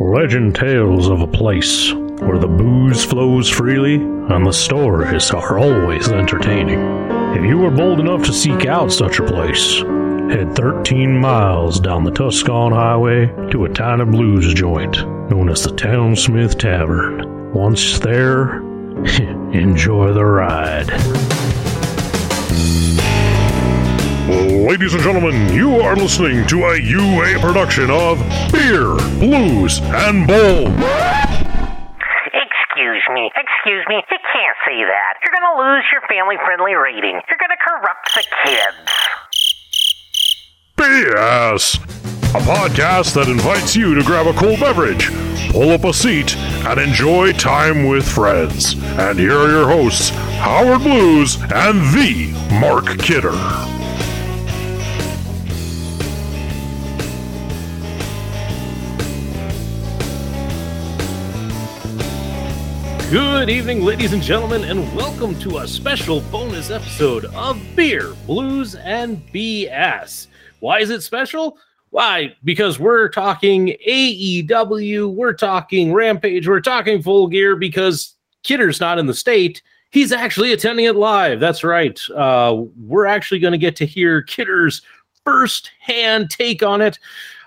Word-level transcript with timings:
Legend 0.00 0.54
tales 0.54 1.08
of 1.08 1.22
a 1.22 1.26
place 1.26 1.92
where 1.92 2.38
the 2.38 2.46
booze 2.46 3.04
flows 3.04 3.50
freely 3.50 3.96
and 3.96 4.46
the 4.46 4.52
stories 4.52 5.32
are 5.32 5.58
always 5.58 6.08
entertaining. 6.08 6.78
If 7.36 7.44
you 7.44 7.64
are 7.64 7.70
bold 7.72 7.98
enough 7.98 8.24
to 8.26 8.32
seek 8.32 8.66
out 8.66 8.92
such 8.92 9.18
a 9.18 9.26
place, 9.26 9.80
head 10.30 10.54
13 10.54 11.18
miles 11.18 11.80
down 11.80 12.04
the 12.04 12.12
Tuscan 12.12 12.70
Highway 12.70 13.26
to 13.50 13.64
a 13.64 13.68
tiny 13.68 14.04
blues 14.04 14.54
joint 14.54 14.98
known 15.30 15.50
as 15.50 15.64
the 15.64 15.74
Townsmith 15.74 16.56
Tavern. 16.58 17.52
Once 17.52 17.98
there, 17.98 18.58
enjoy 19.52 20.12
the 20.12 20.24
ride. 20.24 20.88
Ladies 24.28 24.92
and 24.92 25.02
gentlemen, 25.02 25.54
you 25.54 25.76
are 25.80 25.96
listening 25.96 26.46
to 26.48 26.64
a 26.66 26.78
UA 26.78 27.40
production 27.40 27.90
of 27.90 28.18
Beer, 28.52 28.94
Blues, 29.18 29.80
and 29.80 30.26
Bowl. 30.26 30.68
Excuse 32.28 33.02
me, 33.14 33.30
excuse 33.34 33.86
me, 33.88 33.96
you 33.96 34.18
can't 34.30 34.58
say 34.66 34.84
that. 34.84 35.14
You're 35.24 35.32
gonna 35.32 35.56
lose 35.58 35.84
your 35.90 36.02
family 36.10 36.36
friendly 36.44 36.74
rating. 36.74 37.22
You're 37.26 37.38
gonna 37.40 37.56
corrupt 37.56 38.14
the 38.14 38.24
kids. 38.44 38.90
BS! 40.76 41.76
A 42.34 42.40
podcast 42.40 43.14
that 43.14 43.28
invites 43.28 43.74
you 43.74 43.94
to 43.94 44.02
grab 44.02 44.26
a 44.26 44.34
cool 44.34 44.58
beverage, 44.58 45.08
pull 45.52 45.70
up 45.70 45.84
a 45.84 45.94
seat, 45.94 46.36
and 46.36 46.78
enjoy 46.78 47.32
time 47.32 47.88
with 47.88 48.06
friends. 48.06 48.74
And 48.98 49.18
here 49.18 49.38
are 49.38 49.48
your 49.48 49.66
hosts, 49.66 50.10
Howard 50.10 50.82
Blues 50.82 51.36
and 51.40 51.80
the 51.94 52.30
Mark 52.60 52.98
Kidder. 52.98 53.32
Good 63.10 63.48
evening, 63.48 63.86
ladies 63.86 64.12
and 64.12 64.22
gentlemen, 64.22 64.64
and 64.64 64.94
welcome 64.94 65.34
to 65.40 65.60
a 65.60 65.66
special 65.66 66.20
bonus 66.30 66.70
episode 66.70 67.24
of 67.34 67.58
Beer, 67.74 68.12
Blues, 68.26 68.74
and 68.74 69.26
BS. 69.32 70.26
Why 70.60 70.80
is 70.80 70.90
it 70.90 71.02
special? 71.02 71.56
Why? 71.88 72.36
Because 72.44 72.78
we're 72.78 73.08
talking 73.08 73.74
AEW, 73.88 75.14
we're 75.14 75.32
talking 75.32 75.94
Rampage, 75.94 76.46
we're 76.46 76.60
talking 76.60 77.00
Full 77.00 77.28
Gear 77.28 77.56
because 77.56 78.14
Kidder's 78.42 78.78
not 78.78 78.98
in 78.98 79.06
the 79.06 79.14
state. 79.14 79.62
He's 79.88 80.12
actually 80.12 80.52
attending 80.52 80.84
it 80.84 80.94
live. 80.94 81.40
That's 81.40 81.64
right. 81.64 81.98
Uh, 82.14 82.64
we're 82.76 83.06
actually 83.06 83.38
going 83.38 83.52
to 83.52 83.58
get 83.58 83.74
to 83.76 83.86
hear 83.86 84.20
Kidder's 84.20 84.82
first 85.24 85.70
hand 85.80 86.28
take 86.28 86.62
on 86.62 86.82
it. 86.82 86.98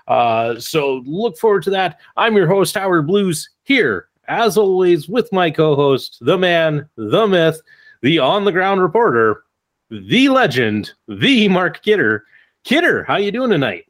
Uh, 0.08 0.58
so 0.58 1.04
look 1.06 1.38
forward 1.38 1.62
to 1.62 1.70
that. 1.70 2.00
I'm 2.16 2.34
your 2.34 2.48
host, 2.48 2.74
Howard 2.74 3.06
Blues, 3.06 3.48
here 3.62 4.08
as 4.28 4.56
always, 4.56 5.08
with 5.08 5.32
my 5.32 5.50
co 5.50 5.74
host, 5.74 6.18
the 6.20 6.38
man, 6.38 6.88
the 6.96 7.26
myth, 7.26 7.60
the 8.02 8.18
on 8.18 8.44
the 8.44 8.52
ground 8.52 8.82
reporter, 8.82 9.44
the 9.90 10.28
legend, 10.28 10.92
the 11.08 11.48
Mark 11.48 11.82
Kidder. 11.82 12.24
Kidder, 12.64 13.04
how 13.04 13.16
you 13.16 13.32
doing 13.32 13.50
tonight? 13.50 13.86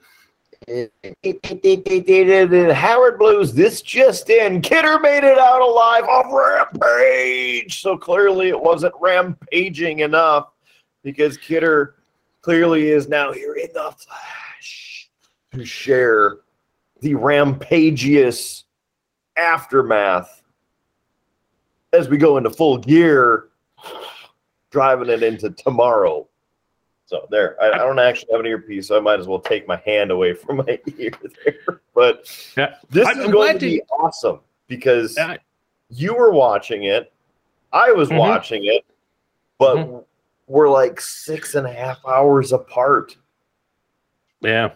Howard 2.72 3.18
Blues, 3.18 3.52
this 3.52 3.82
just 3.82 4.30
in. 4.30 4.62
Kidder 4.62 4.98
made 5.00 5.24
it 5.24 5.38
out 5.38 5.60
alive 5.60 6.04
on 6.04 6.32
Rampage. 6.32 7.80
So 7.80 7.96
clearly 7.96 8.48
it 8.48 8.60
wasn't 8.60 8.94
rampaging 9.00 10.00
enough 10.00 10.52
because 11.02 11.36
Kidder 11.36 11.96
clearly 12.42 12.88
is 12.88 13.08
now 13.08 13.32
here 13.32 13.54
in 13.54 13.72
the 13.72 13.92
flesh 13.98 15.10
to 15.52 15.64
share 15.64 16.38
the 17.00 17.14
rampagious 17.14 18.61
aftermath 19.36 20.42
as 21.92 22.08
we 22.08 22.16
go 22.16 22.36
into 22.38 22.50
full 22.50 22.78
gear, 22.78 23.48
driving 24.70 25.08
it 25.10 25.22
into 25.22 25.50
tomorrow. 25.50 26.26
So 27.06 27.26
there, 27.30 27.60
I, 27.62 27.72
I 27.72 27.78
don't 27.78 27.98
actually 27.98 28.32
have 28.32 28.40
an 28.40 28.46
earpiece, 28.46 28.88
so 28.88 28.96
I 28.96 29.00
might 29.00 29.20
as 29.20 29.26
well 29.28 29.40
take 29.40 29.68
my 29.68 29.76
hand 29.84 30.10
away 30.10 30.32
from 30.34 30.58
my 30.58 30.78
ear 30.98 31.10
there. 31.44 31.80
But 31.94 32.26
Yeah. 32.56 32.76
this 32.90 33.06
I'm- 33.06 33.20
is 33.20 33.30
going 33.30 33.58
to 33.58 33.66
be 33.66 33.82
awesome 33.90 34.40
because 34.68 35.14
Yeah. 35.16 35.36
you 35.90 36.14
were 36.14 36.30
watching 36.30 36.84
it, 36.84 37.12
I 37.72 37.92
was 37.92 38.08
Mhm. 38.08 38.18
watching 38.18 38.64
it, 38.64 38.84
but 39.58 39.76
Mhm. 39.76 40.04
we're 40.46 40.70
like 40.70 41.00
six 41.00 41.54
and 41.54 41.66
a 41.66 41.72
half 41.72 41.98
hours 42.06 42.52
apart. 42.52 43.16
Yeah. 44.40 44.72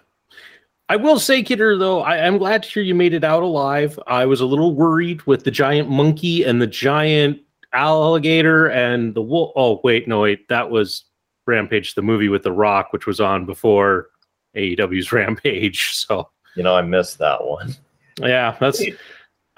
I 0.88 0.96
will 0.96 1.18
say, 1.18 1.42
Kidder, 1.42 1.76
though, 1.76 2.02
I, 2.02 2.24
I'm 2.26 2.38
glad 2.38 2.62
to 2.62 2.68
hear 2.68 2.82
you 2.82 2.94
made 2.94 3.12
it 3.12 3.24
out 3.24 3.42
alive. 3.42 3.98
I 4.06 4.24
was 4.26 4.40
a 4.40 4.46
little 4.46 4.74
worried 4.74 5.22
with 5.26 5.42
the 5.44 5.50
giant 5.50 5.90
monkey 5.90 6.44
and 6.44 6.62
the 6.62 6.66
giant 6.66 7.40
alligator 7.72 8.66
and 8.68 9.14
the 9.14 9.22
wolf. 9.22 9.52
Oh, 9.56 9.80
wait, 9.82 10.06
no, 10.06 10.20
wait, 10.20 10.48
that 10.48 10.70
was 10.70 11.04
Rampage, 11.46 11.94
the 11.94 12.02
movie 12.02 12.28
with 12.28 12.42
The 12.44 12.52
Rock, 12.52 12.92
which 12.92 13.06
was 13.06 13.20
on 13.20 13.46
before 13.46 14.10
AEW's 14.56 15.10
Rampage. 15.12 15.92
So, 15.94 16.28
You 16.54 16.62
know, 16.62 16.74
I 16.76 16.82
missed 16.82 17.18
that 17.18 17.44
one. 17.44 17.74
yeah, 18.20 18.56
that's. 18.60 18.80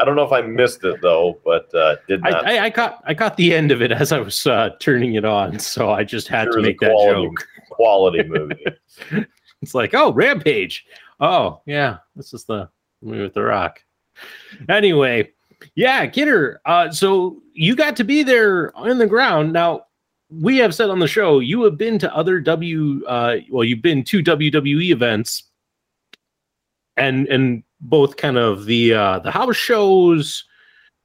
I 0.01 0.05
don't 0.05 0.15
know 0.15 0.23
if 0.25 0.31
I 0.33 0.43
missed 0.43 0.85
it 0.85 1.01
though, 1.03 1.41
but 1.45 1.75
uh, 1.75 1.97
did 2.07 2.25
I, 2.25 2.31
not. 2.31 2.47
I, 2.47 2.67
I 2.67 2.71
caught 2.71 3.03
I 3.05 3.15
caught 3.15 3.37
the 3.37 3.53
end 3.53 3.73
of 3.73 3.83
it 3.83 3.91
as 3.91 4.13
I 4.13 4.21
was 4.21 4.47
uh, 4.47 4.71
turning 4.81 5.15
it 5.15 5.25
on, 5.25 5.59
so 5.59 5.91
I 5.91 6.05
just 6.05 6.29
had 6.29 6.45
Sure 6.45 6.57
to 6.57 6.63
make 6.63 6.79
that 6.79 6.93
quality- 6.93 7.27
joke. 7.27 7.49
quality 7.71 8.23
movie. 8.23 8.65
It's 9.61 9.75
like, 9.75 9.93
oh, 9.93 10.13
Rampage. 10.13 10.87
Oh, 11.21 11.61
yeah, 11.67 11.99
this 12.15 12.33
is 12.33 12.45
the 12.45 12.69
movie 13.03 13.23
with 13.23 13.35
the 13.35 13.43
Rock. 13.43 13.83
Anyway, 14.69 15.31
yeah, 15.75 16.07
Kidder. 16.07 16.61
Uh, 16.65 16.91
so 16.91 17.43
you 17.55 17.75
got 17.75 17.97
to 17.97 18.05
be 18.05 18.23
there 18.23 18.77
on 18.77 18.99
the 18.99 19.07
ground. 19.07 19.53
Now, 19.53 19.87
we 20.31 20.59
have 20.59 20.75
said 20.75 20.91
on 20.91 20.99
the 20.99 21.09
show 21.09 21.41
you 21.41 21.63
have 21.65 21.79
been 21.79 21.99
to 22.01 22.15
other 22.15 22.41
W. 22.41 23.05
Uh, 23.07 23.37
well, 23.51 23.65
you've 23.65 23.83
been 23.83 24.05
to 24.05 24.23
WWE 24.23 24.91
events, 24.91 25.45
and 26.97 27.27
and 27.29 27.63
both 27.81 28.17
kind 28.17 28.37
of 28.37 28.67
the 28.67 28.95
uh, 28.95 29.19
the 29.21 29.31
house 29.31 29.57
shows, 29.57 30.45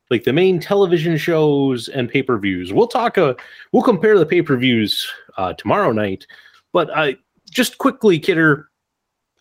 like 0.09 0.23
the 0.23 0.33
main 0.33 0.59
television 0.59 1.17
shows 1.17 1.87
and 1.87 2.09
pay 2.09 2.21
per 2.21 2.37
views. 2.37 2.73
We'll 2.73 2.87
talk. 2.87 3.17
Uh, 3.17 3.35
we'll 3.71 3.83
compare 3.83 4.17
the 4.19 4.25
pay 4.25 4.41
per 4.41 4.57
views 4.57 5.07
uh, 5.37 5.53
tomorrow 5.53 5.91
night. 5.91 6.27
But 6.71 6.89
uh, 6.89 7.13
just 7.49 7.77
quickly, 7.77 8.19
Kidder, 8.19 8.69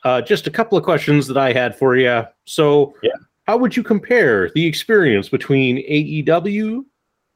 uh, 0.04 0.20
just 0.20 0.46
a 0.46 0.50
couple 0.50 0.76
of 0.76 0.84
questions 0.84 1.26
that 1.26 1.36
I 1.36 1.52
had 1.52 1.76
for 1.76 1.96
you. 1.96 2.24
So, 2.44 2.94
Yeah. 3.02 3.12
how 3.46 3.56
would 3.56 3.76
you 3.76 3.82
compare 3.82 4.50
the 4.54 4.66
experience 4.66 5.28
between 5.28 5.78
AEW 5.78 6.84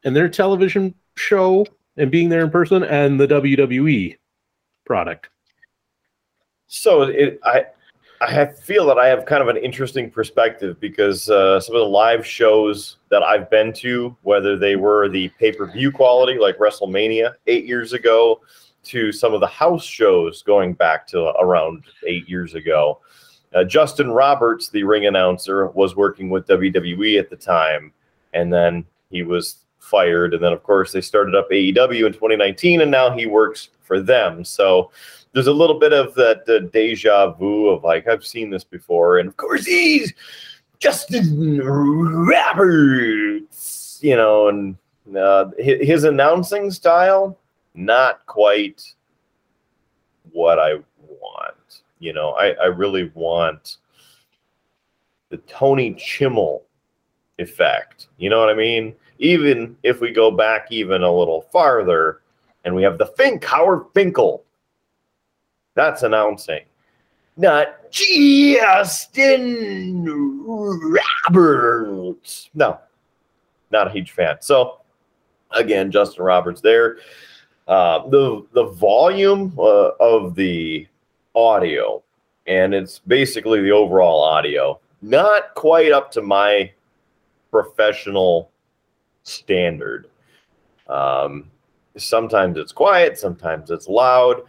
and 0.05 0.15
their 0.17 0.29
television 0.29 0.95
show 1.17 1.67
and 1.97 2.11
being 2.11 2.29
there 2.29 2.43
in 2.43 2.51
person 2.51 2.83
and 2.83 3.19
the 3.21 3.27
WWE 3.27 4.17
product? 4.85 5.29
So 6.69 7.03
it, 7.03 7.39
I, 7.45 7.67
I 8.21 8.31
have, 8.31 8.59
feel 8.59 8.87
that 8.87 8.99
I 8.99 9.07
have 9.09 9.25
kind 9.25 9.43
of 9.43 9.49
an 9.49 9.57
interesting 9.57 10.11
perspective 10.11 10.81
because 10.81 11.31
uh, 11.31 11.61
some 11.61 11.75
of 11.77 11.81
the 11.81 11.89
live 11.89 12.27
shows 12.27 12.97
that 13.11 13.23
I've 13.23 13.49
been 13.51 13.73
to, 13.75 14.17
whether 14.23 14.57
they 14.57 14.77
were 14.77 15.09
the 15.09 15.29
pay 15.39 15.53
per 15.53 15.71
view 15.71 15.93
quality 15.93 16.39
like 16.39 16.59
WrestleMania 16.59 17.35
eight 17.47 17.67
years 17.67 17.93
ago, 17.93 18.41
to 18.87 19.13
some 19.13 19.35
of 19.35 19.41
the 19.41 19.47
house 19.47 19.85
shows 19.85 20.43
going 20.43 20.73
back 20.73 21.07
to 21.09 21.27
around 21.41 21.85
eight 22.07 22.29
years 22.29 22.55
ago. 22.55 23.01
Uh, 23.55 23.65
Justin 23.65 24.11
Roberts, 24.11 24.69
the 24.69 24.85
ring 24.85 25.07
announcer, 25.07 25.69
was 25.69 25.97
working 25.97 26.31
with 26.31 26.47
WWE 26.47 27.19
at 27.19 27.31
the 27.31 27.37
time, 27.37 27.93
and 28.35 28.53
then 28.53 28.85
he 29.11 29.23
was 29.23 29.57
fired. 29.79 30.35
And 30.35 30.43
then, 30.43 30.53
of 30.53 30.63
course, 30.63 30.93
they 30.93 31.01
started 31.01 31.35
up 31.35 31.51
AEW 31.51 32.07
in 32.07 32.13
2019, 32.13 32.81
and 32.81 32.91
now 32.91 33.11
he 33.11 33.27
works 33.27 33.71
for 33.83 34.01
them. 34.01 34.45
So 34.45 34.91
there's 35.33 35.47
a 35.47 35.53
little 35.53 35.79
bit 35.79 35.93
of 35.93 36.15
that 36.15 36.49
uh, 36.49 36.61
deja 36.73 37.33
vu 37.33 37.69
of 37.69 37.85
like 37.85 38.09
I've 38.09 38.25
seen 38.25 38.51
this 38.51 38.65
before, 38.65 39.19
and 39.19 39.29
of 39.29 39.37
course 39.37 39.67
he's 39.67 40.13
Justin 40.79 41.61
Roberts, 42.27 43.99
you 44.03 44.17
know, 44.17 44.49
and 44.49 44.77
uh, 45.17 45.51
hi- 45.59 45.85
his 45.85 46.05
announcing 46.05 46.71
style 46.71 47.39
not 47.77 48.25
quite 48.27 48.83
what 50.33 50.59
I 50.59 50.75
want. 50.99 51.83
You 51.99 52.13
know, 52.13 52.31
I, 52.33 52.51
I 52.53 52.67
really 52.67 53.11
want 53.15 53.79
the 55.31 55.39
Tony 55.39 55.95
Chimel 55.95 56.63
effect. 57.39 58.09
You 58.19 58.31
know 58.31 58.41
what 58.41 58.51
I 58.51 58.55
mean? 58.55 58.95
Even 59.19 59.77
if 59.83 60.01
we 60.01 60.11
go 60.11 60.31
back 60.31 60.69
even 60.71 61.03
a 61.03 61.13
little 61.13 61.43
farther, 61.43 62.23
and 62.65 62.75
we 62.75 62.83
have 62.83 62.99
the 62.99 63.07
Fink 63.07 63.45
Howard 63.45 63.87
Finkel 63.95 64.45
that's 65.77 66.03
announcing. 66.03 66.65
Not 67.37 67.93
Justin 67.93 69.23
Roberts. 71.29 72.51
No, 72.55 72.81
not 73.71 73.87
a 73.89 73.91
huge 73.91 74.13
fan. 74.13 74.39
So, 74.41 74.81
again, 75.51 75.91
Justin 75.93 76.25
Roberts 76.25 76.63
there. 76.63 76.97
Uh, 77.67 78.07
the 78.09 78.47
the 78.53 78.65
volume 78.65 79.53
uh, 79.59 79.91
of 79.99 80.35
the 80.35 80.87
audio, 81.35 82.03
and 82.47 82.75
it's 82.75 83.01
basically 83.01 83.61
the 83.61 83.73
overall 83.73 84.23
audio 84.23 84.79
not 85.03 85.55
quite 85.55 85.93
up 85.93 86.11
to 86.13 86.23
my 86.23 86.71
professional 87.51 88.51
standard. 89.23 90.09
Um, 90.89 91.51
sometimes 91.97 92.57
it's 92.59 92.73
quiet, 92.73 93.19
sometimes 93.19 93.71
it's 93.71 93.89
loud. 93.89 94.43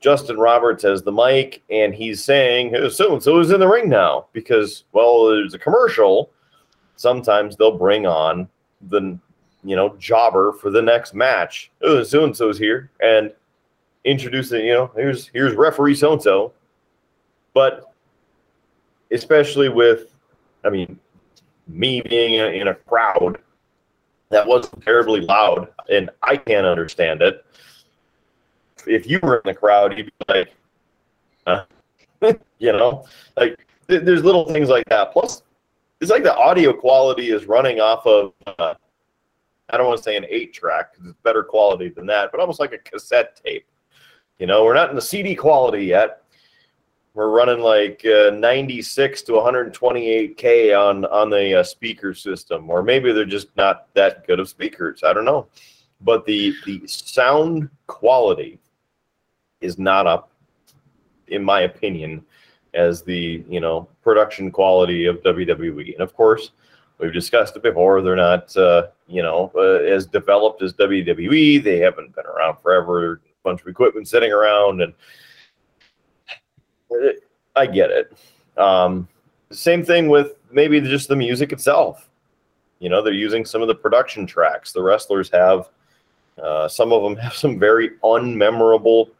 Justin 0.00 0.38
Roberts 0.38 0.84
has 0.84 1.02
the 1.02 1.12
mic 1.12 1.62
and 1.70 1.94
he's 1.94 2.22
saying, 2.22 2.74
so 2.90 3.14
and 3.14 3.22
so 3.22 3.40
is 3.40 3.50
in 3.50 3.60
the 3.60 3.68
ring 3.68 3.88
now 3.88 4.26
because, 4.32 4.84
well, 4.92 5.26
there's 5.26 5.54
a 5.54 5.58
commercial. 5.58 6.30
Sometimes 6.96 7.56
they'll 7.56 7.76
bring 7.76 8.06
on 8.06 8.48
the, 8.88 9.18
you 9.64 9.76
know, 9.76 9.96
jobber 9.98 10.52
for 10.52 10.70
the 10.70 10.82
next 10.82 11.14
match. 11.14 11.70
Oh, 11.82 12.02
so 12.02 12.24
and 12.24 12.36
so's 12.36 12.58
here 12.58 12.90
and 13.02 13.32
introducing, 14.04 14.64
you 14.64 14.74
know, 14.74 14.90
here's 14.94 15.28
here's 15.28 15.54
referee 15.54 15.94
so 15.94 16.12
and 16.12 16.22
so. 16.22 16.52
But 17.54 17.92
especially 19.10 19.68
with, 19.68 20.12
I 20.64 20.70
mean, 20.70 20.98
me 21.66 22.00
being 22.00 22.34
in 22.34 22.68
a 22.68 22.74
crowd 22.74 23.38
that 24.30 24.46
wasn't 24.46 24.82
terribly 24.82 25.20
loud 25.20 25.68
and 25.90 26.10
I 26.22 26.36
can't 26.36 26.66
understand 26.66 27.22
it 27.22 27.44
if 28.88 29.08
you 29.08 29.20
were 29.22 29.36
in 29.36 29.42
the 29.44 29.54
crowd, 29.54 29.96
you'd 29.96 30.06
be 30.06 30.12
like, 30.28 30.54
huh? 31.46 31.64
you 32.58 32.72
know, 32.72 33.06
like 33.36 33.66
th- 33.88 34.02
there's 34.02 34.24
little 34.24 34.46
things 34.46 34.68
like 34.68 34.88
that. 34.88 35.12
Plus, 35.12 35.42
it's 36.00 36.10
like 36.10 36.22
the 36.22 36.34
audio 36.34 36.72
quality 36.72 37.30
is 37.30 37.46
running 37.46 37.80
off 37.80 38.06
of, 38.06 38.32
uh, 38.58 38.74
I 39.70 39.76
don't 39.76 39.86
want 39.86 39.98
to 39.98 40.02
say 40.02 40.16
an 40.16 40.26
eight 40.28 40.52
track 40.52 40.92
because 40.92 41.10
it's 41.10 41.20
better 41.22 41.42
quality 41.42 41.88
than 41.88 42.06
that, 42.06 42.30
but 42.30 42.40
almost 42.40 42.60
like 42.60 42.72
a 42.72 42.78
cassette 42.78 43.40
tape. 43.44 43.66
You 44.38 44.46
know, 44.46 44.64
we're 44.64 44.74
not 44.74 44.90
in 44.90 44.96
the 44.96 45.02
CD 45.02 45.34
quality 45.34 45.84
yet. 45.84 46.22
We're 47.14 47.30
running 47.30 47.60
like 47.60 48.04
uh, 48.06 48.30
96 48.30 49.22
to 49.22 49.32
128k 49.32 50.78
on 50.78 51.04
on 51.06 51.30
the 51.30 51.60
uh, 51.60 51.62
speaker 51.64 52.14
system, 52.14 52.70
or 52.70 52.82
maybe 52.82 53.12
they're 53.12 53.24
just 53.24 53.48
not 53.56 53.92
that 53.94 54.26
good 54.26 54.38
of 54.38 54.48
speakers. 54.48 55.02
I 55.02 55.12
don't 55.12 55.24
know, 55.24 55.48
but 56.00 56.24
the 56.24 56.54
the 56.64 56.86
sound 56.86 57.68
quality 57.88 58.60
is 59.60 59.78
not 59.78 60.06
up, 60.06 60.30
in 61.26 61.42
my 61.42 61.62
opinion, 61.62 62.24
as 62.74 63.02
the 63.02 63.44
you 63.48 63.60
know 63.60 63.88
production 64.02 64.52
quality 64.52 65.06
of 65.06 65.20
WWE. 65.22 65.94
And 65.94 66.02
of 66.02 66.14
course, 66.14 66.52
we've 66.98 67.12
discussed 67.12 67.56
it 67.56 67.62
before. 67.62 68.02
They're 68.02 68.16
not 68.16 68.56
uh, 68.56 68.88
you 69.06 69.22
know 69.22 69.50
uh, 69.54 69.84
as 69.84 70.06
developed 70.06 70.62
as 70.62 70.72
WWE. 70.74 71.62
They 71.62 71.78
haven't 71.78 72.14
been 72.14 72.26
around 72.26 72.58
forever. 72.58 73.14
A 73.14 73.18
bunch 73.42 73.62
of 73.62 73.68
equipment 73.68 74.08
sitting 74.08 74.32
around, 74.32 74.82
and 74.82 74.92
uh, 76.92 77.12
I 77.56 77.66
get 77.66 77.90
it. 77.90 78.12
Um, 78.56 79.08
same 79.50 79.84
thing 79.84 80.08
with 80.08 80.32
maybe 80.50 80.80
just 80.80 81.08
the 81.08 81.16
music 81.16 81.52
itself. 81.52 82.08
You 82.80 82.88
know, 82.88 83.02
they're 83.02 83.12
using 83.12 83.44
some 83.44 83.62
of 83.62 83.68
the 83.68 83.74
production 83.74 84.26
tracks. 84.26 84.72
The 84.72 84.82
wrestlers 84.82 85.30
have. 85.30 85.68
Uh, 86.42 86.68
some 86.68 86.92
of 86.92 87.02
them 87.02 87.16
have 87.16 87.34
some 87.34 87.58
very 87.58 87.90
unmemorable 88.04 89.10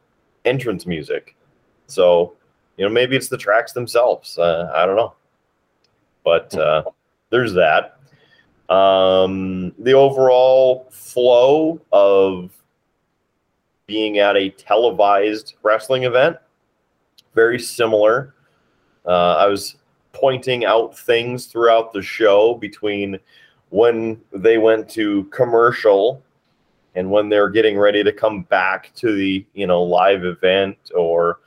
entrance 0.45 0.87
music. 0.87 1.35
So, 1.87 2.35
you 2.77 2.85
know, 2.85 2.93
maybe 2.93 3.17
it's 3.17 3.29
the 3.29 3.37
tracks 3.37 3.73
themselves. 3.73 4.39
Uh, 4.39 4.71
I 4.75 4.87
don't 4.87 4.97
know. 4.97 5.15
But 6.25 6.57
uh, 6.57 6.85
there's 7.31 7.53
that. 7.55 7.99
Um, 8.69 9.73
the 9.79 9.95
overall 9.95 10.87
flow 10.91 11.81
of 11.93 12.51
being 13.87 14.19
at 14.19 14.37
a 14.37 14.51
televised 14.51 15.55
wrestling 15.63 16.05
event, 16.05 16.37
very 17.35 17.59
similar. 17.59 18.35
Uh, 19.07 19.37
I 19.37 19.47
was 19.47 19.77
pointing 20.13 20.65
out 20.65 20.99
things 20.99 21.47
throughout 21.47 21.93
the 21.93 22.03
show 22.03 22.55
between 22.55 23.19
when 23.71 24.21
they 24.33 24.59
went 24.59 24.89
to 24.91 25.25
commercial 25.25 26.23
and 26.95 27.11
when 27.11 27.29
they're 27.29 27.51
getting 27.51 27.79
ready 27.79 28.03
to 28.03 28.13
come 28.13 28.43
back 28.45 28.93
to 28.97 29.15
the 29.15 29.45
you 29.55 29.67
know 29.67 29.83
live 29.83 30.25
event 30.25 30.77
or 30.95 31.41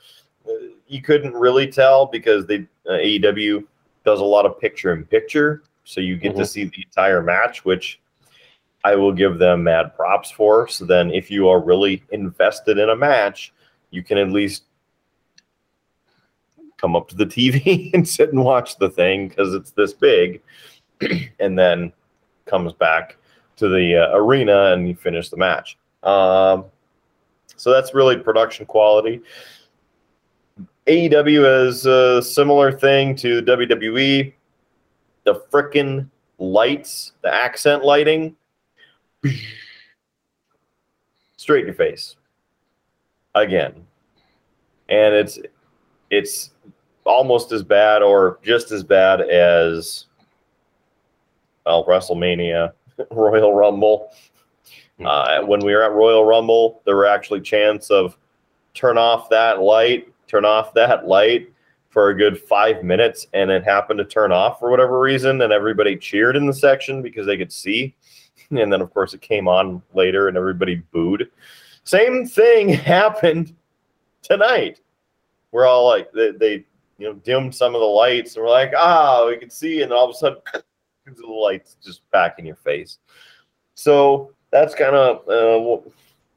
uh, 0.48 0.52
you 0.88 1.02
couldn't 1.02 1.34
really 1.34 1.66
tell 1.66 2.06
because 2.06 2.46
they 2.46 2.66
uh, 2.88 2.92
AEW 2.92 3.64
does 4.04 4.20
a 4.20 4.24
lot 4.24 4.46
of 4.46 4.58
picture 4.58 4.92
in 4.92 5.04
picture 5.04 5.62
so 5.84 6.00
you 6.00 6.16
get 6.16 6.32
mm-hmm. 6.32 6.40
to 6.40 6.46
see 6.46 6.64
the 6.64 6.82
entire 6.84 7.22
match 7.22 7.64
which 7.64 8.00
I 8.84 8.96
will 8.96 9.12
give 9.12 9.38
them 9.38 9.64
mad 9.64 9.94
props 9.94 10.30
for 10.30 10.68
so 10.68 10.84
then 10.84 11.10
if 11.10 11.30
you 11.30 11.48
are 11.48 11.60
really 11.60 12.02
invested 12.10 12.78
in 12.78 12.90
a 12.90 12.96
match 12.96 13.52
you 13.90 14.02
can 14.02 14.18
at 14.18 14.30
least 14.30 14.64
come 16.82 16.96
up 16.96 17.08
to 17.08 17.16
the 17.16 17.26
TV 17.26 17.90
and 17.94 18.06
sit 18.06 18.30
and 18.30 18.44
watch 18.44 18.76
the 18.78 18.90
thing 18.90 19.28
because 19.28 19.54
it's 19.54 19.70
this 19.70 19.92
big 19.92 20.42
and 21.40 21.58
then 21.58 21.92
comes 22.44 22.72
back 22.72 23.16
to 23.56 23.68
the 23.68 23.96
uh, 23.96 24.16
arena 24.16 24.72
and 24.72 24.88
you 24.88 24.94
finish 24.94 25.28
the 25.28 25.36
match. 25.36 25.78
Um, 26.02 26.64
so 27.56 27.70
that's 27.70 27.94
really 27.94 28.16
production 28.16 28.66
quality. 28.66 29.22
AEW 30.86 31.68
is 31.68 31.86
a 31.86 32.20
similar 32.20 32.72
thing 32.72 33.14
to 33.16 33.40
WWE. 33.42 34.32
The 35.24 35.34
frickin' 35.52 36.08
lights, 36.38 37.12
the 37.22 37.32
accent 37.32 37.84
lighting, 37.84 38.36
straight 41.36 41.60
in 41.60 41.66
your 41.66 41.74
face 41.74 42.16
again, 43.34 43.86
and 44.88 45.14
it's 45.14 45.38
it's 46.10 46.50
almost 47.04 47.52
as 47.52 47.62
bad 47.62 48.02
or 48.02 48.38
just 48.42 48.70
as 48.70 48.82
bad 48.82 49.20
as 49.20 50.06
well 51.64 51.84
WrestleMania 51.84 52.72
Royal 53.10 53.54
Rumble. 53.54 54.12
Hmm. 54.98 55.06
Uh, 55.06 55.42
when 55.46 55.60
we 55.64 55.74
were 55.74 55.82
at 55.82 55.92
Royal 55.92 56.24
Rumble, 56.24 56.82
there 56.84 56.96
were 56.96 57.06
actually 57.06 57.40
chants 57.40 57.90
of 57.90 58.18
turn 58.74 58.98
off 58.98 59.30
that 59.30 59.60
light, 59.60 60.12
turn 60.26 60.44
off 60.44 60.74
that 60.74 61.06
light 61.06 61.52
for 61.92 62.08
a 62.08 62.16
good 62.16 62.40
five 62.40 62.82
minutes, 62.82 63.26
and 63.34 63.50
it 63.50 63.62
happened 63.62 63.98
to 63.98 64.04
turn 64.04 64.32
off 64.32 64.58
for 64.58 64.70
whatever 64.70 64.98
reason, 64.98 65.42
and 65.42 65.52
everybody 65.52 65.94
cheered 65.94 66.36
in 66.36 66.46
the 66.46 66.54
section 66.54 67.02
because 67.02 67.26
they 67.26 67.36
could 67.36 67.52
see. 67.52 67.94
And 68.50 68.70
then, 68.70 68.82
of 68.82 68.92
course, 68.92 69.14
it 69.14 69.22
came 69.22 69.48
on 69.48 69.80
later, 69.94 70.28
and 70.28 70.36
everybody 70.36 70.76
booed. 70.90 71.30
Same 71.84 72.26
thing 72.26 72.68
happened 72.68 73.54
tonight. 74.20 74.80
We're 75.52 75.64
all 75.64 75.86
like, 75.86 76.12
they, 76.12 76.32
they 76.32 76.52
you 76.98 77.08
know, 77.08 77.14
dimmed 77.14 77.54
some 77.54 77.74
of 77.74 77.80
the 77.80 77.86
lights, 77.86 78.36
and 78.36 78.44
we're 78.44 78.50
like, 78.50 78.72
ah, 78.76 79.26
we 79.26 79.38
can 79.38 79.48
see, 79.48 79.80
and 79.82 79.92
all 79.92 80.04
of 80.04 80.10
a 80.10 80.18
sudden, 80.18 80.38
the 81.06 81.26
lights 81.26 81.76
just 81.82 82.08
back 82.10 82.38
in 82.38 82.44
your 82.44 82.56
face. 82.56 82.98
So 83.74 84.32
that's 84.50 84.74
kind 84.74 84.96
of 84.96 85.28
uh, 85.28 85.90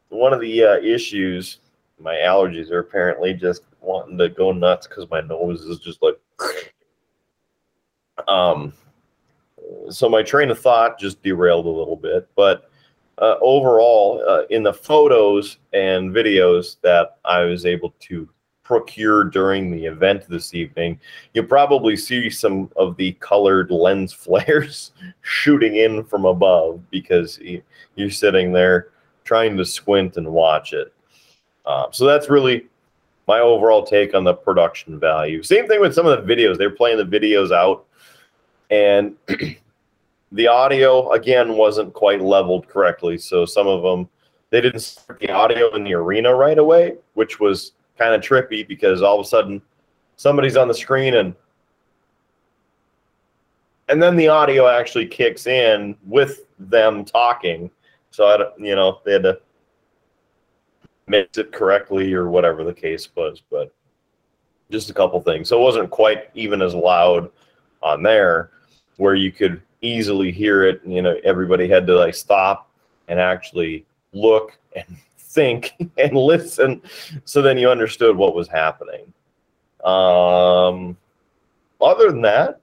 one 0.10 0.32
of 0.32 0.40
the 0.40 0.64
uh, 0.64 0.78
issues. 0.78 1.60
My 2.00 2.16
allergies 2.16 2.72
are 2.72 2.80
apparently 2.80 3.34
just 3.34 3.64
wanting 3.86 4.18
to 4.18 4.30
go 4.30 4.52
nuts 4.52 4.88
because 4.88 5.10
my 5.10 5.22
nose 5.22 5.62
is 5.62 5.80
just 5.80 6.02
like. 6.02 6.20
um. 8.28 8.74
So 9.90 10.08
my 10.10 10.22
train 10.22 10.52
of 10.52 10.60
thought 10.60 11.00
just 11.00 11.24
derailed 11.24 11.66
a 11.66 11.70
little 11.70 11.96
bit, 11.96 12.28
but 12.36 12.70
uh, 13.18 13.36
overall, 13.42 14.24
uh, 14.28 14.44
in 14.50 14.64
the 14.64 14.74
photos 14.74 15.58
and 15.74 16.12
videos 16.12 16.78
that 16.82 17.18
I 17.24 17.42
was 17.42 17.66
able 17.66 17.94
to 18.02 18.30
procure 18.64 19.24
during 19.24 19.72
the 19.72 19.86
event 19.86 20.28
this 20.28 20.54
evening, 20.54 21.00
you'll 21.34 21.46
probably 21.46 21.96
see 21.96 22.30
some 22.30 22.70
of 22.76 22.98
the 22.98 23.14
colored 23.14 23.72
lens 23.72 24.12
flares 24.24 24.92
shooting 25.22 25.78
in 25.78 26.04
from 26.04 26.26
above 26.26 26.82
because 26.90 27.40
you're 27.96 28.10
sitting 28.10 28.52
there 28.52 28.90
trying 29.24 29.56
to 29.58 29.66
squint 29.66 30.18
and 30.18 30.28
watch 30.28 30.74
it. 30.74 30.94
Uh, 31.66 31.88
so 31.92 32.06
that's 32.06 32.30
really 32.30 32.68
my 33.28 33.40
overall 33.40 33.84
take 33.84 34.14
on 34.14 34.24
the 34.24 34.34
production 34.34 35.00
value. 35.00 35.42
Same 35.42 35.68
thing 35.68 35.82
with 35.82 35.94
some 35.94 36.06
of 36.06 36.26
the 36.26 36.36
videos. 36.36 36.58
They're 36.58 36.70
playing 36.70 36.98
the 36.98 37.06
videos 37.06 37.52
out, 37.52 37.86
and 38.70 39.16
the 40.32 40.48
audio 40.48 41.12
again 41.12 41.54
wasn't 41.54 41.94
quite 41.94 42.22
leveled 42.22 42.68
correctly. 42.68 43.18
So 43.18 43.46
some 43.46 43.68
of 43.68 43.84
them 43.84 44.10
they 44.52 44.62
didn't 44.62 44.80
start 44.80 45.20
the 45.20 45.32
audio 45.32 45.74
in 45.76 45.84
the 45.84 45.94
arena 45.94 46.34
right 46.34 46.58
away, 46.58 46.96
which 47.14 47.40
was 47.40 47.74
kind 47.98 48.14
of 48.14 48.22
trippy 48.22 48.68
because 48.68 49.02
all 49.02 49.20
of 49.20 49.26
a 49.26 49.28
sudden 49.28 49.62
somebody's 50.16 50.58
on 50.58 50.68
the 50.68 50.74
screen 50.74 51.16
and 51.16 51.36
and 53.88 54.02
then 54.02 54.16
the 54.16 54.28
audio 54.28 54.68
actually 54.68 55.06
kicks 55.06 55.46
in 55.46 55.96
with 56.06 56.46
them 56.58 57.06
talking. 57.06 57.70
So 58.10 58.26
I 58.28 58.38
don't, 58.38 58.60
you 58.60 58.76
know, 58.76 59.00
they 59.06 59.14
had 59.14 59.24
to 59.24 59.40
mix 61.08 61.38
it 61.38 61.52
correctly 61.52 62.14
or 62.14 62.30
whatever 62.30 62.64
the 62.64 62.74
case 62.74 63.10
was, 63.16 63.42
but 63.52 63.74
just 64.72 64.90
a 64.90 64.94
couple 64.94 65.22
things. 65.22 65.50
So 65.50 65.60
it 65.60 65.64
wasn't 65.64 65.90
quite 65.92 66.30
even 66.34 66.62
as 66.62 66.74
loud 66.74 67.30
on 67.84 68.02
there 68.02 68.50
where 68.98 69.16
you 69.16 69.32
could 69.32 69.62
easily 69.82 70.32
hear 70.32 70.64
it. 70.64 70.82
You 70.86 71.02
know, 71.02 71.18
everybody 71.24 71.68
had 71.68 71.86
to 71.88 71.96
like 71.96 72.16
stop 72.16 72.70
and 73.08 73.20
actually 73.20 73.86
look 74.14 74.58
and 74.76 74.86
think 75.18 75.74
and 75.98 76.16
listen 76.16 76.82
so 77.26 77.42
then 77.42 77.58
you 77.58 77.70
understood 77.70 78.16
what 78.16 78.34
was 78.36 78.48
happening. 78.48 79.12
Um, 79.84 80.98
other 81.82 82.10
than 82.12 82.22
that, 82.22 82.62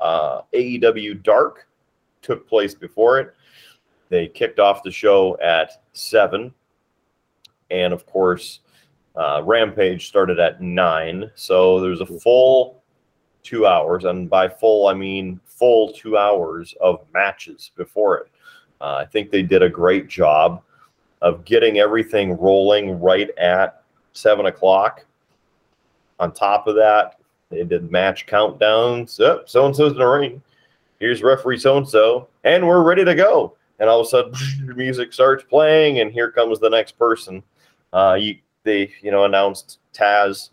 Uh, 0.00 0.42
AEW 0.52 1.22
Dark 1.22 1.68
took 2.20 2.48
place 2.48 2.74
before 2.74 3.20
it. 3.20 3.34
They 4.08 4.26
kicked 4.26 4.58
off 4.58 4.82
the 4.82 4.90
show 4.90 5.38
at 5.40 5.82
seven, 5.92 6.52
and 7.74 7.92
of 7.92 8.06
course, 8.06 8.60
uh, 9.16 9.42
Rampage 9.44 10.06
started 10.06 10.38
at 10.38 10.60
nine. 10.60 11.30
So 11.34 11.80
there's 11.80 12.00
a 12.00 12.06
full 12.06 12.82
two 13.42 13.66
hours, 13.66 14.04
and 14.04 14.30
by 14.30 14.48
full 14.48 14.86
I 14.86 14.94
mean 14.94 15.40
full 15.46 15.92
two 15.92 16.16
hours 16.16 16.74
of 16.80 17.04
matches 17.12 17.72
before 17.76 18.18
it. 18.18 18.30
Uh, 18.80 18.96
I 18.96 19.04
think 19.04 19.30
they 19.30 19.42
did 19.42 19.62
a 19.62 19.68
great 19.68 20.08
job 20.08 20.62
of 21.22 21.44
getting 21.44 21.78
everything 21.78 22.38
rolling 22.38 23.00
right 23.00 23.30
at 23.38 23.82
seven 24.12 24.46
o'clock. 24.46 25.04
On 26.20 26.32
top 26.32 26.66
of 26.66 26.74
that, 26.76 27.18
they 27.50 27.64
did 27.64 27.90
match 27.90 28.26
countdowns. 28.26 29.10
so 29.10 29.66
and 29.66 29.74
so's 29.76 29.92
in 29.92 29.98
the 29.98 30.06
ring. 30.06 30.42
Here's 31.00 31.22
referee 31.22 31.58
so 31.58 31.76
and 31.76 31.88
so, 31.88 32.28
and 32.44 32.66
we're 32.66 32.82
ready 32.82 33.04
to 33.04 33.14
go. 33.14 33.56
And 33.78 33.90
all 33.90 34.00
of 34.00 34.06
a 34.06 34.10
sudden, 34.10 34.76
music 34.76 35.12
starts 35.12 35.44
playing, 35.44 36.00
and 36.00 36.12
here 36.12 36.30
comes 36.30 36.60
the 36.60 36.70
next 36.70 36.98
person. 36.98 37.42
Uh, 37.94 38.14
you, 38.14 38.36
they, 38.64 38.92
you 39.00 39.12
know, 39.12 39.24
announced 39.24 39.78
Taz 39.94 40.50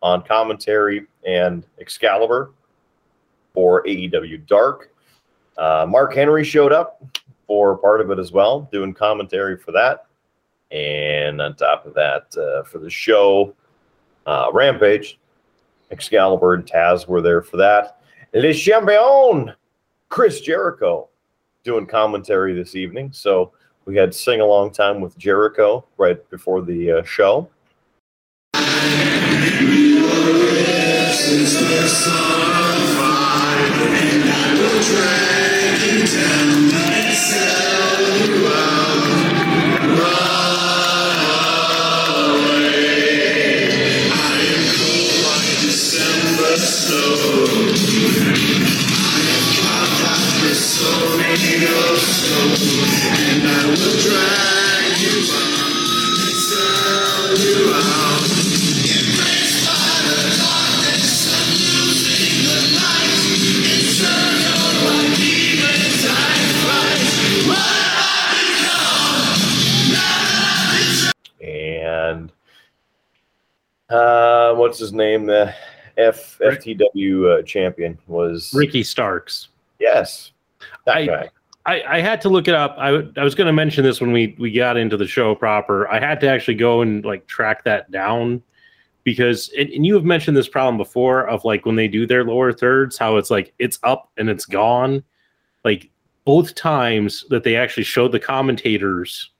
on 0.00 0.22
commentary 0.22 1.06
and 1.26 1.66
Excalibur 1.80 2.52
for 3.52 3.82
AEW 3.84 4.46
Dark. 4.46 4.92
Uh, 5.58 5.86
Mark 5.88 6.14
Henry 6.14 6.44
showed 6.44 6.72
up 6.72 7.04
for 7.46 7.76
part 7.76 8.00
of 8.00 8.10
it 8.10 8.18
as 8.18 8.30
well, 8.32 8.68
doing 8.72 8.94
commentary 8.94 9.56
for 9.56 9.72
that. 9.72 10.06
And 10.70 11.42
on 11.42 11.56
top 11.56 11.84
of 11.84 11.94
that, 11.94 12.34
uh, 12.36 12.62
for 12.62 12.78
the 12.78 12.90
show, 12.90 13.54
uh, 14.26 14.50
Rampage, 14.52 15.18
Excalibur 15.90 16.54
and 16.54 16.64
Taz 16.64 17.06
were 17.08 17.20
there 17.20 17.42
for 17.42 17.56
that. 17.56 18.00
Le 18.32 18.52
Champion, 18.52 19.52
Chris 20.08 20.40
Jericho, 20.40 21.08
doing 21.64 21.86
commentary 21.86 22.54
this 22.54 22.74
evening. 22.74 23.10
So 23.12 23.52
we 23.84 23.96
had 23.96 24.14
sing 24.14 24.40
along 24.40 24.72
time 24.72 25.00
with 25.00 25.16
Jericho 25.18 25.84
right 25.98 26.28
before 26.30 26.62
the 26.62 26.92
uh, 26.92 27.02
show. 27.04 27.48
And 71.40 72.32
uh, 73.90 74.54
what's 74.54 74.78
his 74.78 74.92
name? 74.92 75.26
The 75.26 75.54
F 75.96 76.38
FTW 76.38 77.40
uh, 77.40 77.42
champion 77.42 77.98
was 78.06 78.52
Ricky 78.54 78.82
Starks. 78.82 79.48
Yes, 79.78 80.32
that 80.86 80.96
I- 80.96 81.06
guy. 81.06 81.30
I, 81.66 81.82
I 81.82 82.00
had 82.00 82.20
to 82.22 82.28
look 82.28 82.46
it 82.46 82.54
up. 82.54 82.76
I, 82.78 82.90
w- 82.90 83.12
I 83.16 83.24
was 83.24 83.34
going 83.34 83.46
to 83.46 83.52
mention 83.52 83.84
this 83.84 84.00
when 84.00 84.12
we, 84.12 84.36
we 84.38 84.52
got 84.52 84.76
into 84.76 84.96
the 84.98 85.06
show 85.06 85.34
proper. 85.34 85.88
I 85.88 85.98
had 85.98 86.20
to 86.20 86.28
actually 86.28 86.56
go 86.56 86.82
and 86.82 87.02
like 87.04 87.26
track 87.26 87.64
that 87.64 87.90
down 87.90 88.42
because, 89.02 89.50
and, 89.56 89.70
and 89.70 89.86
you 89.86 89.94
have 89.94 90.04
mentioned 90.04 90.36
this 90.36 90.48
problem 90.48 90.76
before 90.76 91.26
of 91.26 91.44
like 91.44 91.64
when 91.64 91.76
they 91.76 91.88
do 91.88 92.06
their 92.06 92.22
lower 92.22 92.52
thirds, 92.52 92.98
how 92.98 93.16
it's 93.16 93.30
like 93.30 93.54
it's 93.58 93.78
up 93.82 94.10
and 94.18 94.28
it's 94.28 94.44
gone. 94.44 95.02
Like 95.64 95.90
both 96.26 96.54
times 96.54 97.24
that 97.30 97.44
they 97.44 97.56
actually 97.56 97.84
showed 97.84 98.12
the 98.12 98.20
commentators 98.20 99.30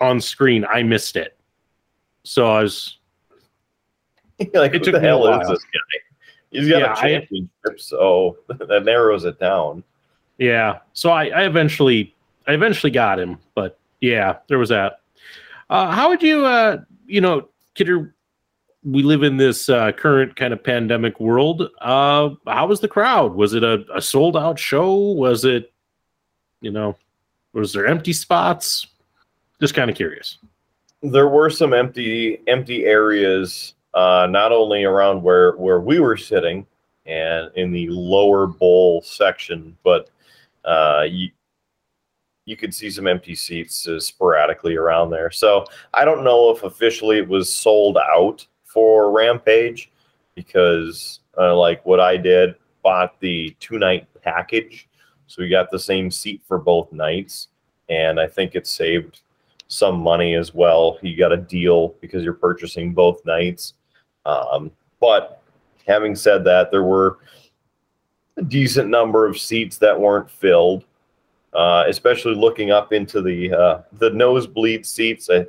on 0.00 0.20
screen, 0.20 0.66
I 0.70 0.82
missed 0.82 1.16
it. 1.16 1.38
So 2.24 2.50
I 2.50 2.62
was, 2.62 2.98
like, 4.54 4.72
It 4.74 4.78
who 4.78 4.78
took 4.80 4.94
the 4.94 5.00
hell 5.00 5.26
is 5.40 5.48
this 5.48 5.64
guy? 5.64 5.98
He's 6.50 6.68
got 6.68 6.80
Yeah, 6.80 6.86
a 6.92 6.96
I- 6.96 7.00
championship, 7.20 7.78
so 7.78 8.36
that 8.48 8.84
narrows 8.84 9.24
it 9.24 9.38
down. 9.40 9.82
Yeah. 10.42 10.80
So 10.92 11.10
I, 11.10 11.26
I 11.26 11.42
eventually 11.44 12.12
I 12.48 12.54
eventually 12.54 12.90
got 12.90 13.20
him, 13.20 13.38
but 13.54 13.78
yeah, 14.00 14.38
there 14.48 14.58
was 14.58 14.70
that. 14.70 14.98
Uh, 15.70 15.92
how 15.92 16.08
would 16.08 16.20
you 16.20 16.44
uh 16.44 16.78
you 17.06 17.20
know, 17.20 17.48
Kidder 17.74 18.12
we 18.84 19.04
live 19.04 19.22
in 19.22 19.36
this 19.36 19.68
uh, 19.68 19.92
current 19.92 20.34
kind 20.34 20.52
of 20.52 20.64
pandemic 20.64 21.20
world. 21.20 21.70
Uh 21.80 22.30
how 22.48 22.66
was 22.66 22.80
the 22.80 22.88
crowd? 22.88 23.34
Was 23.34 23.54
it 23.54 23.62
a, 23.62 23.84
a 23.94 24.02
sold 24.02 24.36
out 24.36 24.58
show? 24.58 24.92
Was 25.12 25.44
it 25.44 25.72
you 26.60 26.72
know, 26.72 26.96
was 27.52 27.72
there 27.72 27.86
empty 27.86 28.12
spots? 28.12 28.88
Just 29.60 29.74
kind 29.74 29.88
of 29.90 29.96
curious. 29.96 30.38
There 31.02 31.28
were 31.28 31.50
some 31.50 31.72
empty 31.72 32.40
empty 32.48 32.84
areas, 32.84 33.74
uh, 33.94 34.26
not 34.28 34.50
only 34.50 34.82
around 34.82 35.22
where 35.22 35.52
where 35.52 35.78
we 35.78 36.00
were 36.00 36.16
sitting 36.16 36.66
and 37.06 37.48
in 37.54 37.70
the 37.70 37.88
lower 37.90 38.48
bowl 38.48 39.02
section, 39.02 39.76
but 39.84 40.08
uh, 40.64 41.04
you 41.08 41.30
you 42.44 42.56
could 42.56 42.74
see 42.74 42.90
some 42.90 43.06
empty 43.06 43.34
seats 43.34 43.86
uh, 43.86 44.00
sporadically 44.00 44.74
around 44.74 45.10
there. 45.10 45.30
So 45.30 45.64
I 45.94 46.04
don't 46.04 46.24
know 46.24 46.50
if 46.50 46.64
officially 46.64 47.18
it 47.18 47.28
was 47.28 47.52
sold 47.52 47.96
out 47.96 48.44
for 48.64 49.12
Rampage 49.12 49.92
because, 50.34 51.20
uh, 51.38 51.56
like 51.56 51.84
what 51.86 52.00
I 52.00 52.16
did, 52.16 52.56
bought 52.82 53.20
the 53.20 53.54
two 53.60 53.78
night 53.78 54.08
package, 54.22 54.88
so 55.26 55.40
we 55.40 55.48
got 55.48 55.70
the 55.70 55.78
same 55.78 56.10
seat 56.10 56.42
for 56.46 56.58
both 56.58 56.92
nights, 56.92 57.48
and 57.88 58.18
I 58.18 58.26
think 58.26 58.54
it 58.54 58.66
saved 58.66 59.20
some 59.68 59.98
money 60.00 60.34
as 60.34 60.52
well. 60.52 60.98
You 61.00 61.16
got 61.16 61.32
a 61.32 61.36
deal 61.36 61.94
because 62.00 62.24
you're 62.24 62.34
purchasing 62.34 62.92
both 62.92 63.24
nights. 63.24 63.74
Um, 64.26 64.70
but 65.00 65.42
having 65.86 66.14
said 66.14 66.44
that, 66.44 66.70
there 66.70 66.82
were 66.82 67.18
a 68.36 68.42
decent 68.42 68.88
number 68.88 69.26
of 69.26 69.38
seats 69.38 69.78
that 69.78 69.98
weren't 69.98 70.30
filled, 70.30 70.84
uh, 71.52 71.84
especially 71.86 72.34
looking 72.34 72.70
up 72.70 72.92
into 72.92 73.20
the 73.20 73.52
uh, 73.52 73.82
the 73.98 74.10
nosebleed 74.10 74.86
seats. 74.86 75.28
I, 75.30 75.46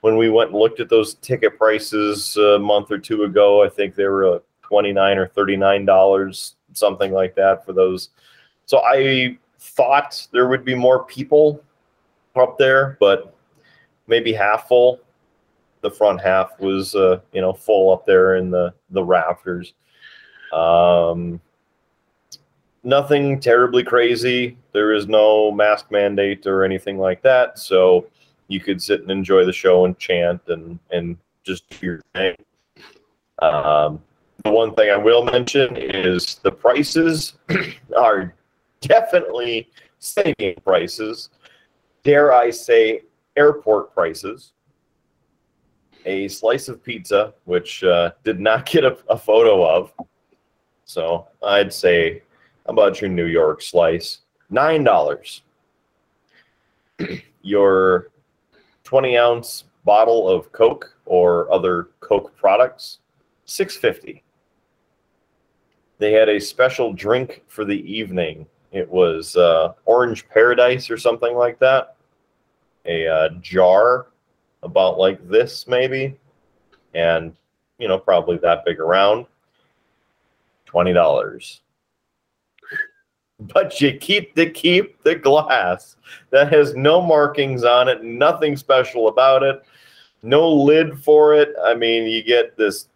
when 0.00 0.16
we 0.16 0.30
went 0.30 0.50
and 0.50 0.58
looked 0.58 0.80
at 0.80 0.88
those 0.88 1.14
ticket 1.14 1.58
prices 1.58 2.36
a 2.36 2.58
month 2.58 2.90
or 2.90 2.98
two 2.98 3.22
ago, 3.22 3.62
I 3.62 3.68
think 3.68 3.94
they 3.94 4.06
were 4.06 4.36
uh, 4.36 4.38
twenty 4.62 4.92
nine 4.92 5.18
or 5.18 5.28
thirty 5.28 5.56
nine 5.56 5.84
dollars, 5.84 6.56
something 6.72 7.12
like 7.12 7.34
that, 7.36 7.64
for 7.64 7.72
those. 7.72 8.10
So 8.66 8.78
I 8.78 9.38
thought 9.60 10.26
there 10.32 10.48
would 10.48 10.64
be 10.64 10.74
more 10.74 11.04
people 11.04 11.62
up 12.34 12.58
there, 12.58 12.96
but 12.98 13.34
maybe 14.06 14.32
half 14.32 14.68
full. 14.68 15.00
The 15.82 15.90
front 15.90 16.20
half 16.20 16.58
was, 16.60 16.94
uh, 16.94 17.20
you 17.32 17.40
know, 17.40 17.52
full 17.52 17.92
up 17.92 18.06
there 18.06 18.36
in 18.36 18.50
the 18.50 18.72
the 18.90 19.02
rafters. 19.04 19.74
Um, 20.52 21.40
nothing 22.84 23.40
terribly 23.40 23.84
crazy. 23.84 24.56
There 24.72 24.92
is 24.92 25.06
no 25.06 25.50
mask 25.50 25.90
mandate 25.90 26.46
or 26.46 26.64
anything 26.64 26.98
like 26.98 27.22
that, 27.22 27.58
so 27.58 28.06
you 28.48 28.60
could 28.60 28.82
sit 28.82 29.00
and 29.02 29.10
enjoy 29.10 29.44
the 29.44 29.52
show 29.52 29.84
and 29.84 29.98
chant 29.98 30.40
and 30.48 30.78
and 30.90 31.16
just 31.44 31.68
do 31.68 31.86
your 31.86 32.00
thing. 32.14 32.36
Um, 33.40 34.00
the 34.44 34.50
one 34.50 34.74
thing 34.74 34.90
I 34.90 34.96
will 34.96 35.24
mention 35.24 35.76
is 35.76 36.36
the 36.42 36.52
prices 36.52 37.34
are 37.96 38.34
definitely 38.80 39.68
stadium 39.98 40.56
prices. 40.64 41.30
Dare 42.02 42.32
I 42.32 42.50
say, 42.50 43.02
airport 43.36 43.94
prices. 43.94 44.52
A 46.04 46.26
slice 46.26 46.68
of 46.68 46.82
pizza, 46.82 47.32
which 47.44 47.84
uh, 47.84 48.10
did 48.24 48.40
not 48.40 48.66
get 48.70 48.84
a, 48.84 48.96
a 49.08 49.16
photo 49.16 49.64
of. 49.64 49.92
So 50.84 51.28
I'd 51.42 51.72
say, 51.72 52.22
about 52.66 53.00
your 53.00 53.10
New 53.10 53.26
York 53.26 53.62
slice? 53.62 54.18
Nine 54.50 54.84
dollars. 54.84 55.42
your 57.42 58.08
20 58.84 59.16
ounce 59.16 59.64
bottle 59.84 60.28
of 60.28 60.52
Coke 60.52 60.94
or 61.06 61.50
other 61.52 61.88
Coke 62.00 62.36
products, 62.36 62.98
650. 63.46 64.22
They 65.98 66.12
had 66.12 66.28
a 66.28 66.40
special 66.40 66.92
drink 66.92 67.42
for 67.48 67.64
the 67.64 67.80
evening. 67.90 68.46
It 68.70 68.88
was 68.88 69.36
uh, 69.36 69.74
Orange 69.84 70.28
Paradise 70.28 70.90
or 70.90 70.96
something 70.96 71.36
like 71.36 71.58
that. 71.60 71.96
A 72.86 73.06
uh, 73.06 73.28
jar 73.40 74.08
about 74.62 74.98
like 74.98 75.26
this, 75.28 75.66
maybe, 75.68 76.16
and 76.94 77.34
you 77.78 77.88
know, 77.88 77.98
probably 77.98 78.38
that 78.38 78.64
big 78.64 78.80
around. 78.80 79.26
Twenty 80.66 80.92
dollars. 80.92 81.61
But 83.48 83.80
you 83.80 83.96
keep 83.96 84.34
the 84.34 84.48
keep 84.48 85.02
the 85.02 85.14
glass 85.14 85.96
that 86.30 86.52
has 86.52 86.74
no 86.74 87.00
markings 87.00 87.64
on 87.64 87.88
it, 87.88 88.02
nothing 88.02 88.56
special 88.56 89.08
about 89.08 89.42
it, 89.42 89.62
no 90.22 90.50
lid 90.50 90.98
for 91.02 91.34
it. 91.34 91.54
I 91.64 91.74
mean, 91.74 92.04
you 92.04 92.22
get 92.22 92.56
this 92.56 92.88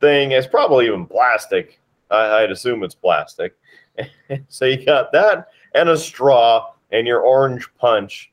thing. 0.00 0.32
It's 0.32 0.46
probably 0.46 0.86
even 0.86 1.06
plastic. 1.06 1.80
I, 2.10 2.42
I'd 2.42 2.50
assume 2.50 2.82
it's 2.82 2.94
plastic. 2.94 3.56
so 4.48 4.64
you 4.64 4.84
got 4.84 5.12
that 5.12 5.48
and 5.74 5.88
a 5.88 5.96
straw 5.96 6.72
and 6.92 7.06
your 7.06 7.20
orange 7.20 7.68
punch. 7.78 8.30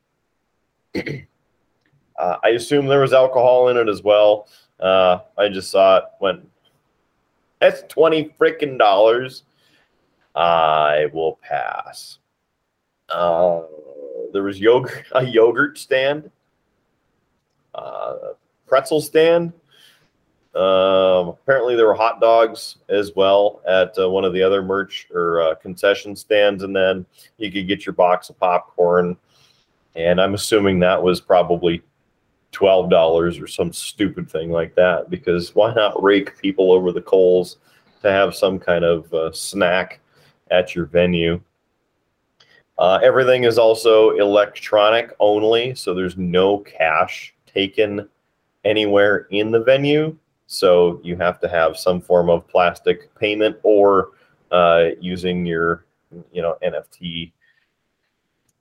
uh, 0.94 2.36
I 2.42 2.48
assume 2.50 2.86
there 2.86 3.00
was 3.00 3.12
alcohol 3.12 3.68
in 3.68 3.76
it 3.76 3.88
as 3.88 4.02
well. 4.02 4.48
Uh, 4.78 5.18
I 5.38 5.48
just 5.48 5.70
saw 5.70 5.98
it 5.98 6.04
went. 6.20 6.48
That's 7.60 7.82
twenty 7.88 8.34
freaking 8.38 8.78
dollars. 8.78 9.44
I 10.36 11.06
will 11.12 11.38
pass. 11.42 12.18
Uh, 13.08 13.62
there 14.32 14.42
was 14.42 14.60
yogurt, 14.60 15.06
a 15.12 15.24
yogurt 15.24 15.78
stand, 15.78 16.30
uh, 17.74 18.16
pretzel 18.66 19.00
stand. 19.00 19.52
Um, 20.54 21.28
apparently, 21.28 21.76
there 21.76 21.86
were 21.86 21.94
hot 21.94 22.20
dogs 22.20 22.78
as 22.88 23.12
well 23.14 23.60
at 23.66 23.98
uh, 23.98 24.08
one 24.08 24.24
of 24.24 24.32
the 24.32 24.42
other 24.42 24.62
merch 24.62 25.06
or 25.12 25.40
uh, 25.40 25.54
concession 25.56 26.16
stands, 26.16 26.62
and 26.62 26.74
then 26.74 27.04
you 27.36 27.52
could 27.52 27.68
get 27.68 27.84
your 27.84 27.92
box 27.92 28.30
of 28.30 28.38
popcorn. 28.38 29.16
And 29.94 30.20
I'm 30.20 30.34
assuming 30.34 30.78
that 30.80 31.02
was 31.02 31.20
probably 31.20 31.82
twelve 32.52 32.88
dollars 32.90 33.38
or 33.38 33.46
some 33.46 33.72
stupid 33.72 34.30
thing 34.30 34.50
like 34.50 34.74
that. 34.74 35.10
Because 35.10 35.54
why 35.54 35.74
not 35.74 36.02
rake 36.02 36.38
people 36.38 36.72
over 36.72 36.90
the 36.90 37.02
coals 37.02 37.58
to 38.02 38.10
have 38.10 38.34
some 38.34 38.58
kind 38.58 38.84
of 38.84 39.12
uh, 39.12 39.32
snack 39.32 40.00
at 40.50 40.74
your 40.74 40.86
venue? 40.86 41.40
Uh, 42.78 42.98
everything 43.02 43.44
is 43.44 43.58
also 43.58 44.10
electronic 44.10 45.14
only, 45.18 45.74
so 45.74 45.94
there's 45.94 46.16
no 46.16 46.58
cash 46.58 47.34
taken 47.46 48.08
anywhere 48.64 49.26
in 49.30 49.50
the 49.50 49.62
venue. 49.62 50.16
So 50.46 51.00
you 51.02 51.16
have 51.16 51.40
to 51.40 51.48
have 51.48 51.76
some 51.76 52.00
form 52.00 52.28
of 52.28 52.46
plastic 52.46 53.14
payment 53.14 53.56
or 53.62 54.10
uh, 54.52 54.90
using 55.00 55.46
your, 55.46 55.86
you 56.32 56.42
know, 56.42 56.56
NFC 56.62 57.32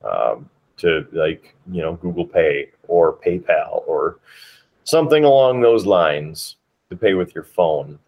um, 0.04 0.50
to 0.78 1.06
like, 1.12 1.56
you 1.72 1.82
know, 1.82 1.96
Google 1.96 2.26
Pay 2.26 2.72
or 2.88 3.18
PayPal 3.18 3.84
or 3.88 4.20
something 4.84 5.26
along 5.26 5.62
those 5.62 5.86
lines 5.86 6.56
to 6.90 6.96
pay 6.96 7.14
with 7.14 7.36
your 7.36 7.44
phone. 7.44 8.00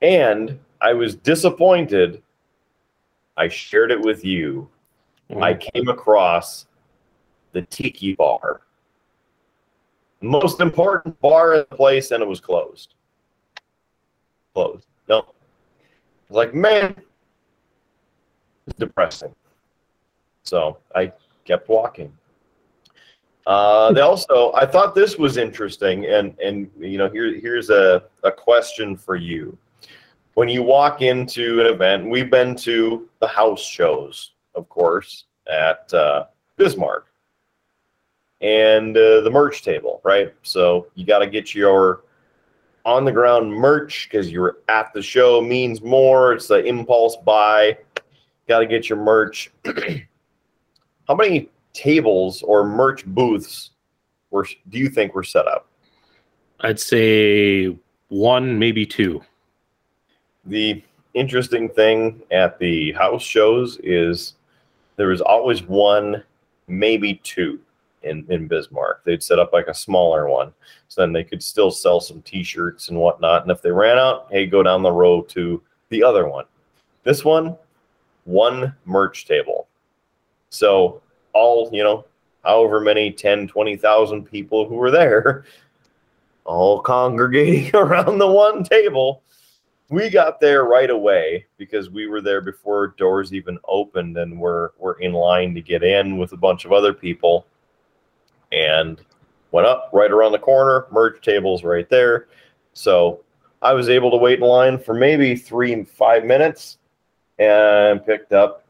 And 0.00 0.58
I 0.80 0.92
was 0.92 1.14
disappointed. 1.14 2.22
I 3.38 3.48
shared 3.48 3.90
it 3.90 4.00
with 4.00 4.24
you. 4.24 4.68
I 5.40 5.54
came 5.54 5.88
across 5.88 6.66
the 7.52 7.62
Tiki 7.62 8.14
Bar 8.14 8.62
most 10.20 10.60
important 10.60 11.20
bar 11.20 11.54
in 11.54 11.66
the 11.70 11.76
place, 11.76 12.10
and 12.10 12.22
it 12.22 12.28
was 12.28 12.40
closed. 12.40 12.94
Closed. 14.54 14.86
No. 15.08 15.26
Like, 16.30 16.54
man, 16.54 16.94
it's 18.66 18.78
depressing. 18.78 19.34
So 20.42 20.78
I 20.94 21.12
kept 21.44 21.68
walking. 21.68 22.12
Uh, 23.46 23.92
they 23.92 24.00
also, 24.00 24.52
I 24.54 24.66
thought 24.66 24.94
this 24.94 25.16
was 25.16 25.38
interesting, 25.38 26.04
and 26.04 26.38
and 26.38 26.70
you 26.78 26.98
know, 26.98 27.08
here 27.08 27.34
here's 27.40 27.70
a, 27.70 28.04
a 28.22 28.30
question 28.30 28.94
for 28.94 29.16
you. 29.16 29.56
When 30.38 30.48
you 30.48 30.62
walk 30.62 31.02
into 31.02 31.58
an 31.58 31.66
event, 31.66 32.08
we've 32.08 32.30
been 32.30 32.54
to 32.58 33.08
the 33.18 33.26
house 33.26 33.60
shows, 33.60 34.34
of 34.54 34.68
course, 34.68 35.24
at 35.48 35.92
uh, 35.92 36.26
Bismarck 36.56 37.06
and 38.40 38.96
uh, 38.96 39.22
the 39.22 39.30
merch 39.32 39.64
table, 39.64 40.00
right? 40.04 40.32
So 40.42 40.86
you 40.94 41.04
got 41.04 41.18
to 41.18 41.26
get 41.26 41.56
your 41.56 42.04
on 42.84 43.04
the 43.04 43.10
ground 43.10 43.52
merch 43.52 44.08
because 44.08 44.30
you're 44.30 44.58
at 44.68 44.94
the 44.94 45.02
show 45.02 45.40
means 45.40 45.82
more. 45.82 46.34
It's 46.34 46.46
the 46.46 46.64
impulse 46.64 47.16
buy. 47.16 47.76
Got 48.46 48.60
to 48.60 48.66
get 48.66 48.88
your 48.88 48.98
merch. 48.98 49.50
How 51.08 51.16
many 51.16 51.48
tables 51.72 52.42
or 52.42 52.64
merch 52.64 53.04
booths 53.06 53.70
were 54.30 54.46
do 54.68 54.78
you 54.78 54.88
think 54.88 55.16
were 55.16 55.24
set 55.24 55.48
up? 55.48 55.66
I'd 56.60 56.78
say 56.78 57.76
one, 58.06 58.56
maybe 58.56 58.86
two. 58.86 59.20
The 60.48 60.82
interesting 61.14 61.68
thing 61.68 62.22
at 62.30 62.58
the 62.58 62.92
house 62.92 63.22
shows 63.22 63.78
is 63.82 64.34
there 64.96 65.08
was 65.08 65.20
always 65.20 65.62
one, 65.62 66.22
maybe 66.66 67.20
two 67.22 67.60
in, 68.02 68.24
in 68.28 68.48
Bismarck. 68.48 69.04
They'd 69.04 69.22
set 69.22 69.38
up 69.38 69.52
like 69.52 69.68
a 69.68 69.74
smaller 69.74 70.28
one. 70.28 70.52
So 70.88 71.02
then 71.02 71.12
they 71.12 71.24
could 71.24 71.42
still 71.42 71.70
sell 71.70 72.00
some 72.00 72.22
t-shirts 72.22 72.88
and 72.88 72.98
whatnot. 72.98 73.42
And 73.42 73.50
if 73.50 73.62
they 73.62 73.70
ran 73.70 73.98
out, 73.98 74.28
hey, 74.30 74.46
go 74.46 74.62
down 74.62 74.82
the 74.82 74.90
road 74.90 75.28
to 75.30 75.62
the 75.90 76.02
other 76.02 76.28
one. 76.28 76.44
This 77.04 77.24
one, 77.24 77.56
one 78.24 78.74
merch 78.84 79.26
table. 79.26 79.68
So 80.50 81.02
all, 81.32 81.68
you 81.72 81.82
know, 81.82 82.04
however 82.42 82.80
many 82.80 83.12
10, 83.12 83.48
20,000 83.48 84.24
people 84.24 84.66
who 84.66 84.76
were 84.76 84.90
there, 84.90 85.44
all 86.44 86.80
congregating 86.80 87.70
around 87.74 88.18
the 88.18 88.26
one 88.26 88.64
table. 88.64 89.22
We 89.90 90.10
got 90.10 90.38
there 90.38 90.64
right 90.64 90.90
away 90.90 91.46
because 91.56 91.88
we 91.88 92.06
were 92.06 92.20
there 92.20 92.42
before 92.42 92.88
doors 92.98 93.32
even 93.32 93.58
opened 93.66 94.18
and 94.18 94.38
we're, 94.38 94.70
we're 94.78 94.98
in 95.00 95.12
line 95.12 95.54
to 95.54 95.62
get 95.62 95.82
in 95.82 96.18
with 96.18 96.32
a 96.32 96.36
bunch 96.36 96.66
of 96.66 96.72
other 96.72 96.92
people 96.92 97.46
and 98.52 99.00
went 99.50 99.66
up 99.66 99.88
right 99.94 100.10
around 100.10 100.32
the 100.32 100.38
corner. 100.38 100.86
Merge 100.90 101.22
tables 101.22 101.64
right 101.64 101.88
there. 101.88 102.28
So 102.74 103.24
I 103.62 103.72
was 103.72 103.88
able 103.88 104.10
to 104.10 104.18
wait 104.18 104.40
in 104.40 104.44
line 104.44 104.78
for 104.78 104.92
maybe 104.94 105.34
three, 105.34 105.84
five 105.84 106.24
minutes 106.24 106.78
and 107.38 108.04
picked 108.04 108.32
up 108.34 108.66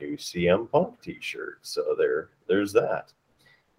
new 0.00 0.16
CM 0.16 0.70
Punk 0.70 1.00
t-shirt. 1.00 1.58
So 1.62 1.96
there, 1.98 2.28
there's 2.46 2.72
that. 2.72 3.12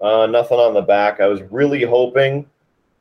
Uh, 0.01 0.25
nothing 0.25 0.59
on 0.59 0.73
the 0.73 0.81
back. 0.81 1.21
I 1.21 1.27
was 1.27 1.41
really 1.43 1.83
hoping 1.83 2.45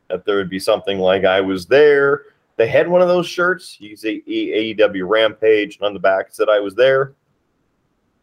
that 0.08 0.24
there 0.24 0.36
would 0.36 0.50
be 0.50 0.58
something 0.58 0.98
like 0.98 1.24
I 1.24 1.40
was 1.40 1.66
there. 1.66 2.26
They 2.56 2.68
had 2.68 2.88
one 2.88 3.02
of 3.02 3.08
those 3.08 3.26
shirts. 3.26 3.76
You 3.80 3.96
see 3.96 4.22
AEW 4.28 5.08
Rampage, 5.08 5.76
and 5.76 5.86
on 5.86 5.94
the 5.94 6.00
back 6.00 6.26
said 6.30 6.48
I 6.48 6.60
was 6.60 6.74
there, 6.74 7.14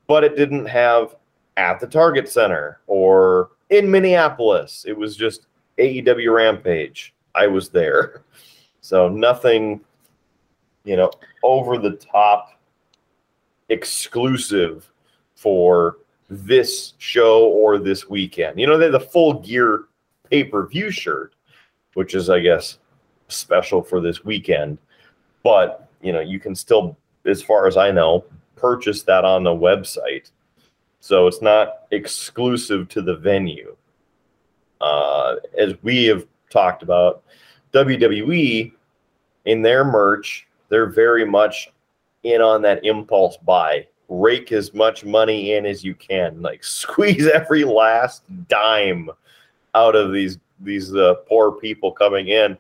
but 0.08 0.24
it 0.24 0.36
didn't 0.36 0.66
have 0.66 1.16
at 1.58 1.80
the 1.80 1.88
Target 1.88 2.30
Center 2.30 2.80
or 2.88 3.52
in 3.70 3.90
Minneapolis. 3.90 4.86
It 4.88 4.98
was 4.98 5.16
just 5.16 5.48
AEW 5.78 6.34
Rampage. 6.34 7.14
I 7.36 7.48
was 7.48 7.70
there. 7.70 8.24
So 8.82 9.10
nothing, 9.10 9.82
you 10.86 10.96
know, 10.96 11.12
over 11.44 11.78
the 11.78 11.98
top 11.98 12.60
exclusive 13.68 14.90
for 15.36 15.98
this 16.30 16.94
show 16.98 17.46
or 17.48 17.78
this 17.78 18.10
weekend. 18.10 18.58
You 18.58 18.68
know, 18.68 18.78
they're 18.78 18.90
the 18.90 19.00
full 19.00 19.42
gear 19.42 19.86
pay 20.30 20.46
per 20.46 20.66
view 20.66 20.92
shirt, 20.92 21.36
which 21.94 22.16
is, 22.16 22.30
I 22.30 22.40
guess, 22.40 22.80
special 23.30 23.82
for 23.82 24.02
this 24.02 24.24
weekend. 24.26 24.78
But, 25.44 25.90
you 26.02 26.12
know, 26.12 26.20
you 26.20 26.40
can 26.40 26.56
still, 26.56 26.98
as 27.26 27.42
far 27.42 27.68
as 27.68 27.78
I 27.78 27.92
know, 27.92 28.26
purchase 28.56 29.04
that 29.04 29.24
on 29.24 29.44
the 29.44 29.52
website 29.52 30.32
so 31.00 31.28
it's 31.28 31.42
not 31.42 31.86
exclusive 31.92 32.90
to 32.90 33.02
the 33.02 33.16
venue. 33.16 33.76
Uh, 34.82 35.36
as 35.58 35.74
we 35.82 36.06
have 36.06 36.26
talked 36.50 36.84
about, 36.84 37.24
WWE 37.74 38.72
in 39.46 39.62
their 39.62 39.84
merch, 39.86 40.48
they're 40.70 40.90
very 40.90 41.26
much 41.26 41.72
in 42.24 42.42
on 42.42 42.62
that 42.64 42.84
impulse 42.86 43.38
buy. 43.38 43.88
Rake 44.10 44.52
as 44.52 44.74
much 44.74 45.06
money 45.06 45.54
in 45.54 45.66
as 45.66 45.84
you 45.84 45.96
can, 45.96 46.42
like 46.42 46.64
squeeze 46.64 47.28
every 47.28 47.64
last 47.64 48.24
dime 48.48 49.10
out 49.76 49.96
of 49.96 50.12
these 50.12 50.38
these 50.62 50.94
uh, 50.94 51.14
poor 51.30 51.54
people 51.54 51.92
coming 51.92 52.28
in. 52.28 52.58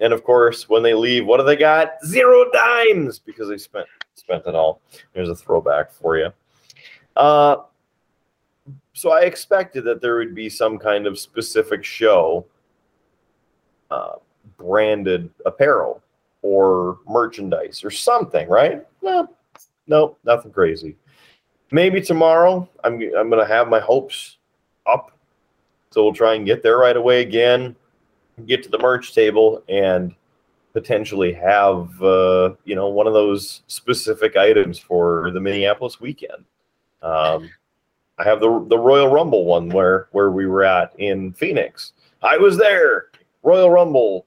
And 0.00 0.12
of 0.12 0.24
course, 0.24 0.68
when 0.68 0.82
they 0.82 0.94
leave, 0.94 1.26
what 1.26 1.38
do 1.38 1.44
they 1.44 1.56
got? 1.56 1.92
Zero 2.04 2.50
dimes 2.50 3.18
because 3.18 3.48
they 3.48 3.58
spent 3.58 3.86
spent 4.14 4.46
it 4.46 4.54
all. 4.54 4.80
Here's 5.14 5.28
a 5.28 5.34
throwback 5.34 5.92
for 5.92 6.16
you. 6.16 6.30
Uh, 7.16 7.56
so 8.92 9.10
I 9.10 9.22
expected 9.22 9.84
that 9.84 10.00
there 10.00 10.16
would 10.16 10.34
be 10.34 10.48
some 10.48 10.78
kind 10.78 11.06
of 11.06 11.18
specific 11.18 11.84
show 11.84 12.46
uh, 13.90 14.16
branded 14.56 15.30
apparel 15.46 16.02
or 16.42 16.98
merchandise 17.08 17.82
or 17.84 17.90
something, 17.90 18.48
right? 18.48 18.86
No, 19.02 19.28
no, 19.86 20.16
nothing 20.24 20.52
crazy. 20.52 20.96
Maybe 21.72 22.00
tomorrow 22.00 22.68
I'm 22.84 23.00
I'm 23.16 23.30
gonna 23.30 23.46
have 23.46 23.68
my 23.68 23.80
hopes 23.80 24.38
up, 24.86 25.12
so 25.90 26.02
we'll 26.02 26.12
try 26.12 26.34
and 26.34 26.46
get 26.46 26.62
there 26.62 26.78
right 26.78 26.96
away 26.96 27.22
again, 27.22 27.76
get 28.46 28.62
to 28.64 28.68
the 28.68 28.78
merch 28.78 29.14
table, 29.14 29.62
and 29.68 30.14
potentially 30.72 31.32
have 31.32 32.02
uh, 32.02 32.54
you 32.64 32.74
know 32.74 32.88
one 32.88 33.06
of 33.06 33.12
those 33.12 33.62
specific 33.66 34.36
items 34.36 34.78
for 34.78 35.30
the 35.32 35.40
Minneapolis 35.40 36.00
weekend. 36.00 36.44
Um, 37.02 37.50
I 38.18 38.24
have 38.24 38.40
the 38.40 38.64
the 38.68 38.78
Royal 38.78 39.08
Rumble 39.08 39.44
one 39.44 39.68
where 39.68 40.08
where 40.12 40.30
we 40.30 40.46
were 40.46 40.64
at 40.64 40.92
in 40.98 41.32
Phoenix. 41.32 41.92
I 42.22 42.36
was 42.36 42.56
there. 42.58 43.06
Royal 43.42 43.70
Rumble 43.70 44.26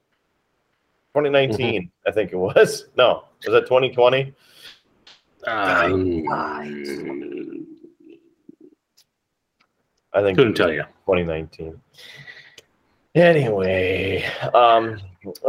2019, 1.14 1.92
I 2.08 2.12
think 2.12 2.32
it 2.32 2.38
was. 2.38 2.86
No, 2.98 3.26
was 3.46 3.54
that 3.54 3.68
2020? 3.68 4.34
Um, 5.46 6.24
I 10.14 10.22
think 10.22 10.38
couldn't 10.38 10.56
tell 10.56 10.72
you. 10.72 10.84
2019. 11.06 11.80
Anyway, 13.16 14.24
um, 14.56 15.00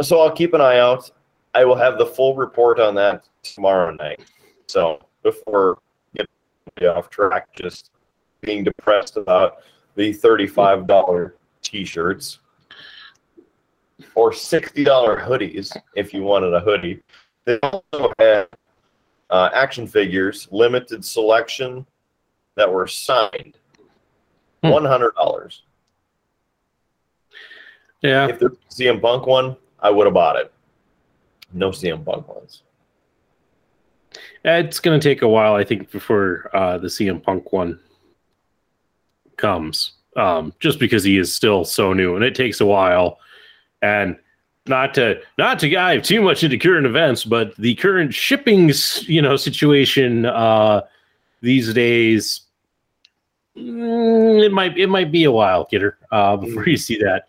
so 0.01 0.19
I'll 0.19 0.31
keep 0.31 0.53
an 0.53 0.61
eye 0.61 0.77
out. 0.77 1.09
I 1.55 1.65
will 1.65 1.75
have 1.75 1.97
the 1.97 2.05
full 2.05 2.35
report 2.35 2.79
on 2.79 2.93
that 2.95 3.27
tomorrow 3.41 3.91
night. 3.91 4.19
So 4.67 4.99
before 5.23 5.79
get 6.13 6.27
off 6.89 7.09
track, 7.09 7.47
just 7.55 7.91
being 8.41 8.63
depressed 8.63 9.17
about 9.17 9.63
the 9.95 10.13
thirty-five 10.13 10.85
dollar 10.85 11.35
t-shirts 11.61 12.39
or 14.13 14.31
sixty 14.33 14.83
dollar 14.83 15.17
hoodies 15.19 15.75
if 15.95 16.13
you 16.13 16.21
wanted 16.21 16.53
a 16.53 16.59
hoodie. 16.59 17.01
They 17.45 17.57
also 17.59 18.13
had 18.19 18.47
uh, 19.29 19.49
action 19.53 19.87
figures, 19.87 20.47
limited 20.51 21.03
selection 21.03 21.85
that 22.55 22.71
were 22.71 22.87
signed. 22.87 23.57
Hmm. 24.63 24.69
One 24.69 24.85
hundred 24.85 25.15
dollars. 25.15 25.63
Yeah. 28.05 28.27
If 28.27 28.39
the 28.39 28.55
CM 28.69 29.01
Punk 29.01 29.25
one, 29.25 29.55
I 29.79 29.89
would 29.89 30.05
have 30.05 30.13
bought 30.13 30.35
it. 30.37 30.51
No 31.53 31.69
CM 31.69 32.05
Punk 32.05 32.27
ones. 32.27 32.61
It's 34.43 34.79
going 34.79 34.99
to 34.99 35.09
take 35.09 35.21
a 35.21 35.27
while, 35.27 35.55
I 35.55 35.63
think, 35.63 35.91
before 35.91 36.49
uh, 36.53 36.77
the 36.77 36.87
CM 36.87 37.21
Punk 37.21 37.51
one 37.51 37.79
comes, 39.37 39.93
um, 40.15 40.53
just 40.59 40.79
because 40.79 41.03
he 41.03 41.17
is 41.17 41.33
still 41.33 41.65
so 41.65 41.93
new, 41.93 42.15
and 42.15 42.23
it 42.23 42.35
takes 42.35 42.61
a 42.61 42.65
while. 42.65 43.17
And 43.81 44.17
not 44.67 44.93
to 44.95 45.21
not 45.37 45.59
to 45.59 45.69
dive 45.69 46.03
too 46.03 46.21
much 46.21 46.43
into 46.43 46.57
current 46.57 46.85
events, 46.85 47.23
but 47.23 47.55
the 47.57 47.75
current 47.75 48.13
shipping, 48.13 48.71
you 49.01 49.21
know, 49.21 49.35
situation 49.35 50.25
uh, 50.25 50.81
these 51.41 51.73
days, 51.73 52.41
it 53.55 54.51
might 54.51 54.77
it 54.77 54.87
might 54.87 55.11
be 55.11 55.23
a 55.23 55.31
while, 55.31 55.65
kidder, 55.65 55.97
uh, 56.11 56.35
before 56.37 56.67
you 56.67 56.77
see 56.77 56.97
that. 56.97 57.27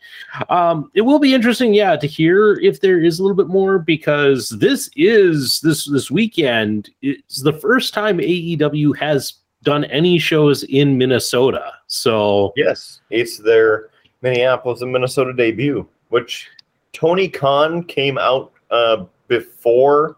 Um, 0.49 0.91
it 0.95 1.03
will 1.03 1.19
be 1.19 1.35
interesting, 1.35 1.73
yeah, 1.73 1.97
to 1.97 2.07
hear 2.07 2.55
if 2.61 2.81
there 2.81 3.03
is 3.03 3.19
a 3.19 3.23
little 3.23 3.37
bit 3.37 3.49
more 3.49 3.79
because 3.79 4.51
this 4.51 4.91
is 4.97 5.61
this 5.61 5.87
this 5.87 6.11
weekend 6.11 6.91
is 7.03 7.43
the 7.43 7.53
first 7.53 7.95
time 7.95 8.19
AEW 8.19 8.97
has 8.99 9.35
done 9.63 9.85
any 9.87 10.19
shows 10.19 10.63
in 10.65 10.99
Minnesota. 10.99 11.73
So 11.87 12.53
Yes, 12.57 13.01
it's 13.11 13.39
their 13.39 13.91
Minneapolis 14.23 14.83
and 14.83 14.93
Minnesota 14.93 15.33
debut, 15.33 15.87
which 16.09 16.49
Tony 16.93 17.29
Khan 17.29 17.85
came 17.85 18.17
out 18.19 18.53
uh, 18.71 19.05
before 19.29 20.17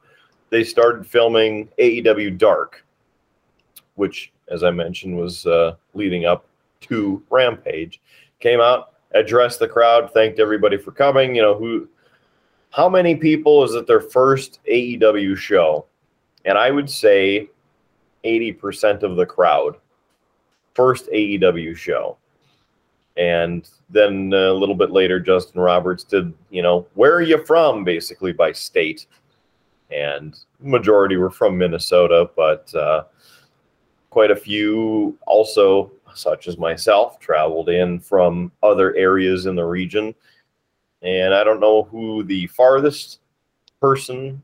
they 0.50 0.64
started 0.64 1.06
filming 1.06 1.68
AEW 1.78 2.38
Dark, 2.38 2.84
which, 3.96 4.32
as 4.50 4.62
I 4.62 4.70
mentioned, 4.70 5.16
was 5.16 5.46
uh, 5.46 5.76
leading 5.94 6.24
up 6.24 6.46
to 6.82 7.22
Rampage. 7.30 8.00
Came 8.40 8.60
out, 8.60 8.94
addressed 9.12 9.58
the 9.58 9.68
crowd, 9.68 10.12
thanked 10.12 10.38
everybody 10.38 10.76
for 10.76 10.92
coming. 10.92 11.34
You 11.34 11.42
know 11.42 11.54
who, 11.54 11.88
how 12.70 12.88
many 12.88 13.16
people 13.16 13.64
is 13.64 13.74
it 13.74 13.86
their 13.86 14.00
first 14.00 14.60
AEW 14.70 15.36
show? 15.36 15.86
And 16.44 16.56
I 16.56 16.70
would 16.70 16.88
say 16.88 17.48
eighty 18.24 18.52
percent 18.52 19.02
of 19.02 19.16
the 19.16 19.26
crowd 19.26 19.76
first 20.78 21.08
AEW 21.08 21.76
show. 21.76 22.16
And 23.16 23.68
then 23.90 24.32
a 24.32 24.52
little 24.52 24.76
bit 24.76 24.92
later, 24.92 25.18
Justin 25.18 25.60
Roberts 25.60 26.04
did, 26.04 26.32
you 26.50 26.62
know, 26.62 26.86
where 26.94 27.14
are 27.14 27.20
you 27.20 27.44
from, 27.44 27.82
basically 27.82 28.32
by 28.32 28.52
state. 28.52 29.06
And 29.90 30.38
majority 30.60 31.16
were 31.16 31.30
from 31.30 31.58
Minnesota, 31.58 32.30
but 32.36 32.72
uh, 32.76 33.04
quite 34.18 34.32
a 34.32 34.36
few 34.36 35.16
also, 35.28 35.92
such 36.12 36.48
as 36.48 36.58
myself, 36.58 37.20
traveled 37.20 37.68
in 37.68 38.00
from 38.00 38.50
other 38.64 38.92
areas 38.96 39.46
in 39.46 39.54
the 39.54 39.64
region. 39.64 40.12
And 41.02 41.32
I 41.32 41.44
don't 41.44 41.60
know 41.60 41.84
who 41.84 42.24
the 42.24 42.48
farthest 42.48 43.20
person, 43.80 44.42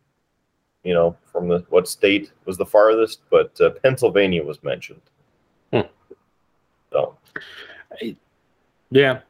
you 0.85 0.95
know, 0.95 1.17
from 1.25 1.49
the 1.49 1.65
what 1.71 1.89
state 1.89 2.31
was 2.45 2.57
the 2.57 2.65
farthest, 2.65 3.23
but 3.33 3.61
uh, 3.61 3.71
Pennsylvania 3.83 4.45
was 4.45 4.63
mentioned. 4.63 5.03
Hmm. 5.73 5.89
So 6.93 7.17
Yeah. 8.93 9.23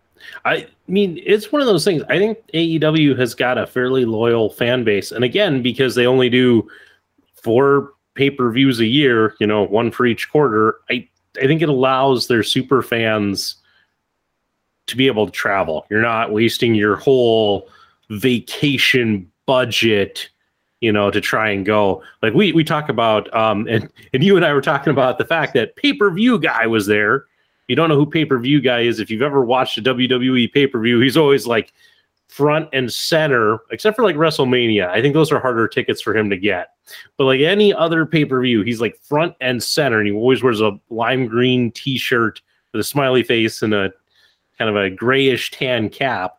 I 0.45 0.67
mean, 0.89 1.23
it's 1.25 1.53
one 1.53 1.63
of 1.63 1.67
those 1.67 1.87
things. 1.87 2.03
I 2.11 2.19
think 2.19 2.37
AEW 2.53 3.19
has 3.19 3.35
got 3.35 3.57
a 3.57 3.67
fairly 3.67 4.05
loyal 4.05 4.51
fan 4.51 4.85
base. 4.85 5.11
And 5.11 5.25
again, 5.25 5.63
because 5.63 5.95
they 5.95 6.07
only 6.07 6.29
do 6.29 6.69
four 7.33 7.94
pay 8.15 8.31
per 8.31 8.51
views 8.51 8.81
a 8.81 8.87
year, 8.87 9.35
you 9.41 9.47
know, 9.47 9.63
one 9.63 9.91
for 9.91 10.07
each 10.07 10.31
quarter, 10.31 10.77
I, 10.91 11.09
I 11.43 11.47
think 11.47 11.63
it 11.63 11.69
allows 11.69 12.29
their 12.29 12.43
super 12.43 12.83
fans 12.83 13.57
to 14.87 14.97
be 14.97 15.07
able 15.07 15.27
to 15.27 15.33
travel. 15.33 15.87
You're 15.91 16.03
not 16.03 16.33
wasting 16.33 16.75
your 16.75 16.97
whole 16.97 17.69
vacation 18.11 19.31
budget 19.47 20.29
you 20.85 20.93
know 20.93 21.11
to 21.11 21.21
try 21.21 21.49
and 21.49 21.65
go. 21.65 22.03
Like 22.23 22.35
we 22.35 22.53
we 22.53 22.63
talk 22.63 22.91
about 22.91 23.35
um 23.35 23.67
and 23.71 23.91
and 24.13 24.23
you 24.23 24.37
and 24.37 24.45
I 24.45 24.53
were 24.53 24.61
talking 24.61 24.91
about 24.91 25.17
the 25.19 25.25
fact 25.25 25.55
that 25.55 25.77
pay-per-view 25.77 26.39
guy 26.41 26.67
was 26.67 26.87
there. 26.87 27.25
You 27.69 27.75
don't 27.75 27.89
know 27.89 27.97
who 27.97 28.05
pay-per-view 28.05 28.61
guy 28.61 28.81
is. 28.81 29.01
If 29.01 29.11
you've 29.11 29.23
ever 29.23 29.43
watched 29.43 29.79
a 29.79 29.83
WWE 29.83 30.53
pay-per-view 30.53 31.01
he's 31.01 31.17
always 31.17 31.47
like 31.47 31.73
front 32.29 32.69
and 32.75 32.93
center 32.93 33.61
except 33.71 33.97
for 33.97 34.05
like 34.05 34.17
WrestleMania. 34.17 34.89
I 34.89 35.01
think 35.01 35.15
those 35.15 35.33
are 35.33 35.41
harder 35.41 35.67
tickets 35.69 36.03
for 36.03 36.15
him 36.15 36.29
to 36.29 36.37
get 36.37 36.74
but 37.17 37.25
like 37.25 37.41
any 37.41 37.73
other 37.73 38.07
pay-per-view 38.07 38.63
he's 38.63 38.81
like 38.81 38.99
front 39.01 39.35
and 39.41 39.63
center 39.63 39.99
and 39.99 40.09
he 40.09 40.13
always 40.13 40.43
wears 40.43 40.61
a 40.61 40.79
lime 40.91 41.27
green 41.27 41.71
t-shirt 41.73 42.41
with 42.73 42.81
a 42.81 42.85
smiley 42.85 43.23
face 43.23 43.63
and 43.63 43.75
a 43.75 43.93
kind 44.59 44.71
of 44.71 44.77
a 44.77 44.91
grayish 44.91 45.51
tan 45.51 45.89
cap 45.89 46.39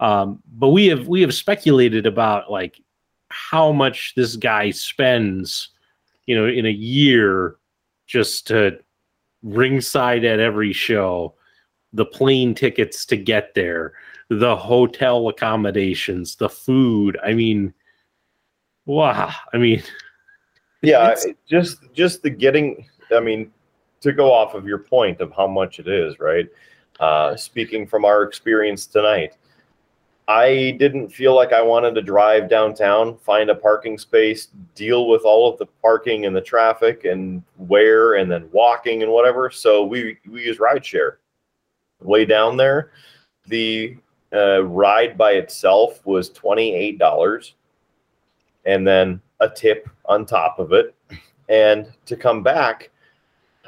um, 0.00 0.42
but 0.54 0.70
we 0.70 0.86
have 0.86 1.06
we 1.08 1.20
have 1.20 1.34
speculated 1.34 2.06
about 2.06 2.50
like 2.50 2.80
how 3.28 3.72
much 3.72 4.14
this 4.16 4.36
guy 4.36 4.70
spends 4.70 5.68
you 6.26 6.36
know 6.36 6.46
in 6.46 6.66
a 6.66 6.70
year 6.70 7.56
just 8.06 8.46
to 8.48 8.78
ringside 9.42 10.24
at 10.24 10.40
every 10.40 10.72
show, 10.72 11.34
the 11.92 12.04
plane 12.04 12.54
tickets 12.54 13.04
to 13.06 13.16
get 13.16 13.54
there, 13.54 13.94
the 14.28 14.56
hotel 14.56 15.28
accommodations, 15.28 16.36
the 16.36 16.48
food. 16.48 17.18
I 17.24 17.32
mean, 17.34 17.74
wow. 18.86 19.32
I 19.52 19.58
mean, 19.58 19.82
yeah 20.82 21.14
just 21.48 21.78
just 21.94 22.22
the 22.22 22.30
getting 22.30 22.84
i 23.14 23.20
mean 23.20 23.50
to 24.00 24.12
go 24.12 24.32
off 24.32 24.54
of 24.54 24.66
your 24.66 24.78
point 24.78 25.20
of 25.20 25.32
how 25.32 25.46
much 25.46 25.78
it 25.78 25.88
is 25.88 26.18
right 26.18 26.48
uh 27.00 27.34
speaking 27.36 27.86
from 27.86 28.04
our 28.04 28.24
experience 28.24 28.86
tonight 28.86 29.36
i 30.28 30.76
didn't 30.78 31.08
feel 31.08 31.34
like 31.34 31.52
i 31.52 31.62
wanted 31.62 31.94
to 31.94 32.02
drive 32.02 32.50
downtown 32.50 33.16
find 33.18 33.48
a 33.48 33.54
parking 33.54 33.96
space 33.96 34.48
deal 34.74 35.08
with 35.08 35.22
all 35.22 35.50
of 35.50 35.58
the 35.58 35.66
parking 35.80 36.26
and 36.26 36.34
the 36.34 36.40
traffic 36.40 37.04
and 37.04 37.42
where 37.56 38.14
and 38.14 38.30
then 38.30 38.48
walking 38.52 39.02
and 39.02 39.10
whatever 39.10 39.50
so 39.50 39.84
we 39.84 40.18
we 40.28 40.42
use 40.44 40.58
rideshare 40.58 41.16
way 42.00 42.24
down 42.24 42.56
there 42.56 42.90
the 43.46 43.96
uh, 44.32 44.64
ride 44.64 45.18
by 45.18 45.32
itself 45.32 46.04
was 46.06 46.30
$28 46.30 47.52
and 48.64 48.86
then 48.86 49.20
a 49.40 49.48
tip 49.48 49.88
on 50.06 50.26
top 50.26 50.58
of 50.58 50.72
it. 50.72 50.94
And 51.48 51.92
to 52.06 52.16
come 52.16 52.42
back, 52.42 52.90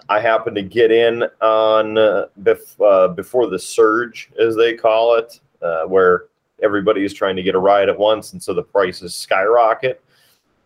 I 0.08 0.20
happened 0.20 0.56
to 0.56 0.62
get 0.62 0.90
in 0.90 1.24
on 1.40 1.98
uh, 1.98 2.26
bef- 2.42 2.80
uh, 2.80 3.08
before 3.08 3.48
the 3.48 3.58
surge, 3.58 4.30
as 4.38 4.56
they 4.56 4.74
call 4.74 5.14
it, 5.16 5.40
uh, 5.62 5.84
where 5.84 6.26
everybody 6.62 7.04
is 7.04 7.12
trying 7.14 7.36
to 7.36 7.42
get 7.42 7.54
a 7.54 7.58
ride 7.58 7.88
at 7.88 7.98
once, 7.98 8.32
and 8.32 8.42
so 8.42 8.54
the 8.54 8.62
prices 8.62 9.14
skyrocket. 9.14 10.02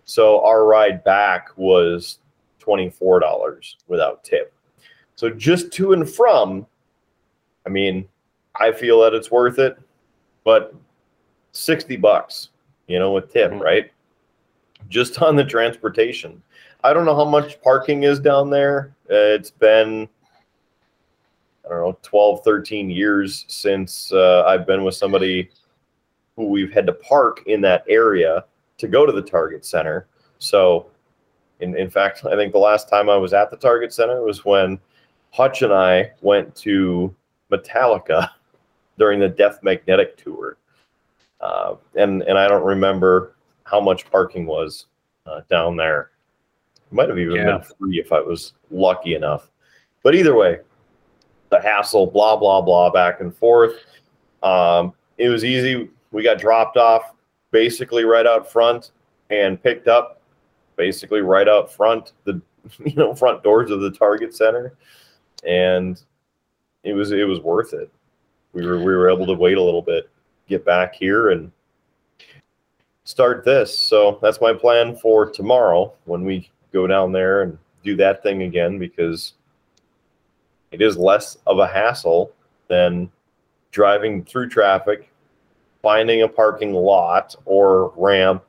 So 0.04 0.44
our 0.44 0.64
ride 0.64 1.04
back 1.04 1.50
was 1.56 2.18
twenty 2.58 2.90
four 2.90 3.20
dollars 3.20 3.76
without 3.86 4.24
tip. 4.24 4.52
So 5.16 5.30
just 5.30 5.72
to 5.72 5.92
and 5.92 6.08
from, 6.08 6.66
I 7.66 7.68
mean, 7.68 8.08
I 8.58 8.72
feel 8.72 9.00
that 9.02 9.14
it's 9.14 9.30
worth 9.30 9.58
it, 9.58 9.78
but 10.44 10.74
sixty 11.52 11.96
bucks, 11.96 12.50
you 12.86 12.98
know, 12.98 13.12
with 13.12 13.32
tip, 13.32 13.52
Mhm. 13.52 13.60
right? 13.60 13.90
Just 14.88 15.20
on 15.22 15.36
the 15.36 15.44
transportation. 15.44 16.42
I 16.84 16.92
don't 16.92 17.04
know 17.04 17.16
how 17.16 17.24
much 17.24 17.60
parking 17.60 18.04
is 18.04 18.20
down 18.20 18.50
there. 18.50 18.94
Uh, 19.10 19.34
it's 19.34 19.50
been, 19.50 20.08
I 21.64 21.68
don't 21.68 21.80
know, 21.80 21.98
12, 22.02 22.44
13 22.44 22.90
years 22.90 23.44
since 23.48 24.12
uh, 24.12 24.44
I've 24.46 24.66
been 24.66 24.84
with 24.84 24.94
somebody 24.94 25.50
who 26.36 26.46
we've 26.46 26.72
had 26.72 26.86
to 26.86 26.92
park 26.92 27.42
in 27.46 27.60
that 27.62 27.84
area 27.88 28.44
to 28.78 28.86
go 28.86 29.04
to 29.04 29.12
the 29.12 29.22
Target 29.22 29.64
Center. 29.64 30.06
So, 30.38 30.86
in, 31.60 31.76
in 31.76 31.90
fact, 31.90 32.24
I 32.24 32.36
think 32.36 32.52
the 32.52 32.58
last 32.58 32.88
time 32.88 33.10
I 33.10 33.16
was 33.16 33.32
at 33.32 33.50
the 33.50 33.56
Target 33.56 33.92
Center 33.92 34.22
was 34.22 34.44
when 34.44 34.78
Hutch 35.32 35.62
and 35.62 35.72
I 35.72 36.12
went 36.20 36.54
to 36.56 37.14
Metallica 37.50 38.30
during 38.98 39.18
the 39.18 39.28
Death 39.28 39.58
Magnetic 39.62 40.16
tour. 40.16 40.58
Uh, 41.40 41.74
and, 41.96 42.22
and 42.22 42.38
I 42.38 42.46
don't 42.46 42.64
remember 42.64 43.34
how 43.68 43.80
much 43.80 44.10
parking 44.10 44.46
was 44.46 44.86
uh, 45.26 45.40
down 45.50 45.76
there. 45.76 46.10
It 46.76 46.92
might 46.92 47.08
have 47.08 47.18
even 47.18 47.36
Yeah. 47.36 47.58
been 47.58 47.62
free 47.62 47.98
if 48.00 48.12
I 48.12 48.20
was 48.20 48.54
lucky 48.70 49.14
enough. 49.14 49.50
But 50.02 50.14
either 50.14 50.34
way, 50.34 50.60
the 51.50 51.60
hassle, 51.60 52.06
blah, 52.06 52.36
blah, 52.36 52.60
blah, 52.60 52.90
back 52.90 53.20
and 53.20 53.34
forth. 53.34 53.74
Um, 54.42 54.92
it 55.18 55.28
was 55.28 55.44
easy. 55.44 55.90
We 56.12 56.22
got 56.22 56.38
dropped 56.38 56.76
off 56.76 57.14
basically 57.50 58.04
right 58.04 58.26
out 58.26 58.50
front 58.50 58.92
and 59.30 59.62
picked 59.62 59.88
up 59.88 60.20
basically 60.76 61.20
right 61.20 61.48
out 61.48 61.72
front, 61.72 62.12
the 62.24 62.40
you 62.84 62.94
know, 62.94 63.14
front 63.14 63.42
doors 63.42 63.70
of 63.70 63.80
the 63.80 63.90
Target 63.90 64.34
Center. 64.34 64.74
And 65.44 66.00
it 66.84 66.92
was 66.92 67.12
it 67.12 67.26
was 67.26 67.40
worth 67.40 67.72
it. 67.74 67.90
We 68.52 68.66
were 68.66 68.78
we 68.78 68.94
were 68.94 69.10
able 69.10 69.26
to 69.26 69.34
wait 69.34 69.58
a 69.58 69.62
little 69.62 69.82
bit, 69.82 70.08
get 70.48 70.64
back 70.64 70.94
here 70.94 71.30
and 71.30 71.52
start 73.08 73.42
this. 73.42 73.76
So 73.76 74.18
that's 74.20 74.38
my 74.38 74.52
plan 74.52 74.94
for 74.94 75.30
tomorrow 75.30 75.94
when 76.04 76.26
we 76.26 76.50
go 76.74 76.86
down 76.86 77.10
there 77.10 77.40
and 77.40 77.56
do 77.82 77.96
that 77.96 78.22
thing 78.22 78.42
again 78.42 78.78
because 78.78 79.32
it 80.72 80.82
is 80.82 80.98
less 80.98 81.38
of 81.46 81.58
a 81.58 81.66
hassle 81.66 82.30
than 82.68 83.10
driving 83.70 84.26
through 84.26 84.50
traffic, 84.50 85.10
finding 85.80 86.20
a 86.20 86.28
parking 86.28 86.74
lot 86.74 87.34
or 87.46 87.94
ramp, 87.96 88.44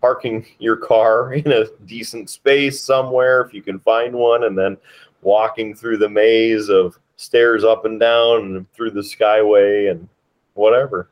parking 0.00 0.46
your 0.58 0.78
car 0.78 1.34
in 1.34 1.52
a 1.52 1.66
decent 1.84 2.30
space 2.30 2.82
somewhere 2.82 3.42
if 3.42 3.52
you 3.52 3.60
can 3.60 3.78
find 3.80 4.14
one, 4.14 4.44
and 4.44 4.56
then 4.56 4.78
walking 5.20 5.74
through 5.74 5.98
the 5.98 6.08
maze 6.08 6.70
of 6.70 6.98
stairs 7.16 7.62
up 7.62 7.84
and 7.84 8.00
down 8.00 8.56
and 8.56 8.72
through 8.72 8.90
the 8.90 9.02
skyway 9.02 9.90
and 9.90 10.08
whatever. 10.54 11.10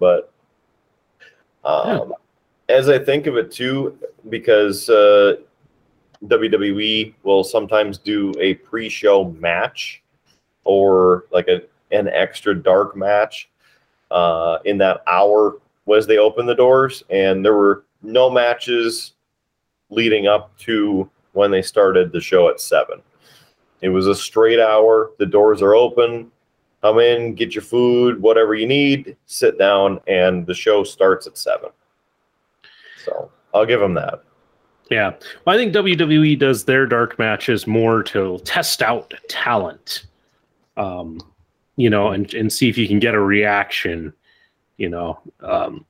But 0.00 0.32
um, 1.64 2.14
as 2.72 2.88
I 2.88 2.98
think 2.98 3.26
of 3.26 3.36
it 3.36 3.52
too, 3.52 3.98
because 4.28 4.88
uh, 4.88 5.36
WWE 6.26 7.14
will 7.22 7.44
sometimes 7.44 7.98
do 7.98 8.32
a 8.40 8.54
pre-show 8.54 9.30
match 9.38 10.02
or 10.64 11.26
like 11.30 11.48
a 11.48 11.62
an 11.90 12.08
extra 12.08 12.54
dark 12.54 12.96
match 12.96 13.50
uh, 14.10 14.58
in 14.64 14.78
that 14.78 15.02
hour 15.06 15.58
as 15.94 16.06
they 16.06 16.16
open 16.16 16.46
the 16.46 16.54
doors, 16.54 17.04
and 17.10 17.44
there 17.44 17.54
were 17.54 17.84
no 18.02 18.30
matches 18.30 19.12
leading 19.90 20.26
up 20.26 20.56
to 20.58 21.08
when 21.32 21.50
they 21.50 21.60
started 21.60 22.10
the 22.10 22.20
show 22.20 22.48
at 22.48 22.60
seven. 22.60 23.02
It 23.82 23.90
was 23.90 24.06
a 24.06 24.14
straight 24.14 24.60
hour. 24.60 25.10
The 25.18 25.26
doors 25.26 25.60
are 25.60 25.74
open. 25.74 26.30
Come 26.80 26.98
in, 26.98 27.34
get 27.34 27.54
your 27.54 27.62
food, 27.62 28.20
whatever 28.22 28.54
you 28.54 28.66
need, 28.66 29.16
sit 29.26 29.58
down, 29.58 30.00
and 30.06 30.46
the 30.46 30.54
show 30.54 30.82
starts 30.82 31.26
at 31.26 31.36
seven. 31.36 31.70
So 33.04 33.30
I'll 33.54 33.66
give 33.66 33.80
them 33.80 33.94
that. 33.94 34.22
Yeah. 34.90 35.14
Well, 35.44 35.56
I 35.56 35.58
think 35.58 35.74
WWE 35.74 36.38
does 36.38 36.64
their 36.64 36.86
dark 36.86 37.18
matches 37.18 37.66
more 37.66 38.02
to 38.04 38.38
test 38.44 38.82
out 38.82 39.14
talent. 39.28 40.04
Um, 40.76 41.20
you 41.76 41.88
know, 41.88 42.08
and, 42.08 42.32
and 42.34 42.52
see 42.52 42.68
if 42.68 42.76
you 42.76 42.86
can 42.86 42.98
get 42.98 43.14
a 43.14 43.20
reaction. 43.20 44.12
You 44.76 44.88
know, 44.88 45.18
um, 45.40 45.84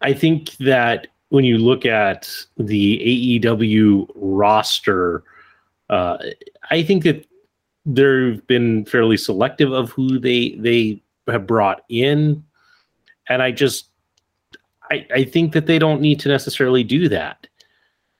I 0.00 0.12
think 0.12 0.52
that 0.58 1.08
when 1.28 1.44
you 1.44 1.58
look 1.58 1.84
at 1.84 2.30
the 2.56 3.40
AEW 3.40 4.10
roster, 4.14 5.24
uh, 5.90 6.18
I 6.70 6.82
think 6.82 7.04
that 7.04 7.26
they've 7.84 8.44
been 8.46 8.84
fairly 8.86 9.16
selective 9.16 9.72
of 9.72 9.90
who 9.90 10.18
they 10.18 10.56
they 10.58 11.02
have 11.28 11.46
brought 11.46 11.82
in, 11.88 12.44
and 13.28 13.42
I 13.42 13.50
just 13.50 13.86
I, 14.90 15.06
I 15.12 15.24
think 15.24 15.52
that 15.52 15.66
they 15.66 15.78
don't 15.78 16.00
need 16.00 16.20
to 16.20 16.28
necessarily 16.28 16.84
do 16.84 17.08
that. 17.08 17.46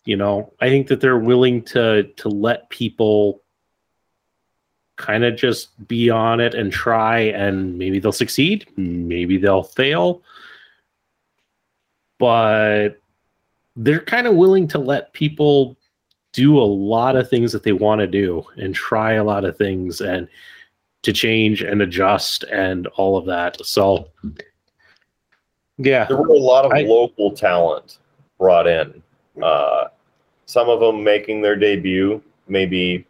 You 0.05 0.17
know, 0.17 0.53
I 0.61 0.69
think 0.69 0.87
that 0.89 1.01
they're 1.01 1.19
willing 1.19 1.63
to 1.65 2.05
to 2.05 2.29
let 2.29 2.71
people 2.71 3.43
kind 4.97 5.25
of 5.25 5.37
just 5.37 5.87
be 5.87 6.11
on 6.11 6.41
it 6.41 6.55
and 6.55 6.73
try 6.73 7.19
and 7.19 7.77
maybe 7.79 7.99
they'll 7.99 8.13
succeed, 8.13 8.67
maybe 8.77 9.37
they'll 9.37 9.63
fail. 9.63 10.23
But 12.19 13.01
they're 13.77 14.01
kind 14.01 14.27
of 14.27 14.37
willing 14.37 14.67
to 14.69 14.79
let 14.79 15.13
people 15.13 15.77
do 16.33 16.59
a 16.59 16.65
lot 16.65 17.17
of 17.17 17.29
things 17.29 17.53
that 17.53 17.63
they 17.63 17.73
want 17.73 18.01
to 18.01 18.07
do 18.07 18.45
and 18.57 18.75
try 18.75 19.15
a 19.15 19.25
lot 19.25 19.45
of 19.45 19.57
things 19.57 20.01
and 20.01 20.29
to 21.03 21.13
change 21.13 21.63
and 21.63 21.83
adjust 21.83 22.43
and 22.45 22.87
all 22.89 23.17
of 23.17 23.27
that. 23.27 23.65
So 23.65 24.09
yeah. 25.79 26.07
There 26.07 26.17
were 26.17 26.29
a 26.29 26.39
lot 26.39 26.65
of 26.65 26.73
I- 26.73 26.83
local 26.83 27.33
talent 27.33 27.99
brought 28.39 28.67
in. 28.67 29.03
Uh, 29.43 29.85
some 30.47 30.69
of 30.69 30.81
them 30.81 31.03
making 31.03 31.43
their 31.43 31.57
debut, 31.57 32.23
maybe 32.49 33.05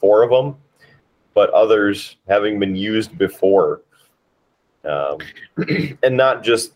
four 0.00 0.22
of 0.22 0.30
them, 0.30 0.56
but 1.34 1.50
others 1.50 2.16
having 2.26 2.58
been 2.58 2.74
used 2.74 3.16
before. 3.18 3.82
Um, 4.84 5.18
and 6.02 6.16
not 6.16 6.42
just 6.42 6.72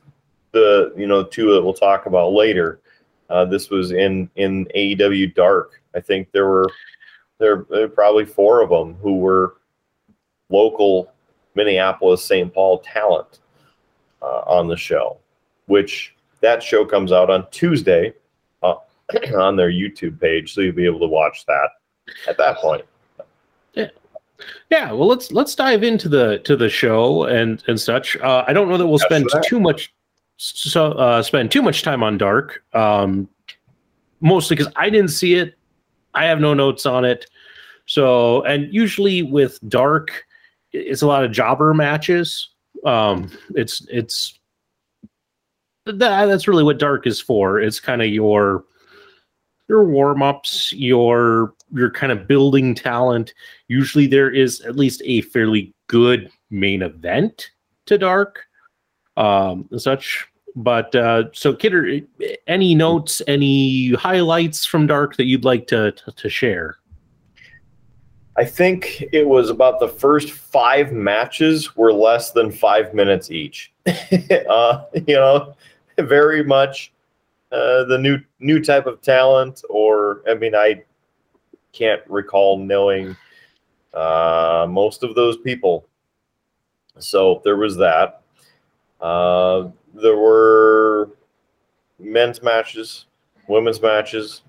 the 0.52 0.92
you 0.96 1.06
know 1.06 1.24
two 1.24 1.52
that 1.54 1.62
we'll 1.62 1.74
talk 1.74 2.06
about 2.06 2.32
later. 2.32 2.80
Uh, 3.30 3.46
this 3.46 3.70
was 3.70 3.92
in 3.92 4.28
in 4.36 4.66
AEW 4.76 5.34
Dark. 5.34 5.80
I 5.94 6.00
think 6.00 6.30
there 6.32 6.46
were 6.46 6.70
there, 7.38 7.64
there 7.70 7.82
were 7.82 7.88
probably 7.88 8.26
four 8.26 8.62
of 8.62 8.68
them 8.68 8.94
who 9.00 9.18
were 9.18 9.56
local 10.50 11.10
Minneapolis 11.54 12.24
St. 12.24 12.52
Paul 12.52 12.78
talent 12.80 13.40
uh, 14.20 14.42
on 14.46 14.68
the 14.68 14.76
show 14.76 15.18
which 15.66 16.14
that 16.40 16.62
show 16.62 16.84
comes 16.84 17.12
out 17.12 17.30
on 17.30 17.46
Tuesday 17.50 18.12
uh, 18.62 18.74
on 19.36 19.56
their 19.56 19.70
YouTube 19.70 20.20
page, 20.20 20.54
so 20.54 20.60
you'll 20.60 20.74
be 20.74 20.86
able 20.86 21.00
to 21.00 21.06
watch 21.06 21.44
that 21.46 21.70
at 22.28 22.36
that 22.38 22.58
point. 22.58 22.84
Yeah, 23.74 23.88
Yeah, 24.70 24.92
well 24.92 25.08
let's 25.08 25.32
let's 25.32 25.54
dive 25.54 25.82
into 25.82 26.08
the 26.08 26.38
to 26.44 26.56
the 26.56 26.68
show 26.68 27.24
and 27.24 27.62
and 27.68 27.80
such. 27.80 28.16
Uh, 28.16 28.44
I 28.46 28.52
don't 28.52 28.68
know 28.68 28.76
that 28.76 28.86
we'll 28.86 28.98
spend 28.98 29.28
too 29.44 29.60
much 29.60 29.92
so 30.36 30.92
uh, 30.92 31.22
spend 31.22 31.50
too 31.50 31.62
much 31.62 31.82
time 31.82 32.02
on 32.02 32.18
Dark. 32.18 32.64
Um, 32.72 33.28
mostly 34.20 34.56
because 34.56 34.72
I 34.76 34.90
didn't 34.90 35.10
see 35.10 35.34
it. 35.34 35.54
I 36.14 36.24
have 36.26 36.40
no 36.40 36.54
notes 36.54 36.84
on 36.84 37.04
it. 37.04 37.26
So 37.86 38.42
and 38.42 38.72
usually 38.72 39.22
with 39.22 39.58
Dark, 39.68 40.24
it's 40.72 41.02
a 41.02 41.06
lot 41.06 41.24
of 41.24 41.30
jobber 41.30 41.74
matches. 41.74 42.50
Um, 42.84 43.30
it's 43.54 43.86
it's 43.88 44.38
that 45.84 45.98
that's 45.98 46.48
really 46.48 46.64
what 46.64 46.78
Dark 46.78 47.06
is 47.06 47.20
for. 47.20 47.60
It's 47.60 47.80
kind 47.80 48.02
of 48.02 48.08
your 48.08 48.64
your 49.68 49.84
warm 49.84 50.22
ups, 50.22 50.72
your 50.72 51.54
your 51.72 51.90
kind 51.90 52.12
of 52.12 52.28
building 52.28 52.74
talent. 52.74 53.34
Usually 53.68 54.06
there 54.06 54.30
is 54.30 54.60
at 54.62 54.76
least 54.76 55.02
a 55.04 55.22
fairly 55.22 55.74
good 55.86 56.30
main 56.50 56.82
event 56.82 57.50
to 57.86 57.98
Dark, 57.98 58.44
um, 59.16 59.68
and 59.70 59.80
such. 59.80 60.26
But 60.54 60.94
uh, 60.94 61.24
so, 61.32 61.54
Kidder, 61.54 62.00
any 62.46 62.74
notes, 62.74 63.22
any 63.26 63.92
highlights 63.94 64.66
from 64.66 64.86
Dark 64.86 65.16
that 65.16 65.24
you'd 65.24 65.44
like 65.44 65.66
to 65.68 65.92
to, 65.92 66.12
to 66.12 66.28
share? 66.28 66.76
I 68.36 68.44
think 68.44 69.04
it 69.12 69.28
was 69.28 69.50
about 69.50 69.78
the 69.78 69.88
first 69.88 70.30
five 70.30 70.92
matches 70.92 71.76
were 71.76 71.92
less 71.92 72.32
than 72.32 72.50
five 72.50 72.94
minutes 72.94 73.30
each. 73.30 73.72
uh, 74.48 74.84
you 75.06 75.14
know, 75.14 75.54
very 75.98 76.42
much 76.42 76.92
uh, 77.50 77.84
the 77.84 77.98
new 77.98 78.18
new 78.40 78.62
type 78.62 78.86
of 78.86 79.00
talent. 79.02 79.62
Or 79.68 80.22
I 80.28 80.34
mean, 80.34 80.54
I 80.54 80.82
can't 81.72 82.02
recall 82.08 82.58
knowing 82.58 83.16
uh, 83.94 84.66
most 84.68 85.02
of 85.02 85.14
those 85.14 85.36
people. 85.36 85.86
So 86.98 87.40
there 87.44 87.56
was 87.56 87.76
that. 87.76 88.22
Uh, 89.00 89.68
there 89.94 90.16
were 90.16 91.10
men's 91.98 92.42
matches, 92.42 93.06
women's 93.48 93.80
matches, 93.80 94.42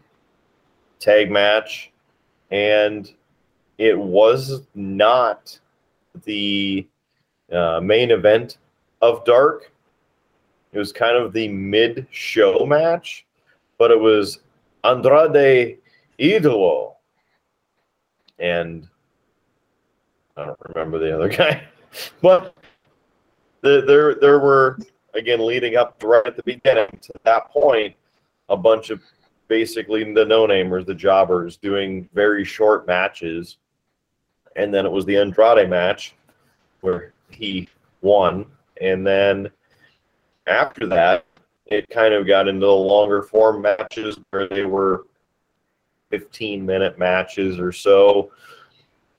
tag 0.99 1.31
match, 1.31 1.91
and 2.51 3.11
it 3.77 3.97
was 3.97 4.61
not 4.75 5.59
the 6.25 6.87
uh, 7.51 7.79
main 7.81 8.11
event 8.11 8.57
of 9.01 9.25
Dark. 9.25 9.72
It 10.73 10.79
was 10.79 10.91
kind 10.91 11.15
of 11.15 11.33
the 11.33 11.47
mid 11.47 12.07
show 12.09 12.65
match, 12.65 13.25
but 13.77 13.91
it 13.91 13.99
was 13.99 14.39
Andrade 14.83 15.77
Idolo. 16.19 16.95
And 18.39 18.87
I 20.35 20.45
don't 20.45 20.59
remember 20.73 20.97
the 20.97 21.15
other 21.15 21.29
guy, 21.29 21.63
but 22.21 22.55
the, 23.61 23.83
there 23.85 24.15
there 24.15 24.39
were 24.39 24.79
again 25.13 25.45
leading 25.45 25.75
up 25.75 26.01
right 26.03 26.25
at 26.25 26.35
the 26.35 26.43
beginning 26.43 26.99
to 27.01 27.13
that 27.23 27.51
point, 27.51 27.95
a 28.49 28.57
bunch 28.57 28.89
of 28.89 29.01
basically 29.47 30.11
the 30.13 30.25
no-namers, 30.25 30.85
the 30.85 30.95
jobbers, 30.95 31.57
doing 31.57 32.09
very 32.13 32.43
short 32.43 32.87
matches, 32.87 33.57
and 34.55 34.73
then 34.73 34.85
it 34.85 34.91
was 34.91 35.05
the 35.05 35.17
Andrade 35.17 35.69
match 35.69 36.15
where 36.81 37.13
he 37.29 37.69
won, 38.01 38.45
and 38.81 39.05
then 39.05 39.49
after 40.47 40.87
that, 40.87 41.25
it 41.65 41.89
kind 41.89 42.13
of 42.13 42.27
got 42.27 42.47
into 42.47 42.65
the 42.65 42.71
longer 42.71 43.23
form 43.23 43.61
matches 43.61 44.19
where 44.29 44.47
they 44.47 44.65
were 44.65 45.05
15 46.09 46.65
minute 46.65 46.99
matches 46.99 47.59
or 47.59 47.71
so 47.71 48.31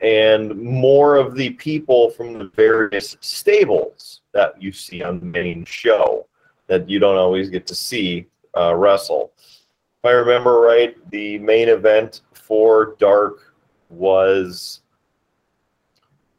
and 0.05 0.55
more 0.57 1.17
of 1.17 1.35
the 1.35 1.51
people 1.51 2.11
from 2.11 2.39
the 2.39 2.51
various 2.55 3.17
stables 3.21 4.21
that 4.33 4.61
you 4.61 4.71
see 4.71 5.03
on 5.03 5.19
the 5.19 5.25
main 5.25 5.65
show 5.65 6.27
that 6.67 6.89
you 6.91 6.99
don't 6.99 7.17
always 7.17 7.49
get 7.49 7.67
to 7.67 7.75
see 7.75 8.27
uh, 8.57 8.75
wrestle. 8.75 9.33
If 9.37 10.05
I 10.05 10.11
remember 10.11 10.61
right, 10.61 10.95
the 11.11 11.39
main 11.39 11.71
event 11.71 12.21
for 12.33 12.97
Dark 12.99 13.55
was 13.89 14.83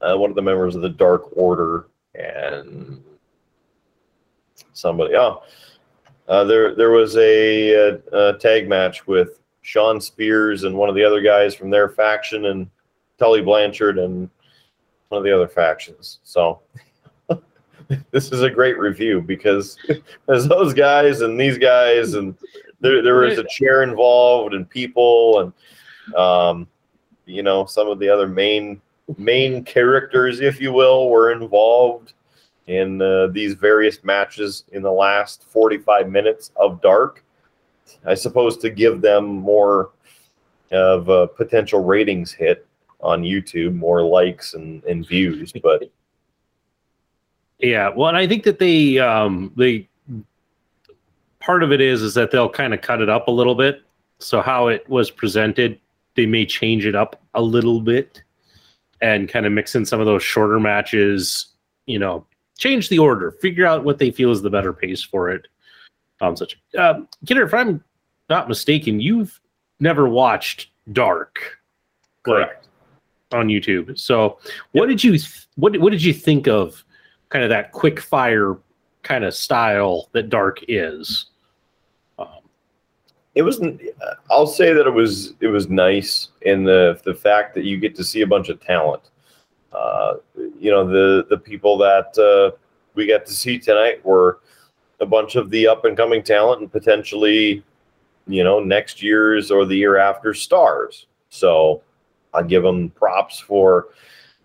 uh, 0.01 0.15
one 0.15 0.29
of 0.29 0.35
the 0.35 0.43
members 0.43 0.75
of 0.75 0.83
the 0.83 0.89
Dark 0.89 1.35
Order 1.35 1.87
and 2.13 3.03
somebody. 4.75 5.15
Oh, 5.15 5.43
uh, 6.27 6.43
there 6.43 6.75
there 6.75 6.91
was 6.91 7.15
a, 7.17 7.71
a, 7.71 7.99
a, 8.11 8.37
tag 8.37 8.67
match 8.67 9.07
with 9.07 9.39
Shawn 9.61 10.01
Spears 10.01 10.63
and 10.63 10.75
one 10.75 10.89
of 10.89 10.95
the 10.95 11.03
other 11.03 11.21
guys 11.21 11.55
from 11.55 11.69
their 11.69 11.89
faction 11.89 12.45
and 12.45 12.69
Tully 13.17 13.41
Blanchard 13.41 13.97
and 13.97 14.29
one 15.09 15.19
of 15.19 15.23
the 15.23 15.33
other 15.33 15.47
factions. 15.47 16.19
So 16.23 16.61
this 18.11 18.31
is 18.31 18.41
a 18.41 18.49
great 18.49 18.77
review 18.77 19.21
because 19.21 19.77
there's 20.27 20.47
those 20.47 20.73
guys 20.73 21.21
and 21.21 21.39
these 21.39 21.57
guys 21.57 22.15
and 22.15 22.35
there 22.79 23.01
there 23.01 23.15
was 23.15 23.37
a 23.37 23.45
chair 23.49 23.83
involved 23.83 24.53
and 24.53 24.69
people 24.69 25.39
and 25.39 26.15
um, 26.15 26.67
you 27.25 27.43
know 27.43 27.65
some 27.65 27.87
of 27.87 27.99
the 27.99 28.09
other 28.09 28.27
main 28.27 28.81
main 29.17 29.63
characters, 29.63 30.41
if 30.41 30.59
you 30.59 30.71
will, 30.73 31.09
were 31.09 31.31
involved 31.31 32.13
in 32.67 33.01
uh, 33.01 33.27
these 33.27 33.53
various 33.53 34.03
matches 34.03 34.63
in 34.71 34.81
the 34.81 34.91
last 34.91 35.43
45 35.43 36.09
minutes 36.09 36.51
of 36.55 36.81
Dark. 36.81 37.23
I 38.05 38.15
suppose 38.15 38.57
to 38.57 38.69
give 38.69 39.01
them 39.01 39.25
more 39.25 39.91
of 40.71 41.09
a 41.09 41.27
potential 41.27 41.83
ratings 41.83 42.31
hit 42.31 42.67
on 42.99 43.21
YouTube, 43.21 43.75
more 43.75 44.01
likes 44.01 44.55
and, 44.55 44.83
and 44.85 45.07
views. 45.07 45.53
But 45.61 45.91
yeah, 47.59 47.89
well, 47.89 48.09
and 48.09 48.17
I 48.17 48.27
think 48.27 48.43
that 48.43 48.59
they 48.59 48.97
um, 48.97 49.53
they 49.55 49.87
part 51.39 51.61
of 51.61 51.71
it 51.71 51.81
is 51.81 52.01
is 52.01 52.15
that 52.15 52.31
they'll 52.31 52.49
kind 52.49 52.73
of 52.73 52.81
cut 52.81 53.01
it 53.01 53.09
up 53.09 53.27
a 53.27 53.31
little 53.31 53.55
bit. 53.55 53.83
So 54.19 54.41
how 54.41 54.67
it 54.67 54.87
was 54.89 55.11
presented, 55.11 55.79
they 56.15 56.25
may 56.25 56.45
change 56.45 56.85
it 56.85 56.95
up 56.95 57.21
a 57.33 57.41
little 57.41 57.81
bit 57.81 58.23
and 59.01 59.29
kind 59.29 59.45
of 59.45 59.51
mix 59.51 59.75
in 59.75 59.85
some 59.85 59.99
of 59.99 60.05
those 60.05 60.23
shorter 60.23 60.59
matches. 60.59 61.47
You 61.85 61.99
know, 61.99 62.25
change 62.57 62.89
the 62.89 62.99
order, 62.99 63.31
figure 63.31 63.65
out 63.65 63.83
what 63.83 63.97
they 63.97 64.11
feel 64.11 64.31
is 64.31 64.41
the 64.41 64.49
better 64.49 64.73
pace 64.73 65.01
for 65.01 65.29
it. 65.29 65.47
Um, 66.21 66.35
such, 66.35 66.59
uh, 66.77 67.01
Kidder, 67.25 67.43
if 67.43 67.53
I'm 67.53 67.83
not 68.29 68.47
mistaken, 68.47 68.99
you've 68.99 69.39
never 69.79 70.07
watched 70.07 70.69
Dark, 70.93 71.59
correct, 72.23 72.67
like, 73.31 73.39
on 73.39 73.47
YouTube. 73.47 73.97
So, 73.99 74.39
what 74.71 74.87
did 74.87 75.03
you 75.03 75.11
th- 75.11 75.47
what 75.55 75.77
what 75.79 75.91
did 75.91 76.03
you 76.03 76.13
think 76.13 76.47
of 76.47 76.83
kind 77.29 77.43
of 77.43 77.49
that 77.49 77.71
quick 77.71 77.99
fire 77.99 78.55
kind 79.03 79.23
of 79.23 79.33
style 79.33 80.09
that 80.13 80.29
Dark 80.29 80.59
is? 80.67 81.25
Um, 82.17 82.27
it 83.33 83.41
was. 83.41 83.59
I'll 84.31 84.47
say 84.47 84.73
that 84.73 84.87
it 84.87 84.93
was. 84.93 85.33
It 85.41 85.47
was 85.47 85.69
nice 85.69 86.29
in 86.43 86.63
the 86.63 86.99
the 87.03 87.13
fact 87.13 87.55
that 87.55 87.65
you 87.65 87.77
get 87.77 87.95
to 87.95 88.03
see 88.03 88.21
a 88.21 88.27
bunch 88.27 88.49
of 88.49 88.61
talent. 88.61 89.09
Uh, 89.75 90.15
you 90.59 90.71
know 90.71 90.87
the 90.87 91.25
the 91.29 91.37
people 91.37 91.77
that 91.77 92.17
uh, 92.17 92.55
we 92.93 93.05
got 93.05 93.25
to 93.25 93.33
see 93.33 93.59
tonight 93.59 94.03
were 94.05 94.39
a 95.01 95.05
bunch 95.05 95.35
of 95.35 95.49
the 95.49 95.67
up 95.67 95.85
and 95.85 95.97
coming 95.97 96.23
talent 96.23 96.61
and 96.61 96.71
potentially 96.71 97.63
you 98.27 98.43
know 98.43 98.59
next 98.59 99.01
year's 99.01 99.51
or 99.51 99.65
the 99.65 99.75
year 99.75 99.97
after 99.97 100.33
stars. 100.33 101.07
So 101.29 101.81
i 102.33 102.43
give 102.43 102.63
them 102.63 102.89
props 102.91 103.39
for 103.39 103.87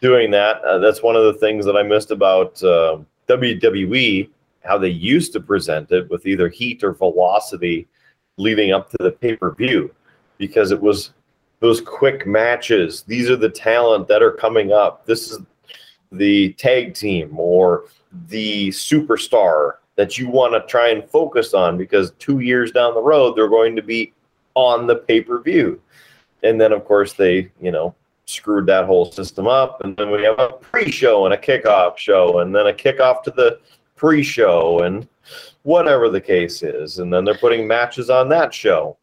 doing 0.01 0.31
that. 0.31 0.62
Uh, 0.62 0.79
that's 0.79 1.03
one 1.03 1.16
of 1.16 1.25
the 1.25 1.35
things 1.35 1.64
that 1.64 1.77
i 1.77 1.83
missed 1.83 2.11
about 2.11 2.62
uh, 2.62 2.99
wwe 3.29 4.29
how 4.64 4.77
they 4.77 4.88
used 4.88 5.33
to 5.33 5.40
present 5.40 5.90
it 5.90 6.11
with 6.11 6.27
either 6.27 6.49
heat 6.49 6.85
or 6.85 6.93
velocity 6.93 7.88
leading 8.37 8.73
up 8.73 8.90
to 8.90 8.97
the 9.01 9.11
pay-per-view 9.11 9.93
because 10.38 10.71
it 10.71 10.81
was 10.81 11.12
those 11.61 11.81
quick 11.81 12.27
matches. 12.27 13.03
These 13.03 13.31
are 13.31 13.37
the 13.37 13.49
talent 13.49 14.09
that 14.09 14.23
are 14.23 14.33
coming 14.33 14.73
up. 14.73 15.07
This 15.07 15.31
is 15.31 15.38
the 16.11 16.53
tag 16.55 16.94
team 16.94 17.38
or 17.38 17.85
the 18.29 18.68
superstar 18.68 19.75
that 19.96 20.18
you 20.18 20.29
want 20.29 20.55
to 20.55 20.66
try 20.66 20.88
and 20.88 21.09
focus 21.09 21.55
on 21.55 21.77
because 21.77 22.12
two 22.12 22.40
years 22.40 22.73
down 22.73 22.94
the 22.94 23.03
road, 23.03 23.37
they're 23.37 23.49
going 23.49 23.77
to 23.77 23.83
be 23.83 24.12
on 24.55 24.87
the 24.87 24.96
pay 24.96 25.20
per 25.20 25.40
view. 25.40 25.81
And 26.42 26.61
then, 26.61 26.73
of 26.73 26.85
course, 26.85 27.12
they, 27.12 27.51
you 27.61 27.70
know, 27.70 27.94
screwed 28.25 28.66
that 28.66 28.87
whole 28.87 29.12
system 29.12 29.46
up. 29.46 29.83
And 29.85 29.96
then 29.96 30.11
we 30.11 30.23
have 30.23 30.38
a 30.38 30.53
pre 30.55 30.90
show 30.90 31.27
and 31.27 31.35
a 31.35 31.37
kickoff 31.37 31.99
show, 31.99 32.38
and 32.38 32.55
then 32.55 32.66
a 32.66 32.73
kickoff 32.73 33.23
to 33.25 33.31
the 33.31 33.61
pre 33.94 34.23
show, 34.23 34.81
and 34.81 35.07
whatever 35.62 36.09
the 36.09 36.20
case 36.20 36.62
is. 36.62 36.99
And 36.99 37.12
then 37.12 37.25
they're 37.25 37.35
putting 37.37 37.68
matches 37.68 38.09
on 38.09 38.29
that 38.31 38.55
show. 38.55 38.96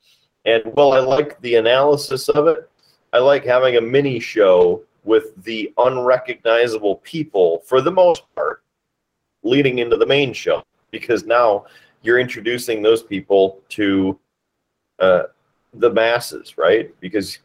And 0.47 0.63
well, 0.75 0.93
I 0.93 0.99
like 0.99 1.39
the 1.41 1.55
analysis 1.55 2.29
of 2.29 2.47
it. 2.47 2.69
I 3.11 3.19
like 3.19 3.43
having 3.43 3.75
a 3.75 3.81
mini 3.81 4.19
show 4.19 4.81
with 5.03 5.35
the 5.43 5.73
unrecognizable 5.77 6.95
people 6.97 7.61
for 7.65 7.81
the 7.81 7.91
most 7.91 8.23
part 8.33 8.63
leading 9.43 9.79
into 9.79 9.97
the 9.97 10.05
main 10.05 10.33
show 10.33 10.63
because 10.89 11.25
now 11.25 11.65
you're 12.01 12.19
introducing 12.19 12.81
those 12.81 13.03
people 13.03 13.59
to 13.69 14.17
uh, 14.99 15.23
the 15.73 15.91
masses, 15.91 16.57
right? 16.57 16.97
Because 17.01 17.39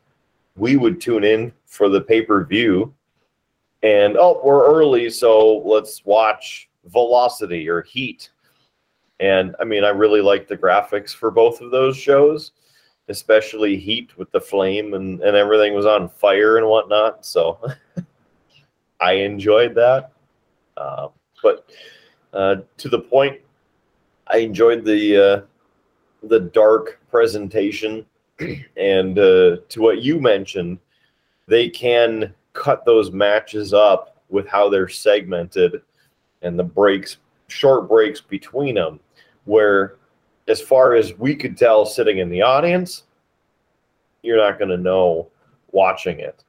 we 0.57 0.77
would 0.77 1.01
tune 1.01 1.25
in 1.25 1.53
for 1.67 1.89
the 1.89 2.01
pay 2.01 2.23
per 2.23 2.45
view 2.45 2.95
and 3.83 4.17
oh, 4.17 4.41
we're 4.45 4.65
early, 4.65 5.11
so 5.11 5.59
let's 5.65 6.05
watch 6.05 6.69
Velocity 6.85 7.69
or 7.69 7.83
Heat. 7.83 8.31
And 9.19 9.57
I 9.59 9.65
mean, 9.65 9.83
I 9.83 9.89
really 9.89 10.21
like 10.21 10.47
the 10.47 10.57
graphics 10.57 11.11
for 11.11 11.33
both 11.33 11.61
of 11.61 11.73
those 11.73 11.97
shows 11.97 12.53
especially 13.09 13.77
heat 13.77 14.17
with 14.17 14.31
the 14.33 14.41
flame 14.41 14.95
and, 14.95 15.21
and 15.23 15.37
everything 15.37 15.75
was 15.75 15.87
on 15.87 16.09
fire 16.09 16.57
and 16.57 16.67
whatnot. 16.67 17.27
So 17.27 17.59
I 19.01 19.13
enjoyed 19.13 19.75
that. 19.75 20.13
Uh, 20.77 21.09
but 21.43 21.71
uh, 22.33 22.57
to 22.79 22.89
the 22.89 23.01
point, 23.01 23.41
I 24.29 24.39
enjoyed 24.39 24.85
the 24.85 25.17
uh, 25.17 25.41
the 26.23 26.41
dark 26.41 27.01
presentation, 27.11 28.07
and 28.77 29.19
uh, 29.19 29.57
to 29.69 29.81
what 29.83 30.03
you 30.03 30.21
mentioned, 30.21 30.79
they 31.49 31.69
can 31.69 32.33
cut 32.53 32.85
those 32.85 33.11
matches 33.11 33.75
up 33.75 34.23
with 34.31 34.47
how 34.47 34.69
they're 34.69 34.89
segmented 34.89 35.83
and 36.43 36.59
the 36.59 36.65
breaks, 36.65 37.19
short 37.49 37.89
breaks 37.89 38.21
between 38.21 38.75
them, 38.75 39.01
where 39.45 39.97
as 40.49 40.61
far 40.61 40.95
as 40.95 41.17
we 41.19 41.35
could 41.35 41.57
tell 41.57 41.87
sitting 41.87 42.19
in 42.19 42.29
the 42.29 42.43
audience, 42.43 43.05
you're 44.23 44.37
not 44.37 44.59
going 44.59 44.71
to 44.71 44.77
know 44.77 45.29
watching 45.71 46.21
it 46.21 46.45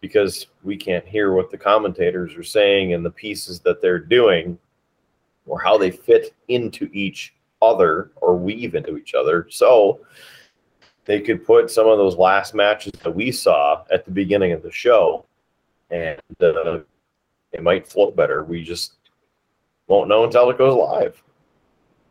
because 0.00 0.46
we 0.62 0.76
can't 0.76 1.06
hear 1.06 1.32
what 1.32 1.50
the 1.50 1.58
commentators 1.58 2.34
are 2.36 2.42
saying 2.42 2.92
and 2.92 3.04
the 3.04 3.10
pieces 3.10 3.60
that 3.60 3.80
they're 3.80 3.98
doing 3.98 4.58
or 5.46 5.60
how 5.60 5.78
they 5.78 5.90
fit 5.90 6.34
into 6.48 6.90
each 6.92 7.34
other 7.62 8.10
or 8.16 8.36
weave 8.36 8.74
into 8.74 8.96
each 8.96 9.14
other. 9.14 9.46
So 9.50 10.00
they 11.04 11.20
could 11.20 11.44
put 11.44 11.70
some 11.70 11.86
of 11.86 11.98
those 11.98 12.16
last 12.16 12.54
matches 12.54 12.92
that 13.02 13.14
we 13.14 13.32
saw 13.32 13.84
at 13.90 14.04
the 14.04 14.10
beginning 14.10 14.52
of 14.52 14.62
the 14.62 14.72
show 14.72 15.24
and 15.90 16.20
uh, 16.40 16.80
it 17.52 17.62
might 17.62 17.86
flow 17.86 18.10
better. 18.10 18.44
We 18.44 18.62
just 18.62 18.94
won't 19.86 20.08
know 20.08 20.24
until 20.24 20.50
it 20.50 20.58
goes 20.58 20.76
live. 20.76 21.22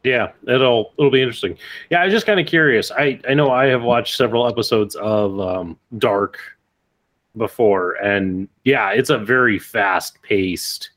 Yeah, 0.05 0.31
it'll 0.47 0.93
it'll 0.99 1.09
be 1.09 1.21
interesting. 1.21 1.57
Yeah, 1.89 2.01
I 2.01 2.05
was 2.05 2.13
just 2.13 2.27
kind 2.27 2.39
of 2.39 2.45
curious. 2.45 2.91
I 2.91 3.19
I 3.27 3.33
know 3.33 3.51
I 3.51 3.65
have 3.65 3.81
watched 3.81 4.15
several 4.15 4.47
episodes 4.47 4.95
of 4.95 5.39
um, 5.39 5.79
Dark 5.97 6.37
before, 7.35 7.93
and 7.93 8.47
yeah, 8.63 8.91
it's 8.91 9.09
a 9.09 9.17
very 9.17 9.57
fast 9.57 10.21
paced 10.21 10.91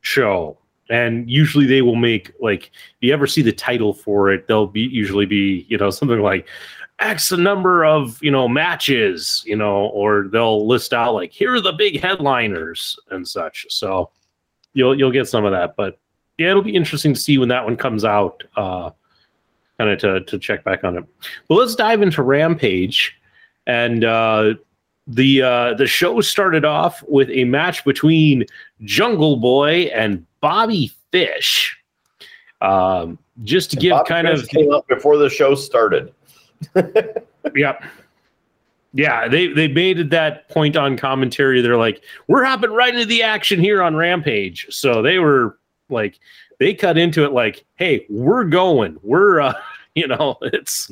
show. 0.00 0.58
And 0.90 1.30
usually 1.30 1.64
they 1.64 1.80
will 1.80 1.94
make 1.94 2.32
like 2.40 2.66
if 2.66 2.96
you 3.00 3.12
ever 3.12 3.28
see 3.28 3.40
the 3.40 3.52
title 3.52 3.94
for 3.94 4.32
it, 4.32 4.48
they'll 4.48 4.66
be 4.66 4.82
usually 4.82 5.26
be 5.26 5.64
you 5.68 5.78
know 5.78 5.90
something 5.90 6.20
like 6.20 6.48
X 6.98 7.30
number 7.30 7.84
of 7.84 8.20
you 8.20 8.32
know 8.32 8.48
matches, 8.48 9.44
you 9.46 9.54
know, 9.54 9.86
or 9.86 10.28
they'll 10.32 10.66
list 10.66 10.92
out 10.92 11.14
like 11.14 11.30
here 11.30 11.54
are 11.54 11.60
the 11.60 11.72
big 11.72 12.00
headliners 12.00 12.98
and 13.12 13.26
such. 13.26 13.64
So 13.70 14.10
you'll 14.72 14.98
you'll 14.98 15.12
get 15.12 15.28
some 15.28 15.44
of 15.44 15.52
that, 15.52 15.76
but 15.76 16.00
yeah, 16.38 16.50
it'll 16.50 16.62
be 16.62 16.74
interesting 16.74 17.14
to 17.14 17.20
see 17.20 17.38
when 17.38 17.48
that 17.48 17.64
one 17.64 17.76
comes 17.76 18.04
out. 18.04 18.42
Uh, 18.56 18.90
kind 19.78 19.90
of 19.90 19.98
to 19.98 20.20
to 20.24 20.38
check 20.38 20.64
back 20.64 20.84
on 20.84 20.98
it. 20.98 21.04
Well, 21.48 21.58
let's 21.58 21.74
dive 21.74 22.02
into 22.02 22.22
Rampage, 22.22 23.16
and 23.66 24.04
uh, 24.04 24.54
the 25.06 25.42
uh, 25.42 25.74
the 25.74 25.86
show 25.86 26.20
started 26.20 26.64
off 26.64 27.02
with 27.06 27.30
a 27.30 27.44
match 27.44 27.84
between 27.84 28.44
Jungle 28.82 29.36
Boy 29.36 29.84
and 29.94 30.24
Bobby 30.40 30.92
Fish. 31.12 31.78
Um, 32.60 33.18
just 33.42 33.70
to 33.70 33.76
And 33.76 33.82
give 33.82 33.90
Bobby 33.90 34.08
kind 34.08 34.28
Fish 34.28 34.42
of 34.42 34.48
came 34.48 34.72
up 34.72 34.86
before 34.88 35.16
the 35.16 35.28
show 35.28 35.54
started. 35.54 36.12
yeah. 37.54 37.78
Yeah, 38.96 39.26
they 39.26 39.48
they 39.48 39.66
made 39.66 39.98
it 39.98 40.10
that 40.10 40.48
point 40.48 40.76
on 40.76 40.96
commentary. 40.96 41.60
They're 41.60 41.76
like, 41.76 42.04
"We're 42.28 42.44
hopping 42.44 42.70
right 42.70 42.94
into 42.94 43.06
the 43.06 43.24
action 43.24 43.58
here 43.58 43.82
on 43.82 43.96
Rampage." 43.96 44.68
So 44.70 45.02
they 45.02 45.18
were 45.18 45.58
like, 45.88 46.18
they 46.58 46.74
cut 46.74 46.96
into 46.98 47.24
it 47.24 47.32
like, 47.32 47.64
"Hey, 47.76 48.06
we're 48.08 48.44
going. 48.44 48.96
We're, 49.02 49.40
uh, 49.40 49.54
you 49.94 50.08
know, 50.08 50.36
it's 50.42 50.90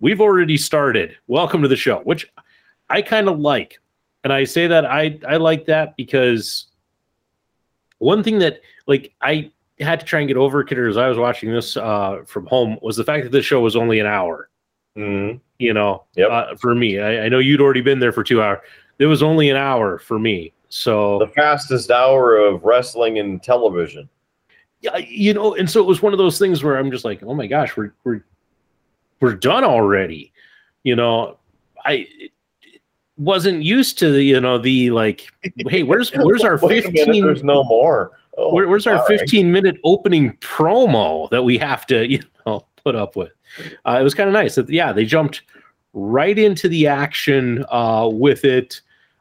we've 0.00 0.20
already 0.20 0.56
started. 0.56 1.16
Welcome 1.26 1.62
to 1.62 1.68
the 1.68 1.76
show," 1.76 2.00
which 2.00 2.30
I 2.90 3.02
kind 3.02 3.28
of 3.28 3.38
like, 3.38 3.78
and 4.24 4.32
I 4.32 4.44
say 4.44 4.66
that 4.66 4.84
I 4.84 5.18
I 5.28 5.36
like 5.36 5.66
that 5.66 5.96
because 5.96 6.66
one 7.98 8.22
thing 8.22 8.38
that 8.40 8.60
like 8.86 9.12
I 9.20 9.50
had 9.80 10.00
to 10.00 10.06
try 10.06 10.20
and 10.20 10.28
get 10.28 10.36
over, 10.36 10.62
Kidder, 10.64 10.88
as 10.88 10.96
I 10.96 11.08
was 11.08 11.18
watching 11.18 11.52
this 11.52 11.76
uh, 11.76 12.22
from 12.26 12.46
home, 12.46 12.78
was 12.82 12.96
the 12.96 13.04
fact 13.04 13.24
that 13.24 13.32
this 13.32 13.44
show 13.44 13.60
was 13.60 13.76
only 13.76 13.98
an 14.00 14.06
hour 14.06 14.48
Mhm. 14.96 15.40
you 15.58 15.72
know 15.72 16.04
Yep. 16.16 16.30
uh, 16.30 16.54
for 16.56 16.74
me 16.74 16.98
I, 16.98 17.24
I 17.24 17.28
know 17.30 17.38
you'd 17.38 17.62
already 17.62 17.80
been 17.80 17.98
there 17.98 18.12
for 18.12 18.22
two 18.22 18.42
hours 18.42 18.58
it 18.98 19.06
was 19.06 19.22
only 19.22 19.48
an 19.48 19.56
hour 19.56 19.98
for 19.98 20.18
me 20.18 20.52
so 20.74 21.18
The 21.18 21.26
fastest 21.28 21.90
hour 21.90 22.36
of 22.36 22.64
wrestling 22.64 23.18
and 23.18 23.42
television. 23.42 24.08
yeah, 24.80 24.96
you 24.96 25.34
know 25.34 25.54
and 25.54 25.68
so 25.68 25.80
it 25.80 25.86
was 25.86 26.00
one 26.00 26.12
of 26.14 26.18
those 26.18 26.38
things 26.38 26.64
where 26.64 26.78
i'm 26.78 26.90
just 26.90 27.04
like 27.04 27.22
oh 27.22 27.34
my 27.34 27.46
gosh 27.46 27.76
we're 27.76 27.92
we're 28.04 28.24
we're 29.20 29.34
done 29.34 29.64
already 29.64 30.32
you 30.82 30.96
know 30.96 31.38
i 31.84 32.06
wasn't 33.18 33.62
used 33.62 33.98
to 33.98 34.10
the 34.10 34.22
you 34.22 34.40
know 34.40 34.56
the 34.56 34.90
like 34.90 35.28
hey 35.68 35.82
where's 35.82 36.10
where's 36.16 36.42
our 36.42 36.54
a 36.54 36.66
minute, 36.66 36.84
15 36.84 37.22
there's 37.26 37.44
no 37.44 37.62
more. 37.64 38.12
Oh, 38.38 38.54
Where, 38.54 38.66
where's 38.66 38.86
our 38.86 38.96
all 38.96 39.06
right. 39.06 39.20
15 39.20 39.52
minute 39.52 39.76
opening 39.84 40.32
promo 40.38 41.28
that 41.28 41.42
we 41.42 41.58
have 41.58 41.84
to, 41.88 42.08
you 42.10 42.20
know, 42.46 42.64
put 42.82 42.96
up 42.96 43.14
with? 43.14 43.30
Uh, 43.84 43.98
it 44.00 44.02
was 44.02 44.14
kind 44.14 44.26
of 44.26 44.32
nice. 44.32 44.54
That, 44.54 44.70
yeah, 44.70 44.90
they 44.90 45.04
jumped 45.04 45.42
right 45.92 46.38
into 46.38 46.66
the 46.66 46.86
action 46.86 47.62
uh, 47.70 48.08
with 48.10 48.46
it. 48.46 48.80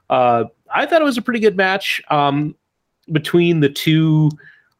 Uh, 0.09 0.45
I 0.74 0.86
thought 0.86 1.01
it 1.01 1.05
was 1.05 1.17
a 1.17 1.22
pretty 1.22 1.39
good 1.39 1.57
match 1.57 2.01
um, 2.09 2.55
between 3.11 3.59
the 3.59 3.69
two. 3.69 4.32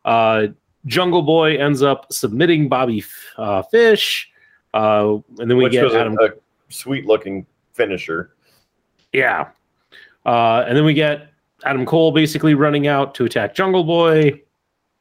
Uh, 0.06 0.48
Jungle 0.86 1.22
Boy 1.22 1.58
ends 1.58 1.82
up 1.82 2.12
submitting 2.12 2.68
Bobby 2.70 3.04
uh, 3.38 3.62
Fish, 3.64 4.30
uh, 4.74 5.18
and 5.40 5.50
then 5.50 5.58
we 5.58 5.66
Which 5.66 5.74
get 5.74 5.84
was 5.84 5.94
a, 5.94 6.00
Adam. 6.00 6.18
a 6.20 6.30
sweet 6.70 7.06
looking 7.06 7.46
finisher. 7.74 8.34
Yeah. 9.14 9.50
Uh, 10.26 10.64
and 10.68 10.78
then 10.78 10.86
we 10.86 10.94
get 10.94 11.30
Adam 11.66 11.86
Cole 11.86 12.12
basically 12.12 12.54
running 12.54 12.88
out 12.88 13.14
to 13.16 13.26
attack 13.26 13.54
Jungle 13.56 13.84
Boy, 13.84 14.42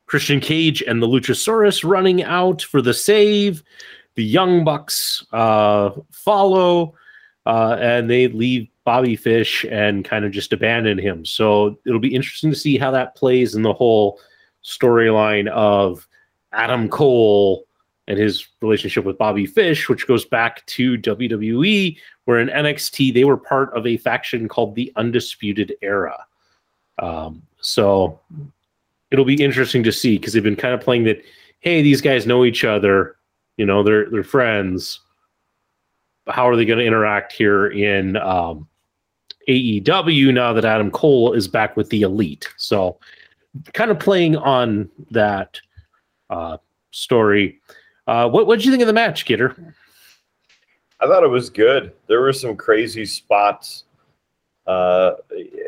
Christian 0.06 0.40
Cage 0.40 0.82
and 0.82 1.02
the 1.02 1.06
Luchasaurus 1.06 1.88
running 1.88 2.22
out 2.24 2.62
for 2.62 2.82
the 2.82 2.92
save. 2.94 3.62
The 4.16 4.24
Young 4.24 4.64
Bucks 4.64 5.24
uh, 5.32 5.90
follow, 6.10 6.94
uh, 7.46 7.76
and 7.80 8.10
they 8.10 8.28
leave 8.28 8.68
Bobby 8.84 9.16
Fish 9.16 9.64
and 9.70 10.04
kind 10.04 10.24
of 10.24 10.32
just 10.32 10.52
abandon 10.52 10.98
him. 10.98 11.24
So 11.24 11.78
it'll 11.86 12.00
be 12.00 12.14
interesting 12.14 12.50
to 12.50 12.56
see 12.56 12.78
how 12.78 12.90
that 12.92 13.14
plays 13.14 13.54
in 13.54 13.62
the 13.62 13.72
whole 13.72 14.20
storyline 14.64 15.48
of 15.48 16.06
Adam 16.52 16.88
Cole 16.88 17.66
and 18.08 18.18
his 18.18 18.46
relationship 18.60 19.04
with 19.04 19.18
Bobby 19.18 19.46
Fish, 19.46 19.88
which 19.88 20.06
goes 20.06 20.24
back 20.24 20.66
to 20.66 20.98
WWE, 20.98 21.96
where 22.24 22.40
in 22.40 22.48
NXT 22.48 23.14
they 23.14 23.24
were 23.24 23.36
part 23.36 23.72
of 23.76 23.86
a 23.86 23.98
faction 23.98 24.48
called 24.48 24.74
the 24.74 24.92
Undisputed 24.96 25.74
Era. 25.82 26.24
Um, 26.98 27.42
so 27.60 28.18
it'll 29.10 29.24
be 29.24 29.42
interesting 29.42 29.82
to 29.84 29.92
see 29.92 30.18
because 30.18 30.32
they've 30.32 30.42
been 30.42 30.56
kind 30.56 30.74
of 30.74 30.80
playing 30.80 31.04
that. 31.04 31.22
Hey, 31.60 31.82
these 31.82 32.00
guys 32.00 32.26
know 32.26 32.44
each 32.44 32.64
other. 32.64 33.16
You 33.56 33.66
know, 33.66 33.82
they're 33.82 34.08
they're 34.10 34.24
friends. 34.24 35.00
How 36.26 36.48
are 36.48 36.56
they 36.56 36.64
going 36.64 36.78
to 36.78 36.84
interact 36.84 37.32
here 37.32 37.68
in 37.68 38.16
um, 38.16 38.66
AEW 39.48 40.32
now 40.32 40.52
that 40.52 40.64
Adam 40.64 40.90
Cole 40.90 41.32
is 41.32 41.48
back 41.48 41.76
with 41.76 41.90
the 41.90 42.02
Elite? 42.02 42.48
So, 42.56 42.98
kind 43.72 43.90
of 43.90 43.98
playing 43.98 44.36
on 44.36 44.88
that 45.10 45.60
uh, 46.28 46.58
story. 46.90 47.60
Uh, 48.06 48.28
what 48.28 48.48
did 48.48 48.64
you 48.64 48.70
think 48.70 48.82
of 48.82 48.86
the 48.86 48.92
match, 48.92 49.24
Kidder? 49.24 49.74
I 51.00 51.06
thought 51.06 51.24
it 51.24 51.28
was 51.28 51.48
good. 51.48 51.92
There 52.08 52.20
were 52.20 52.32
some 52.32 52.56
crazy 52.56 53.06
spots. 53.06 53.84
Uh, 54.66 55.12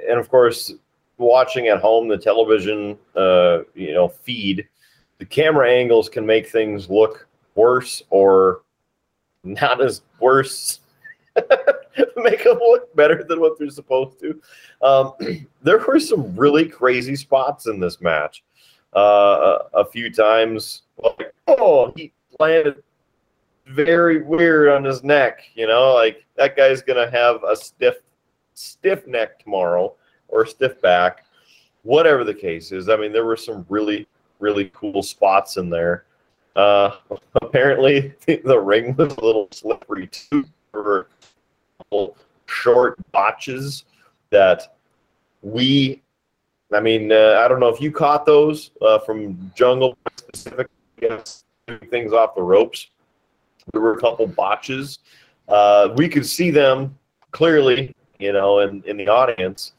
and 0.09 0.18
of 0.18 0.29
course, 0.29 0.73
watching 1.18 1.68
at 1.68 1.81
home, 1.81 2.09
the 2.09 2.18
television, 2.18 2.99
uh, 3.16 3.61
you 3.75 3.95
know, 3.95 4.09
feed, 4.09 4.68
the 5.18 5.25
camera 5.25 5.70
angles 5.70 6.09
can 6.09 6.27
make 6.27 6.49
things 6.49 6.91
look 6.91 7.27
worse 7.55 8.03
or 8.11 8.62
not 9.45 9.81
as 9.81 10.03
worse. 10.20 10.81
make 12.16 12.45
them 12.45 12.59
look 12.59 12.95
better 12.95 13.24
than 13.24 13.41
what 13.41 13.59
they're 13.59 13.70
supposed 13.70 14.20
to. 14.20 14.41
Um, 14.83 15.12
there 15.62 15.78
were 15.78 16.01
some 16.01 16.35
really 16.37 16.66
crazy 16.66 17.16
spots 17.16 17.66
in 17.66 17.80
this 17.80 18.01
match. 18.01 18.43
Uh, 18.95 19.59
a, 19.72 19.80
a 19.80 19.85
few 19.87 20.12
times, 20.12 20.83
like, 21.03 21.33
oh, 21.49 21.93
he 21.97 22.12
landed 22.39 22.83
very 23.66 24.22
weird 24.22 24.68
on 24.68 24.85
his 24.85 25.03
neck. 25.03 25.43
You 25.55 25.66
know, 25.66 25.95
like 25.95 26.24
that 26.37 26.57
guy's 26.57 26.83
gonna 26.83 27.11
have 27.11 27.43
a 27.45 27.57
stiff, 27.57 27.97
stiff 28.55 29.07
neck 29.07 29.43
tomorrow 29.43 29.95
or 30.28 30.47
stiff 30.47 30.80
back, 30.80 31.24
whatever 31.83 32.24
the 32.24 32.35
case 32.35 32.72
is. 32.72 32.89
I 32.89 32.97
mean, 32.97 33.12
there 33.12 33.24
were 33.24 33.37
some 33.37 33.64
really, 33.68 34.07
really 34.41 34.70
cool 34.74 35.03
spots 35.03 35.57
in 35.57 35.70
there. 35.70 36.05
Uh, 36.57 36.97
apparently, 37.43 38.14
the 38.26 38.59
ring 38.59 38.95
was 38.97 39.14
a 39.14 39.24
little 39.24 39.49
slippery 39.53 40.09
too. 40.09 40.45
Were 40.73 41.09
short 42.47 42.99
botches 43.12 43.85
that 44.31 44.77
we. 45.43 46.03
I 46.73 46.81
mean, 46.81 47.12
uh, 47.12 47.43
I 47.45 47.49
don't 47.49 47.61
know 47.61 47.68
if 47.68 47.83
you 47.83 47.93
caught 47.93 48.25
those 48.25 48.70
uh, 48.81 48.99
from 49.01 49.53
Jungle 49.55 49.97
specific 50.16 50.68
yes, 51.03 51.45
things 51.91 52.14
off 52.14 52.35
the 52.35 52.43
ropes 52.43 52.89
there 53.73 53.81
were 53.81 53.93
a 53.93 54.01
couple 54.01 54.27
botches. 54.27 54.99
Uh, 55.49 55.91
we 55.97 56.09
could 56.09 56.27
see 56.27 56.51
them 56.51 56.97
clearly, 57.31 57.95
you 58.18 58.33
know, 58.33 58.61
in, 58.61 58.83
in 58.87 58.97
the 58.97 59.09
audience. 59.09 59.73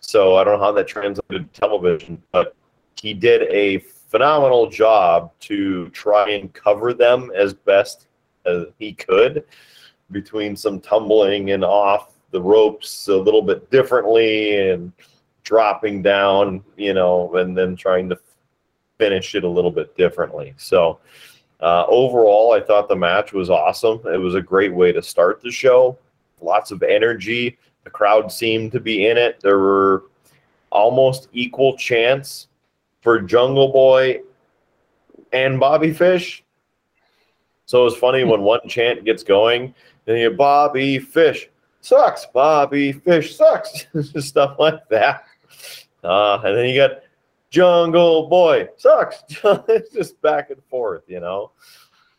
So 0.00 0.36
I 0.36 0.44
don't 0.44 0.58
know 0.58 0.64
how 0.64 0.72
that 0.72 0.88
translated 0.88 1.52
to 1.52 1.60
television, 1.60 2.22
but 2.32 2.54
he 3.00 3.14
did 3.14 3.42
a 3.42 3.78
phenomenal 3.78 4.68
job 4.68 5.30
to 5.40 5.88
try 5.90 6.30
and 6.30 6.52
cover 6.52 6.92
them 6.92 7.30
as 7.34 7.54
best 7.54 8.06
as 8.46 8.66
he 8.78 8.92
could 8.92 9.44
between 10.10 10.56
some 10.56 10.80
tumbling 10.80 11.50
and 11.50 11.64
off 11.64 12.12
the 12.30 12.40
ropes 12.40 13.08
a 13.08 13.16
little 13.16 13.42
bit 13.42 13.70
differently 13.70 14.70
and 14.70 14.92
dropping 15.42 16.02
down, 16.02 16.62
you 16.76 16.94
know, 16.94 17.34
and 17.36 17.56
then 17.56 17.76
trying 17.76 18.08
to 18.08 18.18
finish 18.98 19.34
it 19.34 19.44
a 19.44 19.48
little 19.48 19.70
bit 19.70 19.96
differently. 19.96 20.54
So, 20.56 21.00
uh, 21.60 21.84
overall, 21.88 22.52
I 22.52 22.60
thought 22.60 22.88
the 22.88 22.96
match 22.96 23.32
was 23.32 23.50
awesome. 23.50 24.00
It 24.06 24.18
was 24.18 24.34
a 24.34 24.42
great 24.42 24.72
way 24.72 24.92
to 24.92 25.02
start 25.02 25.40
the 25.42 25.50
show. 25.50 25.98
Lots 26.40 26.70
of 26.70 26.82
energy. 26.82 27.58
The 27.84 27.90
crowd 27.90 28.30
seemed 28.30 28.72
to 28.72 28.80
be 28.80 29.06
in 29.06 29.16
it. 29.16 29.40
There 29.40 29.58
were 29.58 30.04
almost 30.70 31.28
equal 31.32 31.76
chants 31.76 32.48
for 33.02 33.20
Jungle 33.20 33.72
Boy 33.72 34.20
and 35.32 35.58
Bobby 35.58 35.92
Fish. 35.92 36.44
So 37.66 37.82
it 37.82 37.84
was 37.84 37.96
funny 37.96 38.24
when 38.24 38.42
one 38.42 38.66
chant 38.68 39.04
gets 39.04 39.22
going, 39.22 39.74
and 40.10 40.18
you 40.20 40.30
Bobby 40.30 40.98
Fish 40.98 41.48
sucks, 41.80 42.26
Bobby 42.26 42.92
Fish 42.92 43.36
sucks, 43.36 43.86
stuff 44.18 44.56
like 44.58 44.86
that. 44.88 45.24
Uh, 46.02 46.40
and 46.44 46.56
then 46.56 46.68
you 46.68 46.76
got 46.76 47.02
Jungle 47.50 48.28
Boy 48.28 48.68
sucks. 48.76 49.22
it's 49.68 49.92
just 49.92 50.20
back 50.20 50.50
and 50.50 50.62
forth, 50.64 51.02
you 51.06 51.20
know. 51.20 51.52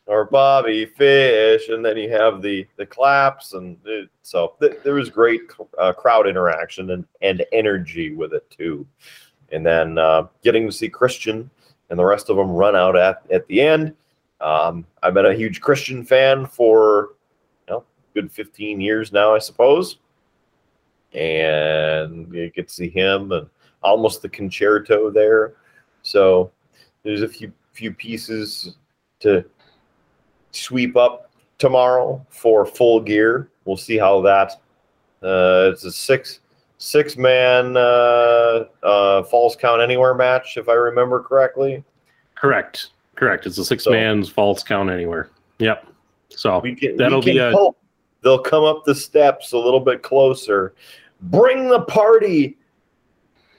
Or 0.06 0.24
Bobby 0.24 0.84
Fish, 0.86 1.68
and 1.68 1.84
then 1.84 1.96
you 1.96 2.10
have 2.10 2.42
the 2.42 2.66
the 2.76 2.84
claps, 2.84 3.52
and 3.52 3.78
it, 3.84 4.10
so 4.22 4.54
th- 4.60 4.78
there 4.82 4.94
was 4.94 5.08
great 5.08 5.42
uh, 5.78 5.92
crowd 5.92 6.26
interaction 6.26 6.90
and 6.90 7.04
and 7.20 7.44
energy 7.52 8.12
with 8.12 8.34
it 8.34 8.48
too. 8.50 8.84
And 9.52 9.64
then 9.64 9.98
uh, 9.98 10.26
getting 10.42 10.66
to 10.66 10.72
see 10.72 10.88
Christian 10.88 11.48
and 11.88 11.98
the 11.98 12.04
rest 12.04 12.30
of 12.30 12.36
them 12.36 12.50
run 12.50 12.74
out 12.74 12.96
at 12.96 13.22
at 13.30 13.46
the 13.46 13.60
end. 13.60 13.94
Um, 14.40 14.84
I've 15.04 15.14
been 15.14 15.26
a 15.26 15.34
huge 15.34 15.60
Christian 15.60 16.04
fan 16.04 16.46
for 16.46 17.10
good 18.14 18.30
15 18.30 18.80
years 18.80 19.12
now, 19.12 19.34
I 19.34 19.38
suppose. 19.38 19.98
And 21.12 22.32
you 22.32 22.50
get 22.50 22.68
to 22.68 22.74
see 22.74 22.88
him 22.88 23.32
and 23.32 23.48
almost 23.82 24.22
the 24.22 24.28
concerto 24.28 25.10
there. 25.10 25.54
So 26.02 26.50
there's 27.02 27.22
a 27.22 27.28
few 27.28 27.52
few 27.72 27.92
pieces 27.92 28.76
to 29.20 29.44
sweep 30.50 30.96
up 30.96 31.30
tomorrow 31.58 32.24
for 32.30 32.66
full 32.66 33.00
gear. 33.00 33.50
We'll 33.64 33.76
see 33.76 33.98
how 33.98 34.20
that. 34.22 34.52
Uh, 35.22 35.70
it's 35.72 35.84
a 35.84 35.92
six 35.92 36.40
six 36.78 37.16
man 37.16 37.76
uh, 37.76 38.64
uh, 38.82 39.22
falls 39.24 39.54
count 39.54 39.80
anywhere 39.82 40.14
match, 40.14 40.56
if 40.56 40.68
I 40.68 40.74
remember 40.74 41.20
correctly. 41.20 41.84
Correct. 42.34 42.88
Correct. 43.14 43.46
It's 43.46 43.58
a 43.58 43.64
six 43.64 43.84
So- 43.84 43.90
man's 43.90 44.28
falls 44.28 44.64
count 44.64 44.90
anywhere. 44.90 45.28
Yep. 45.58 45.86
So 46.30 46.58
We 46.60 46.74
can, 46.74 46.96
That'll 46.96 47.20
be 47.22 47.38
a- 47.38 47.52
hope 47.52 47.76
they'll 48.22 48.38
come 48.38 48.64
up 48.64 48.84
the 48.84 48.94
steps 48.94 49.52
a 49.52 49.58
little 49.58 49.80
bit 49.80 50.02
closer. 50.02 50.74
Bring 51.22 51.68
the 51.68 51.82
party 51.82 52.56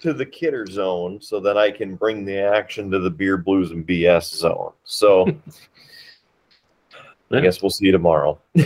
to 0.01 0.13
the 0.13 0.25
kidder 0.25 0.65
zone 0.65 1.21
so 1.21 1.39
that 1.39 1.57
I 1.57 1.71
can 1.71 1.95
bring 1.95 2.25
the 2.25 2.37
action 2.37 2.91
to 2.91 2.99
the 2.99 3.09
beer 3.09 3.37
blues 3.37 3.71
and 3.71 3.87
BS 3.87 4.35
zone. 4.35 4.73
So 4.83 5.27
I 7.31 7.39
guess 7.39 7.61
we'll 7.61 7.69
see 7.69 7.85
you 7.85 7.91
tomorrow. 7.91 8.39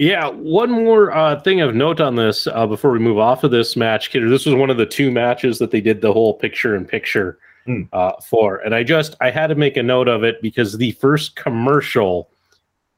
Yeah, 0.00 0.28
one 0.28 0.70
more 0.70 1.14
uh, 1.14 1.38
thing 1.42 1.60
of 1.60 1.74
note 1.74 2.00
on 2.00 2.16
this 2.16 2.46
uh, 2.46 2.66
before 2.66 2.90
we 2.90 2.98
move 2.98 3.18
off 3.18 3.44
of 3.44 3.50
this 3.50 3.76
match, 3.76 4.08
Kidder. 4.08 4.30
This 4.30 4.46
was 4.46 4.54
one 4.54 4.70
of 4.70 4.78
the 4.78 4.86
two 4.86 5.10
matches 5.10 5.58
that 5.58 5.70
they 5.70 5.82
did 5.82 6.00
the 6.00 6.10
whole 6.10 6.32
picture 6.32 6.74
in 6.74 6.86
picture 6.86 7.38
Hmm. 7.66 7.82
uh, 7.92 8.12
for, 8.26 8.56
and 8.58 8.74
I 8.74 8.82
just 8.82 9.14
I 9.20 9.30
had 9.30 9.48
to 9.48 9.54
make 9.54 9.76
a 9.76 9.82
note 9.82 10.08
of 10.08 10.24
it 10.24 10.40
because 10.40 10.78
the 10.78 10.92
first 10.92 11.36
commercial 11.36 12.30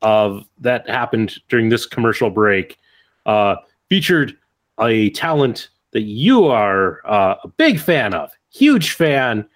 of 0.02 0.44
that 0.58 0.88
happened 0.88 1.40
during 1.48 1.68
this 1.68 1.86
commercial 1.86 2.30
break 2.30 2.78
uh, 3.26 3.56
featured 3.88 4.36
a 4.80 5.10
talent 5.10 5.68
that 5.92 6.02
you 6.02 6.46
are 6.46 7.00
uh, 7.06 7.36
a 7.44 7.48
big 7.48 7.78
fan 7.78 8.14
of, 8.14 8.30
huge 8.52 8.92
fan. 8.92 9.46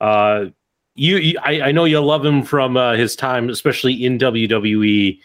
Uh, 0.00 0.46
you, 0.94 1.16
you 1.16 1.38
I, 1.42 1.68
I 1.68 1.72
know 1.72 1.84
you 1.84 2.00
love 2.00 2.24
him 2.24 2.42
from 2.42 2.76
uh, 2.76 2.94
his 2.94 3.16
time, 3.16 3.48
especially 3.50 4.04
in 4.04 4.18
WWE 4.18 5.18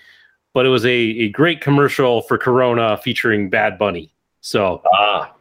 but 0.53 0.65
it 0.65 0.69
was 0.69 0.85
a, 0.85 0.89
a 0.89 1.29
great 1.29 1.61
commercial 1.61 2.21
for 2.21 2.37
Corona 2.37 2.97
featuring 2.97 3.49
Bad 3.49 3.77
Bunny. 3.77 4.13
So 4.41 4.81
Ah, 4.93 5.33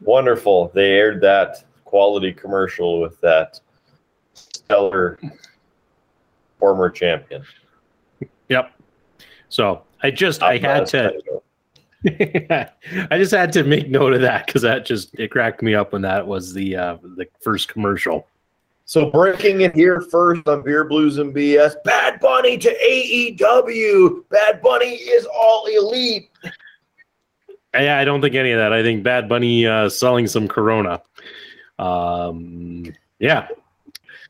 wonderful. 0.00 0.70
They 0.74 0.92
aired 0.92 1.20
that 1.22 1.64
quality 1.84 2.32
commercial 2.32 3.00
with 3.00 3.20
that 3.20 3.60
stellar 4.34 5.18
former 6.58 6.88
champion. 6.90 7.42
Yep. 8.50 8.72
So 9.48 9.82
I 10.02 10.10
just 10.10 10.42
I 10.42 10.58
had 10.58 10.86
to 10.88 11.12
I 13.10 13.18
just 13.18 13.32
had 13.32 13.52
to 13.54 13.64
make 13.64 13.88
note 13.88 14.12
of 14.12 14.20
that 14.20 14.46
because 14.46 14.62
that 14.62 14.84
just 14.84 15.14
it 15.18 15.30
cracked 15.30 15.62
me 15.62 15.74
up 15.74 15.92
when 15.92 16.02
that 16.02 16.26
was 16.26 16.52
the 16.52 16.76
uh, 16.76 16.96
the 17.16 17.26
first 17.42 17.68
commercial. 17.68 18.26
So 18.84 19.10
breaking 19.10 19.60
in 19.60 19.72
here 19.72 20.00
first 20.00 20.46
on 20.48 20.62
Beer 20.62 20.84
Blues 20.84 21.18
and 21.18 21.34
BS. 21.34 21.74
Bad 21.84 22.18
Bunny 22.20 22.58
to 22.58 22.68
AEW. 22.76 24.24
Bad 24.30 24.60
Bunny 24.60 24.94
is 24.94 25.26
all 25.26 25.66
elite. 25.66 26.28
Yeah, 27.72 27.98
I 27.98 28.04
don't 28.04 28.20
think 28.20 28.34
any 28.34 28.50
of 28.50 28.58
that. 28.58 28.72
I 28.72 28.82
think 28.82 29.04
Bad 29.04 29.28
Bunny 29.28 29.64
uh, 29.64 29.88
selling 29.88 30.26
some 30.26 30.48
Corona. 30.48 31.00
Um, 31.78 32.92
yeah, 33.20 33.46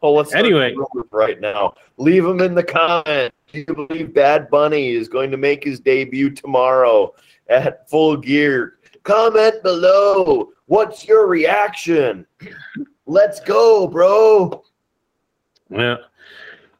Oh, 0.03 0.13
let's 0.13 0.35
Anyway. 0.35 0.75
right 1.11 1.41
now. 1.41 1.75
Leave 1.99 2.25
them 2.25 2.41
in 2.41 2.55
the 2.55 2.63
comments. 2.63 3.37
Do 3.53 3.65
you 3.67 3.87
believe 3.87 4.15
Bad 4.15 4.49
Bunny 4.51 4.91
is 4.91 5.09
going 5.09 5.31
to 5.31 5.37
make 5.37 5.65
his 5.65 5.81
debut 5.81 6.31
tomorrow 6.31 7.15
at 7.49 7.89
Full 7.91 8.17
Gear? 8.17 8.79
Comment 9.03 9.61
below. 9.63 10.51
What's 10.67 11.07
your 11.07 11.27
reaction? 11.27 12.27
Let's 13.07 13.41
go, 13.41 13.89
bro. 13.89 14.63
Yeah. 15.69 15.97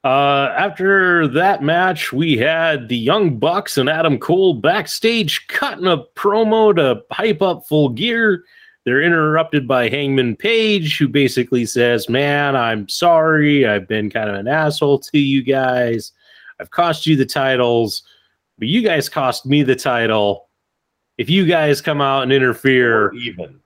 Uh, 0.05 0.55
after 0.57 1.27
that 1.29 1.63
match, 1.63 2.13
we 2.13 2.39
had 2.39 2.89
the 2.89 2.97
Young 2.97 3.39
Bucks 3.39 3.77
and 3.77 3.89
Adam 3.89 4.19
Cole 4.19 4.55
backstage 4.55 5.47
cutting 5.49 5.87
a 5.87 6.05
promo 6.15 6.75
to 6.77 7.03
hype 7.11 7.43
up 7.43 7.67
full 7.67 7.89
gear. 7.89 8.45
They're 8.85 9.03
interrupted 9.03 9.69
by 9.69 9.89
Hangman 9.89 10.37
Page, 10.37 10.99
who 10.99 11.07
basically 11.09 11.67
says, 11.67 12.09
Man, 12.09 12.57
I'm 12.57 12.89
sorry. 12.89 13.67
I've 13.67 13.89
been 13.89 14.09
kind 14.09 14.31
of 14.31 14.37
an 14.37 14.49
asshole 14.49 15.01
to 15.01 15.19
you 15.19 15.43
guys. 15.43 16.13
I've 16.61 16.71
cost 16.71 17.07
you 17.07 17.17
the 17.17 17.27
titles, 17.27 18.03
but 18.59 18.69
you 18.69 18.83
guys 18.83 19.09
cost 19.09 19.47
me 19.47 19.63
the 19.63 19.75
title. 19.77 20.49
If 21.19 21.31
you 21.31 21.47
guys 21.47 21.81
come 21.81 22.01
out 22.01 22.23
and 22.23 22.33
interfere, 22.33 23.07
Or 23.07 23.15
even. 23.15 23.61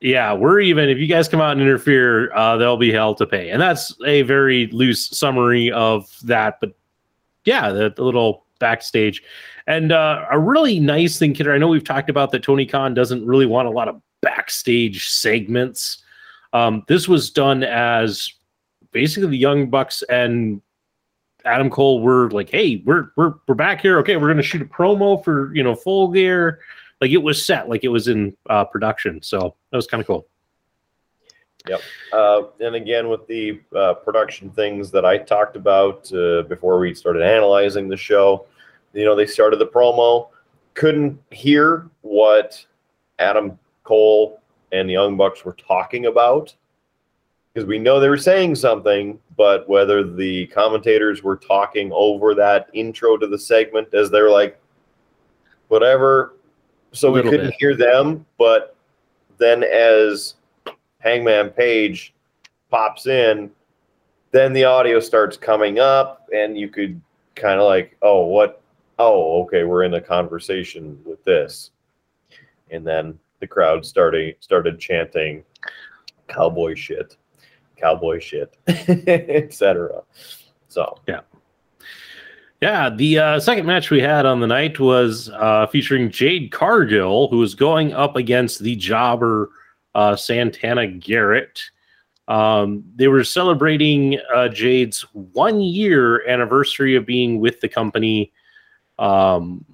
yeah, 0.00 0.32
we're 0.32 0.60
even. 0.60 0.88
If 0.88 0.98
you 0.98 1.06
guys 1.06 1.28
come 1.28 1.40
out 1.40 1.52
and 1.52 1.60
interfere, 1.60 2.32
uh, 2.34 2.56
there'll 2.56 2.76
be 2.76 2.92
hell 2.92 3.14
to 3.16 3.26
pay. 3.26 3.50
And 3.50 3.60
that's 3.62 3.94
a 4.06 4.22
very 4.22 4.66
loose 4.68 5.08
summary 5.16 5.70
of 5.72 6.08
that. 6.24 6.58
But 6.60 6.72
yeah, 7.44 7.70
the, 7.70 7.92
the 7.94 8.02
little 8.04 8.44
backstage. 8.58 9.22
And 9.66 9.92
uh, 9.92 10.26
a 10.30 10.38
really 10.38 10.80
nice 10.80 11.18
thing, 11.18 11.32
Kidder, 11.34 11.52
I 11.52 11.58
know 11.58 11.68
we've 11.68 11.84
talked 11.84 12.10
about 12.10 12.32
that 12.32 12.42
Tony 12.42 12.66
Khan 12.66 12.94
doesn't 12.94 13.24
really 13.24 13.46
want 13.46 13.68
a 13.68 13.70
lot 13.70 13.88
of 13.88 14.00
backstage 14.20 15.08
segments. 15.08 16.02
Um, 16.52 16.82
this 16.88 17.08
was 17.08 17.30
done 17.30 17.62
as 17.62 18.32
basically 18.92 19.30
the 19.30 19.38
Young 19.38 19.70
Bucks 19.70 20.02
and 20.10 20.60
Adam 21.44 21.70
Cole 21.70 22.00
were 22.00 22.30
like, 22.30 22.50
hey, 22.50 22.82
we're 22.84 23.10
we're 23.16 23.34
we're 23.46 23.54
back 23.54 23.80
here. 23.80 23.98
Okay, 23.98 24.16
we're 24.16 24.28
gonna 24.28 24.42
shoot 24.42 24.62
a 24.62 24.66
promo 24.66 25.22
for 25.22 25.54
you 25.54 25.62
know 25.62 25.74
full 25.74 26.08
gear. 26.08 26.60
Like 27.00 27.10
it 27.10 27.18
was 27.18 27.44
set 27.44 27.68
like 27.68 27.84
it 27.84 27.88
was 27.88 28.08
in 28.08 28.36
uh, 28.48 28.64
production. 28.64 29.22
So 29.22 29.54
that 29.70 29.76
was 29.76 29.86
kind 29.86 30.00
of 30.00 30.06
cool. 30.06 30.26
Yep. 31.68 31.80
Uh, 32.12 32.42
and 32.60 32.74
again, 32.74 33.08
with 33.08 33.26
the 33.26 33.60
uh, 33.76 33.94
production 33.94 34.50
things 34.50 34.90
that 34.90 35.04
I 35.04 35.18
talked 35.18 35.56
about 35.56 36.10
uh, 36.12 36.42
before 36.42 36.78
we 36.78 36.94
started 36.94 37.22
analyzing 37.22 37.88
the 37.88 37.96
show, 37.96 38.46
you 38.94 39.04
know, 39.04 39.14
they 39.14 39.26
started 39.26 39.58
the 39.58 39.66
promo, 39.66 40.28
couldn't 40.74 41.20
hear 41.30 41.88
what 42.00 42.64
Adam 43.18 43.58
Cole 43.84 44.40
and 44.72 44.88
the 44.88 44.94
Young 44.94 45.16
Bucks 45.16 45.44
were 45.44 45.52
talking 45.52 46.06
about 46.06 46.54
because 47.52 47.66
we 47.66 47.78
know 47.78 47.98
they 47.98 48.08
were 48.08 48.16
saying 48.16 48.54
something, 48.54 49.18
but 49.36 49.68
whether 49.68 50.04
the 50.04 50.46
commentators 50.48 51.22
were 51.22 51.36
talking 51.36 51.90
over 51.92 52.34
that 52.34 52.68
intro 52.72 53.16
to 53.16 53.26
the 53.26 53.38
segment 53.38 53.92
as 53.92 54.10
they're 54.10 54.30
like, 54.30 54.60
whatever. 55.68 56.36
So 56.92 57.10
we 57.10 57.22
couldn't 57.22 57.50
bit. 57.50 57.56
hear 57.58 57.76
them, 57.76 58.26
but 58.38 58.76
then 59.38 59.64
as 59.64 60.34
Hangman 60.98 61.50
Page 61.50 62.14
pops 62.70 63.06
in, 63.06 63.50
then 64.32 64.52
the 64.52 64.64
audio 64.64 65.00
starts 65.00 65.36
coming 65.36 65.78
up, 65.78 66.28
and 66.32 66.56
you 66.56 66.68
could 66.68 67.00
kind 67.34 67.58
of 67.60 67.66
like, 67.66 67.96
oh, 68.02 68.26
what? 68.26 68.62
Oh, 68.98 69.42
okay, 69.42 69.64
we're 69.64 69.84
in 69.84 69.94
a 69.94 70.00
conversation 70.00 71.00
with 71.04 71.24
this, 71.24 71.70
and 72.70 72.86
then 72.86 73.18
the 73.40 73.46
crowd 73.46 73.86
started 73.86 74.36
started 74.40 74.78
chanting, 74.78 75.42
"Cowboy 76.28 76.74
shit, 76.74 77.16
cowboy 77.80 78.20
shit," 78.20 78.56
etc. 78.68 80.02
So. 80.68 80.98
Yeah. 81.08 81.20
Yeah, 82.60 82.90
the 82.90 83.18
uh, 83.18 83.40
second 83.40 83.64
match 83.64 83.90
we 83.90 84.02
had 84.02 84.26
on 84.26 84.40
the 84.40 84.46
night 84.46 84.78
was 84.78 85.30
uh, 85.30 85.66
featuring 85.68 86.10
jade 86.10 86.52
cargill 86.52 87.28
who 87.28 87.38
was 87.38 87.54
going 87.54 87.94
up 87.94 88.16
against 88.16 88.58
the 88.58 88.76
jobber 88.76 89.48
uh, 89.94 90.14
santana 90.14 90.86
garrett. 90.86 91.62
Um, 92.28 92.84
they 92.94 93.08
were 93.08 93.24
celebrating 93.24 94.18
uh, 94.34 94.48
jade's 94.48 95.00
one 95.12 95.60
year 95.60 96.26
anniversary 96.28 96.96
of 96.96 97.06
being 97.06 97.40
with 97.40 97.60
the 97.60 97.68
company. 97.68 98.30
Um, 98.98 99.64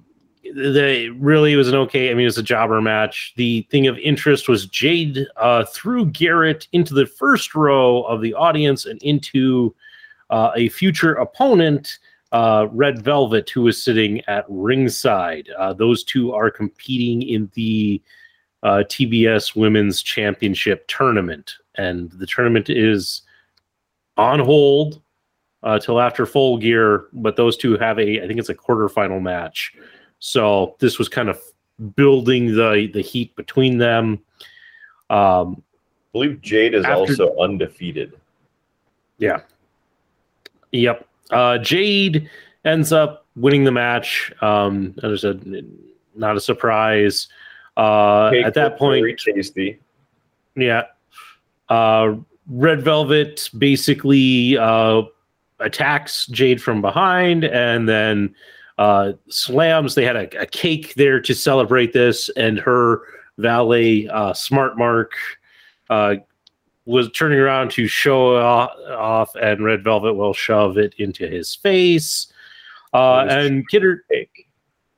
the 0.55 1.09
really 1.19 1.55
was 1.55 1.67
an 1.67 1.75
okay. 1.75 2.09
I 2.09 2.13
mean, 2.13 2.23
it 2.23 2.25
was 2.25 2.37
a 2.37 2.43
jobber 2.43 2.81
match. 2.81 3.33
The 3.35 3.61
thing 3.69 3.87
of 3.87 3.97
interest 3.99 4.47
was 4.47 4.65
Jade 4.65 5.25
uh, 5.37 5.65
threw 5.65 6.05
Garrett 6.05 6.67
into 6.71 6.93
the 6.93 7.05
first 7.05 7.55
row 7.55 8.03
of 8.03 8.21
the 8.21 8.33
audience 8.33 8.85
and 8.85 9.01
into 9.03 9.75
uh, 10.29 10.51
a 10.55 10.69
future 10.69 11.13
opponent, 11.13 11.99
uh, 12.31 12.67
Red 12.71 13.01
Velvet, 13.01 13.49
who 13.49 13.63
was 13.63 13.81
sitting 13.81 14.21
at 14.27 14.45
ringside. 14.49 15.49
Uh, 15.57 15.73
those 15.73 16.03
two 16.03 16.33
are 16.33 16.51
competing 16.51 17.21
in 17.21 17.49
the 17.53 18.01
uh, 18.63 18.83
TBS 18.87 19.55
Women's 19.55 20.01
Championship 20.01 20.87
tournament, 20.87 21.53
and 21.75 22.11
the 22.11 22.25
tournament 22.25 22.69
is 22.69 23.21
on 24.17 24.39
hold 24.39 25.01
uh, 25.63 25.79
till 25.79 25.99
after 25.99 26.25
full 26.25 26.57
gear. 26.57 27.05
But 27.13 27.35
those 27.35 27.55
two 27.55 27.77
have 27.77 27.99
a, 27.99 28.23
I 28.23 28.27
think 28.27 28.39
it's 28.39 28.49
a 28.49 28.55
quarterfinal 28.55 29.21
match. 29.21 29.73
So 30.19 30.75
this 30.79 30.97
was 30.97 31.09
kind 31.09 31.29
of 31.29 31.39
building 31.95 32.55
the 32.55 32.89
the 32.93 33.01
heat 33.01 33.35
between 33.35 33.77
them. 33.77 34.19
Um, 35.09 35.61
I 35.61 36.11
believe 36.13 36.41
Jade 36.41 36.73
is 36.73 36.83
After- 36.85 36.95
also 36.97 37.37
undefeated. 37.39 38.13
yeah. 39.17 39.41
Yep. 40.73 41.07
Uh, 41.31 41.57
Jade 41.59 42.29
ends 42.65 42.91
up 42.91 43.25
winning 43.35 43.63
the 43.63 43.71
match. 43.71 44.31
Um, 44.41 44.93
as 45.03 45.23
I 45.23 45.29
said, 45.29 45.65
not 46.15 46.35
a 46.35 46.41
surprise. 46.41 47.27
Uh, 47.77 48.31
at 48.43 48.53
that 48.55 48.77
point, 48.77 49.01
very 49.03 49.15
tasty. 49.15 49.79
yeah. 50.55 50.83
Uh, 51.69 52.15
Red 52.49 52.81
Velvet 52.81 53.49
basically 53.57 54.57
uh, 54.57 55.03
attacks 55.59 56.25
Jade 56.27 56.61
from 56.61 56.81
behind 56.81 57.43
and 57.45 57.87
then 57.87 58.33
uh, 58.77 59.13
slams. 59.29 59.95
They 59.95 60.05
had 60.05 60.15
a, 60.15 60.41
a, 60.41 60.45
cake 60.45 60.93
there 60.95 61.19
to 61.21 61.33
celebrate 61.33 61.93
this, 61.93 62.29
and 62.29 62.59
her 62.59 63.01
valet, 63.37 64.07
uh, 64.07 64.33
Smart 64.33 64.77
Mark, 64.77 65.13
uh, 65.89 66.15
was 66.85 67.11
turning 67.11 67.39
around 67.39 67.71
to 67.71 67.87
show 67.87 68.37
off, 68.37 69.35
and 69.35 69.63
Red 69.63 69.83
Velvet 69.83 70.13
will 70.13 70.33
shove 70.33 70.77
it 70.77 70.93
into 70.97 71.27
his 71.27 71.53
face. 71.55 72.31
Uh, 72.93 73.25
and 73.29 73.67
Kidder, 73.69 74.05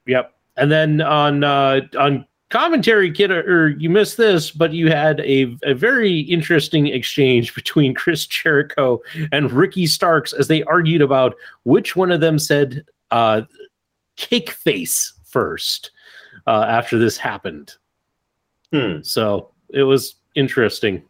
yep. 0.05 0.35
And 0.55 0.71
then 0.71 1.01
on 1.01 1.43
uh, 1.43 1.81
on 1.97 2.25
commentary, 2.49 3.11
Kidder, 3.11 3.41
or 3.41 3.69
you 3.69 3.89
missed 3.89 4.17
this, 4.17 4.51
but 4.51 4.73
you 4.73 4.89
had 4.89 5.19
a, 5.21 5.55
a 5.63 5.73
very 5.73 6.19
interesting 6.21 6.87
exchange 6.87 7.55
between 7.55 7.93
Chris 7.95 8.25
Jericho 8.25 9.01
and 9.31 9.51
Ricky 9.51 9.87
Starks 9.87 10.33
as 10.33 10.47
they 10.47 10.63
argued 10.63 11.01
about 11.01 11.35
which 11.63 11.95
one 11.95 12.11
of 12.11 12.21
them 12.21 12.37
said 12.37 12.85
uh, 13.11 13.41
"cake 14.19 14.51
face" 14.51 15.13
first 15.23 15.91
uh, 16.45 16.65
after 16.67 16.99
this 16.99 17.17
happened. 17.17 17.73
Hmm. 18.73 19.01
So 19.01 19.51
it 19.69 19.83
was 19.83 20.15
interesting. 20.35 21.01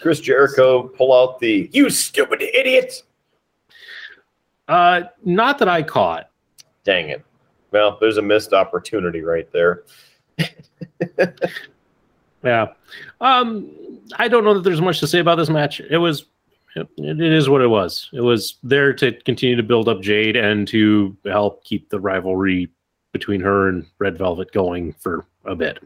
Chris 0.00 0.20
Jericho 0.20 0.84
pull 0.88 1.12
out 1.12 1.40
the 1.40 1.68
"you 1.72 1.90
stupid 1.90 2.40
idiot"? 2.42 3.02
Uh, 4.68 5.02
not 5.24 5.58
that 5.58 5.68
I 5.68 5.82
caught. 5.82 6.30
Dang 6.84 7.08
it! 7.10 7.24
Well, 7.72 7.98
there's 8.00 8.16
a 8.16 8.22
missed 8.22 8.52
opportunity 8.52 9.22
right 9.22 9.50
there. 9.52 9.82
yeah. 12.44 12.66
Um, 13.20 13.70
I 14.16 14.28
don't 14.28 14.44
know 14.44 14.54
that 14.54 14.62
there's 14.62 14.80
much 14.80 15.00
to 15.00 15.06
say 15.06 15.18
about 15.18 15.36
this 15.36 15.50
match. 15.50 15.80
It 15.80 15.98
was, 15.98 16.26
it, 16.76 16.88
it 16.98 17.32
is 17.32 17.48
what 17.48 17.62
it 17.62 17.68
was. 17.68 18.08
It 18.12 18.20
was 18.20 18.56
there 18.62 18.92
to 18.94 19.12
continue 19.22 19.56
to 19.56 19.62
build 19.62 19.88
up 19.88 20.00
Jade 20.00 20.36
and 20.36 20.68
to 20.68 21.16
help 21.24 21.64
keep 21.64 21.88
the 21.88 22.00
rivalry 22.00 22.68
between 23.12 23.40
her 23.40 23.68
and 23.68 23.86
Red 23.98 24.18
Velvet 24.18 24.52
going 24.52 24.92
for 25.00 25.26
a 25.44 25.54
bit 25.54 25.78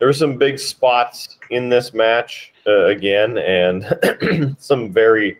there 0.00 0.08
were 0.08 0.14
some 0.14 0.36
big 0.36 0.58
spots 0.58 1.38
in 1.50 1.68
this 1.68 1.92
match 1.92 2.52
uh, 2.66 2.86
again, 2.86 3.36
and 3.38 4.56
some 4.58 4.90
very 4.92 5.38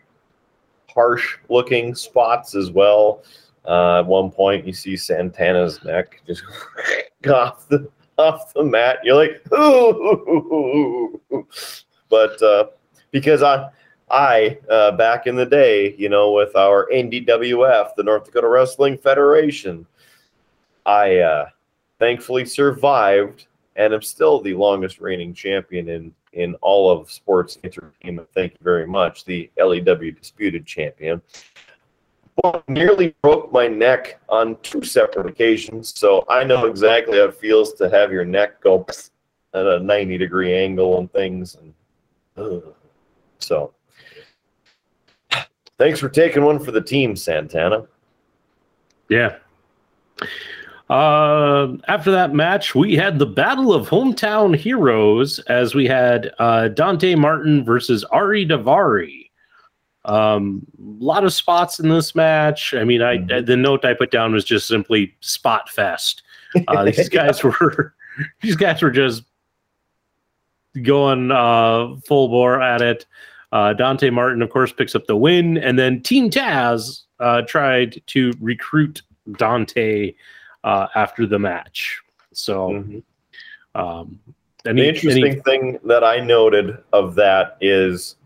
harsh 0.95 1.39
looking 1.49 1.95
spots 1.95 2.55
as 2.55 2.71
well. 2.71 3.25
Uh, 3.67 4.01
at 4.01 4.07
one 4.07 4.31
point, 4.31 4.67
you 4.67 4.75
see 4.75 4.97
Santana's 4.97 5.83
neck 5.83 6.23
just 6.27 6.45
off 7.29 7.67
the 7.69 7.89
off 8.19 8.53
the 8.53 8.63
mat. 8.63 8.99
You're 9.03 9.17
like, 9.17 9.43
ooh, 9.55 11.19
but 12.11 12.43
uh, 12.43 12.67
because 13.13 13.43
I, 13.43 13.71
I 14.11 14.59
uh, 14.69 14.93
back 14.93 15.27
in 15.27 15.37
the 15.37 15.47
day, 15.47 15.95
you 15.97 16.09
know, 16.09 16.33
with 16.33 16.57
our 16.57 16.89
NDWF, 16.93 17.95
the 17.95 18.03
North 18.03 18.25
Dakota 18.25 18.49
Wrestling 18.49 18.99
Federation, 18.99 19.87
I 20.85 21.19
uh, 21.19 21.49
thankfully 21.99 22.45
survived 22.45 23.47
and 23.77 23.95
I'm 23.95 24.03
still 24.03 24.41
the 24.41 24.55
longest 24.55 25.01
reigning 25.01 25.35
champion 25.35 25.89
in 25.89 26.15
in 26.33 26.55
all 26.57 26.91
of 26.91 27.11
sports 27.11 27.59
entertainment. 27.65 28.29
Thank 28.35 28.53
you 28.53 28.59
very 28.63 28.87
much, 28.87 29.25
the 29.25 29.51
LEW 29.59 30.13
Disputed 30.13 30.65
Champion. 30.65 31.21
Well, 32.43 32.63
nearly 32.69 33.17
broke 33.21 33.51
my 33.53 33.67
neck 33.67 34.21
on 34.29 34.57
two 34.63 34.85
separate 34.85 35.27
occasions, 35.27 35.93
so 35.99 36.25
I 36.29 36.45
know 36.45 36.67
exactly 36.67 37.19
how 37.19 37.25
it 37.25 37.35
feels 37.35 37.73
to 37.75 37.91
have 37.91 38.13
your 38.13 38.25
neck 38.25 38.61
go 38.61 38.87
at 39.55 39.67
a 39.67 39.81
90 39.81 40.19
degree 40.19 40.55
angle 40.55 40.99
and 40.99 41.13
things. 41.13 41.57
And 41.57 41.75
ugh. 42.37 42.75
so, 43.41 43.75
thanks 45.81 45.99
for 45.99 46.11
taking 46.11 46.45
one 46.45 46.59
for 46.59 46.71
the 46.71 46.81
team, 46.81 47.17
Santana. 47.17 47.87
Yeah. 49.09 49.37
Uh, 50.91 51.77
after 51.89 52.11
that 52.11 52.35
match, 52.35 52.75
we 52.75 52.95
had 52.95 53.19
the 53.19 53.27
Battle 53.27 53.73
of 53.73 53.89
Hometown 53.89 54.55
Heroes 54.55 55.39
as 55.49 55.75
we 55.75 55.87
had 55.87 56.33
uh, 56.39 56.69
Dante 56.69 57.15
Martin 57.15 57.65
versus 57.65 58.05
Ari 58.05 58.47
Daivari. 58.47 59.31
Um, 60.05 60.67
a 60.79 61.05
lot 61.05 61.25
of 61.25 61.33
spots 61.33 61.81
in 61.81 61.89
this 61.89 62.15
match. 62.15 62.75
I 62.75 62.85
mean, 62.85 63.03
I 63.03 63.19
mm-hmm. 63.19 63.47
the 63.47 63.57
note 63.57 63.85
I 63.85 63.95
put 63.95 64.11
down 64.11 64.33
was 64.33 64.45
just 64.45 64.69
simply 64.69 65.15
spot 65.21 65.71
fest. 65.71 66.23
Uh, 66.69 66.85
these 66.85 67.09
guys 67.11 67.43
were 67.43 67.95
these 68.43 68.57
guys 68.57 68.83
were 68.83 68.91
just 68.91 69.23
going 70.83 71.31
uh, 71.31 71.97
full 72.05 72.29
bore 72.29 72.61
at 72.61 72.83
it. 72.83 73.07
Uh, 73.53 73.73
Dante 73.73 74.11
Martin, 74.11 74.43
of 74.43 74.51
course, 74.51 74.73
picks 74.73 74.95
up 74.95 75.07
the 75.07 75.17
win, 75.17 75.59
and 75.59 75.79
then 75.79 76.03
Team 76.03 76.31
Taz 76.31 77.03
uh, 77.19 77.43
tried 77.43 78.01
to 78.07 78.33
recruit 78.41 79.03
Dante 79.39 80.15
uh, 80.65 80.87
after 80.95 81.27
the 81.27 81.39
match. 81.39 82.01
So, 82.33 82.71
mm-hmm. 82.71 83.81
um, 83.81 84.21
any, 84.67 84.83
the 84.83 84.89
interesting 84.89 85.25
any... 85.25 85.41
thing 85.41 85.79
that 85.85 86.05
I 86.05 86.21
noted 86.21 86.79
of 86.93 87.15
that 87.17 87.57
is 87.61 88.17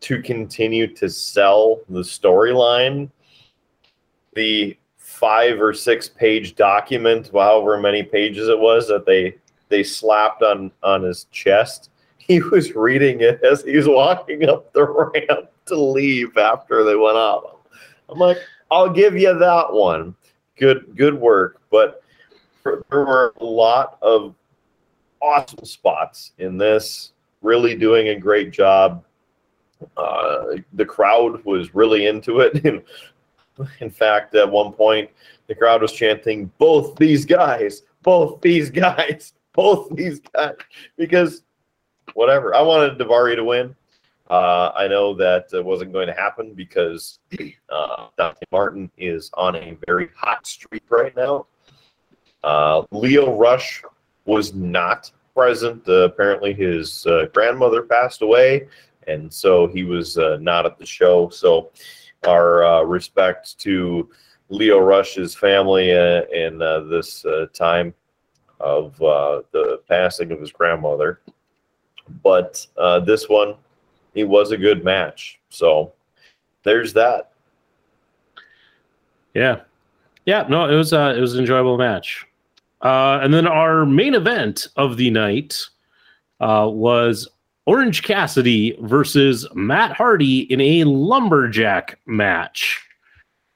to 0.00 0.20
continue 0.20 0.92
to 0.94 1.08
sell 1.08 1.80
the 1.88 2.00
storyline. 2.00 3.10
The 4.34 4.76
five 4.98 5.60
or 5.60 5.72
six 5.72 6.08
page 6.08 6.56
document, 6.56 7.30
however 7.32 7.78
many 7.78 8.02
pages 8.02 8.48
it 8.48 8.58
was 8.58 8.88
that 8.88 9.06
they 9.06 9.36
they 9.68 9.82
slapped 9.82 10.42
on 10.42 10.72
on 10.82 11.02
his 11.02 11.24
chest. 11.30 11.90
He 12.26 12.40
was 12.40 12.74
reading 12.74 13.20
it 13.20 13.42
as 13.42 13.62
he 13.62 13.76
was 13.76 13.88
walking 13.88 14.48
up 14.48 14.72
the 14.72 14.84
ramp 14.84 15.50
to 15.66 15.76
leave 15.76 16.36
after 16.36 16.84
they 16.84 16.94
went 16.94 17.16
off. 17.16 17.56
I'm 18.08 18.18
like, 18.18 18.38
I'll 18.70 18.90
give 18.90 19.16
you 19.16 19.36
that 19.38 19.72
one 19.72 20.14
good 20.58 20.96
good 20.96 21.14
work. 21.14 21.60
But 21.70 22.02
there 22.64 22.82
were 22.90 23.34
a 23.40 23.44
lot 23.44 23.98
of 24.02 24.34
awesome 25.20 25.64
spots 25.64 26.32
in 26.38 26.56
this. 26.56 27.12
Really 27.42 27.74
doing 27.74 28.08
a 28.08 28.18
great 28.18 28.52
job. 28.52 29.04
Uh, 29.96 30.56
the 30.74 30.84
crowd 30.84 31.44
was 31.44 31.74
really 31.74 32.06
into 32.06 32.38
it. 32.38 32.64
in 33.80 33.90
fact, 33.90 34.34
at 34.36 34.48
one 34.48 34.72
point, 34.72 35.10
the 35.48 35.54
crowd 35.54 35.82
was 35.82 35.92
chanting, 35.92 36.52
"Both 36.58 36.96
these 36.96 37.24
guys, 37.24 37.82
both 38.02 38.40
these 38.40 38.70
guys, 38.70 39.32
both 39.52 39.90
these 39.96 40.20
guys," 40.20 40.54
because 40.96 41.42
whatever. 42.14 42.54
I 42.54 42.62
wanted 42.62 42.98
Daivari 42.98 43.36
to 43.36 43.44
win. 43.44 43.74
Uh, 44.30 44.72
I 44.74 44.88
know 44.88 45.14
that 45.14 45.48
wasn't 45.52 45.92
going 45.92 46.06
to 46.06 46.14
happen 46.14 46.54
because 46.54 47.18
uh, 47.68 48.06
Dante 48.16 48.46
Martin 48.50 48.90
is 48.96 49.30
on 49.34 49.56
a 49.56 49.76
very 49.86 50.08
hot 50.16 50.46
streak 50.46 50.84
right 50.90 51.14
now. 51.14 51.46
Uh, 52.42 52.82
Lio 52.92 53.36
Rush 53.36 53.82
was 54.24 54.54
not 54.54 55.10
present. 55.34 55.86
Uh, 55.88 56.04
apparently, 56.04 56.54
his 56.54 57.04
uh, 57.06 57.26
grandmother 57.34 57.82
passed 57.82 58.22
away, 58.22 58.68
and 59.06 59.32
so 59.32 59.66
he 59.66 59.84
was 59.84 60.18
uh, 60.18 60.38
not 60.40 60.66
at 60.66 60.78
the 60.78 60.86
show. 60.86 61.28
So, 61.28 61.70
our 62.26 62.86
respect 62.86 63.58
to 63.58 64.08
Lio 64.48 64.78
Rush's 64.78 65.34
family 65.34 65.90
in 65.90 66.58
this 66.88 67.26
time 67.52 67.92
of 68.60 68.96
the 68.96 69.80
passing 69.88 70.30
of 70.30 70.40
his 70.40 70.52
grandmother. 70.52 71.20
But 72.22 72.66
uh, 72.76 73.00
this 73.00 73.28
one, 73.28 73.54
it 74.14 74.24
was 74.24 74.50
a 74.50 74.56
good 74.56 74.84
match. 74.84 75.38
So 75.48 75.92
there's 76.64 76.92
that. 76.94 77.32
Yeah. 79.34 79.60
Yeah, 80.24 80.46
no, 80.48 80.68
it 80.68 80.76
was 80.76 80.92
uh 80.92 81.14
it 81.16 81.20
was 81.20 81.34
an 81.34 81.40
enjoyable 81.40 81.78
match. 81.78 82.26
Uh 82.80 83.18
and 83.22 83.32
then 83.34 83.46
our 83.46 83.84
main 83.86 84.14
event 84.14 84.68
of 84.76 84.96
the 84.96 85.10
night 85.10 85.58
uh 86.40 86.68
was 86.70 87.28
Orange 87.66 88.02
Cassidy 88.02 88.76
versus 88.80 89.46
Matt 89.54 89.92
Hardy 89.92 90.40
in 90.52 90.60
a 90.60 90.84
lumberjack 90.84 91.98
match. 92.06 92.80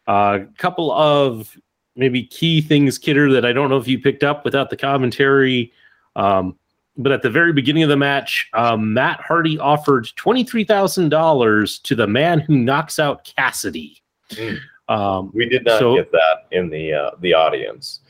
A 0.07 0.11
uh, 0.13 0.39
couple 0.59 0.93
of 0.93 1.57
maybe 1.97 2.23
key 2.25 2.61
things, 2.61 2.99
Kidder, 2.99 3.33
that 3.33 3.45
I 3.45 3.53
don't 3.53 3.69
know 3.69 3.79
if 3.79 3.89
you 3.89 3.99
picked 3.99 4.23
up 4.23 4.45
without 4.45 4.71
the 4.71 4.77
commentary. 4.77 5.73
Um, 6.15 6.57
but 6.97 7.13
at 7.13 7.23
the 7.23 7.31
very 7.31 7.53
beginning 7.53 7.83
of 7.83 7.89
the 7.89 7.97
match, 7.97 8.49
um, 8.55 8.95
Matt 8.95 9.21
Hardy 9.21 9.59
offered 9.59 10.07
$23,000 10.17 11.83
to 11.83 11.95
the 11.95 12.07
man 12.07 12.41
who 12.41 12.57
knocks 12.57 12.99
out 12.99 13.25
Cassidy. 13.25 14.03
Mm. 14.31 14.59
Um, 14.89 15.31
we 15.35 15.49
did 15.49 15.65
not 15.65 15.79
so, 15.79 15.97
get 15.97 16.13
that 16.13 16.47
in 16.53 16.71
the 16.71 16.93
uh, 16.93 17.11
the 17.21 17.35
audience. 17.35 18.01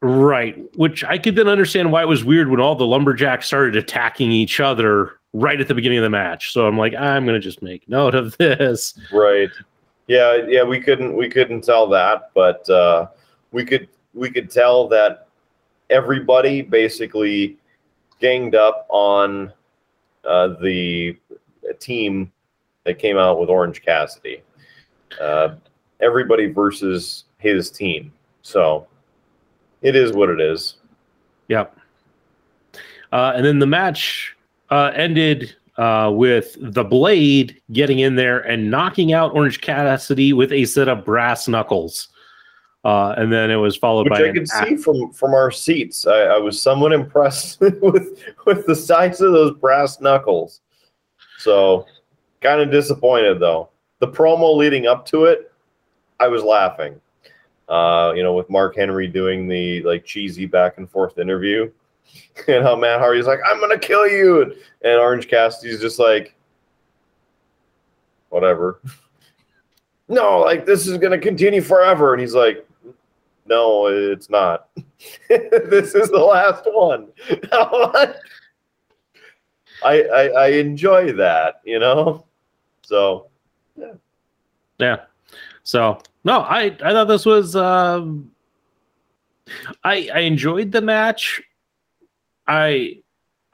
Right, 0.00 0.56
which 0.76 1.02
I 1.02 1.18
could 1.18 1.34
then 1.34 1.48
understand 1.48 1.90
why 1.90 2.02
it 2.02 2.08
was 2.08 2.24
weird 2.24 2.48
when 2.48 2.60
all 2.60 2.76
the 2.76 2.86
lumberjacks 2.86 3.46
started 3.46 3.74
attacking 3.74 4.30
each 4.30 4.60
other 4.60 5.18
right 5.32 5.60
at 5.60 5.68
the 5.68 5.74
beginning 5.74 5.98
of 5.98 6.04
the 6.04 6.10
match. 6.10 6.52
So 6.52 6.66
I'm 6.66 6.78
like, 6.78 6.94
I'm 6.94 7.24
going 7.24 7.34
to 7.34 7.40
just 7.40 7.62
make 7.62 7.88
note 7.88 8.14
of 8.14 8.36
this. 8.38 8.98
Right. 9.12 9.50
Yeah, 10.06 10.38
yeah, 10.46 10.62
we 10.62 10.80
couldn't 10.80 11.14
we 11.14 11.28
couldn't 11.28 11.62
tell 11.62 11.86
that, 11.88 12.30
but 12.34 12.68
uh, 12.70 13.08
we 13.52 13.64
could 13.64 13.88
we 14.14 14.30
could 14.30 14.50
tell 14.50 14.88
that 14.88 15.28
everybody 15.90 16.62
basically 16.62 17.57
ganged 18.20 18.54
up 18.54 18.86
on 18.88 19.52
uh, 20.24 20.48
the 20.60 21.16
team 21.78 22.32
that 22.84 22.98
came 22.98 23.16
out 23.18 23.38
with 23.40 23.48
Orange 23.48 23.82
Cassidy. 23.82 24.42
Uh, 25.20 25.54
everybody 26.00 26.46
versus 26.46 27.24
his 27.38 27.70
team. 27.70 28.12
So 28.42 28.86
it 29.82 29.94
is 29.94 30.12
what 30.12 30.30
it 30.30 30.40
is. 30.40 30.76
Yep. 31.48 31.76
Uh, 33.12 33.32
and 33.34 33.44
then 33.44 33.58
the 33.58 33.66
match 33.66 34.36
uh, 34.70 34.92
ended 34.94 35.54
uh, 35.76 36.10
with 36.12 36.56
the 36.60 36.84
Blade 36.84 37.60
getting 37.72 38.00
in 38.00 38.16
there 38.16 38.40
and 38.40 38.70
knocking 38.70 39.12
out 39.12 39.34
Orange 39.34 39.60
Cassidy 39.60 40.32
with 40.32 40.52
a 40.52 40.64
set 40.64 40.88
of 40.88 41.04
brass 41.04 41.48
knuckles. 41.48 42.08
Uh, 42.84 43.14
and 43.16 43.32
then 43.32 43.50
it 43.50 43.56
was 43.56 43.76
followed 43.76 44.04
Which 44.04 44.18
by 44.18 44.28
I 44.28 44.32
could 44.32 44.48
see 44.48 44.76
from 44.76 45.12
from 45.12 45.34
our 45.34 45.50
seats. 45.50 46.06
I, 46.06 46.20
I 46.20 46.38
was 46.38 46.60
somewhat 46.60 46.92
impressed 46.92 47.60
with 47.60 48.22
with 48.46 48.66
the 48.66 48.74
size 48.74 49.20
of 49.20 49.32
those 49.32 49.54
brass 49.56 50.00
knuckles. 50.00 50.60
So 51.38 51.86
kind 52.40 52.60
of 52.60 52.70
disappointed 52.70 53.40
though. 53.40 53.70
The 53.98 54.08
promo 54.08 54.56
leading 54.56 54.86
up 54.86 55.04
to 55.06 55.24
it, 55.24 55.52
I 56.20 56.28
was 56.28 56.42
laughing. 56.42 57.00
Uh, 57.68 58.12
you 58.16 58.22
know, 58.22 58.32
with 58.32 58.48
Mark 58.48 58.76
Henry 58.76 59.08
doing 59.08 59.48
the 59.48 59.82
like 59.82 60.04
cheesy 60.04 60.46
back 60.46 60.78
and 60.78 60.88
forth 60.88 61.18
interview, 61.18 61.70
and 62.48 62.64
how 62.64 62.76
Matt 62.76 63.00
Hardy's 63.00 63.26
like, 63.26 63.40
"I'm 63.44 63.60
gonna 63.60 63.78
kill 63.78 64.08
you," 64.08 64.42
and, 64.42 64.52
and 64.82 65.00
Orange 65.00 65.28
Cassidy's 65.28 65.80
just 65.80 65.98
like, 65.98 66.34
"Whatever." 68.28 68.80
no, 70.08 70.38
like 70.38 70.64
this 70.64 70.86
is 70.86 70.96
gonna 70.96 71.18
continue 71.18 71.60
forever, 71.60 72.14
and 72.14 72.20
he's 72.20 72.34
like, 72.34 72.67
"No, 73.48 73.86
it's 73.86 74.30
not. 74.30 74.68
this 75.28 75.94
is 75.94 76.10
the 76.10 76.18
last 76.18 76.64
one." 76.66 77.08
I, 79.82 80.02
I 80.02 80.28
I 80.28 80.46
enjoy 80.48 81.12
that, 81.12 81.60
you 81.64 81.78
know. 81.78 82.26
So 82.82 83.28
Yeah. 83.76 83.92
Yeah. 84.78 84.96
So 85.62 86.00
no, 86.24 86.40
I 86.40 86.76
I 86.82 86.92
thought 86.92 87.08
this 87.08 87.26
was 87.26 87.54
um 87.56 88.30
I 89.84 90.08
I 90.12 90.20
enjoyed 90.20 90.72
the 90.72 90.80
match. 90.82 91.42
I 92.46 93.02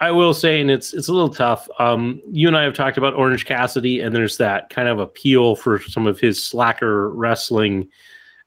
I 0.01 0.11
will 0.11 0.35
say, 0.35 0.61
and 0.61 0.71
it's 0.71 0.93
it's 0.93 1.09
a 1.09 1.13
little 1.13 1.29
tough. 1.29 1.69
Um, 1.79 2.21
you 2.31 2.49
and 2.49 2.57
I 2.57 2.63
have 2.63 2.75
talked 2.75 2.99
about 2.99 3.15
Orange 3.15 3.47
Cassidy, 3.47 4.01
and 4.01 4.15
there's 4.15 4.37
that 4.39 4.71
kind 4.71 4.89
of 4.89 4.99
appeal 4.99 5.57
for 5.57 5.81
some 5.81 6.07
of 6.07 6.19
his 6.19 6.43
slacker 6.43 7.11
wrestling, 7.11 7.89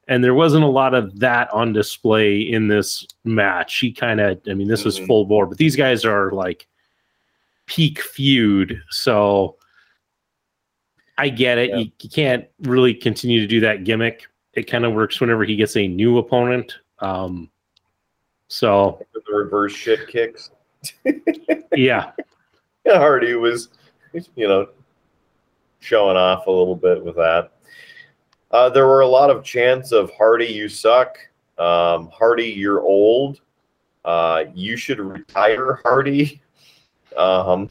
and 0.07 0.23
there 0.23 0.33
wasn't 0.33 0.63
a 0.63 0.67
lot 0.67 0.93
of 0.93 1.19
that 1.19 1.51
on 1.53 1.73
display 1.73 2.39
in 2.39 2.67
this 2.67 3.05
match. 3.23 3.79
He 3.79 3.91
kind 3.91 4.19
of, 4.19 4.39
I 4.49 4.53
mean, 4.53 4.67
this 4.67 4.85
was 4.85 4.99
Mhm. 4.99 5.07
full 5.07 5.25
bore, 5.25 5.45
but 5.45 5.57
these 5.57 5.75
guys 5.75 6.05
are 6.05 6.31
like 6.31 6.67
peak 7.65 7.99
feud, 8.01 8.81
so 8.89 9.57
I 11.17 11.29
get 11.29 11.57
it. 11.57 11.69
Yeah. 11.71 11.77
You, 11.77 11.91
you 12.01 12.09
can't 12.09 12.45
really 12.61 12.93
continue 12.93 13.39
to 13.41 13.47
do 13.47 13.59
that 13.61 13.83
gimmick. 13.83 14.27
It 14.53 14.63
kind 14.63 14.85
of 14.85 14.93
works 14.93 15.19
whenever 15.19 15.43
he 15.43 15.55
gets 15.55 15.75
a 15.75 15.87
new 15.87 16.17
opponent. 16.17 16.75
Um, 16.99 17.49
so 18.47 19.05
the 19.13 19.21
reverse 19.33 19.73
shit 19.73 20.07
kicks. 20.07 20.51
yeah, 21.75 22.11
Hardy 22.87 23.33
was, 23.33 23.69
you 24.35 24.47
know, 24.47 24.69
showing 25.79 26.15
off 26.17 26.47
a 26.47 26.51
little 26.51 26.75
bit 26.75 27.03
with 27.03 27.15
that. 27.15 27.51
Uh, 28.51 28.69
there 28.69 28.87
were 28.87 29.01
a 29.01 29.07
lot 29.07 29.29
of 29.29 29.43
chants 29.43 29.91
of 29.91 30.11
Hardy, 30.11 30.45
you 30.45 30.69
suck. 30.69 31.17
Um, 31.57 32.09
Hardy, 32.13 32.47
you're 32.47 32.81
old. 32.81 33.41
Uh, 34.05 34.45
you 34.53 34.77
should 34.77 34.99
retire, 34.99 35.81
Hardy. 35.83 36.41
Um, 37.17 37.69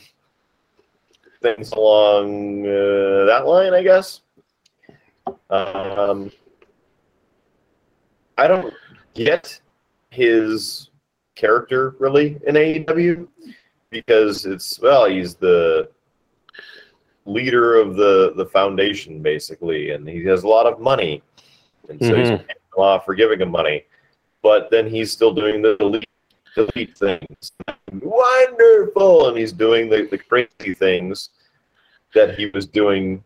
things 1.40 1.72
along 1.72 2.66
uh, 2.66 3.24
that 3.26 3.44
line, 3.46 3.72
I 3.72 3.82
guess. 3.82 4.20
Um, 5.50 6.30
I 8.36 8.46
don't 8.46 8.74
get 9.14 9.60
his 10.10 10.90
character 11.34 11.94
really 11.98 12.38
in 12.46 12.54
AEW 12.54 13.28
because 13.90 14.44
it's 14.46 14.78
well, 14.80 15.06
he's 15.06 15.36
the 15.36 15.88
leader 17.26 17.74
of 17.76 17.96
the 17.96 18.32
the 18.36 18.46
foundation 18.46 19.20
basically, 19.20 19.90
and 19.90 20.08
he 20.08 20.24
has 20.24 20.44
a 20.44 20.48
lot 20.48 20.66
of 20.66 20.80
money, 20.80 21.22
and 21.88 22.02
so 22.04 22.14
he's 22.14 22.30
Mhm. 22.30 22.46
paying 22.46 22.58
a 22.76 22.80
lot 22.80 23.04
for 23.04 23.14
giving 23.14 23.40
him 23.40 23.50
money. 23.50 23.84
But 24.42 24.70
then 24.70 24.88
he's 24.88 25.10
still 25.10 25.32
doing 25.32 25.60
the 25.60 25.76
delete, 25.76 26.08
delete 26.54 26.96
things, 26.96 27.52
wonderful, 28.00 29.28
and 29.28 29.36
he's 29.36 29.52
doing 29.52 29.88
the, 29.88 30.06
the 30.10 30.18
crazy 30.18 30.74
things 30.74 31.30
that 32.14 32.38
he 32.38 32.46
was 32.46 32.66
doing 32.66 33.22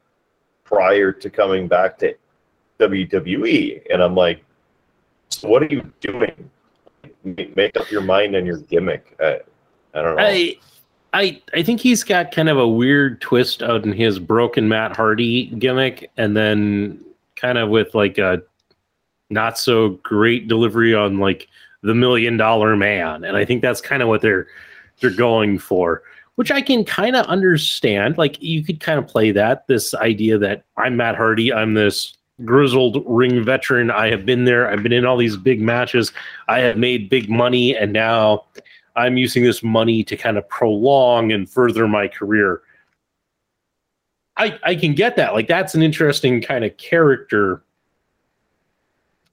prior 0.64 1.12
to 1.12 1.30
coming 1.30 1.68
back 1.68 1.98
to 1.98 2.14
WWE. 2.78 3.82
And 3.92 4.03
I'm 4.03 4.14
like, 4.14 4.42
so 5.28 5.48
what 5.48 5.62
are 5.62 5.66
you 5.66 5.92
doing? 6.01 6.51
Make 7.24 7.55
make 7.55 7.76
up 7.76 7.90
your 7.90 8.01
mind 8.01 8.34
and 8.34 8.46
your 8.46 8.59
gimmick. 8.59 9.14
I, 9.20 9.40
I 9.94 10.03
don't 10.03 10.16
know. 10.16 10.22
I, 10.22 10.57
I, 11.13 11.41
I 11.55 11.63
think 11.63 11.81
he's 11.81 12.05
got 12.05 12.33
kind 12.33 12.49
of 12.49 12.59
a 12.59 12.69
weird 12.69 13.21
twist 13.21 13.63
in 13.63 13.93
his 13.93 14.19
broken 14.19 14.69
Matt 14.69 14.97
Hardy 14.97 15.47
gimmick, 15.47 16.11
and 16.17 16.37
then 16.37 17.01
kind 17.37 17.59
of 17.59 17.69
with 17.69 17.95
like 17.95 18.19
a 18.19 18.43
not 19.31 19.59
so 19.59 19.91
great 20.03 20.49
delivery 20.49 20.95
on 20.95 21.19
like 21.19 21.49
the 21.83 21.95
Million 21.95 22.37
Dollar 22.37 22.77
Man, 22.77 23.25
and 23.25 23.37
I 23.37 23.45
think 23.45 23.63
that's 23.63 23.81
kind 23.81 24.03
of 24.03 24.09
what 24.09 24.21
they're 24.21 24.47
they're 25.01 25.11
going 25.11 25.59
for, 25.59 26.03
which 26.37 26.51
I 26.51 26.61
can 26.61 26.85
kind 26.85 27.17
of 27.17 27.27
understand. 27.27 28.19
Like 28.19 28.41
you 28.43 28.63
could 28.63 28.81
kind 28.81 28.99
of 28.99 29.09
play 29.09 29.33
that 29.33 29.67
this 29.67 29.95
idea 29.95 30.39
that 30.39 30.65
I'm 30.77 30.97
Matt 30.97 31.17
Hardy, 31.17 31.53
I'm 31.53 31.75
this 31.75 32.17
grizzled 32.45 33.03
ring 33.07 33.45
veteran. 33.45 33.91
I 33.91 34.11
have 34.11 34.25
been 34.25 34.45
there. 34.45 34.71
I've 34.71 34.83
been 34.83 34.93
in 34.93 35.05
all 35.05 35.17
these 35.17 35.37
big 35.37 35.61
matches. 35.61 36.13
I 36.49 36.61
have 36.61 36.77
made 36.77 37.09
big 37.11 37.29
money, 37.29 37.77
and 37.77 37.93
now 37.93 38.45
I'm 39.01 39.16
using 39.16 39.42
this 39.42 39.62
money 39.62 40.05
to 40.05 40.16
kind 40.16 40.38
of 40.38 40.48
prolong 40.48 41.32
and 41.32 41.48
further 41.48 41.88
my 41.88 42.09
career. 42.09 42.62
I 44.36 44.59
I 44.62 44.74
can 44.74 44.94
get 44.94 45.16
that. 45.16 45.34
Like 45.34 45.48
that's 45.48 45.74
an 45.74 45.82
interesting 45.82 46.40
kind 46.40 46.64
of 46.64 46.76
character. 46.76 47.62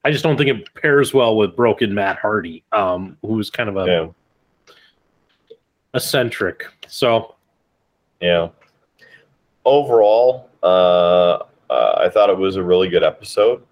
I 0.03 0.11
just 0.11 0.23
don't 0.23 0.37
think 0.37 0.49
it 0.49 0.73
pairs 0.75 1.13
well 1.13 1.35
with 1.35 1.55
broken 1.55 1.93
Matt 1.93 2.17
Hardy, 2.19 2.63
um, 2.71 3.17
who's 3.21 3.49
kind 3.49 3.69
of 3.69 3.77
a 3.77 3.85
yeah. 3.85 4.75
eccentric. 5.93 6.65
So 6.87 7.35
Yeah. 8.21 8.49
Overall, 9.65 10.49
uh, 10.63 11.39
uh, 11.69 11.95
I 11.97 12.09
thought 12.09 12.29
it 12.29 12.37
was 12.37 12.55
a 12.55 12.63
really 12.63 12.87
good 12.87 13.03
episode. 13.03 13.63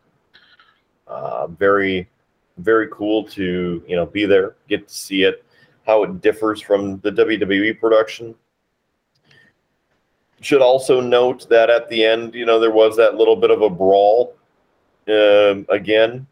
Uh, 1.08 1.48
very, 1.48 2.10
very 2.58 2.88
cool 2.92 3.24
to 3.24 3.84
you 3.88 3.96
know 3.96 4.06
be 4.06 4.26
there, 4.26 4.56
get 4.68 4.88
to 4.88 4.94
see 4.94 5.24
it, 5.24 5.46
how 5.86 6.04
it 6.04 6.22
differs 6.22 6.62
from 6.62 7.00
the 7.02 7.12
WWE 7.12 7.80
production. 7.80 8.36
Should 10.42 10.62
also 10.62 11.00
note 11.00 11.48
that 11.50 11.70
at 11.70 11.90
the 11.90 12.04
end, 12.04 12.34
you 12.34 12.46
know, 12.46 12.60
there 12.60 12.72
was 12.72 12.98
that 12.98 13.16
little 13.16 13.36
bit 13.36 13.52
of 13.52 13.62
a 13.62 13.70
brawl 13.70 14.36
um, 15.08 15.66
again, 15.70 16.28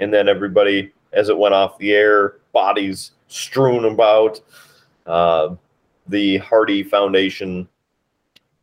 and 0.00 0.12
then 0.12 0.28
everybody, 0.28 0.92
as 1.12 1.28
it 1.28 1.38
went 1.38 1.54
off 1.54 1.78
the 1.78 1.92
air, 1.92 2.36
bodies 2.52 3.12
strewn 3.28 3.84
about. 3.84 4.40
Uh, 5.06 5.54
the 6.08 6.38
Hardy 6.38 6.82
Foundation 6.82 7.68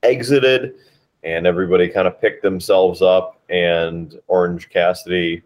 exited, 0.04 0.76
and 1.24 1.48
everybody 1.48 1.88
kind 1.88 2.08
of 2.08 2.20
picked 2.20 2.44
themselves 2.44 3.02
up. 3.02 3.40
And 3.50 4.20
Orange 4.28 4.70
Cassidy 4.70 5.44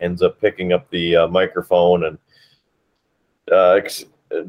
ends 0.00 0.22
up 0.22 0.40
picking 0.40 0.72
up 0.72 0.90
the 0.90 1.16
uh, 1.16 1.28
microphone 1.28 2.04
and 2.04 2.18
uh, 3.52 3.80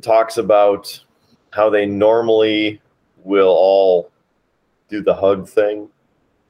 talks 0.01 0.37
about 0.37 1.03
how 1.51 1.69
they 1.69 1.85
normally 1.85 2.81
will 3.23 3.49
all 3.49 4.11
do 4.89 5.01
the 5.01 5.13
hug 5.13 5.47
thing 5.47 5.89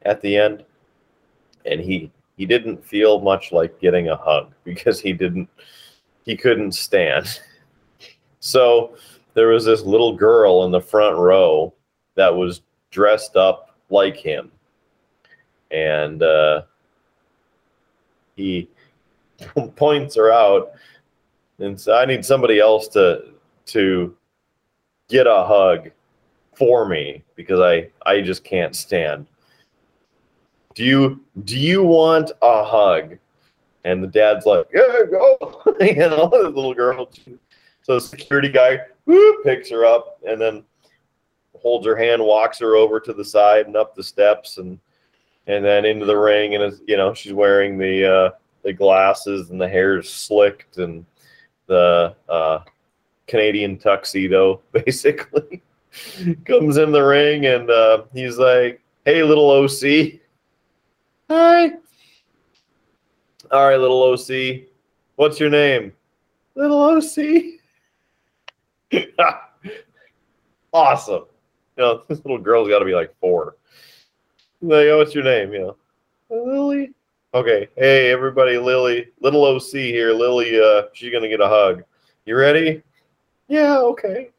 at 0.04 0.22
the 0.22 0.38
end, 0.38 0.64
and 1.66 1.82
he 1.82 2.12
he 2.38 2.46
didn't 2.46 2.84
feel 2.86 3.20
much 3.20 3.52
like 3.52 3.80
getting 3.80 4.10
a 4.10 4.16
hug 4.16 4.54
because 4.64 5.00
he 5.00 5.14
didn't 5.14 5.50
he 6.26 6.36
couldn't 6.36 6.74
stand. 6.74 7.40
So 8.40 8.96
there 9.34 9.50
was 9.50 9.66
this 9.66 9.82
little 9.82 10.16
girl 10.16 10.64
in 10.64 10.72
the 10.72 10.80
front 10.80 11.18
row 11.18 11.74
that 12.16 12.34
was 12.34 12.62
dressed 12.92 13.36
up 13.36 13.76
like 13.90 14.16
him. 14.16 14.52
And 15.72 16.24
uh, 16.24 16.62
he 18.36 18.70
points 19.76 20.16
her 20.16 20.32
out 20.32 20.72
and 21.60 21.80
so 21.80 21.96
I 21.96 22.06
need 22.06 22.26
somebody 22.26 22.60
else 22.60 22.88
to 22.90 23.26
to 23.68 24.16
get 25.10 25.28
a 25.28 25.44
hug 25.44 25.92
for 26.56 26.88
me 26.88 27.24
because 27.36 27.60
I, 27.60 27.90
I 28.06 28.22
just 28.22 28.44
can't 28.44 28.76
stand. 28.76 29.28
Do 30.76 30.84
you 30.84 31.22
do 31.44 31.58
you 31.58 31.84
want 31.84 32.32
a 32.42 32.64
hug? 32.64 33.18
And 33.84 34.04
the 34.04 34.08
dad's 34.08 34.46
like, 34.46 34.68
Yeah, 34.74 35.04
go. 35.10 35.62
you 35.80 35.96
know, 35.96 36.30
the 36.30 36.52
little 36.54 36.74
girl. 36.74 37.10
So 37.84 37.96
the 37.96 38.02
security 38.02 38.50
guy 38.50 38.82
picks 39.44 39.70
her 39.70 39.86
up, 39.86 40.20
and 40.28 40.42
then 40.42 40.64
holds 41.62 41.86
her 41.88 41.96
hand, 41.96 42.22
walks 42.22 42.60
her 42.60 42.76
over 42.76 43.00
to 43.00 43.14
the 43.14 43.24
side 43.24 43.66
and 43.66 43.78
up 43.78 43.96
the 43.96 44.04
steps, 44.04 44.58
and 44.58 44.78
and 45.48 45.64
then 45.64 45.86
into 45.86 46.06
the 46.06 46.18
ring. 46.18 46.56
And 46.56 46.80
you 46.86 46.98
know, 46.98 47.14
she's 47.14 47.34
wearing 47.34 47.78
the 47.78 48.14
uh, 48.14 48.30
the 48.64 48.74
glasses 48.74 49.50
and 49.50 49.62
the 49.62 49.70
hair 49.70 49.98
is 49.98 50.10
slicked 50.10 50.78
and 50.78 51.06
the 51.68 52.16
uh, 52.28 52.60
Canadian 53.28 53.78
tuxedo, 53.78 54.62
basically. 54.72 55.62
Comes 56.46 56.78
in 56.78 56.92
the 56.92 57.02
ring 57.02 57.46
and 57.46 57.70
uh, 57.70 58.04
he's 58.14 58.38
like, 58.38 58.82
"Hey, 59.06 59.24
little 59.24 59.50
OC." 59.50 60.20
Hi. 61.30 61.72
All 63.52 63.68
right, 63.68 63.80
little 63.80 64.04
OC. 64.04 64.68
What's 65.16 65.40
your 65.40 65.50
name? 65.50 65.94
Little 66.56 66.80
OC. 66.80 67.60
awesome. 70.74 71.24
You 71.78 71.84
know, 71.84 72.04
this 72.10 72.20
little 72.24 72.38
girl's 72.38 72.70
got 72.70 72.80
to 72.80 72.86
be 72.86 72.96
like 72.96 73.14
four. 73.20 73.56
Like, 74.62 74.88
oh, 74.88 74.98
what's 74.98 75.14
your 75.14 75.24
name? 75.24 75.54
You 75.54 75.60
know, 75.60 75.78
Lily. 76.30 76.94
Okay. 77.34 77.68
Hey, 77.76 78.10
everybody, 78.12 78.58
Lily. 78.58 79.08
Little 79.20 79.44
OC 79.44 79.72
here. 79.72 80.14
Lily, 80.14 80.60
uh, 80.60 80.84
she's 80.94 81.12
going 81.12 81.24
to 81.24 81.30
get 81.30 81.42
a 81.42 81.48
hug. 81.48 81.84
You 82.26 82.38
ready? 82.38 82.82
Yeah, 83.50 83.78
okay. 83.80 84.30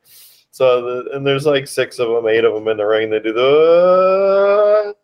So, 0.51 0.83
the, 0.83 1.11
and 1.17 1.27
there's 1.27 1.47
like 1.47 1.67
six 1.69 1.99
of 1.99 2.09
them, 2.09 2.27
eight 2.27 2.45
of 2.45 2.55
them 2.55 2.67
in 2.69 2.79
the 2.79 2.85
ring. 2.85 3.11
They 3.11 3.21
do 3.21 3.33
the 3.33 4.97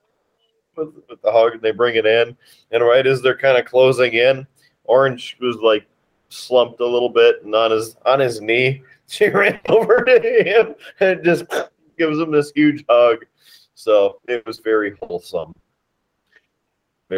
with, 0.76 0.94
with 1.08 1.22
the 1.22 1.30
hug 1.30 1.52
and 1.52 1.62
they 1.62 1.72
bring 1.72 1.96
it 1.96 2.06
in. 2.06 2.36
And 2.70 2.82
right 2.82 3.06
as 3.06 3.20
they're 3.20 3.36
kind 3.36 3.58
of 3.58 3.66
closing 3.66 4.14
in, 4.14 4.46
Orange 4.84 5.36
was 5.40 5.56
like 5.56 5.86
slumped 6.30 6.80
a 6.80 6.86
little 6.86 7.10
bit 7.10 7.44
and 7.44 7.54
on 7.54 7.70
his 7.70 7.96
on 8.06 8.20
his 8.20 8.40
knee. 8.40 8.82
She 9.06 9.28
ran 9.28 9.60
over 9.68 10.02
to 10.02 10.18
him 10.18 10.74
and 10.98 11.22
just 11.22 11.44
gives 11.98 12.18
him 12.18 12.32
this 12.32 12.50
huge 12.54 12.86
hug. 12.88 13.26
So 13.74 14.18
it 14.26 14.46
was 14.46 14.60
very 14.60 14.96
wholesome. 15.02 15.54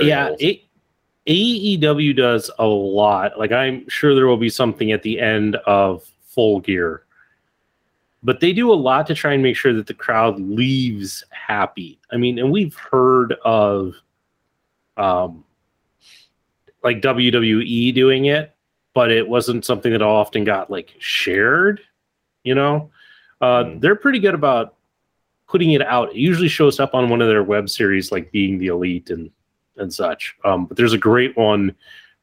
Yeah, 0.03 0.35
it, 0.39 0.63
AEW 1.27 2.17
does 2.17 2.51
a 2.59 2.67
lot. 2.67 3.39
Like 3.39 3.53
I'm 3.53 3.89
sure 3.89 4.15
there 4.15 4.27
will 4.27 4.37
be 4.37 4.49
something 4.49 4.93
at 4.93 5.03
the 5.03 5.19
end 5.21 5.57
of 5.67 6.05
Full 6.29 6.61
Gear, 6.61 7.05
but 8.23 8.41
they 8.41 8.53
do 8.53 8.73
a 8.73 8.75
lot 8.75 9.07
to 9.09 9.15
try 9.15 9.33
and 9.35 9.43
make 9.43 9.57
sure 9.57 9.73
that 9.73 9.87
the 9.87 9.95
crowd 9.95 10.39
leaves 10.41 11.25
happy. 11.31 11.99
I 12.13 12.17
mean, 12.17 12.39
and 12.39 12.53
we've 12.53 12.75
heard 12.77 13.35
of, 13.45 13.95
um, 14.97 15.45
like 16.83 17.01
WWE 17.01 17.93
doing 17.95 18.27
it, 18.27 18.55
but 18.95 19.11
it 19.11 19.29
wasn't 19.29 19.65
something 19.65 19.93
that 19.93 20.03
often 20.03 20.45
got 20.45 20.71
like 20.71 20.95
shared. 20.99 21.81
You 22.45 22.55
know, 22.55 22.91
uh, 23.41 23.65
Mm. 23.65 23.81
they're 23.81 23.97
pretty 23.97 24.21
good 24.21 24.35
about 24.35 24.75
putting 25.49 25.73
it 25.73 25.83
out. 25.83 26.11
It 26.11 26.17
usually 26.17 26.49
shows 26.49 26.79
up 26.79 26.95
on 26.95 27.09
one 27.09 27.21
of 27.21 27.29
their 27.29 27.43
web 27.43 27.69
series, 27.69 28.13
like 28.13 28.31
Being 28.31 28.59
the 28.59 28.69
Elite 28.69 29.11
and 29.11 29.31
and 29.77 29.93
such. 29.93 30.37
Um, 30.45 30.67
but 30.67 30.77
there's 30.77 30.93
a 30.93 30.99
great 30.99 31.37
one 31.37 31.75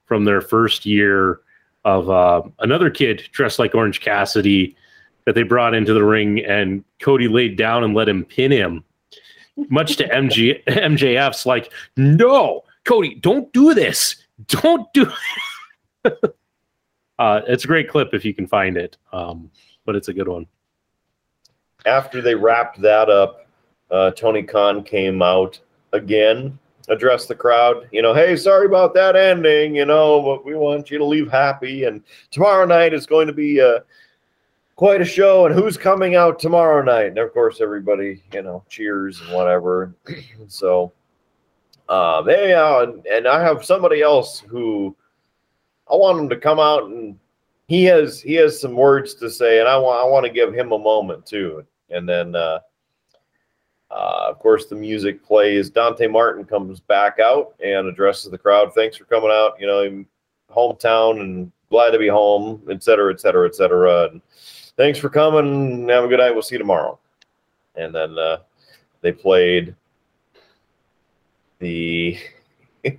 from 0.05 0.25
their 0.25 0.41
first 0.41 0.85
year 0.85 1.41
of 1.85 2.09
uh, 2.09 2.41
another 2.59 2.89
kid 2.89 3.27
dressed 3.31 3.59
like 3.59 3.75
Orange 3.75 4.01
Cassidy 4.01 4.75
that 5.25 5.35
they 5.35 5.43
brought 5.43 5.73
into 5.73 5.93
the 5.93 6.03
ring, 6.03 6.43
and 6.45 6.83
Cody 7.01 7.27
laid 7.27 7.57
down 7.57 7.83
and 7.83 7.93
let 7.93 8.09
him 8.09 8.25
pin 8.25 8.51
him. 8.51 8.83
Much 9.69 9.97
to 9.97 10.07
MG 10.07 10.63
MJF's 10.67 11.45
like, 11.45 11.71
no, 11.95 12.63
Cody, 12.85 13.15
don't 13.15 13.51
do 13.53 13.73
this. 13.73 14.15
Don't 14.47 14.91
do. 14.93 15.09
uh, 16.05 17.41
it's 17.47 17.63
a 17.63 17.67
great 17.67 17.89
clip 17.89 18.13
if 18.13 18.25
you 18.25 18.33
can 18.33 18.47
find 18.47 18.77
it, 18.77 18.97
um, 19.11 19.49
but 19.85 19.95
it's 19.95 20.07
a 20.07 20.13
good 20.13 20.27
one. 20.27 20.47
after 21.85 22.21
they 22.21 22.35
wrapped 22.35 22.81
that 22.81 23.09
up, 23.09 23.47
uh, 23.91 24.11
Tony 24.11 24.43
Khan 24.43 24.83
came 24.83 25.21
out 25.21 25.59
again, 25.91 26.57
addressed 26.89 27.27
the 27.27 27.35
crowd. 27.35 27.87
You 27.91 28.01
know, 28.01 28.13
hey, 28.13 28.35
sorry 28.35 28.65
about 28.65 28.93
that 28.95 29.15
ending. 29.15 29.75
You 29.75 29.85
know, 29.85 30.21
but 30.21 30.45
we 30.45 30.55
want 30.55 30.91
you 30.91 30.97
to 30.97 31.05
leave 31.05 31.31
happy. 31.31 31.85
And 31.85 32.01
tomorrow 32.31 32.65
night 32.65 32.93
is 32.93 33.05
going 33.05 33.27
to 33.27 33.33
be 33.33 33.61
uh, 33.61 33.79
quite 34.75 35.01
a 35.01 35.05
show. 35.05 35.45
And 35.45 35.55
who's 35.55 35.77
coming 35.77 36.15
out 36.15 36.39
tomorrow 36.39 36.83
night? 36.83 37.07
And 37.07 37.17
of 37.17 37.33
course, 37.33 37.61
everybody, 37.61 38.23
you 38.33 38.41
know, 38.41 38.63
cheers 38.69 39.21
and 39.21 39.33
whatever. 39.33 39.93
so, 40.47 40.93
uh, 41.89 42.21
they 42.21 42.53
uh, 42.53 42.83
and, 42.83 43.05
and 43.05 43.27
I 43.27 43.41
have 43.41 43.65
somebody 43.65 44.01
else 44.01 44.39
who 44.39 44.95
I 45.91 45.95
want 45.95 46.19
him 46.19 46.29
to 46.29 46.37
come 46.37 46.59
out 46.59 46.85
and 46.85 47.17
he 47.67 47.83
has 47.85 48.21
he 48.21 48.33
has 48.35 48.59
some 48.59 48.75
words 48.75 49.15
to 49.15 49.29
say, 49.29 49.59
and 49.59 49.67
I 49.67 49.77
want 49.77 49.99
I 49.99 50.03
want 50.03 50.25
to 50.25 50.31
give 50.31 50.53
him 50.53 50.71
a 50.71 50.77
moment 50.77 51.25
too. 51.25 51.65
And 51.89 52.07
then, 52.07 52.35
uh, 52.35 52.59
uh, 53.93 54.25
of 54.29 54.39
course, 54.39 54.65
the 54.65 54.75
music 54.75 55.23
plays. 55.23 55.69
Dante 55.69 56.07
Martin 56.07 56.45
comes 56.45 56.79
back 56.79 57.19
out 57.19 57.53
and 57.63 57.87
addresses 57.87 58.31
the 58.31 58.37
crowd. 58.37 58.73
Thanks 58.73 58.97
for 58.97 59.05
coming 59.05 59.29
out. 59.31 59.53
You 59.59 59.67
know, 59.67 60.05
hometown 60.49 61.21
and 61.21 61.51
glad 61.69 61.91
to 61.91 61.99
be 61.99 62.07
home, 62.07 62.61
et 62.69 62.83
cetera, 62.83 63.13
et 63.13 63.21
cetera, 63.21 63.47
et 63.47 63.55
cetera. 63.55 64.09
And 64.09 64.21
thanks 64.77 64.97
for 64.97 65.09
coming. 65.09 65.87
Have 65.89 66.05
a 66.05 66.07
good 66.07 66.19
night. 66.19 66.31
We'll 66.31 66.41
see 66.41 66.55
you 66.55 66.59
tomorrow. 66.59 66.97
And 67.75 67.93
then 67.93 68.17
uh, 68.17 68.37
they 69.01 69.11
played 69.11 69.75
the 71.59 72.17
uh, 72.85 72.91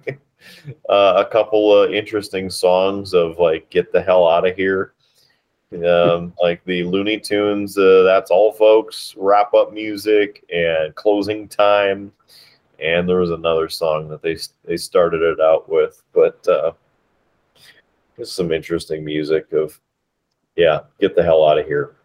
a 0.88 1.26
couple 1.30 1.76
of 1.76 1.92
interesting 1.92 2.50
songs 2.50 3.14
of 3.14 3.38
like 3.38 3.68
"Get 3.70 3.90
the 3.90 4.02
hell 4.02 4.28
out 4.28 4.46
of 4.46 4.56
here." 4.56 4.92
Um, 5.82 6.32
like 6.42 6.64
the 6.64 6.84
Looney 6.84 7.18
Tunes, 7.18 7.76
uh, 7.78 8.02
that's 8.04 8.30
all, 8.30 8.52
folks. 8.52 9.14
Wrap 9.16 9.54
up 9.54 9.72
music 9.72 10.44
and 10.52 10.94
closing 10.94 11.48
time, 11.48 12.12
and 12.78 13.08
there 13.08 13.18
was 13.18 13.30
another 13.30 13.68
song 13.68 14.08
that 14.08 14.22
they 14.22 14.36
they 14.64 14.76
started 14.76 15.22
it 15.22 15.40
out 15.40 15.68
with, 15.68 16.02
but 16.12 16.46
uh, 16.48 16.72
just 18.18 18.36
some 18.36 18.52
interesting 18.52 19.04
music 19.04 19.52
of, 19.52 19.80
yeah, 20.56 20.80
get 21.00 21.16
the 21.16 21.22
hell 21.22 21.46
out 21.46 21.58
of 21.58 21.66
here. 21.66 21.96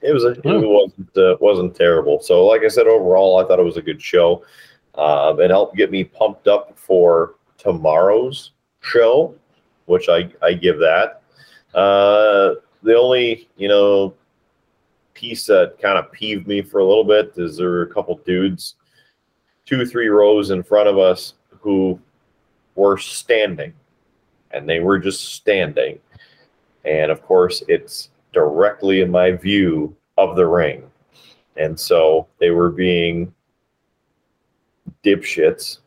It 0.00 0.12
was 0.12 0.24
a, 0.24 0.30
it 0.30 0.42
wasn't 0.44 1.16
uh, 1.16 1.36
wasn't 1.40 1.74
terrible. 1.74 2.20
So, 2.20 2.46
like 2.46 2.62
I 2.62 2.68
said, 2.68 2.86
overall, 2.86 3.38
I 3.38 3.44
thought 3.44 3.58
it 3.58 3.64
was 3.64 3.76
a 3.76 3.82
good 3.82 4.00
show. 4.00 4.44
Uh, 4.94 5.34
it 5.38 5.50
helped 5.50 5.76
get 5.76 5.90
me 5.90 6.04
pumped 6.04 6.46
up 6.46 6.78
for 6.78 7.34
tomorrow's 7.56 8.52
show, 8.80 9.34
which 9.86 10.08
I 10.08 10.30
I 10.40 10.52
give 10.52 10.78
that. 10.78 11.17
Uh, 11.74 12.54
the 12.82 12.96
only, 12.96 13.48
you 13.56 13.68
know, 13.68 14.14
piece 15.14 15.46
that 15.46 15.76
kind 15.80 15.98
of 15.98 16.12
peeved 16.12 16.46
me 16.46 16.62
for 16.62 16.78
a 16.78 16.84
little 16.84 17.04
bit 17.04 17.32
is 17.36 17.56
there 17.56 17.68
were 17.68 17.82
a 17.82 17.92
couple 17.92 18.16
dudes, 18.24 18.76
two, 19.66 19.84
three 19.84 20.08
rows 20.08 20.50
in 20.50 20.62
front 20.62 20.88
of 20.88 20.98
us 20.98 21.34
who 21.60 21.98
were 22.76 22.96
standing 22.96 23.72
and 24.52 24.68
they 24.68 24.80
were 24.80 24.98
just 24.98 25.34
standing. 25.34 25.98
And 26.84 27.10
of 27.10 27.22
course, 27.22 27.62
it's 27.68 28.10
directly 28.32 29.00
in 29.00 29.10
my 29.10 29.32
view 29.32 29.94
of 30.16 30.36
the 30.36 30.46
ring. 30.46 30.88
And 31.56 31.78
so 31.78 32.28
they 32.38 32.50
were 32.50 32.70
being 32.70 33.34
dipshits. 35.04 35.78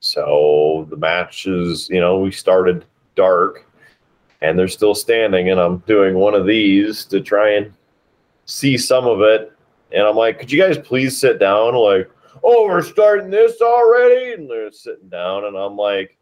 So 0.00 0.86
the 0.90 0.96
match 0.96 1.46
is, 1.46 1.88
you 1.88 2.00
know, 2.00 2.18
we 2.18 2.32
started 2.32 2.84
dark 3.14 3.66
and 4.42 4.58
they're 4.58 4.68
still 4.68 4.94
standing 4.94 5.50
and 5.50 5.60
i'm 5.60 5.78
doing 5.86 6.14
one 6.14 6.34
of 6.34 6.44
these 6.46 7.04
to 7.06 7.20
try 7.20 7.52
and 7.52 7.72
see 8.44 8.76
some 8.76 9.06
of 9.06 9.20
it. 9.20 9.52
And 9.92 10.02
i'm 10.02 10.16
like 10.16 10.38
could 10.38 10.52
you 10.52 10.60
guys 10.60 10.76
please 10.76 11.18
sit 11.18 11.38
down? 11.38 11.74
Like 11.74 12.10
oh 12.44 12.66
we're 12.66 12.82
starting 12.82 13.30
this 13.30 13.62
already? 13.62 14.34
And 14.34 14.50
they're 14.50 14.72
sitting 14.72 15.08
down 15.08 15.46
and 15.46 15.56
i'm 15.56 15.76
like 15.76 16.18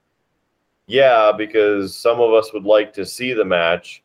yeah 0.87 1.33
because 1.37 1.97
some 1.97 2.21
of 2.21 2.33
us 2.35 2.53
would 2.53 2.65
like 2.65 2.93
to 2.95 3.07
see 3.07 3.33
the 3.33 3.45
match. 3.45 4.03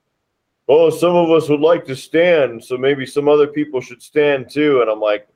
Oh 0.68 0.90
some 0.90 1.16
of 1.16 1.30
us 1.30 1.50
would 1.50 1.60
like 1.60 1.86
to 1.86 1.96
stand 1.96 2.64
so 2.64 2.78
maybe 2.78 3.06
some 3.06 3.28
other 3.28 3.48
people 3.48 3.82
should 3.82 4.02
stand 4.02 4.50
too. 4.50 4.82
And 4.82 4.90
i'm 4.90 5.02
like 5.02 5.28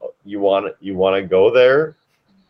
"Oh, 0.00 0.14
you 0.24 0.40
want 0.40 0.74
you 0.80 0.94
want 0.94 1.22
to 1.22 1.28
go 1.28 1.52
there? 1.52 1.96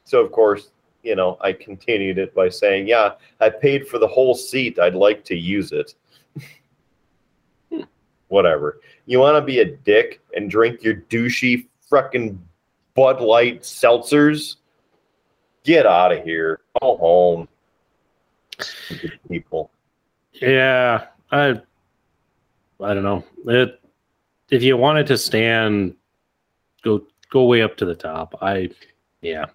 So 0.05 0.21
of 0.25 0.31
course 0.31 0.71
you 1.03 1.17
know, 1.17 1.37
I 1.41 1.53
continued 1.53 2.19
it 2.19 2.35
by 2.35 2.49
saying, 2.49 2.89
"Yeah, 2.89 3.13
I 3.41 3.51
paid 3.51 3.87
for 3.89 3.99
the 3.99 4.07
whole 4.07 4.35
seat. 4.35 4.79
I'd 4.79 4.95
like 4.95 5.25
to 5.25 5.37
use 5.37 5.73
it." 5.73 5.95
Whatever. 8.29 8.81
You 9.07 9.21
want 9.21 9.37
to 9.37 9.43
be 9.43 9.61
a 9.61 9.65
dick 9.65 10.21
and 10.35 10.51
drink 10.51 10.83
your 10.83 10.97
douchey 11.09 11.67
fucking 11.89 12.41
Bud 12.95 13.21
Light 13.21 13.63
seltzers? 13.63 14.57
Get 15.65 15.87
out 15.87 16.13
of 16.13 16.25
here. 16.25 16.61
Go 16.81 16.97
home. 16.97 17.49
People. 19.29 19.71
Yeah, 20.33 21.07
I 21.31 21.61
I 22.81 22.95
don't 22.95 23.03
know. 23.03 23.25
It 23.47 23.81
if 24.51 24.63
you 24.63 24.77
wanted 24.77 25.07
to 25.09 25.19
stand, 25.19 25.95
go 26.83 27.07
go 27.31 27.45
way 27.45 27.63
up 27.63 27.77
to 27.79 27.85
the 27.85 27.95
top. 27.95 28.35
I 28.41 28.71
yeah. 29.21 29.47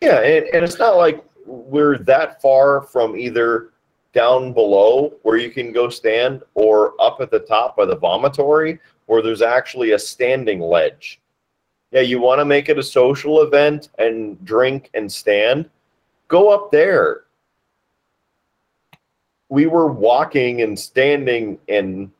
Yeah, 0.00 0.20
and, 0.20 0.46
and 0.54 0.64
it's 0.64 0.78
not 0.78 0.96
like 0.96 1.24
we're 1.44 1.98
that 1.98 2.40
far 2.40 2.82
from 2.82 3.16
either 3.16 3.70
down 4.12 4.52
below 4.52 5.14
where 5.22 5.36
you 5.36 5.50
can 5.50 5.72
go 5.72 5.88
stand, 5.88 6.42
or 6.54 6.94
up 7.00 7.20
at 7.20 7.30
the 7.30 7.40
top 7.40 7.76
by 7.76 7.84
the 7.84 7.96
vomitory 7.96 8.78
where 9.06 9.22
there's 9.22 9.42
actually 9.42 9.92
a 9.92 9.98
standing 9.98 10.60
ledge. 10.60 11.20
Yeah, 11.90 12.02
you 12.02 12.20
want 12.20 12.38
to 12.40 12.44
make 12.44 12.68
it 12.68 12.78
a 12.78 12.82
social 12.82 13.42
event 13.42 13.88
and 13.98 14.42
drink 14.44 14.90
and 14.94 15.10
stand, 15.10 15.70
go 16.28 16.50
up 16.50 16.70
there. 16.70 17.24
We 19.48 19.66
were 19.66 19.90
walking 19.90 20.60
and 20.60 20.78
standing 20.78 21.58
and 21.68 22.10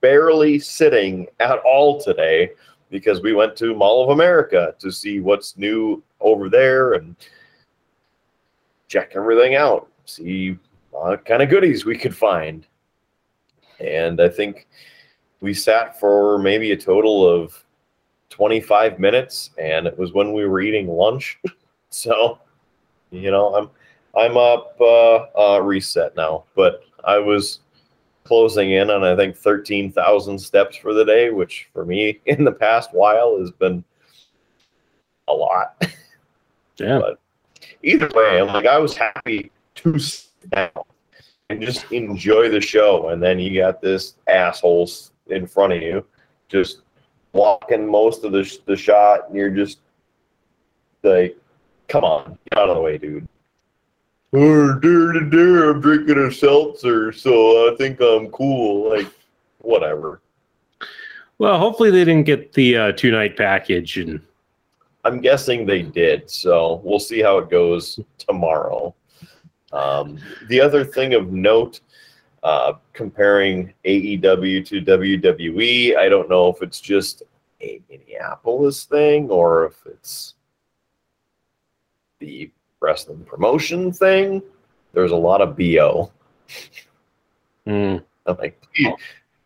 barely 0.00 0.60
sitting 0.60 1.26
at 1.40 1.58
all 1.58 2.00
today 2.00 2.52
because 2.92 3.22
we 3.22 3.32
went 3.32 3.56
to 3.56 3.74
Mall 3.74 4.04
of 4.04 4.10
America 4.10 4.74
to 4.78 4.92
see 4.92 5.18
what's 5.18 5.56
new 5.56 6.02
over 6.20 6.50
there 6.50 6.92
and 6.92 7.16
check 8.86 9.12
everything 9.16 9.56
out, 9.56 9.88
see 10.04 10.58
what 10.90 11.24
kind 11.24 11.42
of 11.42 11.48
goodies 11.48 11.86
we 11.86 11.96
could 11.96 12.14
find. 12.14 12.66
And 13.80 14.20
I 14.20 14.28
think 14.28 14.68
we 15.40 15.54
sat 15.54 15.98
for 15.98 16.38
maybe 16.38 16.72
a 16.72 16.76
total 16.76 17.26
of 17.26 17.64
25 18.28 18.98
minutes 19.00 19.50
and 19.58 19.86
it 19.86 19.98
was 19.98 20.12
when 20.12 20.34
we 20.34 20.46
were 20.46 20.60
eating 20.60 20.86
lunch. 20.86 21.40
so, 21.88 22.38
you 23.10 23.30
know, 23.30 23.54
I'm 23.54 23.70
I'm 24.14 24.36
up 24.36 24.76
uh, 24.78 25.24
uh 25.34 25.60
reset 25.60 26.14
now, 26.14 26.44
but 26.54 26.84
I 27.04 27.18
was 27.18 27.60
closing 28.24 28.72
in 28.72 28.90
on 28.90 29.04
I 29.04 29.16
think 29.16 29.36
13,000 29.36 30.38
steps 30.38 30.76
for 30.76 30.94
the 30.94 31.04
day, 31.04 31.30
which 31.30 31.68
for 31.72 31.84
me 31.84 32.20
in 32.26 32.44
the 32.44 32.52
past 32.52 32.90
while 32.92 33.38
has 33.38 33.50
been 33.50 33.84
a 35.28 35.32
lot. 35.32 35.82
Yeah. 36.78 36.98
But 36.98 37.18
either 37.82 38.10
way, 38.14 38.40
I'm 38.40 38.48
like 38.48 38.66
I 38.66 38.78
was 38.78 38.96
happy 38.96 39.50
to 39.76 39.98
sit 39.98 40.50
down 40.50 40.70
and 41.48 41.60
just 41.60 41.90
enjoy 41.92 42.48
the 42.48 42.60
show, 42.60 43.10
and 43.10 43.22
then 43.22 43.38
you 43.38 43.60
got 43.60 43.80
this 43.80 44.14
assholes 44.26 45.12
in 45.28 45.46
front 45.46 45.74
of 45.74 45.82
you 45.82 46.04
just 46.48 46.82
blocking 47.32 47.86
most 47.86 48.24
of 48.24 48.32
the 48.32 48.44
sh- 48.44 48.58
the 48.66 48.76
shot, 48.76 49.28
and 49.28 49.36
you're 49.36 49.50
just 49.50 49.78
like, 51.02 51.36
"Come 51.88 52.04
on, 52.04 52.38
get 52.50 52.58
out 52.58 52.68
of 52.68 52.76
the 52.76 52.82
way, 52.82 52.98
dude." 52.98 53.28
Oh, 54.34 54.78
dear, 54.78 55.12
dear, 55.12 55.28
dear, 55.28 55.70
I'm 55.70 55.80
drinking 55.80 56.18
a 56.18 56.32
seltzer, 56.32 57.12
so 57.12 57.70
I 57.70 57.76
think 57.76 58.00
I'm 58.00 58.28
cool. 58.28 58.90
Like, 58.90 59.08
whatever. 59.58 60.20
Well, 61.38 61.58
hopefully 61.58 61.90
they 61.90 62.04
didn't 62.04 62.24
get 62.24 62.52
the 62.52 62.76
uh, 62.76 62.92
two 62.92 63.10
night 63.10 63.36
package 63.36 63.98
and 63.98 64.20
I'm 65.04 65.20
guessing 65.20 65.66
they 65.66 65.82
did, 65.82 66.30
so 66.30 66.80
we'll 66.84 67.00
see 67.00 67.20
how 67.20 67.38
it 67.38 67.50
goes 67.50 67.98
tomorrow. 68.18 68.94
Um, 69.72 70.18
the 70.48 70.60
other 70.60 70.84
thing 70.84 71.14
of 71.14 71.32
note, 71.32 71.80
uh, 72.42 72.74
comparing 72.92 73.72
AEW 73.84 74.64
to 74.66 74.80
WWE, 74.80 75.96
I 75.96 76.08
don't 76.08 76.28
know 76.28 76.48
if 76.48 76.62
it's 76.62 76.80
just 76.80 77.24
a 77.60 77.80
Minneapolis 77.90 78.84
thing 78.84 79.28
or 79.30 79.66
if 79.66 79.74
it's 79.86 80.34
the 82.20 82.50
wrestling 82.82 83.24
promotion 83.24 83.92
thing. 83.92 84.42
There's 84.92 85.12
a 85.12 85.16
lot 85.16 85.40
of 85.40 85.56
BO. 85.56 86.10
Mm. 87.66 88.04
I'm 88.26 88.36
like, 88.36 88.60
"Dude, 88.74 88.92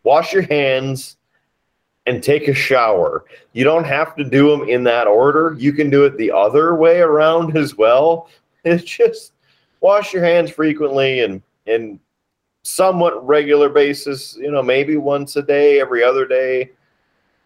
wash 0.03 0.32
your 0.32 0.43
hands 0.43 1.16
and 2.07 2.22
take 2.22 2.49
a 2.49 2.55
shower. 2.55 3.24
You 3.53 3.64
don't 3.64 3.84
have 3.84 4.16
to 4.16 4.24
do 4.24 4.51
them 4.51 4.68
in 4.68 4.84
that 4.84 5.07
order. 5.07 5.55
You 5.59 5.72
can 5.72 5.91
do 5.91 6.05
it 6.05 6.16
the 6.16 6.30
other 6.30 6.74
way 6.74 7.01
around 7.01 7.57
as 7.57 7.76
well. 7.76 8.28
It's 8.64 8.82
just 8.82 9.32
wash 9.80 10.12
your 10.12 10.24
hands 10.24 10.51
frequently 10.51 11.20
and 11.20 11.41
in 11.66 12.01
somewhat 12.64 13.24
regular 13.24 13.68
basis, 13.68 14.37
you 14.37 14.51
know, 14.51 14.62
maybe 14.62 14.97
once 14.97 15.37
a 15.37 15.43
day, 15.43 15.80
every 15.80 16.03
other 16.03 16.26
day. 16.26 16.72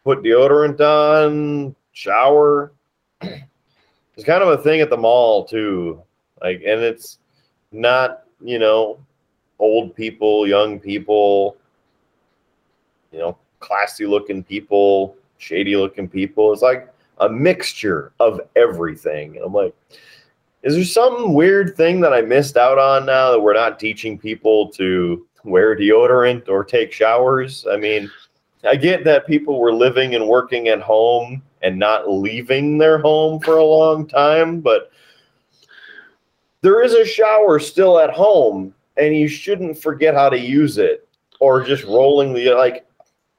Put 0.02 0.22
deodorant 0.22 0.80
on, 0.80 1.76
shower. 1.92 2.72
It's 4.20 4.26
kind 4.26 4.42
of 4.42 4.50
a 4.50 4.62
thing 4.62 4.82
at 4.82 4.90
the 4.90 4.98
mall 4.98 5.46
too. 5.46 6.02
Like 6.42 6.56
and 6.56 6.82
it's 6.82 7.20
not, 7.72 8.24
you 8.42 8.58
know, 8.58 8.98
old 9.58 9.96
people, 9.96 10.46
young 10.46 10.78
people, 10.78 11.56
you 13.12 13.18
know, 13.18 13.38
classy 13.60 14.04
looking 14.04 14.44
people, 14.44 15.16
shady 15.38 15.74
looking 15.74 16.06
people. 16.06 16.52
It's 16.52 16.60
like 16.60 16.92
a 17.20 17.30
mixture 17.30 18.12
of 18.20 18.42
everything. 18.56 19.36
And 19.36 19.46
I'm 19.46 19.54
like, 19.54 19.74
is 20.64 20.74
there 20.74 20.84
some 20.84 21.32
weird 21.32 21.74
thing 21.74 22.02
that 22.02 22.12
I 22.12 22.20
missed 22.20 22.58
out 22.58 22.76
on 22.76 23.06
now 23.06 23.30
that 23.30 23.40
we're 23.40 23.54
not 23.54 23.80
teaching 23.80 24.18
people 24.18 24.68
to 24.72 25.26
wear 25.44 25.74
deodorant 25.74 26.46
or 26.46 26.62
take 26.62 26.92
showers? 26.92 27.66
I 27.72 27.78
mean, 27.78 28.10
I 28.64 28.76
get 28.76 29.02
that 29.04 29.26
people 29.26 29.58
were 29.58 29.72
living 29.72 30.14
and 30.14 30.28
working 30.28 30.68
at 30.68 30.82
home 30.82 31.42
and 31.62 31.78
not 31.78 32.10
leaving 32.10 32.78
their 32.78 32.98
home 32.98 33.40
for 33.40 33.56
a 33.58 33.64
long 33.64 34.06
time, 34.06 34.60
but 34.60 34.90
there 36.62 36.82
is 36.82 36.94
a 36.94 37.04
shower 37.04 37.58
still 37.58 37.98
at 37.98 38.10
home 38.10 38.74
and 38.96 39.16
you 39.16 39.28
shouldn't 39.28 39.78
forget 39.78 40.14
how 40.14 40.28
to 40.28 40.38
use 40.38 40.78
it 40.78 41.08
or 41.40 41.64
just 41.64 41.84
rolling 41.84 42.34
the 42.34 42.50
like 42.54 42.86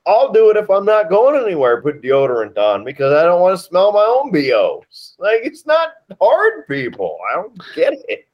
I'll 0.08 0.32
do 0.32 0.50
it 0.50 0.58
if 0.58 0.68
I'm 0.70 0.86
not 0.86 1.10
going 1.10 1.40
anywhere. 1.40 1.82
Put 1.82 2.02
deodorant 2.02 2.58
on 2.58 2.84
because 2.84 3.14
I 3.14 3.24
don't 3.24 3.40
want 3.40 3.58
to 3.58 3.64
smell 3.64 3.92
my 3.92 4.00
own 4.00 4.32
BOs. 4.32 5.16
Like 5.20 5.42
it's 5.44 5.68
not 5.68 5.90
hard, 6.20 6.68
people. 6.68 7.20
I 7.32 7.36
don't 7.36 7.62
get 7.76 7.94
it. 8.08 8.26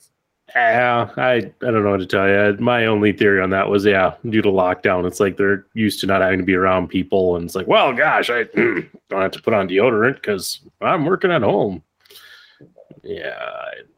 Yeah, 0.58 1.10
I 1.18 1.34
I 1.36 1.41
don't 1.60 1.84
know 1.84 1.91
what 1.91 1.99
to 1.99 2.05
tell 2.05 2.28
you. 2.28 2.58
My 2.60 2.86
only 2.86 3.14
theory 3.14 3.41
on 3.41 3.49
that 3.51 3.70
was 3.70 3.86
yeah, 3.86 4.16
due 4.30 4.41
to 4.41 4.49
lockdown, 4.49 5.05
it's 5.05 5.20
like 5.20 5.38
they're 5.38 5.66
used 5.74 5.99
to 6.01 6.08
not 6.08 6.22
having 6.22 6.39
to 6.39 6.45
be 6.45 6.55
around 6.55 6.88
people, 6.88 7.36
and 7.36 7.45
it's 7.45 7.55
like, 7.55 7.68
well, 7.68 7.93
gosh, 7.93 8.30
I 8.30 8.43
don't 9.10 9.22
have 9.22 9.32
to 9.32 9.41
put 9.41 9.53
on 9.53 9.70
deodorant 9.70 10.16
because 10.16 10.60
I'm 10.82 11.05
working 11.05 11.32
at 11.32 11.43
home. 11.43 11.84
Yeah, 13.03 13.39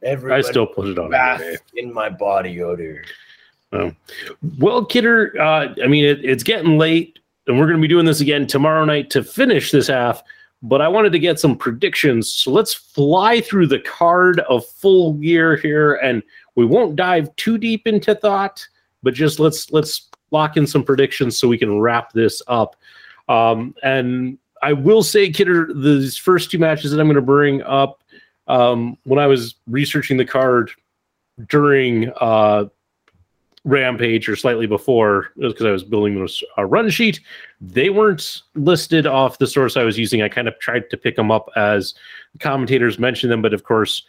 I, 0.05 0.15
I 0.29 0.41
still 0.41 0.67
put 0.67 0.87
it 0.87 0.99
on. 0.99 1.09
bath 1.09 1.41
in 1.75 1.93
my 1.93 2.09
body 2.09 2.61
odor. 2.61 3.03
Well, 4.57 4.85
Kidder, 4.85 5.33
uh, 5.39 5.73
I 5.83 5.87
mean, 5.87 6.05
it, 6.05 6.23
it's 6.23 6.43
getting 6.43 6.77
late, 6.77 7.19
and 7.47 7.57
we're 7.57 7.65
going 7.65 7.77
to 7.77 7.81
be 7.81 7.87
doing 7.87 8.05
this 8.05 8.21
again 8.21 8.47
tomorrow 8.47 8.85
night 8.85 9.09
to 9.11 9.23
finish 9.23 9.71
this 9.71 9.87
half. 9.87 10.23
But 10.61 10.81
I 10.81 10.89
wanted 10.89 11.13
to 11.13 11.19
get 11.19 11.39
some 11.39 11.55
predictions. 11.55 12.33
So 12.33 12.51
let's 12.51 12.73
fly 12.73 13.39
through 13.39 13.67
the 13.67 13.79
card 13.79 14.41
of 14.41 14.65
full 14.65 15.13
gear 15.13 15.55
here, 15.55 15.95
and 15.95 16.21
we 16.55 16.65
won't 16.65 16.95
dive 16.95 17.35
too 17.35 17.57
deep 17.57 17.87
into 17.87 18.15
thought, 18.15 18.67
but 19.03 19.13
just 19.13 19.39
let's 19.39 19.71
let's 19.71 20.09
lock 20.31 20.57
in 20.57 20.67
some 20.67 20.83
predictions 20.83 21.39
so 21.39 21.47
we 21.47 21.57
can 21.57 21.79
wrap 21.79 22.13
this 22.13 22.41
up. 22.47 22.75
Um, 23.27 23.75
and 23.83 24.37
I 24.61 24.73
will 24.73 25.03
say, 25.03 25.29
Kidder, 25.29 25.73
these 25.73 26.17
first 26.17 26.51
two 26.51 26.59
matches 26.59 26.91
that 26.91 26.99
I'm 26.99 27.07
going 27.07 27.15
to 27.15 27.21
bring 27.21 27.61
up, 27.63 28.03
um, 28.47 28.97
when 29.03 29.19
I 29.19 29.27
was 29.27 29.55
researching 29.67 30.17
the 30.17 30.25
card 30.25 30.71
during 31.47 32.11
uh, 32.19 32.65
Rampage 33.63 34.27
or 34.27 34.35
slightly 34.35 34.67
before, 34.67 35.31
because 35.37 35.65
I 35.65 35.71
was 35.71 35.83
building 35.83 36.19
this 36.19 36.41
uh, 36.57 36.65
run 36.65 36.89
sheet. 36.89 37.21
They 37.61 37.89
weren't 37.89 38.41
listed 38.55 39.05
off 39.05 39.37
the 39.37 39.47
source 39.47 39.77
I 39.77 39.83
was 39.83 39.97
using. 39.97 40.21
I 40.21 40.29
kind 40.29 40.47
of 40.47 40.57
tried 40.59 40.89
to 40.89 40.97
pick 40.97 41.15
them 41.15 41.31
up 41.31 41.49
as 41.55 41.93
commentators 42.39 42.99
mentioned 42.99 43.31
them, 43.31 43.41
but 43.41 43.53
of 43.53 43.63
course, 43.63 44.03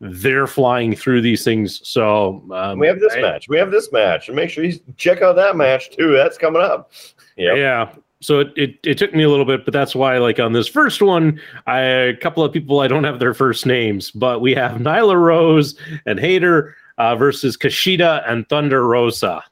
they're 0.00 0.46
flying 0.46 0.94
through 0.94 1.22
these 1.22 1.44
things. 1.44 1.80
So 1.88 2.44
um, 2.52 2.78
we 2.78 2.86
have 2.86 3.00
this 3.00 3.14
I- 3.14 3.20
match. 3.20 3.48
We 3.48 3.58
have 3.58 3.70
this 3.70 3.92
match, 3.92 4.28
and 4.28 4.36
make 4.36 4.50
sure 4.50 4.64
you 4.64 4.78
check 4.96 5.22
out 5.22 5.36
that 5.36 5.56
match 5.56 5.90
too. 5.90 6.12
That's 6.12 6.38
coming 6.38 6.62
up. 6.62 6.92
Yeah. 7.36 7.54
Yeah. 7.54 7.94
So 8.20 8.40
it, 8.40 8.52
it, 8.56 8.78
it 8.84 8.96
took 8.96 9.14
me 9.14 9.22
a 9.22 9.28
little 9.28 9.44
bit, 9.44 9.66
but 9.66 9.74
that's 9.74 9.94
why, 9.94 10.16
like 10.16 10.40
on 10.40 10.54
this 10.54 10.66
first 10.66 11.02
one, 11.02 11.38
I, 11.66 11.80
a 11.80 12.16
couple 12.16 12.42
of 12.42 12.54
people 12.54 12.80
I 12.80 12.88
don't 12.88 13.04
have 13.04 13.18
their 13.18 13.34
first 13.34 13.66
names, 13.66 14.10
but 14.10 14.40
we 14.40 14.54
have 14.54 14.80
Nyla 14.80 15.20
Rose 15.20 15.78
and 16.06 16.18
Hayter 16.18 16.74
uh, 16.96 17.16
versus 17.16 17.54
Kashida 17.54 18.22
and 18.26 18.48
Thunder 18.48 18.86
Rosa 18.86 19.44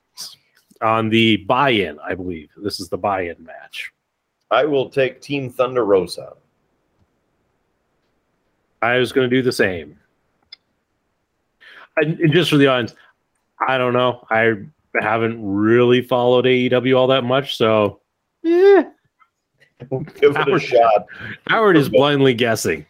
on 0.80 1.10
the 1.10 1.36
buy-in. 1.38 1.98
I 2.00 2.14
believe 2.14 2.48
this 2.56 2.80
is 2.80 2.88
the 2.88 2.96
buy-in 2.96 3.44
match. 3.44 3.92
I 4.50 4.64
will 4.64 4.88
take 4.88 5.20
Team 5.20 5.50
Thunder 5.50 5.84
Rosa. 5.84 6.32
I 8.80 8.96
was 8.96 9.12
going 9.12 9.28
to 9.28 9.36
do 9.36 9.42
the 9.42 9.52
same. 9.52 9.98
And, 11.96 12.18
and 12.20 12.32
just 12.32 12.50
for 12.50 12.56
the 12.56 12.66
audience, 12.68 12.94
I 13.66 13.78
don't 13.78 13.92
know. 13.92 14.26
I 14.30 14.54
haven't 15.00 15.44
really 15.44 16.02
followed 16.02 16.44
AEW 16.44 16.96
all 16.96 17.06
that 17.08 17.24
much, 17.24 17.56
so 17.56 18.00
yeah. 18.42 18.84
Give 19.90 20.06
it 20.30 20.36
a 20.36 20.44
Howard- 20.44 20.62
shot. 20.62 21.06
Howard 21.48 21.76
is 21.76 21.88
blindly 21.88 22.34
guessing. 22.34 22.86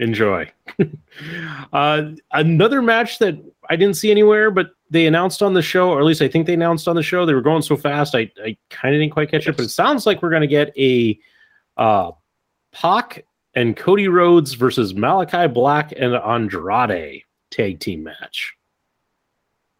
Enjoy. 0.00 0.50
uh, 1.72 2.10
another 2.32 2.80
match 2.80 3.18
that 3.18 3.36
I 3.68 3.76
didn't 3.76 3.96
see 3.96 4.10
anywhere, 4.10 4.50
but 4.50 4.70
they 4.90 5.06
announced 5.06 5.42
on 5.42 5.54
the 5.54 5.62
show, 5.62 5.90
or 5.90 5.98
at 5.98 6.04
least 6.04 6.22
I 6.22 6.28
think 6.28 6.46
they 6.46 6.54
announced 6.54 6.86
on 6.86 6.94
the 6.94 7.02
show. 7.02 7.26
They 7.26 7.34
were 7.34 7.42
going 7.42 7.62
so 7.62 7.76
fast, 7.76 8.14
I, 8.14 8.30
I 8.42 8.56
kind 8.70 8.94
of 8.94 9.00
didn't 9.00 9.12
quite 9.12 9.30
catch 9.30 9.48
it, 9.48 9.56
but 9.56 9.64
it 9.64 9.70
sounds 9.70 10.06
like 10.06 10.22
we're 10.22 10.30
going 10.30 10.42
to 10.42 10.46
get 10.46 10.72
a 10.78 11.18
uh, 11.76 12.12
Pac 12.72 13.24
and 13.54 13.76
Cody 13.76 14.08
Rhodes 14.08 14.54
versus 14.54 14.94
Malachi 14.94 15.48
Black 15.48 15.92
and 15.96 16.14
Andrade 16.14 17.24
tag 17.50 17.80
team 17.80 18.02
match. 18.04 18.54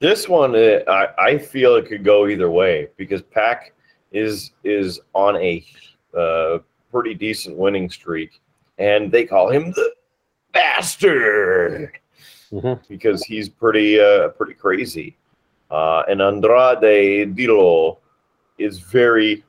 This 0.01 0.29
one, 0.29 0.55
uh, 0.55 0.81
I, 0.89 1.09
I 1.19 1.39
feel 1.39 1.75
it 1.77 1.87
could 1.89 2.05
go 2.05 2.29
either 2.29 2.51
way 2.51 2.89
because 2.97 3.23
Pac 3.23 3.73
is 4.13 4.53
is 4.65 5.01
on 5.15 5.37
a 5.37 5.65
uh, 6.17 6.59
pretty 6.91 7.15
decent 7.15 7.57
winning 7.57 7.91
streak, 7.91 8.41
and 8.79 9.11
they 9.11 9.25
call 9.25 9.51
him 9.51 9.73
the 9.73 9.93
bastard 10.53 11.93
Mhm. 12.53 12.81
because 12.89 13.23
he's 13.25 13.49
pretty 13.49 14.01
uh, 14.01 14.29
pretty 14.29 14.55
crazy. 14.55 15.17
Uh, 15.71 16.03
and 16.09 16.23
Andrade 16.23 17.37
Dilo 17.37 17.99
is 18.57 18.79
very 18.79 19.45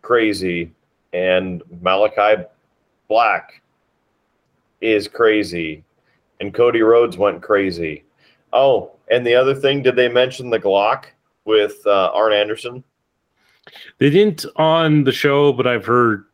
crazy, 0.00 0.72
and 1.12 1.62
Malachi 1.82 2.44
Black 3.08 3.60
is 4.80 5.08
crazy, 5.08 5.84
and 6.42 6.52
Cody 6.52 6.82
Rhodes 6.82 7.16
went 7.16 7.40
crazy. 7.40 8.04
Oh, 8.52 8.92
and 9.10 9.26
the 9.26 9.34
other 9.34 9.54
thing, 9.54 9.82
did 9.82 9.96
they 9.96 10.08
mention 10.08 10.50
the 10.50 10.58
Glock 10.58 11.04
with 11.44 11.80
uh, 11.86 12.10
Arn 12.12 12.32
Anderson? 12.32 12.84
They 13.98 14.10
didn't 14.10 14.44
on 14.56 15.04
the 15.04 15.12
show, 15.12 15.52
but 15.52 15.66
I've 15.66 15.86
heard 15.86 16.24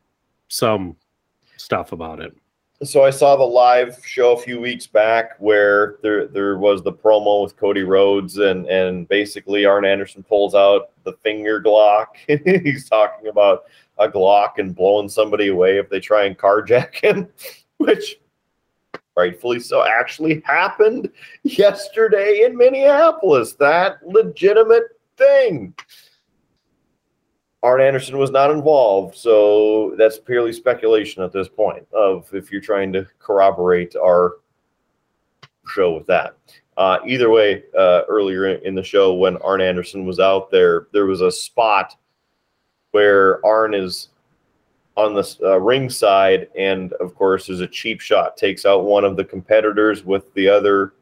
some 0.47 0.95
stuff 1.57 1.91
about 1.91 2.19
it. 2.19 2.35
So 2.81 3.03
I 3.03 3.09
saw 3.09 3.35
the 3.35 3.43
live 3.43 4.03
show 4.03 4.31
a 4.31 4.39
few 4.39 4.59
weeks 4.59 4.87
back 4.87 5.31
where 5.39 5.97
there 6.01 6.27
there 6.27 6.57
was 6.57 6.81
the 6.81 6.93
promo 6.93 7.43
with 7.43 7.57
Cody 7.57 7.83
Rhodes 7.83 8.37
and 8.37 8.65
and 8.67 9.07
basically 9.09 9.65
Arn 9.65 9.83
Anderson 9.83 10.23
pulls 10.23 10.55
out 10.55 10.91
the 11.03 11.13
finger 11.21 11.61
Glock. 11.61 12.07
He's 12.63 12.87
talking 12.87 13.27
about 13.27 13.65
a 13.97 14.07
Glock 14.07 14.59
and 14.59 14.73
blowing 14.73 15.09
somebody 15.09 15.49
away 15.49 15.77
if 15.77 15.89
they 15.89 15.99
try 15.99 16.23
and 16.23 16.37
carjack 16.37 16.95
him, 16.95 17.27
which 17.77 18.17
rightfully 19.19 19.59
so 19.59 19.85
actually 19.85 20.41
happened 20.45 21.09
yesterday 21.43 22.43
in 22.45 22.57
Minneapolis. 22.57 23.53
That 23.53 23.97
legitimate 24.05 24.99
thing. 25.17 25.73
Arn 27.61 27.81
Anderson 27.81 28.17
was 28.17 28.31
not 28.31 28.51
involved, 28.51 29.17
so 29.17 29.93
that's 29.97 30.17
purely 30.17 30.53
speculation 30.53 31.21
at 31.23 31.33
this 31.33 31.49
point 31.49 31.85
of 31.91 32.33
if 32.33 32.51
you're 32.51 32.61
trying 32.61 32.93
to 32.93 33.05
corroborate 33.19 33.97
our 33.97 34.37
show 35.67 35.93
with 35.93 36.07
that. 36.07 36.35
Uh, 36.77 36.99
either 37.05 37.29
way, 37.29 37.63
uh, 37.77 38.03
earlier 38.07 38.47
in 38.47 38.73
the 38.73 38.83
show 38.83 39.13
when 39.13 39.35
Arn 39.37 39.59
Anderson 39.59 40.05
was 40.05 40.21
out 40.21 40.49
there, 40.49 40.87
there 40.93 41.05
was 41.05 41.19
a 41.19 41.29
spot 41.29 41.97
where 42.91 43.45
Arn 43.45 43.73
is 43.73 44.07
on 45.05 45.13
the 45.13 45.37
uh, 45.43 45.59
ring 45.59 45.89
side, 45.89 46.47
and 46.57 46.93
of 46.93 47.15
course, 47.15 47.47
there's 47.47 47.61
a 47.61 47.67
cheap 47.67 48.01
shot 48.01 48.37
takes 48.37 48.65
out 48.65 48.85
one 48.85 49.03
of 49.03 49.15
the 49.15 49.25
competitors 49.25 50.03
with 50.03 50.33
the 50.33 50.47
other 50.47 50.93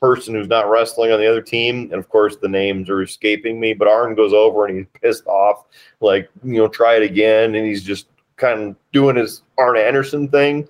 person 0.00 0.34
who's 0.34 0.48
not 0.48 0.68
wrestling 0.68 1.12
on 1.12 1.20
the 1.20 1.30
other 1.30 1.40
team, 1.40 1.82
and 1.84 1.94
of 1.94 2.08
course, 2.08 2.36
the 2.36 2.48
names 2.48 2.90
are 2.90 3.02
escaping 3.02 3.60
me. 3.60 3.72
But 3.72 3.88
Arn 3.88 4.14
goes 4.14 4.32
over 4.32 4.66
and 4.66 4.78
he's 4.78 4.86
pissed 5.00 5.26
off, 5.26 5.64
like 6.00 6.28
you 6.42 6.58
know, 6.58 6.68
try 6.68 6.96
it 6.96 7.02
again, 7.02 7.54
and 7.54 7.66
he's 7.66 7.82
just 7.82 8.08
kind 8.36 8.60
of 8.60 8.76
doing 8.92 9.16
his 9.16 9.42
Arn 9.58 9.76
Anderson 9.76 10.28
thing. 10.28 10.68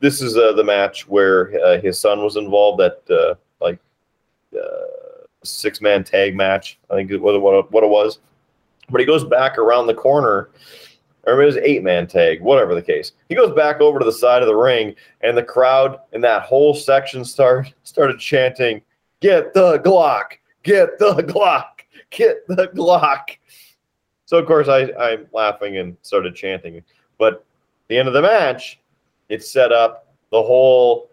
This 0.00 0.20
is 0.20 0.36
uh, 0.36 0.52
the 0.52 0.64
match 0.64 1.08
where 1.08 1.52
uh, 1.64 1.80
his 1.80 1.98
son 1.98 2.22
was 2.22 2.36
involved 2.36 2.82
at 2.82 3.02
uh, 3.10 3.34
like 3.60 3.78
uh, 4.54 5.24
six 5.42 5.80
man 5.80 6.04
tag 6.04 6.36
match. 6.36 6.78
I 6.90 6.94
think 6.94 7.10
it 7.10 7.20
was 7.20 7.66
what 7.70 7.84
it 7.84 7.90
was. 7.90 8.18
But 8.90 9.00
he 9.00 9.06
goes 9.06 9.24
back 9.24 9.56
around 9.56 9.86
the 9.86 9.94
corner, 9.94 10.50
or 11.26 11.40
it 11.40 11.46
was 11.46 11.56
eight 11.58 11.82
man 11.82 12.06
tag, 12.06 12.40
whatever 12.40 12.74
the 12.74 12.82
case. 12.82 13.12
He 13.28 13.34
goes 13.34 13.54
back 13.54 13.80
over 13.80 13.98
to 13.98 14.04
the 14.04 14.12
side 14.12 14.42
of 14.42 14.48
the 14.48 14.56
ring, 14.56 14.94
and 15.20 15.36
the 15.36 15.42
crowd 15.42 15.98
in 16.12 16.20
that 16.22 16.42
whole 16.42 16.74
section 16.74 17.24
start 17.24 17.72
started 17.82 18.18
chanting, 18.18 18.82
"Get 19.20 19.54
the 19.54 19.78
Glock! 19.78 20.38
Get 20.62 20.98
the 20.98 21.14
Glock! 21.14 21.82
Get 22.10 22.46
the 22.48 22.68
Glock!" 22.68 23.36
So 24.26 24.38
of 24.38 24.46
course 24.46 24.68
I 24.68 24.92
I'm 24.98 25.26
laughing 25.32 25.78
and 25.78 25.96
started 26.02 26.34
chanting. 26.34 26.82
But 27.18 27.44
the 27.88 27.98
end 27.98 28.08
of 28.08 28.14
the 28.14 28.22
match, 28.22 28.80
it's 29.28 29.50
set 29.50 29.72
up. 29.72 30.08
The 30.30 30.42
whole 30.42 31.10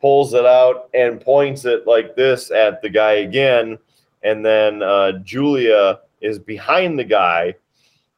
pulls 0.00 0.34
it 0.34 0.44
out 0.44 0.88
and 0.94 1.20
points 1.20 1.64
it 1.64 1.86
like 1.86 2.14
this 2.14 2.50
at 2.50 2.82
the 2.82 2.88
guy 2.88 3.12
again, 3.12 3.78
and 4.22 4.44
then 4.44 4.82
uh, 4.82 5.12
Julia 5.24 6.00
is 6.20 6.38
behind 6.38 6.98
the 6.98 7.04
guy. 7.04 7.54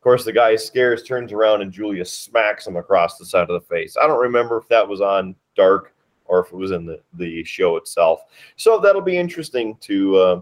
Course, 0.08 0.24
the 0.24 0.32
guy 0.32 0.56
scares, 0.56 1.02
turns 1.02 1.34
around, 1.34 1.60
and 1.60 1.70
Julia 1.70 2.02
smacks 2.02 2.66
him 2.66 2.76
across 2.76 3.18
the 3.18 3.26
side 3.26 3.50
of 3.50 3.60
the 3.60 3.60
face. 3.60 3.94
I 3.94 4.06
don't 4.06 4.18
remember 4.18 4.56
if 4.56 4.66
that 4.68 4.88
was 4.88 5.02
on 5.02 5.34
Dark 5.54 5.92
or 6.24 6.40
if 6.40 6.46
it 6.46 6.56
was 6.56 6.70
in 6.70 6.86
the, 6.86 6.98
the 7.12 7.44
show 7.44 7.76
itself. 7.76 8.22
So 8.56 8.80
that'll 8.80 9.02
be 9.02 9.18
interesting 9.18 9.76
to 9.82 10.16
uh, 10.16 10.40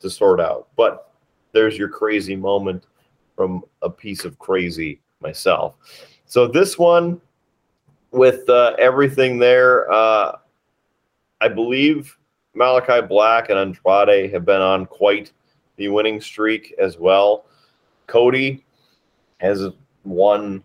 to 0.00 0.10
sort 0.10 0.40
out. 0.40 0.66
But 0.74 1.12
there's 1.52 1.78
your 1.78 1.90
crazy 1.90 2.34
moment 2.34 2.86
from 3.36 3.62
a 3.82 3.88
piece 3.88 4.24
of 4.24 4.36
crazy 4.40 5.00
myself. 5.20 5.76
So 6.26 6.48
this 6.48 6.76
one, 6.76 7.20
with 8.10 8.48
uh, 8.48 8.74
everything 8.80 9.38
there, 9.38 9.88
uh, 9.92 10.38
I 11.40 11.46
believe 11.46 12.18
Malachi 12.54 13.00
Black 13.06 13.48
and 13.48 13.60
Andrade 13.60 14.32
have 14.32 14.44
been 14.44 14.60
on 14.60 14.86
quite 14.86 15.30
the 15.76 15.86
winning 15.86 16.20
streak 16.20 16.74
as 16.80 16.98
well. 16.98 17.46
Cody 18.08 18.64
has 19.44 19.66
won 20.04 20.62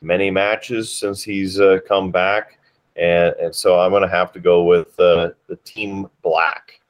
many 0.00 0.30
matches 0.30 0.94
since 0.94 1.22
he's 1.22 1.60
uh, 1.60 1.78
come 1.86 2.10
back, 2.10 2.58
and, 2.96 3.34
and 3.40 3.54
so 3.54 3.78
I'm 3.78 3.90
going 3.90 4.02
to 4.02 4.08
have 4.08 4.32
to 4.32 4.40
go 4.40 4.64
with 4.64 4.98
uh, 4.98 5.30
the 5.48 5.56
Team 5.64 6.08
Black. 6.22 6.80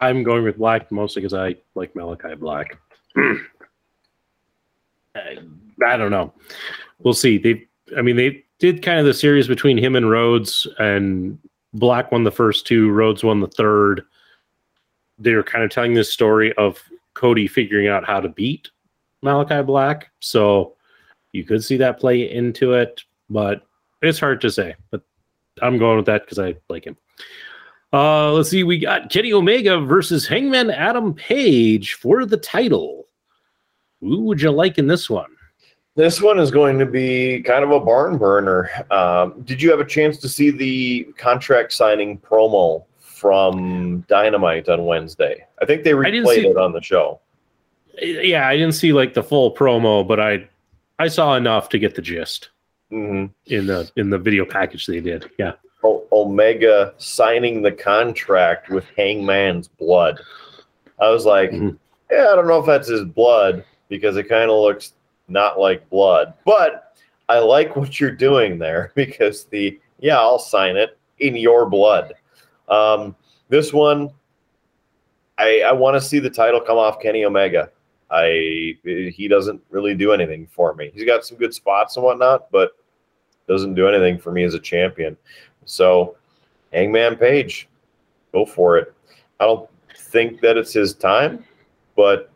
I'm 0.00 0.22
going 0.22 0.44
with 0.44 0.58
Black 0.58 0.90
mostly 0.90 1.22
because 1.22 1.34
I 1.34 1.56
like 1.74 1.94
Malachi 1.94 2.34
Black. 2.34 2.78
I, 3.16 3.36
I 5.86 5.96
don't 5.96 6.10
know. 6.10 6.32
We'll 7.00 7.14
see. 7.14 7.38
They, 7.38 7.66
I 7.96 8.02
mean, 8.02 8.16
they 8.16 8.44
did 8.58 8.82
kind 8.82 8.98
of 8.98 9.06
the 9.06 9.14
series 9.14 9.48
between 9.48 9.78
him 9.78 9.96
and 9.96 10.10
Rhodes, 10.10 10.66
and 10.78 11.38
Black 11.74 12.12
won 12.12 12.24
the 12.24 12.30
first 12.30 12.66
two, 12.66 12.90
Rhodes 12.90 13.24
won 13.24 13.40
the 13.40 13.48
third. 13.48 14.02
They 15.18 15.34
were 15.34 15.42
kind 15.42 15.64
of 15.64 15.70
telling 15.70 15.94
this 15.94 16.12
story 16.12 16.52
of 16.54 16.82
Cody 17.14 17.46
figuring 17.46 17.88
out 17.88 18.04
how 18.04 18.20
to 18.20 18.28
beat 18.28 18.70
Malachi 19.22 19.62
Black. 19.62 20.10
So 20.20 20.76
you 21.32 21.44
could 21.44 21.64
see 21.64 21.76
that 21.78 22.00
play 22.00 22.30
into 22.30 22.72
it, 22.74 23.02
but 23.28 23.62
it's 24.02 24.18
hard 24.18 24.40
to 24.42 24.50
say. 24.50 24.74
But 24.90 25.02
I'm 25.62 25.78
going 25.78 25.96
with 25.96 26.06
that 26.06 26.24
because 26.24 26.38
I 26.38 26.56
like 26.68 26.84
him. 26.84 26.96
Uh, 27.92 28.32
let's 28.32 28.50
see. 28.50 28.62
We 28.62 28.78
got 28.78 29.10
Kenny 29.10 29.32
Omega 29.32 29.80
versus 29.80 30.26
Hangman 30.26 30.70
Adam 30.70 31.12
Page 31.14 31.94
for 31.94 32.24
the 32.24 32.36
title. 32.36 33.06
Who 34.00 34.22
would 34.22 34.40
you 34.40 34.50
like 34.50 34.78
in 34.78 34.86
this 34.86 35.10
one? 35.10 35.30
This 35.96 36.22
one 36.22 36.38
is 36.38 36.50
going 36.50 36.78
to 36.78 36.86
be 36.86 37.42
kind 37.42 37.64
of 37.64 37.72
a 37.72 37.80
barn 37.80 38.16
burner. 38.16 38.70
Um, 38.90 39.42
did 39.42 39.60
you 39.60 39.70
have 39.70 39.80
a 39.80 39.84
chance 39.84 40.18
to 40.18 40.28
see 40.28 40.50
the 40.50 41.12
contract 41.18 41.72
signing 41.72 42.18
promo 42.18 42.84
from 43.20 44.00
Dynamite 44.08 44.68
on 44.68 44.86
Wednesday? 44.86 45.44
I 45.60 45.66
think 45.66 45.84
they 45.84 45.92
replayed 45.92 46.34
see- 46.36 46.46
it 46.48 46.56
on 46.56 46.72
the 46.72 46.80
show. 46.80 47.20
Yeah, 48.00 48.48
I 48.48 48.56
didn't 48.56 48.72
see 48.74 48.92
like 48.94 49.12
the 49.14 49.22
full 49.22 49.54
promo, 49.54 50.06
but 50.06 50.18
I 50.18 50.48
I 50.98 51.08
saw 51.08 51.34
enough 51.36 51.68
to 51.70 51.78
get 51.78 51.94
the 51.94 52.02
gist 52.02 52.48
hmm 52.88 53.26
in 53.46 53.66
the 53.66 53.90
in 53.96 54.10
the 54.10 54.18
video 54.18 54.44
package 54.46 54.86
they 54.86 55.00
did. 55.00 55.30
Yeah. 55.38 55.52
O- 55.84 56.04
Omega 56.12 56.94
signing 56.98 57.62
the 57.62 57.72
contract 57.72 58.68
with 58.70 58.84
Hangman's 58.96 59.68
blood. 59.68 60.20
I 60.98 61.10
was 61.10 61.24
like, 61.26 61.50
Mhm. 61.50 61.76
yeah, 62.10 62.28
I 62.32 62.34
don't 62.36 62.48
know 62.48 62.60
if 62.60 62.66
that's 62.66 62.88
his 62.88 63.04
blood 63.04 63.64
because 63.88 64.16
it 64.16 64.28
kind 64.28 64.50
of 64.50 64.58
looks 64.60 64.94
not 65.28 65.58
like 65.60 65.88
blood, 65.90 66.32
but 66.44 66.94
I 67.28 67.38
like 67.38 67.76
what 67.76 68.00
you're 68.00 68.10
doing 68.10 68.58
there 68.58 68.92
because 68.96 69.44
the 69.44 69.78
yeah, 70.00 70.18
I'll 70.18 70.38
sign 70.38 70.76
it 70.76 70.96
in 71.18 71.36
your 71.36 71.66
blood. 71.68 72.14
Um, 72.70 73.14
this 73.48 73.72
one, 73.72 74.10
I 75.38 75.62
I 75.66 75.72
want 75.72 76.00
to 76.00 76.00
see 76.00 76.20
the 76.20 76.30
title 76.30 76.60
come 76.60 76.78
off 76.78 77.00
Kenny 77.00 77.24
Omega. 77.24 77.70
I 78.10 78.76
he 78.84 79.28
doesn't 79.28 79.60
really 79.70 79.94
do 79.94 80.12
anything 80.12 80.46
for 80.46 80.74
me. 80.74 80.90
He's 80.94 81.04
got 81.04 81.24
some 81.24 81.36
good 81.36 81.54
spots 81.54 81.96
and 81.96 82.04
whatnot, 82.04 82.50
but 82.50 82.72
doesn't 83.48 83.74
do 83.74 83.88
anything 83.88 84.18
for 84.18 84.30
me 84.32 84.44
as 84.44 84.54
a 84.54 84.60
champion. 84.60 85.16
So, 85.64 86.16
Hangman 86.72 87.16
Page, 87.16 87.68
go 88.32 88.46
for 88.46 88.78
it. 88.78 88.94
I 89.40 89.44
don't 89.44 89.68
think 89.96 90.40
that 90.40 90.56
it's 90.56 90.72
his 90.72 90.94
time, 90.94 91.44
but 91.96 92.30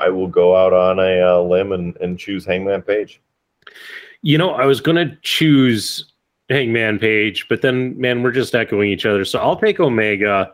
I 0.00 0.08
will 0.08 0.28
go 0.28 0.56
out 0.56 0.72
on 0.72 0.98
a 0.98 1.20
uh, 1.20 1.42
limb 1.42 1.72
and, 1.72 1.96
and 1.98 2.18
choose 2.18 2.44
Hangman 2.44 2.82
Page. 2.82 3.20
You 4.22 4.38
know, 4.38 4.50
I 4.50 4.64
was 4.64 4.80
gonna 4.80 5.16
choose 5.22 6.12
Hangman 6.48 6.98
Page, 6.98 7.46
but 7.48 7.62
then 7.62 7.98
man, 8.00 8.22
we're 8.22 8.32
just 8.32 8.54
echoing 8.54 8.90
each 8.90 9.06
other. 9.06 9.24
So 9.24 9.38
I'll 9.38 9.56
take 9.56 9.80
Omega. 9.80 10.52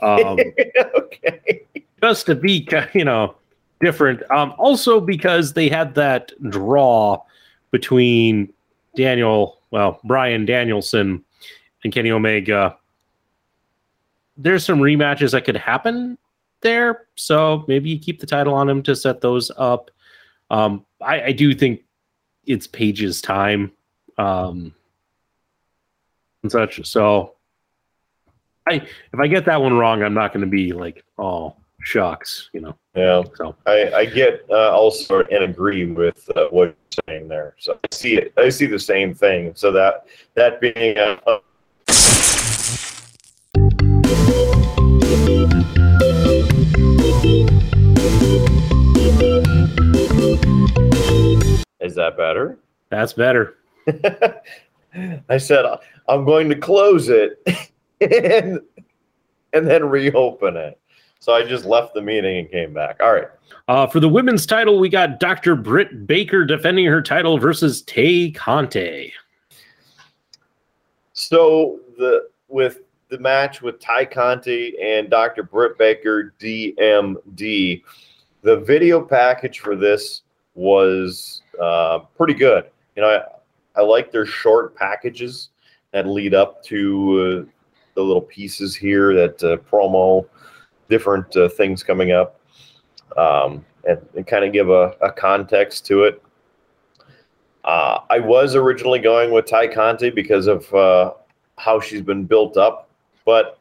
Um, 0.00 0.38
okay. 0.98 1.62
just 2.02 2.26
to 2.26 2.34
be 2.34 2.68
you 2.92 3.04
know 3.04 3.34
different 3.80 4.22
um 4.30 4.54
also 4.58 5.00
because 5.00 5.52
they 5.52 5.68
had 5.68 5.94
that 5.94 6.32
draw 6.50 7.20
between 7.70 8.52
daniel 8.96 9.58
well 9.70 10.00
bryan 10.04 10.44
danielson 10.44 11.22
and 11.82 11.92
kenny 11.92 12.10
omega 12.10 12.76
there's 14.36 14.64
some 14.64 14.78
rematches 14.80 15.32
that 15.32 15.44
could 15.44 15.56
happen 15.56 16.18
there. 16.60 17.06
So 17.14 17.64
maybe 17.68 17.90
you 17.90 17.98
keep 17.98 18.20
the 18.20 18.26
title 18.26 18.54
on 18.54 18.68
him 18.68 18.82
to 18.84 18.96
set 18.96 19.20
those 19.20 19.50
up. 19.56 19.90
Um, 20.50 20.84
I, 21.00 21.22
I 21.22 21.32
do 21.32 21.54
think 21.54 21.84
it's 22.46 22.66
Page's 22.66 23.22
time 23.22 23.70
um, 24.18 24.74
and 26.44 26.52
such. 26.52 26.86
So 26.86 27.34
I 28.68 28.74
if 28.74 29.18
I 29.18 29.26
get 29.26 29.44
that 29.46 29.60
one 29.60 29.74
wrong, 29.76 30.02
I'm 30.02 30.14
not 30.14 30.32
going 30.32 30.42
to 30.44 30.50
be 30.50 30.72
like, 30.72 31.02
oh 31.18 31.56
shocks, 31.80 32.50
you 32.52 32.60
know. 32.60 32.76
Yeah, 32.94 33.22
So 33.34 33.56
I, 33.66 33.92
I 33.92 34.04
get 34.04 34.44
uh, 34.48 34.70
also 34.70 35.24
and 35.24 35.44
agree 35.44 35.86
with 35.86 36.30
uh, 36.36 36.46
what 36.50 36.66
you're 36.66 37.04
saying 37.08 37.28
there. 37.28 37.56
So 37.58 37.78
I 37.82 37.88
see 37.92 38.16
it. 38.16 38.32
I 38.36 38.50
see 38.50 38.66
the 38.66 38.78
same 38.78 39.14
thing. 39.14 39.52
So 39.56 39.72
that 39.72 40.06
that 40.34 40.60
being 40.60 40.96
a, 40.98 41.18
a 41.26 41.40
is 51.80 51.94
that 51.96 52.16
better? 52.16 52.58
that's 52.90 53.14
better. 53.14 53.56
I 55.28 55.38
said 55.38 55.64
I'm 56.08 56.24
going 56.24 56.48
to 56.48 56.56
close 56.56 57.08
it 57.08 57.42
and 58.00 58.60
and 59.52 59.66
then 59.66 59.84
reopen 59.84 60.56
it. 60.56 60.78
So 61.20 61.32
I 61.32 61.42
just 61.42 61.64
left 61.64 61.94
the 61.94 62.02
meeting 62.02 62.38
and 62.38 62.50
came 62.50 62.74
back. 62.74 63.00
All 63.00 63.14
right. 63.14 63.28
Uh, 63.66 63.86
for 63.86 63.98
the 63.98 64.08
women's 64.08 64.44
title, 64.44 64.78
we 64.78 64.90
got 64.90 65.20
Dr. 65.20 65.56
Britt 65.56 66.06
Baker 66.06 66.44
defending 66.44 66.84
her 66.84 67.00
title 67.00 67.38
versus 67.38 67.80
Tay 67.82 68.30
Conti. 68.30 69.12
So 71.14 71.80
the 71.96 72.28
with 72.48 72.80
the 73.08 73.18
match 73.18 73.62
with 73.62 73.80
Ty 73.80 74.06
Conti 74.06 74.74
and 74.82 75.08
Dr. 75.08 75.44
Britt 75.44 75.78
Baker 75.78 76.34
DMD, 76.38 77.82
the 78.42 78.56
video 78.58 79.00
package 79.00 79.60
for 79.60 79.76
this 79.76 80.22
was 80.54 81.42
uh, 81.60 82.00
pretty 82.16 82.34
good. 82.34 82.64
You 82.96 83.02
know, 83.02 83.24
I, 83.76 83.82
like 83.82 84.10
their 84.12 84.26
short 84.26 84.74
packages 84.74 85.50
that 85.92 86.06
lead 86.06 86.34
up 86.34 86.62
to 86.64 87.46
uh, 87.46 87.50
the 87.94 88.02
little 88.02 88.22
pieces 88.22 88.74
here 88.76 89.14
that 89.14 89.42
uh, 89.42 89.56
promo 89.70 90.26
different 90.88 91.36
uh, 91.36 91.48
things 91.48 91.82
coming 91.82 92.12
up 92.12 92.40
um, 93.16 93.64
and, 93.88 93.98
and 94.16 94.26
kind 94.26 94.44
of 94.44 94.52
give 94.52 94.70
a, 94.70 94.94
a 95.00 95.10
context 95.10 95.86
to 95.86 96.04
it. 96.04 96.22
Uh, 97.64 98.00
I 98.10 98.18
was 98.18 98.54
originally 98.54 98.98
going 98.98 99.32
with 99.32 99.46
Ty 99.46 99.68
Conti 99.68 100.10
because 100.10 100.46
of 100.46 100.72
uh, 100.74 101.14
how 101.56 101.80
she's 101.80 102.02
been 102.02 102.24
built 102.24 102.56
up, 102.56 102.90
but 103.24 103.58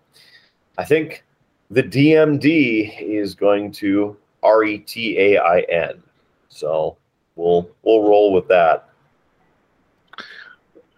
I 0.78 0.84
think 0.84 1.24
the 1.72 1.84
DMD 1.84 3.00
is 3.00 3.34
going 3.34 3.72
to 3.74 4.18
R 4.42 4.64
E 4.66 4.80
T 4.80 5.18
A 5.18 5.38
I 5.38 5.62
N. 5.62 6.04
So 6.50 6.98
we'll 7.36 7.70
we'll 7.84 8.04
roll 8.04 8.34
with 8.34 8.48
that. 8.50 8.90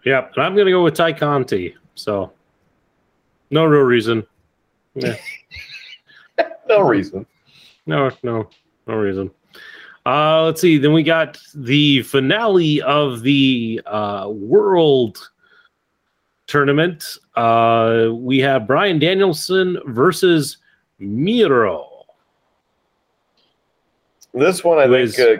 Yep, 0.06 0.32
and 0.36 0.44
I'm 0.44 0.54
going 0.54 0.66
to 0.66 0.72
go 0.72 0.84
with 0.84 0.94
Ty 0.94 1.12
Conti. 1.14 1.74
So 1.96 2.32
no 3.50 3.64
real 3.66 3.82
reason. 3.82 4.24
Yeah. 4.94 5.16
No 6.68 6.80
reason. 6.80 7.24
No, 7.86 8.10
no, 8.24 8.48
no 8.88 8.94
reason. 8.94 9.30
Uh, 10.04 10.44
let's 10.46 10.60
see. 10.60 10.78
Then 10.78 10.92
we 10.92 11.04
got 11.04 11.38
the 11.54 12.02
finale 12.02 12.82
of 12.82 13.22
the 13.22 13.80
uh, 13.86 14.28
World 14.30 15.30
Tournament. 16.48 17.18
Uh, 17.36 18.08
we 18.12 18.38
have 18.40 18.66
Bryan 18.66 18.98
Danielson 18.98 19.78
versus 19.86 20.56
Miro. 20.98 21.88
This 24.34 24.64
one 24.64 24.78
I 24.78 24.86
think 24.88 25.04
is- 25.08 25.18
uh, 25.20 25.36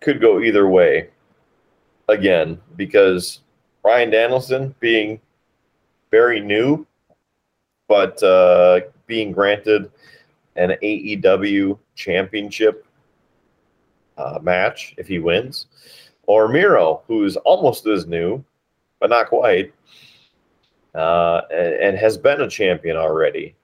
could 0.00 0.20
go 0.20 0.40
either 0.40 0.66
way. 0.66 1.10
Again, 2.08 2.58
because 2.76 3.40
Bryan 3.82 4.10
Danielson 4.10 4.74
being 4.80 5.20
very 6.10 6.40
new, 6.40 6.86
but 7.88 8.22
uh, 8.22 8.80
being 9.06 9.32
granted 9.32 9.90
an 10.56 10.76
AEW 10.82 11.78
championship 11.94 12.86
uh, 14.18 14.38
match 14.42 14.94
if 14.98 15.06
he 15.06 15.18
wins, 15.18 15.66
or 16.26 16.48
Miro, 16.48 17.02
who's 17.06 17.36
almost 17.36 17.86
as 17.86 18.06
new, 18.06 18.44
but 18.98 19.10
not 19.10 19.28
quite, 19.28 19.72
uh, 20.94 21.42
and, 21.50 21.74
and 21.74 21.98
has 21.98 22.18
been 22.18 22.42
a 22.42 22.48
champion 22.48 22.96
already. 22.96 23.54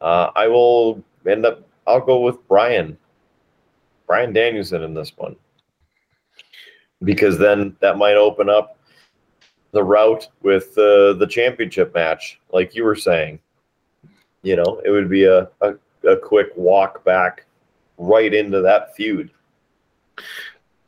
Uh, 0.00 0.30
I 0.34 0.48
will 0.48 1.02
end 1.26 1.44
up. 1.44 1.66
I'll 1.86 2.00
go 2.00 2.20
with 2.20 2.46
Bryan. 2.48 2.96
Bryan 4.06 4.32
Danielson 4.32 4.82
in 4.82 4.94
this 4.94 5.12
one. 5.16 5.36
Because 7.02 7.38
then 7.38 7.76
that 7.80 7.98
might 7.98 8.14
open 8.14 8.48
up 8.48 8.78
the 9.72 9.82
route 9.82 10.28
with 10.42 10.76
uh, 10.78 11.12
the 11.14 11.26
championship 11.28 11.94
match, 11.94 12.40
like 12.52 12.74
you 12.74 12.84
were 12.84 12.96
saying. 12.96 13.40
You 14.42 14.56
know, 14.56 14.80
it 14.84 14.90
would 14.90 15.10
be 15.10 15.24
a, 15.24 15.48
a, 15.60 15.74
a 16.08 16.16
quick 16.16 16.48
walk 16.56 17.04
back 17.04 17.44
right 17.98 18.32
into 18.32 18.60
that 18.62 18.94
feud. 18.94 19.30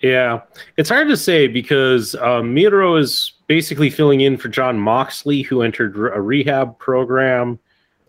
Yeah, 0.01 0.43
it's 0.77 0.89
hard 0.89 1.09
to 1.09 1.17
say 1.17 1.49
because 1.49 2.15
um, 2.17 2.55
Miro 2.55 2.95
is 2.97 3.33
basically 3.49 3.91
filling 3.91 4.21
in 4.21 4.37
for 4.37 4.49
Jon 4.49 4.79
Moxley, 4.79 5.43
who 5.43 5.63
entered 5.63 5.97
a 5.97 6.21
rehab 6.21 6.79
program. 6.79 7.59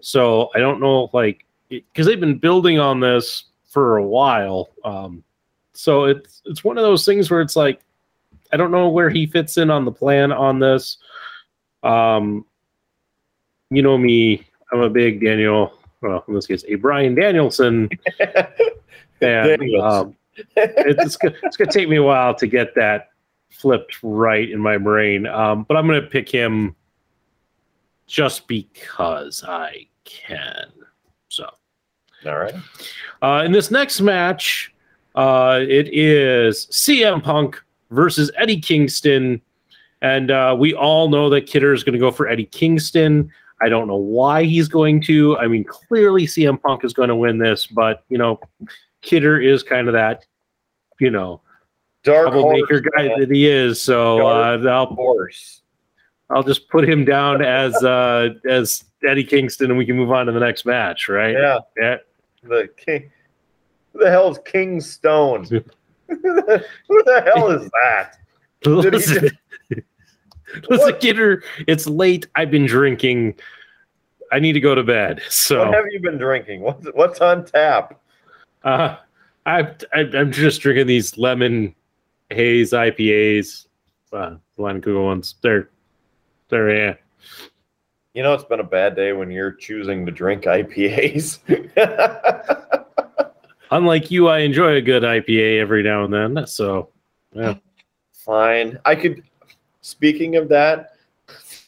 So 0.01 0.49
I 0.53 0.59
don't 0.59 0.79
know, 0.79 1.09
like, 1.13 1.45
because 1.69 2.05
they've 2.05 2.19
been 2.19 2.37
building 2.37 2.79
on 2.79 2.99
this 2.99 3.45
for 3.69 3.97
a 3.97 4.05
while. 4.05 4.69
Um, 4.85 5.23
so 5.73 6.03
it's 6.03 6.43
it's 6.45 6.63
one 6.63 6.77
of 6.77 6.83
those 6.83 7.05
things 7.05 7.31
where 7.31 7.41
it's 7.41 7.55
like, 7.55 7.81
I 8.51 8.57
don't 8.57 8.71
know 8.71 8.89
where 8.89 9.09
he 9.09 9.26
fits 9.26 9.57
in 9.57 9.69
on 9.69 9.85
the 9.85 9.91
plan 9.91 10.31
on 10.31 10.59
this. 10.59 10.97
Um, 11.84 12.45
you 13.69 13.81
know 13.81 13.97
me, 13.97 14.45
I'm 14.71 14.81
a 14.81 14.89
big 14.89 15.23
Daniel. 15.23 15.73
Well, 16.01 16.23
in 16.27 16.34
this 16.34 16.47
case, 16.47 16.63
a 16.67 16.76
Bryan 16.76 17.15
Danielson. 17.15 17.89
And 19.21 19.76
um, 19.76 20.15
it's 20.55 21.17
gonna, 21.17 21.35
it's 21.43 21.57
gonna 21.57 21.71
take 21.71 21.89
me 21.89 21.97
a 21.97 22.03
while 22.03 22.34
to 22.35 22.47
get 22.47 22.73
that 22.76 23.09
flipped 23.49 23.97
right 24.01 24.49
in 24.49 24.59
my 24.59 24.77
brain. 24.77 25.27
Um, 25.27 25.63
but 25.63 25.77
I'm 25.77 25.88
gonna 25.88 26.01
pick 26.01 26.30
him 26.30 26.76
just 28.07 28.47
because 28.47 29.43
I 29.45 29.88
can. 30.03 30.71
So 31.27 31.49
All 32.26 32.38
right. 32.38 32.55
uh, 33.21 33.43
in 33.45 33.51
this 33.51 33.71
next 33.71 34.01
match, 34.01 34.73
uh, 35.15 35.59
it 35.61 35.89
is 35.93 36.67
CM 36.67 37.21
Punk 37.21 37.61
versus 37.91 38.31
Eddie 38.37 38.59
Kingston, 38.59 39.41
and 40.01 40.31
uh, 40.31 40.55
we 40.57 40.73
all 40.73 41.09
know 41.09 41.29
that 41.29 41.45
Kidder 41.47 41.73
is 41.73 41.83
going 41.83 41.93
to 41.93 41.99
go 41.99 42.11
for 42.11 42.27
Eddie 42.27 42.45
Kingston. 42.45 43.31
I 43.61 43.69
don't 43.69 43.87
know 43.87 43.97
why 43.97 44.43
he's 44.43 44.67
going 44.67 45.01
to. 45.03 45.37
I 45.37 45.47
mean, 45.47 45.65
clearly 45.65 46.25
CM 46.25 46.61
Punk 46.61 46.85
is 46.85 46.93
going 46.93 47.09
to 47.09 47.15
win 47.15 47.37
this, 47.37 47.67
but 47.67 48.03
you 48.09 48.17
know, 48.17 48.39
Kidder 49.01 49.39
is 49.39 49.63
kind 49.63 49.87
of 49.87 49.93
that, 49.93 50.25
you 50.99 51.11
know, 51.11 51.41
Dark 52.03 52.33
horse, 52.33 52.81
guy 52.95 53.07
man. 53.07 53.19
that 53.19 53.29
he 53.29 53.47
is. 53.47 53.81
So 53.81 54.25
uh, 54.25 54.57
I'll 54.65 54.87
horse. 54.87 55.61
I'll 56.29 56.43
just 56.43 56.69
put 56.69 56.87
him 56.87 57.03
down 57.03 57.43
as 57.43 57.75
uh, 57.83 58.29
as 58.49 58.85
Eddie 59.07 59.23
Kingston, 59.23 59.71
and 59.71 59.77
we 59.77 59.85
can 59.85 59.97
move 59.97 60.11
on 60.11 60.27
to 60.27 60.31
the 60.31 60.39
next 60.39 60.65
match, 60.65 61.09
right? 61.09 61.33
Yeah. 61.33 61.59
Yeah. 61.77 61.97
The 62.43 62.69
king. 62.77 63.11
Who 63.93 63.99
the 63.99 64.09
hell 64.09 64.31
is 64.31 64.39
King 64.45 64.79
Stone? 64.79 65.47
Who 66.10 67.03
the 67.03 67.31
hell 67.34 67.52
is 67.52 67.69
that? 67.72 68.18
Listen, 68.65 69.30
listen, 69.69 69.88
What? 70.68 70.99
Kidder, 70.99 71.44
it's 71.68 71.88
late. 71.88 72.27
I've 72.36 72.52
been 72.52 72.65
drinking. 72.65 73.36
I 74.31 74.40
need 74.40 74.53
to 74.53 74.60
go 74.60 74.76
to 74.76 74.84
bed. 74.84 75.22
So, 75.30 75.65
What 75.65 75.73
have 75.76 75.86
you 75.91 75.99
been 76.02 76.18
drinking? 76.18 76.61
What's 76.61 76.86
what's 76.94 77.22
on 77.22 77.45
tap? 77.45 77.99
uh, 78.64 78.98
I, 79.45 79.61
I, 79.94 79.99
I'm 80.14 80.31
just 80.31 80.61
drinking 80.61 80.88
these 80.88 81.18
lemon 81.18 81.73
haze 82.30 82.72
IPAs. 82.72 83.68
Uh, 84.11 84.36
Line 84.57 84.80
Google 84.81 85.06
ones. 85.06 85.36
They're, 85.41 85.69
they're, 86.49 86.76
yeah. 86.76 86.95
You 88.14 88.23
know, 88.23 88.34
it's 88.34 88.44
been 88.44 88.60
a 88.60 88.64
bad 88.64 88.95
day 88.95 89.14
when 89.14 89.31
you're 89.31 89.53
choosing 89.53 90.06
to 90.06 90.11
drink 90.11 90.44
IPAs. 90.44 91.40
Unlike 93.71 94.11
you, 94.11 94.27
I 94.27 94.39
enjoy 94.39 94.75
a 94.75 94.81
good 94.81 95.03
IPA 95.03 95.59
every 95.59 95.83
now 95.83 96.03
and 96.03 96.13
then. 96.13 96.47
So, 96.47 96.89
yeah. 97.33 97.55
Fine. 98.13 98.79
I 98.85 98.95
could. 98.95 99.23
Speaking 99.81 100.35
of 100.35 100.49
that, 100.49 100.93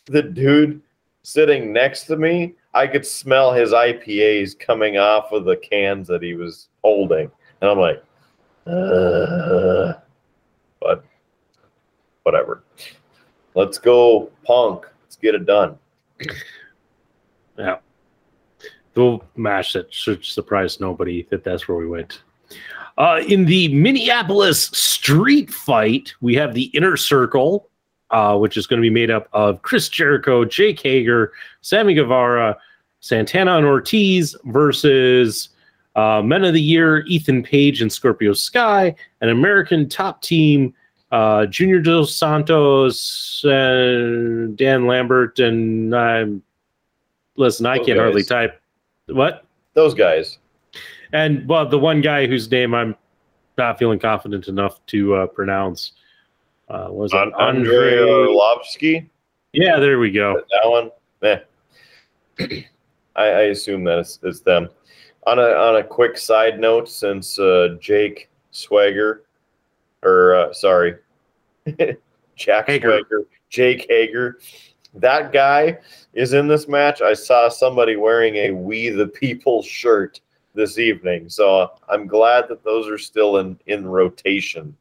the 0.05 0.21
dude 0.21 0.81
sitting 1.23 1.71
next 1.71 2.03
to 2.05 2.17
me, 2.17 2.55
I 2.73 2.87
could 2.87 3.05
smell 3.05 3.53
his 3.53 3.71
IPAs 3.71 4.57
coming 4.57 4.97
off 4.97 5.31
of 5.31 5.45
the 5.45 5.57
cans 5.57 6.07
that 6.07 6.21
he 6.21 6.33
was 6.33 6.69
holding, 6.83 7.31
and 7.61 7.69
I'm 7.69 7.79
like, 7.79 8.03
uh, 8.67 9.93
but 10.81 11.03
whatever. 12.23 12.63
Let's 13.55 13.77
go, 13.77 14.31
punk. 14.45 14.85
Let's 15.03 15.15
get 15.17 15.35
it 15.35 15.45
done. 15.45 15.77
Yeah. 17.57 17.77
The 18.93 19.19
match 19.35 19.73
that 19.73 19.93
should 19.93 20.23
surprise 20.23 20.79
nobody 20.79 21.23
that 21.29 21.43
that's 21.43 21.67
where 21.67 21.77
we 21.77 21.87
went. 21.87 22.21
Uh, 22.97 23.21
in 23.27 23.45
the 23.45 23.73
Minneapolis 23.73 24.65
street 24.67 25.51
fight, 25.51 26.13
we 26.21 26.35
have 26.35 26.53
the 26.53 26.65
inner 26.65 26.97
circle, 26.97 27.69
uh, 28.09 28.37
which 28.37 28.57
is 28.57 28.67
going 28.67 28.79
to 28.79 28.85
be 28.85 28.89
made 28.89 29.09
up 29.09 29.29
of 29.33 29.61
Chris 29.61 29.87
Jericho, 29.87 30.43
Jake 30.43 30.81
Hager, 30.81 31.31
Sammy 31.61 31.93
Guevara, 31.93 32.57
Santana 32.99 33.57
and 33.57 33.65
Ortiz 33.65 34.35
versus 34.45 35.49
uh, 35.95 36.21
Men 36.23 36.43
of 36.43 36.53
the 36.53 36.61
Year, 36.61 37.03
Ethan 37.07 37.43
Page 37.43 37.81
and 37.81 37.91
Scorpio 37.91 38.33
Sky, 38.33 38.95
an 39.21 39.29
American 39.29 39.89
top 39.89 40.21
team, 40.21 40.73
uh, 41.11 41.45
Junior 41.47 41.81
Dos 41.81 42.15
Santos, 42.15 43.41
and 43.43 44.55
Dan 44.57 44.85
Lambert, 44.85 45.39
and 45.39 45.95
I'm 45.95 46.43
listen, 47.35 47.65
I 47.65 47.79
can't 47.79 47.99
hardly 47.99 48.23
type. 48.23 48.60
What? 49.11 49.45
Those 49.73 49.93
guys. 49.93 50.37
And 51.13 51.47
well, 51.47 51.67
the 51.67 51.79
one 51.79 52.01
guy 52.01 52.27
whose 52.27 52.49
name 52.49 52.73
I'm 52.73 52.95
not 53.57 53.77
feeling 53.77 53.99
confident 53.99 54.47
enough 54.47 54.85
to 54.87 55.15
uh, 55.15 55.27
pronounce 55.27 55.93
uh, 56.69 56.87
was 56.89 57.13
it 57.13 57.17
An- 57.17 57.33
Andrei 57.39 57.97
Arlovski. 57.97 59.09
Yeah, 59.53 59.79
there 59.79 59.99
we 59.99 60.11
go. 60.11 60.41
That 60.63 60.69
one. 60.69 60.91
Eh. 61.23 62.61
I, 63.15 63.25
I 63.25 63.41
assume 63.43 63.83
that 63.85 63.99
it's, 63.99 64.19
it's 64.23 64.39
them. 64.39 64.69
On 65.27 65.37
a 65.37 65.43
on 65.43 65.75
a 65.75 65.83
quick 65.83 66.17
side 66.17 66.59
note, 66.59 66.89
since 66.89 67.37
uh, 67.37 67.75
Jake 67.79 68.29
Swagger, 68.51 69.25
or 70.01 70.35
uh, 70.35 70.53
sorry, 70.53 70.95
Jack 72.35 72.67
Hager. 72.67 73.01
Swagger, 73.01 73.27
Jake 73.49 73.85
Hager, 73.89 74.39
that 74.95 75.31
guy 75.31 75.77
is 76.13 76.33
in 76.33 76.47
this 76.47 76.67
match. 76.67 77.01
I 77.01 77.13
saw 77.13 77.49
somebody 77.49 77.95
wearing 77.95 78.35
a 78.35 78.51
"We 78.51 78.89
the 78.89 79.07
People" 79.07 79.61
shirt 79.61 80.19
this 80.53 80.77
evening, 80.77 81.29
so 81.29 81.71
I'm 81.87 82.07
glad 82.07 82.47
that 82.49 82.63
those 82.63 82.87
are 82.87 82.97
still 82.97 83.37
in 83.37 83.57
in 83.67 83.87
rotation 83.87 84.75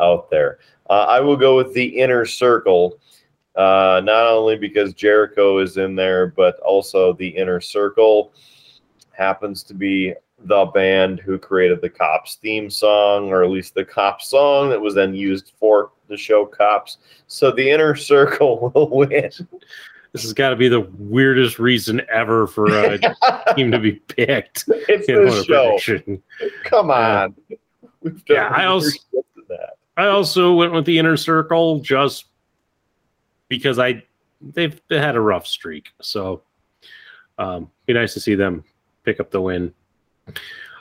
out 0.00 0.30
there. 0.30 0.58
Uh, 0.88 1.06
I 1.08 1.20
will 1.20 1.36
go 1.36 1.56
with 1.56 1.74
the 1.74 1.84
inner 1.84 2.24
circle. 2.24 2.98
Uh, 3.56 4.00
not 4.04 4.26
only 4.26 4.56
because 4.56 4.94
Jericho 4.94 5.58
is 5.58 5.76
in 5.76 5.94
there, 5.96 6.28
but 6.28 6.58
also 6.60 7.12
the 7.12 7.28
inner 7.28 7.60
circle 7.60 8.32
happens 9.12 9.62
to 9.64 9.74
be 9.74 10.14
the 10.44 10.66
band 10.66 11.20
who 11.20 11.38
created 11.38 11.82
the 11.82 11.90
Cops 11.90 12.36
theme 12.36 12.70
song, 12.70 13.28
or 13.28 13.44
at 13.44 13.50
least 13.50 13.74
the 13.74 13.84
Cops 13.84 14.28
song 14.28 14.70
that 14.70 14.80
was 14.80 14.94
then 14.94 15.14
used 15.14 15.52
for 15.58 15.90
the 16.10 16.16
show 16.18 16.44
Cops. 16.44 16.98
So 17.28 17.50
the 17.50 17.70
inner 17.70 17.94
circle 17.94 18.70
will 18.74 18.90
win. 18.90 19.30
This 20.12 20.22
has 20.22 20.32
got 20.32 20.50
to 20.50 20.56
be 20.56 20.68
the 20.68 20.80
weirdest 20.98 21.58
reason 21.58 22.02
ever 22.12 22.46
for 22.48 22.66
a 22.66 22.98
team 23.56 23.70
to 23.70 23.78
be 23.78 23.92
picked. 23.92 24.64
it's 24.68 25.08
in 25.08 25.24
the 25.24 25.44
show. 25.44 25.78
prediction. 25.78 26.22
Come 26.64 26.90
on. 26.90 27.34
We've 28.02 28.22
done 28.24 28.36
Yeah, 28.36 28.48
I 28.48 28.64
also- 28.66 28.86
weird 28.86 28.94
shit 29.24 29.24
to 29.36 29.42
that. 29.50 29.70
I 29.96 30.06
also 30.08 30.54
went 30.54 30.72
with 30.72 30.84
the 30.84 30.98
inner 30.98 31.16
circle 31.16 31.80
just 31.80 32.24
because 33.48 33.78
I 33.78 34.02
they've 34.40 34.80
they 34.88 34.98
had 34.98 35.14
a 35.16 35.20
rough 35.20 35.46
streak. 35.46 35.90
So 36.00 36.42
um 37.38 37.70
be 37.86 37.92
nice 37.92 38.14
to 38.14 38.20
see 38.20 38.34
them 38.34 38.64
pick 39.04 39.20
up 39.20 39.30
the 39.30 39.40
win. 39.42 39.74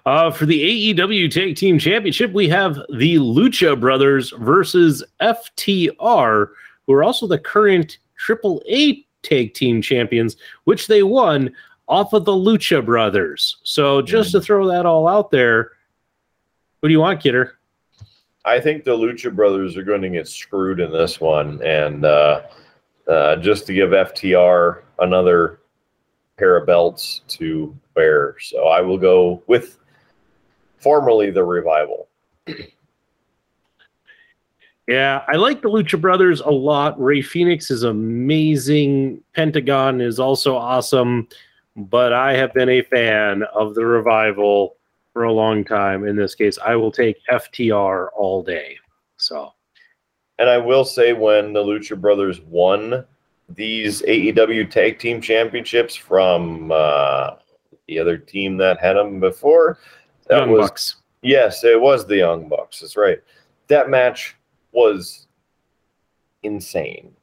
Uh, 0.10 0.32
for 0.32 0.48
the 0.48 0.96
AEW 0.96 1.30
Tag 1.30 1.56
Team 1.56 1.78
Championship, 1.78 2.32
we 2.32 2.50
have 2.50 2.74
the 2.98 3.18
Lucha 3.18 3.80
Brothers 3.80 4.34
versus 4.40 5.04
FTR, 5.22 6.48
who 6.88 6.94
are 6.94 7.04
also 7.04 7.28
the 7.28 7.38
current 7.38 8.00
AAA 8.28 9.06
Tag 9.22 9.54
Team 9.54 9.84
Champions, 9.84 10.36
which 10.64 10.88
they 10.88 11.04
won 11.04 11.54
off 11.88 12.14
of 12.14 12.26
the 12.26 12.32
Lucha 12.32 12.84
Brothers. 12.84 13.58
So 13.62 14.02
just 14.02 14.32
to 14.32 14.42
throw 14.42 14.68
that 14.70 14.88
all 14.88 15.08
out 15.08 15.30
there, 15.30 15.74
what 16.80 16.90
do 16.90 16.92
you 16.92 17.02
want, 17.02 17.22
Kidder? 17.22 17.60
I 18.46 18.60
think 18.60 18.86
the 18.86 18.98
Lucha 18.98 19.32
Brothers 19.32 19.78
are 19.78 19.84
going 19.84 20.02
to 20.02 20.10
get 20.10 20.28
screwed 20.28 20.80
in 20.80 20.92
this 20.92 21.22
one, 21.22 21.62
and 21.62 22.04
uh, 22.04 22.42
uh, 23.08 23.36
just 23.36 23.68
to 23.68 23.76
give 23.76 23.92
FTR 23.92 24.82
another 24.98 25.60
pair 26.40 26.58
of 26.58 26.66
belts 26.66 27.22
to 27.28 27.78
wear. 27.96 28.38
So 28.40 28.70
I 28.70 28.82
will 28.82 28.98
go 28.98 29.44
with 29.46 29.79
formerly 30.80 31.32
the 31.32 31.44
Revival. 31.44 32.08
Yeah, 34.90 35.24
I 35.28 35.36
like 35.36 35.62
the 35.62 35.70
Lucha 35.70 36.02
Brothers 36.02 36.42
a 36.42 36.50
lot. 36.50 37.00
Rey 37.00 37.22
Fénix 37.22 37.70
is 37.70 37.84
amazing. 37.84 39.22
Pentagon 39.36 40.02
is 40.02 40.20
also 40.20 40.56
awesome, 40.56 41.28
but 41.76 42.12
I 42.12 42.36
have 42.36 42.56
been 42.56 42.70
a 42.70 42.82
fan 42.82 43.44
of 43.54 43.76
the 43.76 43.86
revival 43.86 44.78
for 45.14 45.26
a 45.26 45.32
long 45.32 45.64
time. 45.64 46.08
In 46.08 46.16
this 46.16 46.34
case, 46.34 46.58
I 46.58 46.76
will 46.76 46.92
take 46.92 47.18
FTR 47.32 48.08
all 48.16 48.42
day. 48.42 48.78
So, 49.18 49.54
And 50.40 50.50
I 50.50 50.58
will 50.58 50.86
say, 50.86 51.14
when 51.14 51.54
the 51.54 51.64
Lucha 51.64 52.00
Brothers 52.00 52.42
won 52.42 53.06
these 53.48 54.02
AEW 54.02 54.72
Tag 54.72 54.98
Team 54.98 55.22
Championships 55.22 55.94
from 55.94 56.72
uh, 56.72 57.36
the 57.88 58.00
other 58.00 58.18
team 58.18 58.58
that 58.58 58.80
had 58.80 58.94
them 58.94 59.20
before, 59.20 59.78
that 60.30 60.40
Young 60.40 60.52
was 60.52 60.70
Bucks. 60.70 60.96
Yes, 61.22 61.64
it 61.64 61.80
was 61.80 62.06
the 62.08 62.18
Young 62.18 62.48
Bucks. 62.48 62.80
That's 62.80 62.96
right. 62.96 63.20
That 63.68 63.90
match 63.90 64.36
was 64.72 65.28
insane. 66.44 67.14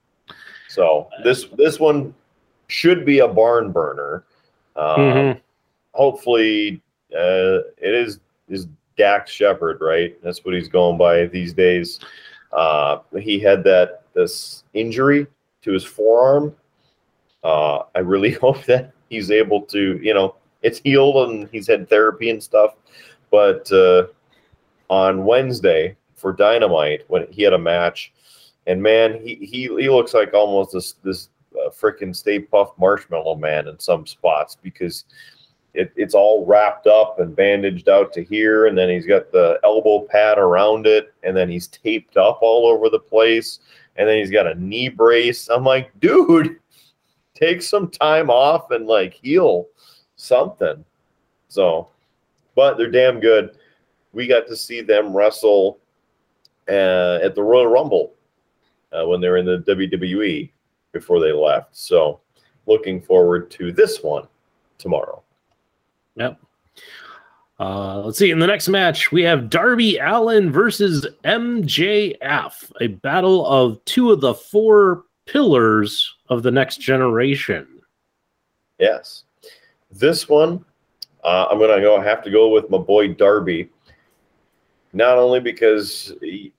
So 0.68 1.08
this 1.24 1.46
this 1.56 1.80
one 1.80 2.14
should 2.68 3.06
be 3.06 3.20
a 3.20 3.28
barn 3.28 3.72
burner. 3.72 4.24
Um, 4.74 5.00
Mhm. 5.00 5.40
Hopefully, 5.92 6.82
uh, 7.14 7.64
it 7.78 7.94
is 7.94 8.20
is 8.48 8.66
Dax 8.98 9.30
Shepard, 9.30 9.80
right? 9.80 10.16
That's 10.22 10.44
what 10.44 10.54
he's 10.54 10.68
going 10.68 10.98
by 10.98 11.26
these 11.26 11.52
days. 11.52 12.00
Uh, 12.52 12.98
he 13.18 13.38
had 13.38 13.64
that 13.64 14.02
this 14.14 14.64
injury 14.74 15.26
to 15.62 15.72
his 15.72 15.84
forearm. 15.84 16.54
Uh, 17.42 17.84
I 17.94 18.00
really 18.00 18.30
hope 18.44 18.62
that 18.64 18.92
he's 19.08 19.30
able 19.30 19.62
to, 19.62 19.98
you 20.02 20.12
know, 20.14 20.34
it's 20.66 20.80
healed 20.80 21.30
and 21.30 21.48
he's 21.52 21.68
had 21.68 21.88
therapy 21.88 22.28
and 22.28 22.42
stuff. 22.42 22.74
But 23.30 23.70
uh, 23.70 24.06
on 24.90 25.24
Wednesday 25.24 25.96
for 26.16 26.32
Dynamite, 26.32 27.04
when 27.06 27.28
he 27.30 27.42
had 27.42 27.52
a 27.52 27.58
match, 27.58 28.12
and 28.66 28.82
man, 28.82 29.20
he 29.24 29.36
he, 29.36 29.62
he 29.68 29.88
looks 29.88 30.12
like 30.12 30.34
almost 30.34 30.72
this 30.72 30.94
this 31.04 31.28
uh, 31.54 31.70
freaking 31.70 32.14
Stay 32.14 32.40
Puft 32.40 32.76
Marshmallow 32.78 33.36
Man 33.36 33.68
in 33.68 33.78
some 33.78 34.06
spots 34.06 34.56
because 34.60 35.04
it, 35.72 35.92
it's 35.94 36.14
all 36.14 36.44
wrapped 36.44 36.88
up 36.88 37.20
and 37.20 37.36
bandaged 37.36 37.88
out 37.88 38.12
to 38.14 38.24
here, 38.24 38.66
and 38.66 38.76
then 38.76 38.88
he's 38.88 39.06
got 39.06 39.30
the 39.30 39.60
elbow 39.62 40.00
pad 40.10 40.36
around 40.36 40.88
it, 40.88 41.14
and 41.22 41.36
then 41.36 41.48
he's 41.48 41.68
taped 41.68 42.16
up 42.16 42.40
all 42.42 42.66
over 42.66 42.90
the 42.90 42.98
place, 42.98 43.60
and 43.94 44.08
then 44.08 44.18
he's 44.18 44.32
got 44.32 44.48
a 44.48 44.54
knee 44.56 44.88
brace. 44.88 45.48
I'm 45.48 45.64
like, 45.64 45.92
dude, 46.00 46.58
take 47.34 47.62
some 47.62 47.88
time 47.88 48.30
off 48.30 48.72
and 48.72 48.88
like 48.88 49.14
heal 49.14 49.68
something. 50.16 50.84
So, 51.48 51.88
but 52.54 52.76
they're 52.76 52.90
damn 52.90 53.20
good. 53.20 53.56
We 54.12 54.26
got 54.26 54.46
to 54.48 54.56
see 54.56 54.80
them 54.80 55.16
wrestle 55.16 55.78
uh, 56.68 57.18
at 57.22 57.34
the 57.34 57.42
Royal 57.42 57.66
Rumble 57.66 58.14
uh, 58.92 59.06
when 59.06 59.20
they 59.20 59.28
were 59.28 59.36
in 59.36 59.46
the 59.46 59.58
WWE 59.68 60.50
before 60.92 61.20
they 61.20 61.32
left. 61.32 61.76
So, 61.76 62.20
looking 62.66 63.00
forward 63.00 63.50
to 63.52 63.72
this 63.72 64.02
one 64.02 64.26
tomorrow. 64.78 65.22
Yep. 66.16 66.40
Uh, 67.58 68.00
let's 68.00 68.18
see. 68.18 68.30
In 68.30 68.38
the 68.38 68.46
next 68.46 68.68
match, 68.68 69.12
we 69.12 69.22
have 69.22 69.48
Darby 69.48 69.98
Allin 69.98 70.52
versus 70.52 71.06
MJF, 71.24 72.72
a 72.80 72.86
battle 72.88 73.46
of 73.46 73.82
two 73.86 74.12
of 74.12 74.20
the 74.20 74.34
four 74.34 75.04
pillars 75.24 76.14
of 76.28 76.42
the 76.42 76.50
next 76.50 76.80
generation. 76.80 77.66
Yes. 78.78 79.24
This 79.98 80.28
one, 80.28 80.64
uh, 81.24 81.46
I'm 81.50 81.58
gonna 81.58 81.80
go 81.80 82.00
have 82.00 82.22
to 82.24 82.30
go 82.30 82.48
with 82.48 82.68
my 82.70 82.78
boy 82.78 83.08
Darby. 83.08 83.70
Not 84.92 85.18
only 85.18 85.40
because 85.40 86.14
he- 86.20 86.52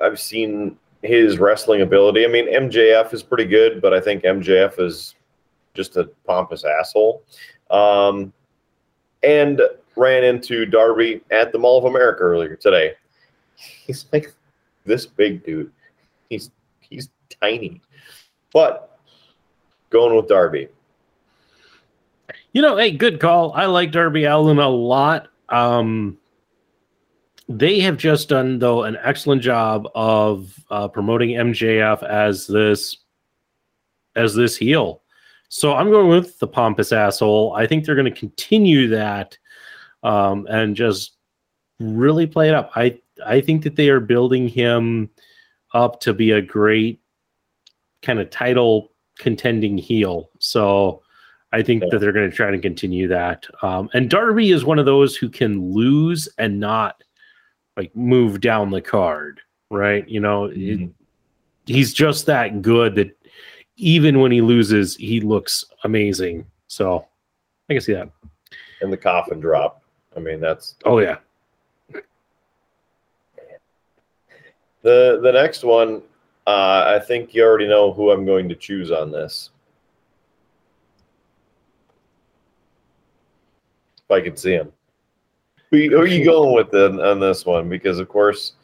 I've 0.00 0.20
seen 0.20 0.78
his 1.02 1.38
wrestling 1.38 1.82
ability. 1.82 2.24
I 2.24 2.28
mean, 2.28 2.46
MJF 2.46 3.12
is 3.12 3.22
pretty 3.22 3.44
good, 3.46 3.80
but 3.80 3.94
I 3.94 4.00
think 4.00 4.24
MJF 4.24 4.78
is 4.78 5.14
just 5.74 5.96
a 5.96 6.04
pompous 6.26 6.64
asshole. 6.64 7.22
Um, 7.70 8.32
and 9.22 9.60
ran 9.96 10.24
into 10.24 10.64
Darby 10.66 11.22
at 11.30 11.52
the 11.52 11.58
Mall 11.58 11.78
of 11.78 11.84
America 11.84 12.22
earlier 12.22 12.54
today. 12.54 12.94
He's 13.56 14.06
like 14.12 14.32
this 14.84 15.06
big 15.06 15.44
dude. 15.44 15.72
He's 16.28 16.50
he's 16.80 17.10
tiny, 17.40 17.80
but 18.52 18.98
going 19.90 20.14
with 20.14 20.28
Darby. 20.28 20.68
You 22.52 22.62
know, 22.62 22.76
hey, 22.76 22.90
good 22.92 23.20
call. 23.20 23.52
I 23.52 23.66
like 23.66 23.92
Darby 23.92 24.24
Allin 24.24 24.58
a 24.58 24.68
lot. 24.68 25.28
Um, 25.48 26.18
they 27.48 27.80
have 27.80 27.96
just 27.96 28.28
done 28.28 28.58
though 28.58 28.84
an 28.84 28.98
excellent 29.02 29.42
job 29.42 29.88
of 29.94 30.54
uh, 30.70 30.88
promoting 30.88 31.30
MJF 31.30 32.02
as 32.02 32.46
this 32.46 32.98
as 34.16 34.34
this 34.34 34.56
heel. 34.56 35.02
So 35.48 35.74
I'm 35.74 35.90
going 35.90 36.08
with 36.08 36.38
the 36.38 36.46
pompous 36.46 36.92
asshole. 36.92 37.54
I 37.54 37.66
think 37.66 37.84
they're 37.84 37.94
going 37.94 38.12
to 38.12 38.20
continue 38.20 38.88
that 38.88 39.38
um, 40.02 40.46
and 40.50 40.76
just 40.76 41.16
really 41.80 42.26
play 42.26 42.48
it 42.48 42.54
up. 42.54 42.70
I 42.74 42.98
I 43.24 43.40
think 43.40 43.62
that 43.64 43.76
they 43.76 43.88
are 43.88 44.00
building 44.00 44.48
him 44.48 45.10
up 45.74 46.00
to 46.00 46.12
be 46.12 46.32
a 46.32 46.42
great 46.42 47.00
kind 48.02 48.18
of 48.20 48.30
title 48.30 48.92
contending 49.18 49.78
heel. 49.78 50.30
So 50.38 51.02
I 51.52 51.62
think 51.62 51.82
Yeah. 51.82 51.88
that 51.92 51.98
they're 52.00 52.12
going 52.12 52.28
to 52.30 52.36
try 52.36 52.50
to 52.50 52.58
continue 52.58 53.08
that. 53.08 53.46
Um, 53.62 53.88
and 53.94 54.10
Darby 54.10 54.50
is 54.50 54.64
one 54.64 54.78
of 54.78 54.84
those 54.86 55.16
who 55.16 55.28
can 55.28 55.72
lose 55.72 56.28
and 56.38 56.60
not 56.60 57.02
like 57.76 57.94
move 57.96 58.40
down 58.40 58.70
the 58.70 58.82
card, 58.82 59.40
right? 59.70 60.06
You 60.08 60.20
know, 60.20 60.46
it- 60.46 60.56
Mhm. 60.56 60.92
he's 61.66 61.94
just 61.94 62.26
that 62.26 62.60
good 62.60 62.96
that 62.96 63.10
even 63.76 64.20
when 64.20 64.32
he 64.32 64.40
loses, 64.40 64.96
he 64.96 65.20
looks 65.20 65.64
amazing. 65.84 66.44
So 66.66 67.06
I 67.70 67.74
can 67.74 67.80
see 67.80 67.94
that. 67.94 68.10
And 68.82 68.92
the 68.92 68.96
coffin 68.96 69.40
drop. 69.40 69.82
I 70.16 70.20
mean, 70.20 70.40
that's 70.40 70.74
Oh 70.84 70.98
yeah. 70.98 71.18
the 74.82 75.20
the 75.22 75.32
next 75.32 75.64
one. 75.64 76.02
Uh, 76.46 76.98
I 76.98 77.04
think 77.04 77.34
you 77.34 77.42
already 77.44 77.68
know 77.68 77.92
who 77.92 78.10
I'm 78.10 78.24
going 78.24 78.48
to 78.48 78.54
choose 78.54 78.90
on 78.90 79.10
this. 79.10 79.50
If 84.08 84.12
I 84.12 84.22
could 84.22 84.38
see 84.38 84.52
him. 84.52 84.72
Who, 85.70 85.90
who 85.90 85.98
are 85.98 86.06
you 86.06 86.24
going 86.24 86.54
with 86.54 86.74
on 86.74 87.20
this 87.20 87.44
one? 87.44 87.68
Because 87.68 87.98
of 87.98 88.08
course, 88.08 88.54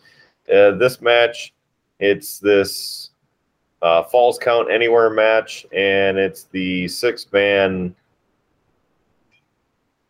uh, 0.51 0.71
this 0.73 1.03
match, 1.03 1.53
it's 2.01 2.39
this 2.39 3.11
uh, 3.83 4.05
falls 4.05 4.39
count 4.39 4.71
anywhere 4.71 5.11
match, 5.11 5.67
and 5.71 6.17
it's 6.17 6.45
the 6.45 6.89
six 6.89 7.31
man, 7.31 7.95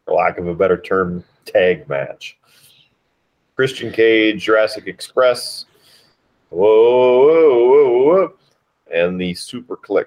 for 0.04 0.14
lack 0.14 0.38
of 0.38 0.46
a 0.46 0.54
better 0.54 0.80
term, 0.80 1.24
tag 1.44 1.88
match. 1.88 2.38
Christian 3.56 3.92
Cage, 3.92 4.44
Jurassic 4.44 4.86
Express, 4.86 5.66
whoa, 6.50 7.26
whoa, 7.26 7.68
whoa, 7.68 8.02
whoa, 8.04 8.34
and 8.92 9.20
the 9.20 9.32
SuperKliq. 9.32 10.06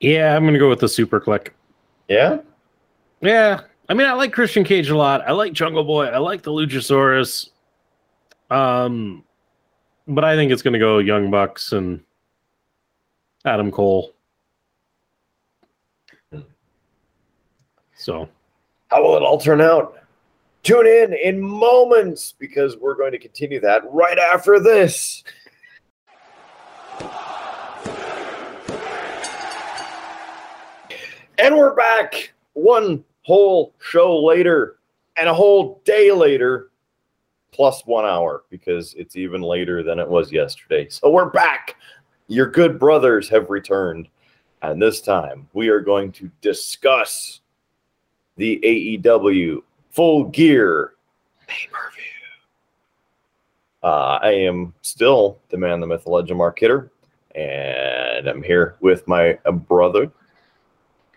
Yeah, 0.00 0.36
I'm 0.36 0.44
gonna 0.44 0.58
go 0.58 0.68
with 0.68 0.80
the 0.80 0.86
SuperKliq. 0.86 1.48
Yeah, 2.10 2.38
Yeah. 3.20 3.60
I 3.88 3.94
mean, 3.94 4.08
I 4.08 4.12
like 4.12 4.32
Christian 4.32 4.64
Cage 4.64 4.88
a 4.90 4.96
lot. 4.96 5.22
I 5.26 5.32
like 5.32 5.52
Jungle 5.52 5.84
Boy. 5.84 6.06
I 6.06 6.18
like 6.18 6.42
the 6.42 6.50
Luchasaurus. 6.50 7.50
Um, 8.50 9.24
but 10.06 10.24
I 10.24 10.34
think 10.34 10.50
it's 10.50 10.62
gonna 10.62 10.78
go 10.78 10.98
Young 10.98 11.30
Bucks 11.30 11.72
and 11.72 12.02
Adam 13.44 13.70
Cole. 13.70 14.12
So 17.94 18.28
how 18.88 19.02
will 19.02 19.16
it 19.16 19.22
all 19.22 19.38
turn 19.38 19.60
out? 19.60 19.96
Tune 20.64 20.86
in 20.86 21.12
in 21.12 21.40
moments 21.40 22.34
because 22.38 22.76
we're 22.76 22.96
going 22.96 23.12
to 23.12 23.18
continue 23.18 23.60
that 23.60 23.82
right 23.90 24.18
after 24.18 24.58
this. 24.58 25.22
And 31.42 31.56
we're 31.56 31.74
back 31.74 32.34
one 32.52 33.02
whole 33.22 33.74
show 33.80 34.22
later 34.22 34.76
and 35.16 35.26
a 35.26 35.32
whole 35.32 35.80
day 35.86 36.12
later, 36.12 36.70
plus 37.50 37.86
one 37.86 38.04
hour 38.04 38.44
because 38.50 38.92
it's 38.92 39.16
even 39.16 39.40
later 39.40 39.82
than 39.82 39.98
it 39.98 40.06
was 40.06 40.30
yesterday. 40.30 40.86
So 40.90 41.08
we're 41.08 41.30
back. 41.30 41.76
Your 42.26 42.46
good 42.46 42.78
brothers 42.78 43.26
have 43.30 43.48
returned. 43.48 44.08
And 44.60 44.82
this 44.82 45.00
time 45.00 45.48
we 45.54 45.68
are 45.68 45.80
going 45.80 46.12
to 46.12 46.30
discuss 46.42 47.40
the 48.36 48.60
AEW 48.62 49.62
Full 49.92 50.24
Gear 50.24 50.92
pay 51.46 51.68
per 51.72 51.90
view. 51.92 52.02
Uh, 53.82 54.18
I 54.20 54.32
am 54.32 54.74
still 54.82 55.38
the 55.48 55.56
man, 55.56 55.80
the 55.80 55.86
myth, 55.86 56.04
the 56.04 56.10
legend, 56.10 56.36
Mark 56.36 56.58
Kidder, 56.58 56.90
and 57.34 58.28
I'm 58.28 58.42
here 58.42 58.76
with 58.80 59.08
my 59.08 59.38
brother. 59.66 60.12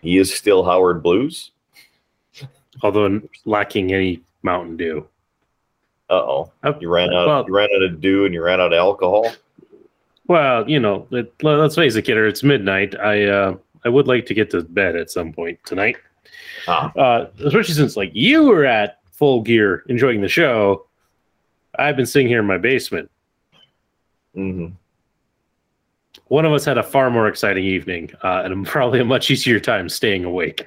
He 0.04 0.18
is 0.18 0.32
still 0.34 0.62
Howard 0.64 1.02
Blues. 1.02 1.50
although 2.82 3.20
lacking 3.44 3.92
any 3.92 4.20
Mountain 4.42 4.76
Dew. 4.76 5.06
Uh 6.10 6.14
oh, 6.14 6.52
you 6.80 6.90
ran 6.90 7.12
out. 7.14 7.26
well- 7.26 7.44
you 7.48 7.54
ran 7.56 7.68
out 7.74 7.82
of 7.82 8.00
dew, 8.00 8.26
and 8.26 8.34
you 8.34 8.42
ran 8.44 8.60
out 8.60 8.72
of 8.72 8.78
alcohol. 8.78 9.32
Well, 10.26 10.68
you 10.68 10.78
know, 10.80 11.06
it, 11.10 11.32
let's 11.42 11.74
face 11.74 11.96
it, 11.96 12.02
kidder. 12.02 12.26
It's 12.26 12.42
midnight. 12.42 12.94
I 12.98 13.24
uh, 13.24 13.56
I 13.84 13.88
would 13.88 14.06
like 14.06 14.26
to 14.26 14.34
get 14.34 14.50
to 14.50 14.62
bed 14.62 14.96
at 14.96 15.10
some 15.10 15.32
point 15.32 15.58
tonight. 15.64 15.96
Ah. 16.68 16.92
Uh, 16.94 17.26
especially 17.44 17.74
since 17.74 17.96
like 17.96 18.10
you 18.14 18.44
were 18.44 18.64
at 18.66 19.00
full 19.12 19.40
gear 19.42 19.84
enjoying 19.88 20.20
the 20.20 20.28
show. 20.28 20.86
I've 21.78 21.96
been 21.96 22.06
sitting 22.06 22.28
here 22.28 22.40
in 22.40 22.46
my 22.46 22.58
basement. 22.58 23.10
hmm 24.34 24.68
One 26.28 26.44
of 26.44 26.52
us 26.52 26.64
had 26.64 26.78
a 26.78 26.82
far 26.82 27.10
more 27.10 27.28
exciting 27.28 27.64
evening 27.64 28.10
uh, 28.22 28.42
and 28.44 28.66
probably 28.66 29.00
a 29.00 29.04
much 29.04 29.30
easier 29.30 29.60
time 29.60 29.88
staying 29.88 30.24
awake. 30.24 30.66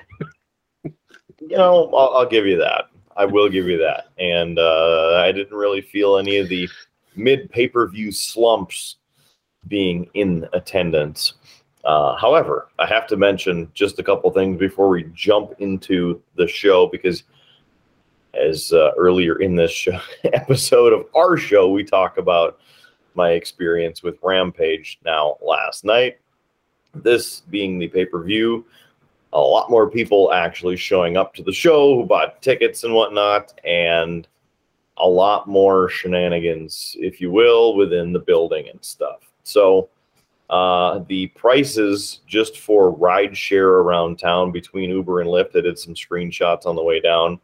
You 0.84 1.58
know, 1.58 1.90
I'll, 1.94 2.10
I'll 2.16 2.30
give 2.30 2.46
you 2.46 2.58
that. 2.58 2.86
I 3.16 3.26
will 3.26 3.50
give 3.50 3.68
you 3.68 3.78
that. 3.80 4.10
And 4.20 4.60
uh, 4.60 5.16
I 5.24 5.32
didn't 5.32 5.56
really 5.56 5.82
feel 5.82 6.18
any 6.18 6.38
of 6.38 6.50
the 6.50 6.70
mid 7.16 7.50
pay 7.50 7.68
per 7.68 7.88
view 7.88 8.12
slumps 8.12 8.98
being 9.68 10.10
in 10.14 10.48
attendance. 10.54 11.34
Uh, 11.84 12.16
however, 12.18 12.70
I 12.80 12.86
have 12.86 13.08
to 13.08 13.18
mention 13.18 13.72
just 13.74 13.98
a 14.00 14.04
couple 14.04 14.30
things 14.32 14.60
before 14.60 14.90
we 14.90 15.10
jump 15.14 15.54
into 15.60 16.22
the 16.36 16.48
show 16.48 16.88
because, 16.88 17.24
as 18.34 18.72
uh, 18.74 18.92
earlier 18.98 19.40
in 19.40 19.56
this 19.56 19.72
show, 19.72 20.00
episode 20.34 20.94
of 20.94 21.06
our 21.16 21.38
show, 21.38 21.70
we 21.70 21.84
talk 21.84 22.18
about 22.18 22.60
my 23.18 23.31
experience 23.31 24.03
with 24.03 24.19
Rampage. 24.23 24.99
Now, 25.03 25.38
last 25.41 25.84
night, 25.84 26.19
this 26.94 27.41
being 27.41 27.80
the 27.80 27.88
pay 27.88 28.06
per 28.06 28.23
view, 28.23 28.65
a 29.34 29.39
lot 29.39 29.69
more 29.69 29.89
people 29.89 30.31
actually 30.31 30.77
showing 30.77 31.18
up 31.18 31.34
to 31.34 31.44
the 31.44 31.52
show 31.52 31.95
who 31.95 32.06
bought 32.06 32.41
tickets 32.41 32.84
and 32.84 32.94
whatnot, 32.94 33.60
and 33.65 34.27
a 34.98 35.07
lot 35.07 35.48
more 35.48 35.89
shenanigans, 35.89 36.95
if 36.99 37.19
you 37.19 37.31
will, 37.31 37.76
within 37.76 38.14
the 38.14 38.19
building 38.19 38.69
and 38.69 38.84
stuff. 38.84 39.19
So, 39.44 39.89
uh, 40.49 40.99
the 41.07 41.27
prices 41.27 42.22
just 42.26 42.60
for 42.60 42.91
ride 42.91 43.35
share 43.35 43.68
around 43.68 44.18
town 44.18 44.52
between 44.52 44.89
Uber 44.89 45.19
and 45.19 45.30
Lyft, 45.30 45.57
I 45.57 45.61
did 45.61 45.77
some 45.77 45.94
screenshots 45.94 46.65
on 46.65 46.76
the 46.76 46.84
way 46.84 47.02
down, 47.02 47.39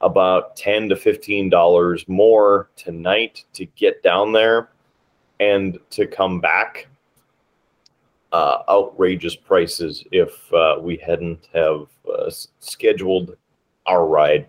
about 0.00 0.56
10 0.56 0.88
to 0.88 0.94
$15 0.94 2.08
more 2.08 2.70
tonight 2.74 3.44
to 3.52 3.66
get 3.66 4.02
down 4.02 4.32
there 4.32 4.70
and 5.42 5.78
to 5.90 6.06
come 6.06 6.40
back 6.40 6.86
uh, 8.32 8.62
outrageous 8.68 9.34
prices 9.34 10.04
if 10.12 10.52
uh, 10.52 10.76
we 10.80 10.96
hadn't 10.96 11.48
have 11.52 11.86
uh, 12.08 12.30
scheduled 12.60 13.36
our 13.86 14.06
ride 14.06 14.48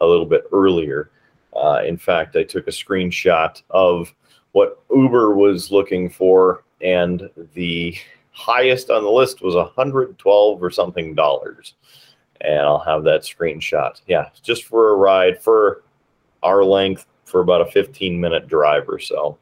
a 0.00 0.06
little 0.06 0.26
bit 0.26 0.44
earlier. 0.52 1.10
Uh, 1.54 1.82
in 1.86 1.96
fact, 1.96 2.34
I 2.36 2.42
took 2.42 2.66
a 2.66 2.72
screenshot 2.72 3.62
of 3.70 4.12
what 4.52 4.82
Uber 4.94 5.34
was 5.34 5.70
looking 5.70 6.10
for, 6.10 6.64
and 6.80 7.30
the 7.54 7.96
highest 8.32 8.90
on 8.90 9.04
the 9.04 9.10
list 9.10 9.42
was 9.42 9.54
112 9.54 10.62
or 10.62 10.70
something 10.70 11.14
dollars. 11.14 11.74
And 12.40 12.60
I'll 12.60 12.80
have 12.80 13.04
that 13.04 13.22
screenshot. 13.22 14.00
Yeah, 14.08 14.30
just 14.42 14.64
for 14.64 14.90
a 14.90 14.96
ride 14.96 15.40
for 15.40 15.84
our 16.42 16.64
length 16.64 17.06
for 17.24 17.40
about 17.40 17.60
a 17.60 17.70
15 17.70 18.20
minute 18.20 18.48
drive 18.48 18.88
or 18.88 18.98
so. 18.98 19.38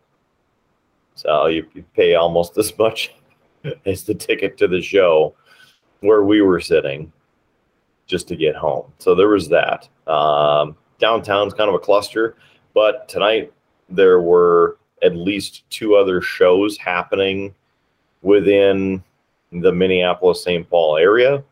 So 1.14 1.46
you, 1.46 1.66
you 1.74 1.84
pay 1.94 2.14
almost 2.14 2.56
as 2.58 2.76
much 2.78 3.14
as 3.86 4.04
the 4.04 4.14
ticket 4.14 4.56
to 4.58 4.68
the 4.68 4.80
show 4.80 5.34
where 6.00 6.24
we 6.24 6.40
were 6.40 6.60
sitting 6.60 7.12
just 8.06 8.26
to 8.28 8.36
get 8.36 8.56
home. 8.56 8.90
So 8.98 9.14
there 9.14 9.28
was 9.28 9.48
that. 9.48 9.88
Um, 10.06 10.76
downtown's 10.98 11.54
kind 11.54 11.68
of 11.68 11.74
a 11.74 11.78
cluster, 11.78 12.36
but 12.74 13.08
tonight 13.08 13.52
there 13.88 14.20
were 14.20 14.78
at 15.02 15.16
least 15.16 15.68
two 15.70 15.94
other 15.94 16.20
shows 16.20 16.76
happening 16.76 17.54
within 18.22 19.02
the 19.52 19.72
Minneapolis 19.72 20.42
St. 20.42 20.68
Paul 20.68 20.96
area. 20.96 21.42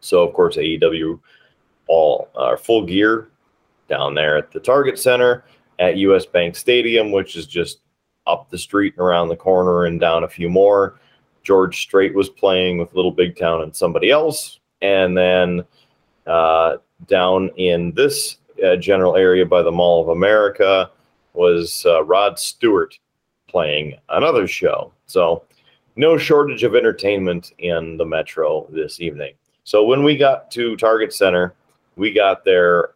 So 0.00 0.26
of 0.26 0.34
course 0.34 0.56
AEW 0.56 1.18
all 1.88 2.28
uh, 2.36 2.56
full 2.56 2.86
gear 2.86 3.28
down 3.88 4.14
there 4.14 4.36
at 4.36 4.52
the 4.52 4.60
Target 4.60 4.98
Center 4.98 5.44
at 5.78 5.96
US 5.96 6.24
Bank 6.24 6.56
Stadium, 6.56 7.10
which 7.10 7.36
is 7.36 7.46
just 7.46 7.80
up 8.26 8.50
the 8.50 8.58
street 8.58 8.94
and 8.96 9.04
around 9.04 9.28
the 9.28 9.36
corner 9.36 9.84
and 9.84 10.00
down 10.00 10.24
a 10.24 10.28
few 10.28 10.48
more. 10.48 10.98
George 11.42 11.80
Strait 11.80 12.14
was 12.14 12.28
playing 12.28 12.78
with 12.78 12.94
Little 12.94 13.10
Big 13.10 13.36
Town 13.38 13.62
and 13.62 13.74
somebody 13.74 14.10
else. 14.10 14.60
And 14.82 15.16
then 15.16 15.64
uh, 16.26 16.76
down 17.06 17.50
in 17.56 17.92
this 17.92 18.36
uh, 18.64 18.76
general 18.76 19.16
area 19.16 19.46
by 19.46 19.62
the 19.62 19.72
Mall 19.72 20.02
of 20.02 20.08
America 20.08 20.90
was 21.32 21.84
uh, 21.86 22.04
Rod 22.04 22.38
Stewart 22.38 22.98
playing 23.48 23.96
another 24.08 24.46
show. 24.46 24.92
So 25.06 25.44
no 25.96 26.16
shortage 26.16 26.62
of 26.62 26.74
entertainment 26.74 27.52
in 27.58 27.96
the 27.96 28.04
metro 28.04 28.66
this 28.70 29.00
evening. 29.00 29.34
So 29.64 29.84
when 29.84 30.02
we 30.02 30.16
got 30.16 30.50
to 30.52 30.76
Target 30.76 31.12
Center, 31.12 31.54
we 31.96 32.12
got 32.12 32.44
there 32.44 32.90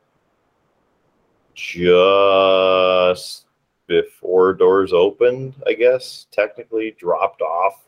just 1.54 3.46
before 3.86 4.54
doors 4.54 4.92
opened, 4.92 5.54
I 5.66 5.74
guess, 5.74 6.26
technically 6.30 6.96
dropped 6.98 7.42
off 7.42 7.84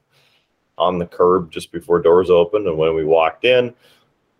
on 0.78 0.98
the 0.98 1.06
curb 1.06 1.50
just 1.50 1.72
before 1.72 2.00
doors 2.00 2.30
opened. 2.30 2.66
And 2.66 2.76
when 2.76 2.94
we 2.94 3.04
walked 3.04 3.44
in, 3.44 3.74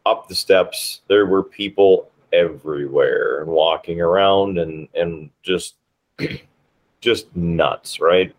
up 0.04 0.28
the 0.28 0.34
steps, 0.34 1.00
there 1.08 1.26
were 1.26 1.42
people 1.42 2.10
everywhere 2.32 3.40
and 3.40 3.50
walking 3.50 4.00
around 4.00 4.58
and, 4.58 4.88
and 4.94 5.30
just 5.42 5.76
just 7.00 7.34
nuts, 7.36 8.00
right? 8.00 8.34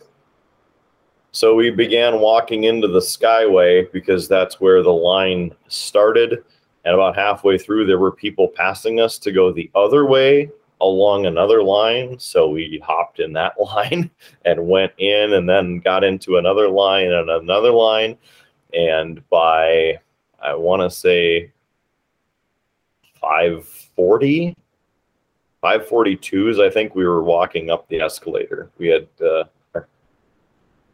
So 1.31 1.55
we 1.55 1.69
began 1.69 2.19
walking 2.19 2.63
into 2.63 2.87
the 2.87 2.99
Skyway 2.99 3.91
because 3.91 4.27
that's 4.27 4.59
where 4.59 4.81
the 4.81 4.93
line 4.93 5.53
started. 5.67 6.43
And 6.85 6.93
about 6.93 7.15
halfway 7.15 7.57
through, 7.57 7.85
there 7.85 7.99
were 7.99 8.11
people 8.11 8.47
passing 8.47 8.99
us 8.99 9.17
to 9.19 9.31
go 9.31 9.51
the 9.51 9.69
other 9.75 10.05
way 10.05 10.49
along 10.81 11.25
another 11.25 11.63
line. 11.63 12.19
So 12.19 12.49
we 12.49 12.81
hopped 12.85 13.19
in 13.19 13.33
that 13.33 13.59
line 13.59 14.09
and 14.45 14.67
went 14.67 14.93
in 14.97 15.33
and 15.33 15.47
then 15.47 15.79
got 15.79 16.03
into 16.03 16.37
another 16.37 16.69
line 16.69 17.11
and 17.11 17.29
another 17.29 17.71
line. 17.71 18.17
And 18.73 19.27
by, 19.29 19.99
I 20.41 20.55
want 20.55 20.81
to 20.81 20.89
say, 20.89 21.51
540, 23.21 24.55
542s, 25.63 26.65
I 26.65 26.69
think 26.69 26.93
we 26.93 27.05
were 27.05 27.23
walking 27.23 27.71
up 27.71 27.87
the 27.87 28.01
escalator. 28.01 28.69
We 28.77 28.87
had, 28.87 29.07
uh, 29.21 29.45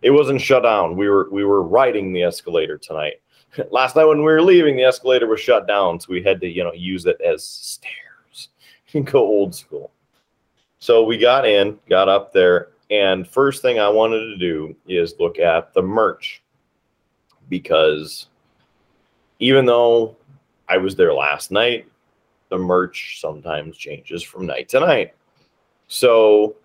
it 0.01 0.11
wasn't 0.11 0.41
shut 0.41 0.63
down. 0.63 0.95
We 0.95 1.09
were 1.09 1.27
we 1.31 1.43
were 1.43 1.61
riding 1.61 2.13
the 2.13 2.23
escalator 2.23 2.77
tonight. 2.77 3.15
Last 3.71 3.97
night 3.97 4.05
when 4.05 4.19
we 4.19 4.23
were 4.23 4.41
leaving, 4.41 4.77
the 4.77 4.83
escalator 4.83 5.27
was 5.27 5.41
shut 5.41 5.67
down, 5.67 5.99
so 5.99 6.07
we 6.09 6.23
had 6.23 6.39
to 6.41 6.47
you 6.47 6.63
know 6.63 6.71
use 6.73 7.05
it 7.05 7.19
as 7.19 7.45
stairs 7.45 8.12
and 8.93 9.05
go 9.05 9.19
old 9.19 9.55
school. 9.55 9.91
So 10.79 11.03
we 11.03 11.17
got 11.17 11.47
in, 11.47 11.79
got 11.89 12.09
up 12.09 12.33
there, 12.33 12.69
and 12.89 13.27
first 13.27 13.61
thing 13.61 13.79
I 13.79 13.89
wanted 13.89 14.19
to 14.19 14.37
do 14.37 14.75
is 14.87 15.15
look 15.19 15.39
at 15.39 15.73
the 15.73 15.81
merch 15.81 16.43
because 17.49 18.27
even 19.39 19.65
though 19.65 20.15
I 20.69 20.77
was 20.77 20.95
there 20.95 21.13
last 21.13 21.51
night, 21.51 21.87
the 22.49 22.57
merch 22.57 23.19
sometimes 23.19 23.77
changes 23.77 24.21
from 24.21 24.45
night 24.45 24.69
to 24.69 24.79
night. 24.79 25.13
So 25.87 26.55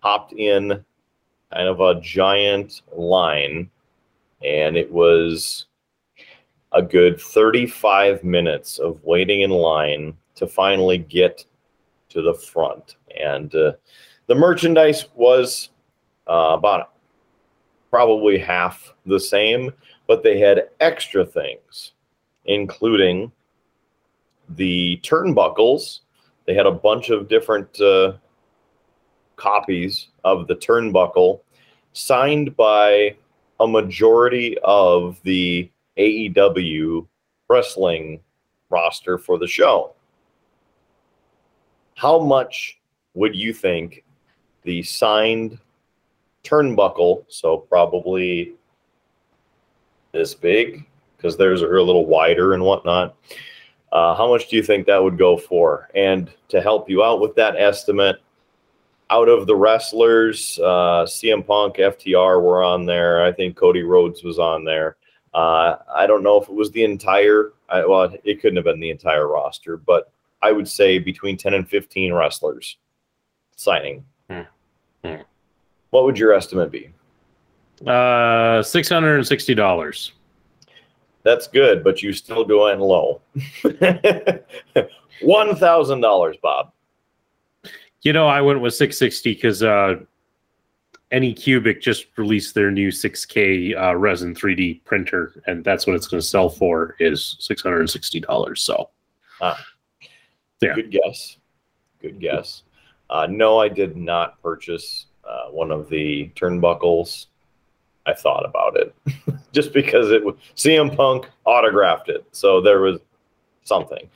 hopped 0.00 0.32
in 0.32 0.84
kind 1.52 1.68
of 1.68 1.80
a 1.80 2.00
giant 2.00 2.82
line, 2.94 3.70
and 4.44 4.76
it 4.76 4.90
was 4.90 5.66
a 6.72 6.82
good 6.82 7.20
35 7.20 8.22
minutes 8.22 8.78
of 8.78 9.02
waiting 9.02 9.40
in 9.40 9.50
line 9.50 10.16
to 10.36 10.46
finally 10.46 10.98
get 10.98 11.44
to 12.10 12.22
the 12.22 12.34
front. 12.34 12.96
And 13.20 13.54
uh, 13.54 13.72
the 14.26 14.34
merchandise 14.34 15.06
was 15.14 15.70
uh, 16.28 16.50
about 16.52 16.92
probably 17.90 18.38
half 18.38 18.92
the 19.06 19.20
same, 19.20 19.72
but 20.06 20.22
they 20.22 20.38
had 20.38 20.68
extra 20.80 21.24
things, 21.24 21.92
including 22.44 23.32
the 24.50 25.00
turnbuckles. 25.02 26.00
They 26.46 26.54
had 26.54 26.66
a 26.66 26.72
bunch 26.72 27.10
of 27.10 27.28
different 27.28 27.80
uh, 27.80 28.14
copies 29.36 30.08
of 30.24 30.46
the 30.46 30.56
turnbuckle 30.56 31.40
signed 31.92 32.56
by 32.56 33.16
a 33.60 33.66
majority 33.66 34.56
of 34.62 35.18
the 35.22 35.70
AEW 35.96 37.06
wrestling 37.48 38.20
roster 38.68 39.18
for 39.18 39.38
the 39.38 39.46
show. 39.46 39.95
How 41.96 42.18
much 42.18 42.78
would 43.14 43.34
you 43.34 43.54
think 43.54 44.04
the 44.64 44.82
signed 44.82 45.58
turnbuckle, 46.44 47.24
so 47.28 47.56
probably 47.56 48.52
this 50.12 50.34
big, 50.34 50.86
because 51.16 51.38
theirs 51.38 51.62
are 51.62 51.78
a 51.78 51.82
little 51.82 52.04
wider 52.04 52.52
and 52.52 52.62
whatnot, 52.62 53.16
uh, 53.92 54.14
how 54.14 54.28
much 54.28 54.48
do 54.48 54.56
you 54.56 54.62
think 54.62 54.86
that 54.86 55.02
would 55.02 55.16
go 55.16 55.38
for? 55.38 55.88
And 55.94 56.30
to 56.48 56.60
help 56.60 56.90
you 56.90 57.02
out 57.02 57.20
with 57.20 57.34
that 57.36 57.56
estimate, 57.56 58.16
out 59.08 59.30
of 59.30 59.46
the 59.46 59.56
wrestlers, 59.56 60.58
uh, 60.62 61.06
CM 61.06 61.46
Punk, 61.46 61.76
FTR 61.76 62.42
were 62.42 62.62
on 62.62 62.84
there. 62.84 63.24
I 63.24 63.32
think 63.32 63.56
Cody 63.56 63.84
Rhodes 63.84 64.22
was 64.22 64.38
on 64.38 64.64
there. 64.64 64.96
Uh, 65.32 65.76
I 65.94 66.06
don't 66.06 66.22
know 66.22 66.38
if 66.38 66.48
it 66.48 66.54
was 66.54 66.70
the 66.72 66.84
entire. 66.84 67.52
I, 67.70 67.86
well, 67.86 68.14
it 68.22 68.42
couldn't 68.42 68.56
have 68.56 68.66
been 68.66 68.80
the 68.80 68.90
entire 68.90 69.28
roster, 69.28 69.78
but 69.78 70.12
I 70.46 70.52
would 70.52 70.68
say 70.68 70.98
between 71.00 71.36
ten 71.36 71.54
and 71.54 71.68
fifteen 71.68 72.12
wrestlers 72.12 72.76
signing. 73.56 74.04
Hmm. 74.30 74.42
Hmm. 75.04 75.22
What 75.90 76.04
would 76.04 76.16
your 76.18 76.32
estimate 76.32 76.70
be? 76.70 76.90
Uh, 77.84 78.62
six 78.62 78.88
hundred 78.88 79.16
and 79.16 79.26
sixty 79.26 79.54
dollars. 79.54 80.12
That's 81.24 81.48
good, 81.48 81.82
but 81.82 82.00
you 82.02 82.12
still 82.12 82.44
go 82.44 82.68
in 82.68 82.78
low. 82.78 83.20
One 85.22 85.56
thousand 85.56 86.00
dollars, 86.00 86.36
Bob. 86.40 86.70
You 88.02 88.12
know, 88.12 88.28
I 88.28 88.40
went 88.40 88.60
with 88.60 88.74
660 88.74 89.34
because 89.34 89.64
uh, 89.64 89.96
Anycubic 91.10 91.80
just 91.80 92.06
released 92.16 92.54
their 92.54 92.70
new 92.70 92.90
6K 92.90 93.76
uh, 93.76 93.96
resin 93.96 94.32
3D 94.32 94.84
printer, 94.84 95.42
and 95.48 95.64
that's 95.64 95.88
what 95.88 95.96
it's 95.96 96.06
going 96.06 96.20
to 96.20 96.26
sell 96.26 96.48
for 96.48 96.94
is 97.00 97.36
$660. 97.40 98.58
So, 98.58 98.90
Ah. 99.40 99.58
Yeah. 100.60 100.74
Good 100.74 100.90
guess. 100.90 101.36
Good 102.00 102.20
guess. 102.20 102.62
Uh, 103.10 103.26
no, 103.28 103.58
I 103.58 103.68
did 103.68 103.96
not 103.96 104.40
purchase 104.42 105.06
uh, 105.28 105.48
one 105.50 105.70
of 105.70 105.88
the 105.88 106.30
turnbuckles. 106.34 107.26
I 108.06 108.14
thought 108.14 108.44
about 108.44 108.76
it 108.76 108.94
just 109.52 109.72
because 109.72 110.10
it 110.12 110.24
was 110.24 110.36
CM 110.54 110.94
Punk 110.96 111.28
autographed 111.44 112.08
it, 112.08 112.24
so 112.32 112.60
there 112.60 112.80
was 112.80 113.00
something. 113.64 114.08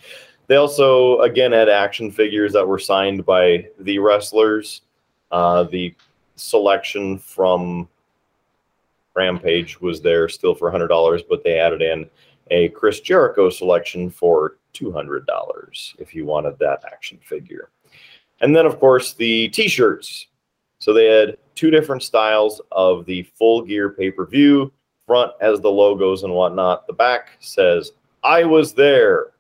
They 0.46 0.56
also 0.56 1.20
again 1.20 1.52
had 1.52 1.68
action 1.68 2.10
figures 2.10 2.52
that 2.52 2.66
were 2.66 2.78
signed 2.78 3.26
by 3.26 3.68
the 3.80 3.98
wrestlers. 3.98 4.82
Uh, 5.32 5.64
the 5.64 5.94
selection 6.36 7.18
from 7.18 7.88
Rampage 9.14 9.80
was 9.80 10.00
there 10.00 10.28
still 10.28 10.54
for 10.54 10.70
hundred 10.70 10.88
dollars, 10.88 11.22
but 11.28 11.42
they 11.42 11.58
added 11.58 11.82
in 11.82 12.08
a 12.51 12.68
Chris 12.70 13.01
Jericho 13.01 13.51
selection 13.51 14.10
for 14.10 14.59
two 14.72 14.93
hundred 14.93 15.27
dollars 15.27 15.94
if 15.98 16.14
you 16.14 16.24
wanted 16.24 16.59
that 16.59 16.85
action 16.90 17.18
figure. 17.22 17.70
And 18.40 18.55
then, 18.55 18.66
of 18.66 18.78
course, 18.81 19.14
the 19.14 19.48
T-shirts. 19.48 20.28
So 20.78 20.93
they 20.93 21.06
had 21.06 21.36
two 21.55 21.70
different 21.70 22.02
styles 22.02 22.60
of 22.72 23.05
the 23.05 23.22
full 23.35 23.62
gear 23.62 23.90
pay 23.90 24.10
per 24.10 24.27
view. 24.27 24.72
Front 25.06 25.32
has 25.40 25.60
the 25.60 25.70
logos 25.70 26.22
and 26.22 26.32
whatnot. 26.32 26.86
The 26.86 26.93
back 26.93 27.31
says, 27.40 27.93
"I 28.22 28.44
was 28.44 28.72
there." 28.72 29.32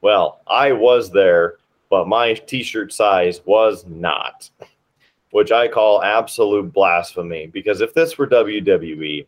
Well, 0.00 0.40
I 0.46 0.72
was 0.72 1.10
there, 1.10 1.58
but 1.90 2.08
my 2.08 2.34
T-shirt 2.34 2.92
size 2.92 3.40
was 3.44 3.84
not, 3.86 4.48
which 5.32 5.50
I 5.52 5.68
call 5.68 6.02
absolute 6.02 6.72
blasphemy. 6.72 7.48
Because 7.48 7.80
if 7.80 7.94
this 7.94 8.16
were 8.16 8.26
WWE, 8.26 9.26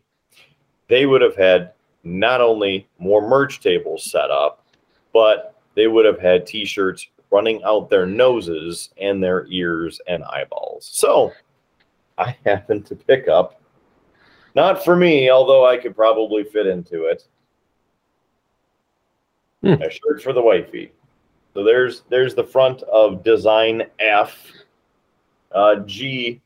they 0.87 1.05
would 1.05 1.21
have 1.21 1.35
had 1.35 1.73
not 2.03 2.41
only 2.41 2.87
more 2.99 3.27
merch 3.27 3.59
tables 3.59 4.09
set 4.11 4.31
up, 4.31 4.65
but 5.13 5.55
they 5.75 5.87
would 5.87 6.05
have 6.05 6.19
had 6.19 6.45
T-shirts 6.47 7.07
running 7.31 7.63
out 7.63 7.89
their 7.89 8.05
noses 8.05 8.89
and 8.99 9.23
their 9.23 9.45
ears 9.49 10.01
and 10.07 10.23
eyeballs. 10.25 10.89
So 10.91 11.31
I 12.17 12.35
happened 12.45 12.85
to 12.87 12.95
pick 12.95 13.27
up, 13.27 13.61
not 14.55 14.83
for 14.83 14.95
me, 14.95 15.29
although 15.29 15.65
I 15.65 15.77
could 15.77 15.95
probably 15.95 16.43
fit 16.43 16.67
into 16.67 17.05
it, 17.05 17.25
Hmm. 19.63 19.73
a 19.73 19.91
shirt 19.91 20.23
for 20.23 20.33
the 20.33 20.41
wifey. 20.41 20.91
So 21.53 21.63
there's 21.63 22.01
there's 22.09 22.33
the 22.33 22.43
front 22.43 22.81
of 22.83 23.23
design 23.23 23.83
F. 23.99 24.35
Uh, 25.51 25.75
G 25.85 26.41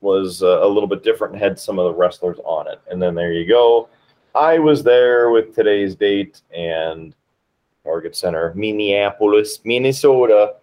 was 0.00 0.42
uh, 0.42 0.60
a 0.62 0.66
little 0.66 0.88
bit 0.88 1.04
different 1.04 1.34
and 1.34 1.42
had 1.42 1.60
some 1.60 1.78
of 1.78 1.84
the 1.84 1.94
wrestlers 1.94 2.38
on 2.44 2.66
it. 2.66 2.80
And 2.90 3.00
then 3.00 3.14
there 3.14 3.32
you 3.32 3.46
go. 3.46 3.88
I 4.34 4.58
was 4.58 4.82
there 4.82 5.30
with 5.30 5.54
today's 5.54 5.94
date 5.94 6.40
and 6.54 7.14
Target 7.84 8.14
Center, 8.16 8.52
Minneapolis, 8.54 9.58
Minnesota. 9.64 10.54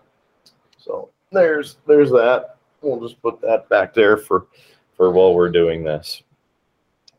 So 0.78 1.10
there's 1.32 1.78
there's 1.88 2.12
that. 2.12 2.58
We'll 2.82 3.02
just 3.02 3.22
put 3.22 3.42
that 3.42 3.68
back 3.70 3.94
there 3.94 4.18
for 4.18 4.48
for 4.96 5.12
while 5.12 5.34
we're 5.34 5.50
doing 5.50 5.84
this. 5.84 6.24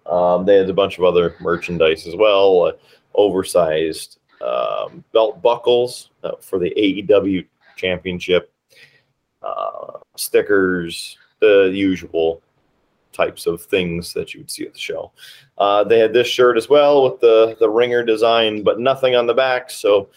Um, 0.07 0.47
they 0.47 0.57
had 0.57 0.71
a 0.71 0.75
bunch 0.75 0.99
of 0.99 1.05
other 1.05 1.37
merchandise 1.41 2.07
as 2.07 2.17
well, 2.17 2.63
uh, 2.63 2.73
oversized 3.15 4.19
um, 4.41 5.05
belt 5.13 5.43
buckles 5.43 6.11
uh, 6.25 6.33
for 6.41 6.59
the 6.59 6.71
AEW 6.71 7.47
Championship, 7.77 8.51
uh, 9.43 9.99
stickers, 10.17 11.19
the 11.41 11.71
usual 11.75 12.43
types 13.19 13.47
of 13.47 13.61
things 13.61 14.13
that 14.15 14.33
you 14.33 14.41
would 14.41 14.51
see 14.51 14.65
at 14.65 14.73
the 14.73 14.79
show. 14.79 15.11
Uh, 15.59 15.83
they 15.85 15.99
had 15.99 16.13
this 16.13 16.29
shirt 16.29 16.57
as 16.57 16.69
well 16.69 17.03
with 17.05 17.21
the 17.21 17.57
the 17.59 17.69
ringer 17.69 18.05
design, 18.05 18.63
but 18.63 18.81
nothing 18.81 19.17
on 19.17 19.27
the 19.27 19.35
back. 19.35 19.71
So 19.71 20.09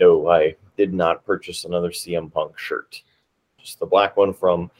no, 0.00 0.28
I 0.28 0.56
did 0.76 0.92
not 0.92 1.24
purchase 1.24 1.64
another 1.64 1.90
CM 1.90 2.32
Punk 2.32 2.58
shirt. 2.58 3.02
Just 3.58 3.78
the 3.78 3.86
black 3.86 4.16
one 4.16 4.32
from 4.32 4.70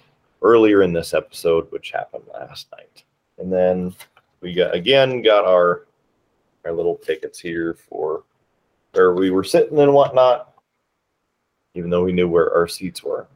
earlier 0.42 0.82
in 0.82 0.92
this 0.92 1.14
episode, 1.14 1.70
which 1.70 1.90
happened 1.90 2.24
last 2.32 2.66
night. 2.72 3.04
And 3.38 3.52
then 3.52 3.94
we 4.40 4.54
got 4.54 4.74
again 4.74 5.22
got 5.22 5.44
our 5.44 5.86
our 6.64 6.72
little 6.72 6.96
tickets 6.96 7.38
here 7.38 7.76
for 7.88 8.24
where 8.92 9.12
we 9.12 9.30
were 9.30 9.44
sitting 9.44 9.78
and 9.78 9.92
whatnot, 9.92 10.54
even 11.74 11.90
though 11.90 12.04
we 12.04 12.12
knew 12.12 12.28
where 12.28 12.52
our 12.54 12.66
seats 12.66 13.04
were. 13.04 13.28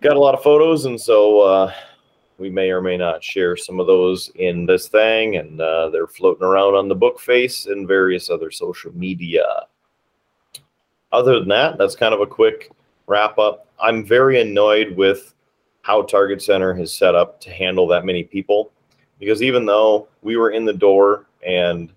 Got 0.00 0.16
a 0.16 0.20
lot 0.20 0.34
of 0.34 0.42
photos, 0.42 0.86
and 0.86 0.98
so 0.98 1.40
uh, 1.40 1.72
we 2.40 2.50
may 2.50 2.70
or 2.70 2.80
may 2.80 2.96
not 2.96 3.22
share 3.22 3.56
some 3.56 3.78
of 3.78 3.86
those 3.86 4.30
in 4.36 4.66
this 4.66 4.88
thing, 4.88 5.36
and 5.36 5.60
uh, 5.60 5.90
they're 5.90 6.06
floating 6.06 6.44
around 6.44 6.74
on 6.74 6.88
the 6.88 6.94
book 6.94 7.20
face 7.20 7.66
and 7.66 7.86
various 7.86 8.30
other 8.30 8.50
social 8.50 8.92
media. 8.96 9.44
Other 11.12 11.38
than 11.38 11.48
that, 11.48 11.78
that's 11.78 11.94
kind 11.94 12.14
of 12.14 12.20
a 12.20 12.26
quick 12.26 12.70
wrap 13.06 13.38
up. 13.38 13.66
I'm 13.80 14.04
very 14.04 14.40
annoyed 14.40 14.96
with 14.96 15.34
how 15.82 16.02
Target 16.02 16.42
Center 16.42 16.74
has 16.74 16.92
set 16.92 17.14
up 17.14 17.40
to 17.40 17.50
handle 17.50 17.86
that 17.88 18.04
many 18.04 18.22
people 18.22 18.72
because 19.18 19.42
even 19.42 19.66
though 19.66 20.08
we 20.22 20.36
were 20.36 20.50
in 20.50 20.64
the 20.64 20.72
door 20.72 21.26
and 21.46 21.92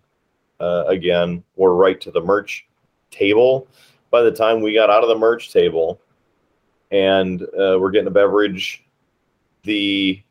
uh, 0.60 0.86
again, 0.88 1.44
we're 1.56 1.74
right 1.74 2.00
to 2.02 2.12
the 2.12 2.22
merch 2.22 2.68
table, 3.12 3.68
by 4.12 4.22
the 4.22 4.32
time 4.32 4.62
we 4.62 4.74
got 4.74 4.90
out 4.90 5.04
of 5.04 5.10
the 5.10 5.18
merch 5.18 5.52
table 5.52 6.00
and 6.92 7.42
uh, 7.42 7.78
we're 7.80 7.92
getting 7.92 8.08
a 8.08 8.12
beverage, 8.12 8.86
the 9.64 10.22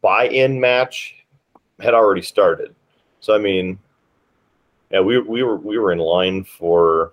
buy 0.00 0.28
in 0.28 0.60
match 0.60 1.14
had 1.80 1.94
already 1.94 2.22
started. 2.22 2.74
So, 3.20 3.34
I 3.34 3.38
mean, 3.38 3.78
yeah, 4.90 5.00
we, 5.00 5.18
we 5.18 5.42
were 5.42 5.56
we 5.56 5.78
were 5.78 5.92
in 5.92 5.98
line 5.98 6.44
for 6.44 7.12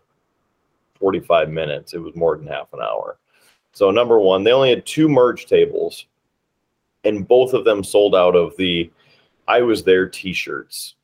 45 1.00 1.50
minutes. 1.50 1.94
It 1.94 2.00
was 2.00 2.16
more 2.16 2.38
than 2.38 2.48
half 2.48 2.72
an 2.74 2.80
hour. 2.82 3.18
So 3.74 3.90
number 3.90 4.20
one, 4.20 4.44
they 4.44 4.52
only 4.52 4.70
had 4.70 4.86
two 4.86 5.10
merge 5.10 5.48
tables, 5.48 6.06
and 7.04 7.28
both 7.28 7.54
of 7.54 7.66
them 7.66 7.84
sold 7.84 8.16
out 8.16 8.36
of 8.36 8.56
the 8.58 8.92
I 9.48 9.62
was 9.62 9.84
there 9.84 10.08
t-shirts 10.08 10.96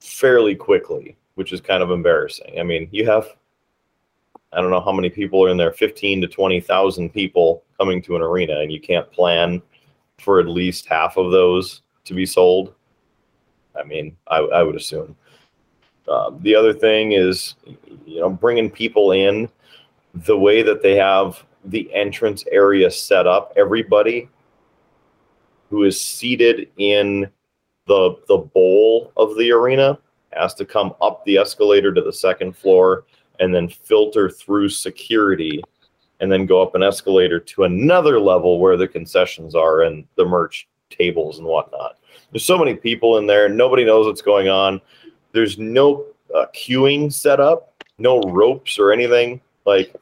fairly 0.00 0.54
quickly, 0.54 1.16
which 1.34 1.52
is 1.52 1.60
kind 1.60 1.82
of 1.82 1.90
embarrassing. 1.90 2.60
I 2.60 2.62
mean, 2.62 2.88
you 2.92 3.06
have 3.06 3.28
I 4.52 4.60
don't 4.60 4.70
know 4.70 4.80
how 4.80 4.92
many 4.92 5.10
people 5.10 5.44
are 5.44 5.50
in 5.50 5.56
there, 5.56 5.72
15 5.72 6.22
to 6.22 6.26
20,000 6.26 7.10
people 7.10 7.64
coming 7.78 8.00
to 8.02 8.16
an 8.16 8.22
arena, 8.22 8.60
and 8.60 8.72
you 8.72 8.80
can't 8.80 9.10
plan 9.12 9.60
for 10.18 10.40
at 10.40 10.48
least 10.48 10.86
half 10.86 11.16
of 11.16 11.30
those 11.30 11.82
to 12.04 12.14
be 12.14 12.26
sold. 12.26 12.74
I 13.78 13.84
mean, 13.84 14.16
I, 14.26 14.38
I 14.38 14.62
would 14.62 14.76
assume. 14.76 15.16
Um, 16.08 16.38
the 16.42 16.54
other 16.54 16.72
thing 16.72 17.12
is, 17.12 17.54
you 18.06 18.20
know, 18.20 18.30
bringing 18.30 18.70
people 18.70 19.12
in 19.12 19.48
the 20.14 20.38
way 20.38 20.62
that 20.62 20.82
they 20.82 20.96
have 20.96 21.44
the 21.64 21.92
entrance 21.94 22.44
area 22.50 22.90
set 22.90 23.26
up. 23.26 23.52
Everybody 23.56 24.28
who 25.70 25.84
is 25.84 26.00
seated 26.00 26.70
in 26.78 27.28
the 27.86 28.16
the 28.26 28.38
bowl 28.38 29.12
of 29.16 29.36
the 29.36 29.50
arena 29.50 29.98
has 30.32 30.54
to 30.54 30.64
come 30.64 30.94
up 31.00 31.24
the 31.24 31.38
escalator 31.38 31.92
to 31.92 32.00
the 32.00 32.12
second 32.12 32.56
floor 32.56 33.04
and 33.40 33.54
then 33.54 33.68
filter 33.68 34.28
through 34.28 34.68
security 34.68 35.62
and 36.20 36.30
then 36.30 36.46
go 36.46 36.62
up 36.62 36.74
an 36.74 36.82
escalator 36.82 37.38
to 37.38 37.64
another 37.64 38.20
level 38.20 38.58
where 38.58 38.76
the 38.76 38.88
concessions 38.88 39.54
are 39.54 39.82
and 39.82 40.06
the 40.16 40.24
merch 40.24 40.68
tables 40.90 41.38
and 41.38 41.46
whatnot. 41.46 41.98
There's 42.30 42.44
so 42.44 42.58
many 42.58 42.74
people 42.74 43.18
in 43.18 43.26
there. 43.26 43.48
Nobody 43.48 43.84
knows 43.84 44.06
what's 44.06 44.22
going 44.22 44.48
on. 44.48 44.80
There's 45.32 45.58
no 45.58 46.04
uh, 46.34 46.46
queuing 46.54 47.12
set 47.12 47.40
up, 47.40 47.82
no 47.98 48.20
ropes 48.20 48.78
or 48.78 48.92
anything. 48.92 49.40
Like, 49.64 49.94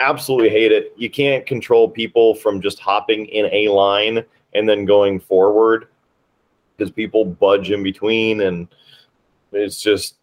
absolutely 0.00 0.50
hate 0.50 0.72
it. 0.72 0.92
You 0.96 1.10
can't 1.10 1.46
control 1.46 1.88
people 1.88 2.34
from 2.34 2.60
just 2.60 2.78
hopping 2.78 3.26
in 3.26 3.46
a 3.52 3.68
line 3.68 4.24
and 4.54 4.68
then 4.68 4.84
going 4.84 5.20
forward 5.20 5.88
because 6.76 6.90
people 6.90 7.24
budge 7.24 7.70
in 7.70 7.82
between 7.82 8.42
and 8.42 8.68
it's 9.52 9.80
just 9.80 10.16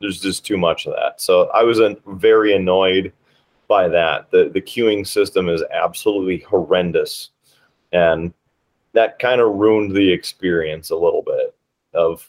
there's 0.00 0.20
just 0.20 0.46
too 0.46 0.56
much 0.56 0.86
of 0.86 0.94
that. 0.94 1.20
So 1.20 1.50
I 1.50 1.64
was 1.64 1.80
very 2.06 2.54
annoyed 2.54 3.12
by 3.68 3.86
that. 3.88 4.30
The 4.30 4.50
the 4.52 4.60
queuing 4.60 5.06
system 5.06 5.48
is 5.48 5.62
absolutely 5.72 6.38
horrendous, 6.38 7.30
and 7.92 8.32
that 8.94 9.18
kind 9.18 9.40
of 9.40 9.54
ruined 9.54 9.94
the 9.94 10.10
experience 10.10 10.90
a 10.90 10.96
little 10.96 11.22
bit 11.22 11.54
of 11.94 12.28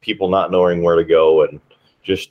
people 0.00 0.28
not 0.28 0.50
knowing 0.50 0.82
where 0.82 0.96
to 0.96 1.04
go 1.04 1.44
and 1.44 1.60
just 2.02 2.30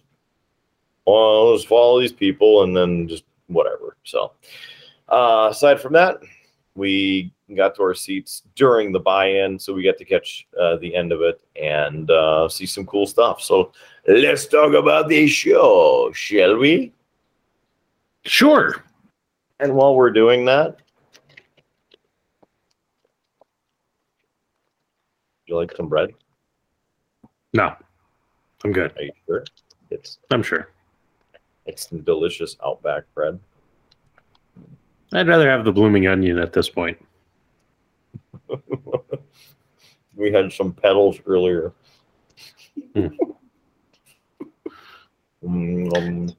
oh, 1.08 1.56
just 1.56 1.68
follow 1.68 2.00
these 2.00 2.14
people 2.14 2.64
and 2.64 2.76
then 2.76 3.08
just 3.08 3.24
whatever. 3.48 3.98
So 4.04 4.34
uh, 5.08 5.48
aside 5.52 5.80
from 5.80 5.94
that, 5.94 6.18
we 6.76 7.34
got 7.56 7.76
to 7.76 7.82
our 7.82 7.96
seats 7.96 8.44
during 8.56 8.92
the 8.92 9.00
buy-in, 9.00 9.58
so 9.58 9.74
we 9.74 9.84
got 9.84 9.98
to 9.98 10.06
catch 10.06 10.48
uh, 10.60 10.78
the 10.78 10.94
end 10.96 11.12
of 11.12 11.22
it 11.22 11.42
and 11.60 12.12
uh, 12.12 12.48
see 12.48 12.66
some 12.66 12.86
cool 12.86 13.08
stuff. 13.08 13.42
So 13.42 13.72
let's 14.08 14.48
talk 14.48 14.74
about 14.74 15.08
the 15.08 15.28
show, 15.28 16.12
shall 16.14 16.58
we? 16.58 16.94
Sure. 18.30 18.76
And 19.60 19.74
while 19.74 19.96
we're 19.96 20.12
doing 20.12 20.46
that, 20.46 20.78
you 25.48 25.56
like 25.56 25.76
some 25.76 25.90
bread? 25.90 26.12
No, 27.56 27.76
I'm 28.64 28.72
good. 28.72 28.96
Are 28.98 29.02
you 29.02 29.12
sure? 29.26 29.44
It's 29.90 30.20
I'm 30.30 30.44
sure. 30.44 30.70
it's 31.66 31.90
some 31.90 32.02
delicious 32.02 32.56
Outback 32.64 33.06
bread. 33.16 33.40
I'd 35.12 35.28
rather 35.28 35.50
have 35.50 35.66
the 35.66 35.72
blooming 35.72 36.06
onion 36.06 36.38
at 36.38 36.54
this 36.54 36.70
point. 36.70 37.04
we 40.16 40.32
had 40.32 40.54
some 40.54 40.72
petals 40.72 41.18
earlier. 41.26 41.74
Hmm. 42.94 43.08
Mm, 45.44 46.36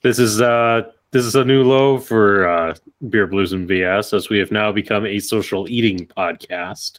This 0.00 0.18
is 0.18 0.40
uh 0.40 0.90
this 1.12 1.26
is 1.26 1.34
a 1.34 1.44
new 1.44 1.62
low 1.62 1.98
for 1.98 2.48
uh 2.48 2.74
Beer 3.08 3.26
Blues 3.26 3.52
and 3.52 3.68
BS 3.68 4.14
as 4.14 4.28
we 4.28 4.38
have 4.38 4.50
now 4.50 4.72
become 4.72 5.06
a 5.06 5.18
social 5.18 5.68
eating 5.68 6.06
podcast. 6.06 6.98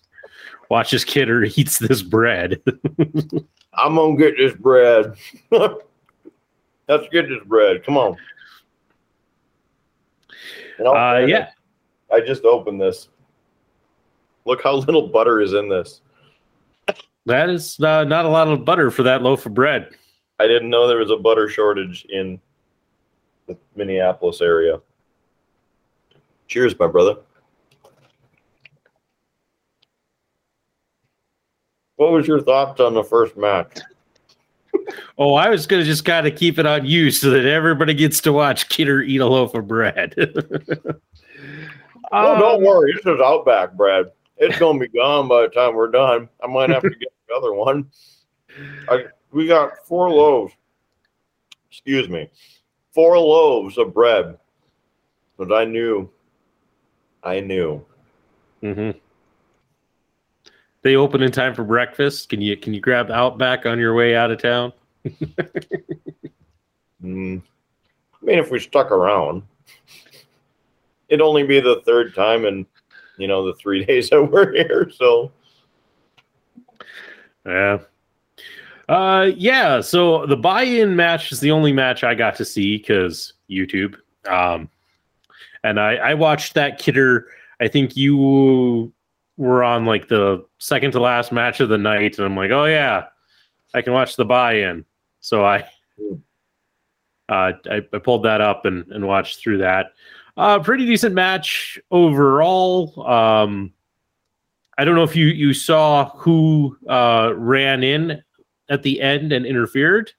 Watch 0.70 0.92
this 0.92 1.04
kid 1.04 1.14
kidder 1.14 1.44
eats 1.44 1.80
this 1.80 2.02
bread. 2.02 2.62
I'm 3.74 3.96
gonna 3.96 4.16
get 4.16 4.38
this 4.38 4.54
bread. 4.54 5.16
Let's 5.52 7.08
get 7.12 7.28
this 7.28 7.44
bread. 7.46 7.84
Come 7.84 7.98
on. 7.98 8.16
Uh 10.80 11.26
yeah. 11.28 11.50
I 12.12 12.22
just 12.22 12.46
opened 12.46 12.80
this. 12.80 13.10
Look 14.46 14.62
how 14.64 14.76
little 14.76 15.08
butter 15.08 15.42
is 15.42 15.54
in 15.54 15.70
this. 15.70 16.02
That 17.26 17.50
is 17.50 17.80
uh, 17.80 18.04
not 18.04 18.26
a 18.26 18.30
lot 18.30 18.50
of 18.50 18.66
butter 18.66 18.92
for 18.92 19.04
that 19.04 19.22
loaf 19.22 19.46
of 19.46 19.54
bread. 19.54 19.90
I 20.40 20.48
didn't 20.48 20.70
know 20.70 20.88
there 20.88 20.98
was 20.98 21.10
a 21.10 21.16
butter 21.16 21.48
shortage 21.48 22.06
in 22.10 22.40
the 23.48 23.58
Minneapolis 23.76 24.42
area. 24.42 24.80
Cheers, 26.48 26.78
my 26.78 26.88
brother. 26.88 27.18
What 31.96 32.12
was 32.12 32.28
your 32.28 32.42
thoughts 32.42 32.80
on 32.82 32.94
the 32.94 33.04
first 33.04 33.38
match? 33.38 33.80
Oh, 35.18 35.36
I 35.36 35.50
was 35.50 35.68
gonna 35.68 35.84
just 35.84 36.04
kind 36.04 36.28
of 36.28 36.36
keep 36.36 36.58
it 36.60 36.66
on 36.66 36.86
you 36.86 37.12
so 37.12 37.30
that 37.30 37.46
everybody 37.46 37.94
gets 37.94 38.20
to 38.22 38.34
watch 38.34 38.68
Kidder 38.70 39.02
eat 39.02 39.22
a 39.22 39.26
loaf 39.28 39.54
of 39.54 39.68
bread. 39.68 40.16
Oh, 42.12 42.34
Um, 42.34 42.40
don't 42.40 42.62
worry. 42.62 42.94
This 42.94 43.06
is 43.08 43.20
Outback 43.20 43.74
bread. 43.74 44.06
It's 44.38 44.60
going 44.60 44.80
to 44.80 44.88
be 44.88 44.96
gone 44.96 45.28
by 45.28 45.42
the 45.44 45.48
time 45.48 45.74
we're 45.74 45.90
done. 45.90 46.30
I 46.44 46.48
might 46.48 46.70
have 46.70 46.84
to 46.84 46.90
get 46.90 47.12
the 47.28 47.34
other 47.34 47.54
one. 47.54 47.90
I, 48.88 49.06
we 49.32 49.48
got 49.48 49.72
four 49.88 50.12
loaves. 50.12 50.54
Excuse 51.72 52.10
me. 52.10 52.30
Four 52.94 53.18
loaves 53.20 53.78
of 53.78 53.94
bread. 53.94 54.38
But 55.38 55.52
I 55.52 55.66
knew. 55.66 56.10
I 57.24 57.40
knew. 57.40 57.84
mhm. 58.62 59.00
They 60.84 60.96
open 60.98 61.24
in 61.24 61.32
time 61.32 61.56
for 61.56 61.64
breakfast. 61.64 62.28
Can 62.30 62.42
you 62.42 62.58
can 62.58 62.74
you 62.74 62.82
grab 62.82 63.10
Outback 63.10 63.66
on 63.66 63.80
your 63.80 63.94
way 63.96 64.16
out 64.16 64.32
of 64.32 64.42
town? 64.42 64.74
Mm, 67.04 67.42
I 68.22 68.26
mean, 68.26 68.40
if 68.40 68.50
we 68.50 68.62
stuck 68.62 68.90
around, 68.90 69.44
it'd 71.10 71.20
only 71.20 71.44
be 71.44 71.60
the 71.60 71.82
third 71.86 72.16
time 72.16 72.46
in, 72.46 72.66
you 73.18 73.28
know, 73.28 73.46
the 73.46 73.54
three 73.56 73.84
days 73.86 74.10
that 74.10 74.24
we're 74.24 74.54
here. 74.54 74.90
So, 74.90 75.30
Yeah. 77.46 77.80
Uh 78.90 79.32
yeah, 79.36 79.80
so 79.82 80.26
the 80.26 80.36
buy-in 80.36 80.96
match 80.96 81.32
is 81.32 81.40
the 81.40 81.52
only 81.52 81.72
match 81.72 82.04
I 82.04 82.16
got 82.16 82.36
to 82.36 82.46
see 82.46 82.78
because 82.78 83.34
YouTube. 83.50 83.96
Um 84.28 84.70
and 85.64 85.80
I 85.80 85.96
I 85.96 86.14
watched 86.16 86.54
that 86.56 86.80
kidder. 86.80 87.28
I 87.62 87.68
think 87.68 87.96
you 87.96 88.92
we're 89.38 89.64
on 89.64 89.86
like 89.86 90.08
the 90.10 90.46
second 90.60 90.92
to 90.92 91.00
last 91.00 91.32
match 91.32 91.60
of 91.60 91.70
the 91.70 91.78
night, 91.78 92.18
and 92.18 92.26
I'm 92.26 92.36
like, 92.36 92.52
oh 92.52 92.66
yeah, 92.66 93.06
I 93.74 93.82
can 93.82 93.94
watch 93.94 94.16
the 94.16 94.26
buy-in. 94.26 94.86
So 95.22 95.46
I, 95.46 95.66
Hmm. 95.98 96.16
uh, 97.30 97.54
I, 97.70 97.82
I 97.94 97.98
pulled 98.00 98.24
that 98.24 98.42
up 98.42 98.66
and, 98.66 98.86
and 98.92 99.08
watched 99.08 99.40
through 99.40 99.60
that. 99.60 99.94
Uh, 100.36 100.60
pretty 100.60 100.86
decent 100.86 101.14
match 101.16 101.80
overall. 101.92 103.08
Um, 103.08 103.72
I 104.78 104.84
don't 104.86 104.96
know 104.96 105.04
if 105.04 105.16
you 105.16 105.28
you 105.28 105.54
saw 105.54 106.10
who 106.10 106.78
uh, 106.90 107.34
ran 107.36 107.84
in 107.84 108.24
at 108.70 108.84
the 108.84 109.02
end 109.02 109.32
and 109.32 109.46
interfered. 109.46 110.12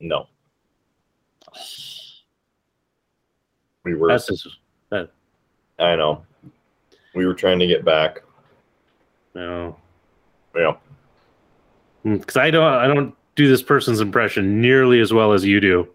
No. 0.00 0.26
We 3.84 3.94
were. 3.94 4.08
That's 4.08 4.26
just, 4.26 4.48
that 4.90 5.10
I 5.78 5.96
know. 5.96 6.24
We 7.14 7.26
were 7.26 7.34
trying 7.34 7.58
to 7.58 7.66
get 7.66 7.84
back. 7.84 8.22
no, 9.34 9.76
Yeah. 10.54 10.76
Hmm, 12.02 12.16
because 12.16 12.36
I 12.36 12.50
don't 12.50 12.64
I 12.64 12.86
don't 12.86 13.14
do 13.36 13.48
this 13.48 13.62
person's 13.62 14.00
impression 14.00 14.60
nearly 14.60 15.00
as 15.00 15.12
well 15.12 15.32
as 15.32 15.44
you 15.44 15.60
do. 15.60 15.88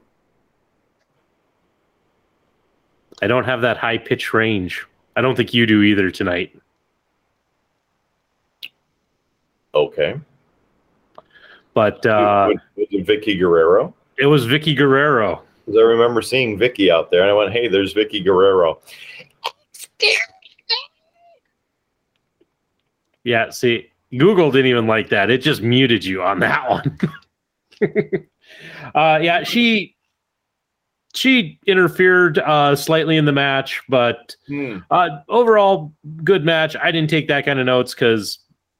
I 3.22 3.28
don't 3.28 3.44
have 3.44 3.62
that 3.62 3.78
high 3.78 3.98
pitch 3.98 4.34
range. 4.34 4.86
I 5.16 5.22
don't 5.22 5.36
think 5.36 5.54
you 5.54 5.66
do 5.66 5.82
either 5.82 6.10
tonight. 6.10 6.56
Okay. 9.74 10.20
But 11.74 12.06
uh, 12.06 12.50
was, 12.76 12.88
it 12.91 13.06
Vickie 13.06 13.38
Guerrero? 13.40 13.94
it 14.18 14.26
was 14.26 14.46
Vickie 14.48 14.76
Guerrero. 14.76 15.44
Because 15.66 15.80
I 15.80 15.84
remember 15.84 16.22
seeing 16.22 16.58
Vickie 16.58 16.91
out 16.91 17.12
there, 17.12 17.22
and 17.22 17.30
I 17.30 17.34
went, 17.34 17.52
"Hey, 17.54 17.68
there's 17.68 17.94
Vickie 17.94 18.24
Guerrero." 18.24 18.80
Yeah, 23.24 23.50
see, 23.50 23.91
Google 24.18 24.52
didn't 24.52 24.72
even 24.72 24.88
like 24.88 25.10
that. 25.10 25.30
It 25.30 25.40
just 25.40 25.62
muted 25.62 26.04
you 26.04 26.24
on 26.24 26.40
that 26.40 26.70
one. 26.70 27.00
uh, 28.96 29.20
yeah, 29.22 29.44
she 29.44 29.96
she 31.14 31.60
interfered 31.68 32.40
uh, 32.40 32.76
slightly 32.76 33.18
in 33.18 33.26
the 33.26 33.32
match, 33.32 33.82
but 33.90 34.36
Hmm. 34.48 34.78
uh, 34.90 35.20
overall 35.28 35.94
good 36.24 36.46
match. 36.46 36.76
I 36.82 36.91
didn't 36.91 37.10
take 37.10 37.28
that 37.28 37.46
kind 37.46 37.60
of 37.60 37.66
notes 37.66 37.94
because 37.94 38.40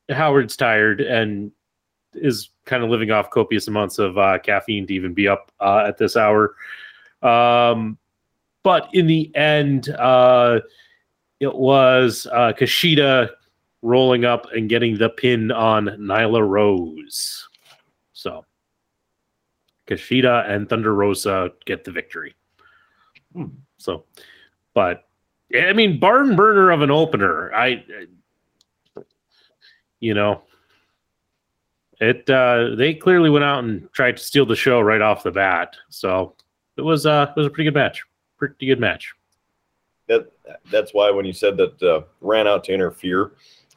Howard's 0.10 0.58
tired 0.58 1.02
and 1.02 1.52
is 2.14 2.50
kind 2.66 2.84
of 2.84 2.90
living 2.90 3.12
off 3.12 3.30
copious 3.30 3.68
amounts 3.68 4.00
of 4.00 4.18
uh, 4.18 4.40
caffeine 4.40 4.88
to 4.88 4.94
even 4.94 5.14
be 5.14 5.28
up 5.28 5.52
uh, 5.60 5.86
at 5.88 5.98
this 5.98 6.18
hour. 6.18 6.56
Um, 7.22 7.98
but 8.64 8.90
in 8.94 9.08
the 9.08 9.34
end, 9.36 9.90
uh, 9.90 10.60
it 11.40 11.54
was 11.54 12.28
uh, 12.28 13.28
rolling 13.82 14.26
up 14.26 14.48
and 14.54 14.70
getting 14.70 14.98
the 14.98 15.10
pin 15.10 15.52
on 15.52 15.86
Nyla 15.86 16.48
Rose. 16.48 17.48
So 18.14 18.46
Kushida 19.88 20.50
and 20.50 20.68
Thunder 20.70 20.94
Rosa 20.94 21.52
get 21.66 21.84
the 21.84 21.92
victory. 21.92 22.36
Hmm. 23.34 23.46
So, 23.78 24.06
but 24.74 25.08
I 25.56 25.74
mean, 25.74 26.00
barn 26.00 26.36
burner 26.36 26.72
of 26.72 26.82
an 26.82 26.92
opener. 26.92 27.54
I, 27.54 27.84
you 30.00 30.14
know, 30.14 30.42
it. 32.00 32.30
Uh, 32.30 32.76
they 32.76 32.94
clearly 32.94 33.30
went 33.30 33.46
out 33.46 33.64
and 33.64 33.92
tried 33.94 34.18
to 34.18 34.24
steal 34.24 34.46
the 34.46 34.56
show 34.56 34.82
right 34.82 35.02
off 35.02 35.24
the 35.24 35.32
bat. 35.32 35.76
So 35.90 36.36
it 36.78 36.82
was. 36.82 37.06
Uh, 37.06 37.32
it 37.36 37.40
was 37.40 37.48
a 37.48 37.50
pretty 37.50 37.66
good 37.66 37.78
match. 37.78 38.04
Pretty 38.38 38.66
good 38.66 38.80
match. 38.80 39.14
That 40.08 40.32
that's 40.72 40.94
why 40.94 41.12
when 41.12 41.26
you 41.26 41.34
said 41.34 41.58
that 41.58 41.82
uh, 41.84 42.02
ran 42.22 42.48
out 42.48 42.64
to 42.66 42.74
interfere, 42.74 43.32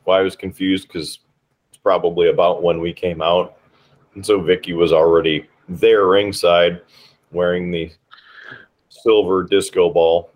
why 0.04 0.20
I 0.20 0.22
was 0.22 0.36
confused 0.36 0.88
because 0.88 1.18
it's 1.68 1.78
probably 1.82 2.30
about 2.30 2.62
when 2.62 2.80
we 2.80 2.92
came 2.92 3.20
out, 3.20 3.56
and 4.14 4.24
so 4.24 4.40
Vickie 4.40 4.76
was 4.76 4.92
already 4.92 5.46
there 5.68 6.06
ringside, 6.06 6.80
wearing 7.32 7.70
the 7.70 7.90
silver 8.88 9.42
disco 9.42 9.90
ball. 9.90 10.30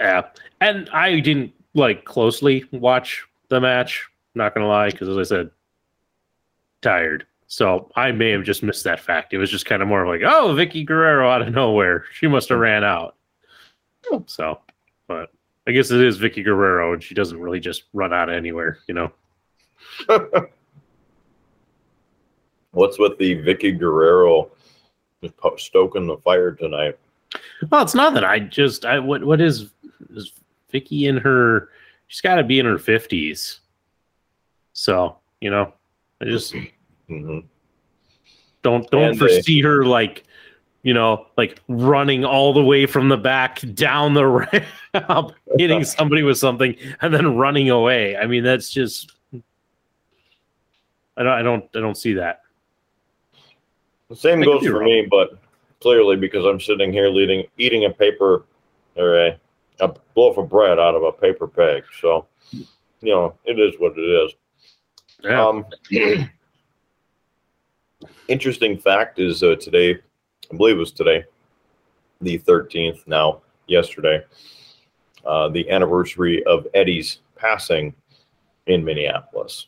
Yeah, 0.00 0.28
and 0.60 0.88
I 0.90 1.20
didn't 1.20 1.52
like 1.74 2.04
closely 2.04 2.64
watch 2.72 3.24
the 3.48 3.60
match. 3.60 4.06
Not 4.34 4.54
gonna 4.54 4.68
lie, 4.68 4.90
because 4.90 5.08
as 5.08 5.18
I 5.18 5.22
said, 5.22 5.50
tired. 6.82 7.26
So 7.46 7.90
I 7.94 8.12
may 8.12 8.30
have 8.30 8.42
just 8.42 8.62
missed 8.62 8.84
that 8.84 9.00
fact. 9.00 9.32
It 9.32 9.38
was 9.38 9.50
just 9.50 9.66
kind 9.66 9.82
of 9.82 9.88
more 9.88 10.06
like, 10.06 10.22
oh, 10.22 10.54
Vickie 10.54 10.86
Guerrero 10.86 11.30
out 11.30 11.42
of 11.42 11.52
nowhere. 11.52 12.04
She 12.12 12.26
must 12.26 12.48
have 12.48 12.56
hmm. 12.56 12.62
ran 12.62 12.84
out. 12.84 13.16
So, 14.26 14.60
but 15.06 15.30
I 15.66 15.72
guess 15.72 15.90
it 15.90 16.00
is 16.00 16.18
Vickie 16.18 16.44
Guerrero, 16.44 16.92
and 16.92 17.02
she 17.02 17.14
doesn't 17.14 17.40
really 17.40 17.60
just 17.60 17.84
run 17.92 18.12
out 18.12 18.28
of 18.28 18.34
anywhere, 18.34 18.78
you 18.86 18.94
know. 18.94 19.12
What's 22.72 22.98
with 22.98 23.16
the 23.18 23.36
Vickie 23.36 23.78
Guerrero 23.78 24.50
stoking 25.56 26.06
the 26.06 26.18
fire 26.18 26.52
tonight? 26.52 26.98
Well, 27.70 27.82
it's 27.82 27.94
not 27.94 28.14
that 28.14 28.24
I 28.24 28.40
just 28.40 28.84
I 28.84 28.98
what 28.98 29.24
what 29.24 29.40
is 29.40 29.70
is 30.10 30.32
Vickie 30.72 31.08
in 31.08 31.16
her? 31.18 31.70
She's 32.08 32.20
got 32.20 32.34
to 32.36 32.44
be 32.44 32.58
in 32.58 32.66
her 32.66 32.78
fifties. 32.78 33.60
So 34.74 35.16
you 35.40 35.50
know, 35.50 35.72
I 36.20 36.26
just 36.26 36.54
hmm 37.08 37.38
don't 38.62 38.90
don't 38.90 39.02
And 39.02 39.14
they- 39.14 39.18
foresee 39.18 39.60
her 39.62 39.84
like 39.84 40.24
you 40.82 40.94
know 40.94 41.26
like 41.36 41.60
running 41.68 42.24
all 42.24 42.52
the 42.52 42.62
way 42.62 42.86
from 42.86 43.08
the 43.08 43.16
back 43.16 43.60
down 43.74 44.14
the 44.14 44.26
ramp 44.94 45.32
hitting 45.58 45.84
somebody 45.96 46.22
with 46.22 46.38
something 46.38 46.74
and 47.02 47.12
then 47.12 47.36
running 47.36 47.68
away 47.70 48.16
i 48.16 48.26
mean 48.26 48.42
that's 48.44 48.70
just 48.70 49.12
i 51.16 51.22
don't 51.22 51.32
i 51.32 51.42
don't 51.42 51.64
i 51.74 51.80
don't 51.80 51.96
see 51.96 52.12
that 52.14 52.40
The 54.08 54.16
same 54.16 54.42
I 54.42 54.44
goes 54.46 54.62
for 54.64 54.72
wrong. 54.80 54.84
me, 54.84 55.06
but 55.10 55.38
clearly 55.80 56.16
because 56.16 56.44
I'm 56.44 56.60
sitting 56.60 56.92
here 56.92 57.08
leading, 57.08 57.44
eating 57.58 57.84
a 57.86 57.90
paper 57.90 58.44
or 58.96 59.16
a, 59.26 59.38
a 59.80 59.94
loaf 60.16 60.36
of 60.38 60.48
bread 60.48 60.78
out 60.78 60.94
of 60.94 61.02
a 61.02 61.12
paper 61.12 61.46
bag. 61.46 61.82
So, 62.00 62.26
you 62.52 62.66
know, 63.14 63.34
it 63.44 63.58
is 63.58 63.74
what 63.78 63.92
it 63.98 64.02
is. 64.02 64.32
Yeah 65.24 65.46
Um, 65.46 65.66
interesting 68.28 68.78
fact 68.78 69.18
is 69.18 69.42
uh, 69.42 69.56
today, 69.56 69.98
I 70.52 70.56
believe 70.56 70.76
it 70.76 70.80
was 70.80 70.92
today, 70.92 71.24
the 72.20 72.38
13th, 72.38 73.06
now, 73.06 73.40
yesterday, 73.66 74.24
uh, 75.26 75.48
the 75.48 75.68
anniversary 75.70 76.44
of 76.44 76.66
Eddie's 76.74 77.20
passing 77.36 77.94
in 78.66 78.84
Minneapolis. 78.84 79.66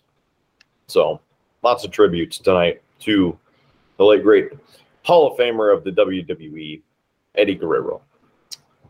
So, 0.87 1.21
lots 1.63 1.85
of 1.85 1.91
tributes 1.91 2.39
tonight 2.39 2.83
to 3.01 3.39
the 3.97 4.05
late, 4.05 4.23
great 4.23 4.51
Hall 5.03 5.31
of 5.31 5.39
Famer 5.39 5.75
of 5.75 5.85
the 5.85 5.93
WWE, 5.93 6.83
Eddie 7.35 7.55
Guerrero. 7.55 8.03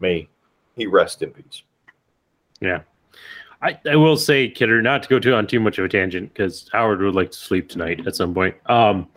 May 0.00 0.28
he 0.76 0.86
rest 0.86 1.22
in 1.22 1.30
peace. 1.30 1.62
I, 3.62 3.78
I 3.90 3.96
will 3.96 4.16
say 4.16 4.48
kidder 4.48 4.82
not 4.82 5.02
to 5.02 5.08
go 5.08 5.18
too 5.18 5.34
on 5.34 5.46
too 5.46 5.60
much 5.60 5.78
of 5.78 5.84
a 5.84 5.88
tangent 5.88 6.32
because 6.32 6.68
howard 6.72 7.00
would 7.00 7.14
like 7.14 7.30
to 7.30 7.36
sleep 7.36 7.68
tonight 7.68 8.06
at 8.06 8.16
some 8.16 8.34
point. 8.34 8.54
Um 8.66 9.08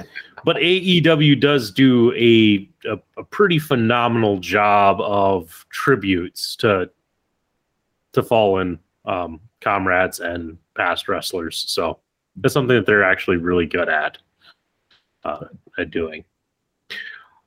but 0.45 0.55
aew 0.57 1.39
does 1.39 1.71
do 1.71 2.13
a, 2.13 2.69
a 2.89 2.99
a 3.17 3.23
pretty 3.23 3.59
phenomenal 3.59 4.39
job 4.39 5.01
of 5.01 5.65
tributes 5.69 6.55
to 6.57 6.89
to 8.13 8.23
fallen 8.23 8.79
um 9.05 9.41
comrades 9.61 10.19
and 10.19 10.57
past 10.75 11.07
wrestlers. 11.09 11.65
So 11.67 11.99
that's 12.37 12.53
something 12.53 12.75
that 12.75 12.85
they're 12.85 13.03
actually 13.03 13.37
really 13.37 13.65
good 13.65 13.89
at 13.89 14.17
uh 15.25 15.45
at 15.77 15.91
doing. 15.91 16.23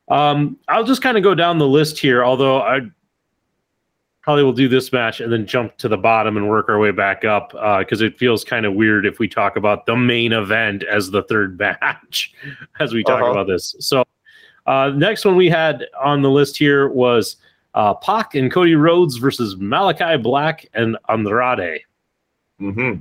Um 0.09 0.59
i'll 0.69 0.85
just 0.85 1.01
kind 1.01 1.17
of 1.17 1.23
go 1.23 1.35
down 1.35 1.59
the 1.59 1.67
list 1.67 1.99
here 1.99 2.23
although 2.23 2.61
i 2.61 2.81
probably 4.23 4.45
we'll 4.45 4.53
do 4.53 4.69
this 4.69 4.93
match 4.93 5.21
and 5.21 5.33
then 5.33 5.47
jump 5.47 5.77
to 5.79 5.89
the 5.89 5.97
bottom 5.97 6.37
and 6.37 6.49
work 6.49 6.69
our 6.69 6.79
way 6.79 6.93
back 6.93 7.25
up 7.25 7.51
because 7.81 8.01
it 8.01 8.17
feels 8.19 8.45
kind 8.45 8.65
of 8.65 8.75
weird 8.75 9.05
if 9.05 9.19
we 9.19 9.27
talk 9.29 9.57
about 9.57 9.85
the 9.87 9.97
main 9.97 10.33
event 10.33 10.85
as 10.85 11.11
the 11.11 11.23
third 11.25 11.59
match 11.83 12.33
as 12.81 12.93
we 12.93 13.03
talk 13.03 13.21
Uh-huh. 13.23 13.33
about 13.33 13.47
this. 13.49 13.75
So, 13.81 14.05
uh, 14.67 14.93
next 14.95 15.25
one 15.25 15.35
we 15.37 15.49
had 15.51 15.87
on 16.01 16.23
the 16.23 16.31
list 16.31 16.57
here 16.57 16.89
was 16.89 17.37
uh, 17.75 17.95
Pac 17.95 18.35
and 18.37 18.53
Cody 18.53 18.77
Rhodes 18.77 19.17
versus 19.17 19.57
Malachi 19.57 20.17
Black 20.23 20.67
and 20.75 20.97
Andrade. 21.09 21.81
hmm 22.61 22.95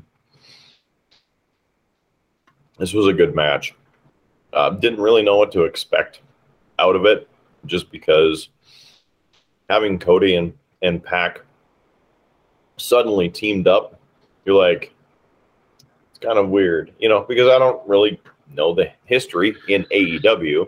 This 2.79 2.93
was 2.93 3.05
a 3.07 3.13
good 3.13 3.35
match. 3.35 3.75
Uh, 4.53 4.71
didn't 4.71 4.99
really 5.01 5.21
know 5.21 5.37
what 5.37 5.51
to 5.51 5.63
expect 5.65 6.21
out 6.79 6.95
of 6.95 7.05
it, 7.05 7.29
just 7.67 7.91
because 7.91 8.49
having 9.69 9.99
Cody 9.99 10.35
and 10.35 10.51
and 10.81 11.03
Pac 11.03 11.41
suddenly 12.77 13.29
teamed 13.29 13.67
up, 13.67 13.99
you're 14.45 14.55
like, 14.55 14.93
it's 16.09 16.19
kind 16.19 16.37
of 16.37 16.49
weird, 16.49 16.91
you 16.99 17.09
know, 17.09 17.25
because 17.27 17.47
I 17.47 17.59
don't 17.59 17.87
really 17.87 18.19
know 18.53 18.73
the 18.73 18.91
history 19.05 19.55
in 19.67 19.83
AEW. 19.85 20.67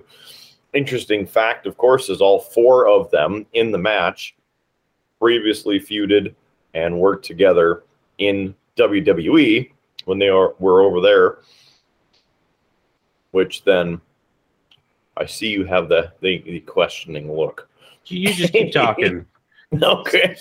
Interesting 0.74 1.26
fact, 1.26 1.66
of 1.66 1.78
course, 1.78 2.10
is 2.10 2.22
all 2.22 2.40
four 2.40 2.88
of 2.88 3.12
them 3.12 3.46
in 3.54 3.72
the 3.72 3.78
match 3.78 4.36
previously 5.20 5.80
feuded 5.80 6.34
and 6.74 7.00
worked 7.00 7.26
together 7.26 7.84
in 8.18 8.56
WWE 8.78 9.72
when 10.06 10.20
they 10.20 10.30
are, 10.30 10.54
were 10.60 10.82
over 10.82 11.02
there. 11.02 11.38
Which 13.32 13.64
then 13.64 14.00
I 15.18 15.26
see 15.26 15.48
you 15.48 15.66
have 15.66 15.90
the, 15.90 16.12
the, 16.22 16.42
the 16.42 16.60
questioning 16.62 17.32
look. 17.32 17.70
You 18.06 18.20
you 18.20 18.34
just 18.34 18.54
keep 18.54 18.72
talking. 18.72 19.26
Okay. 19.82 20.36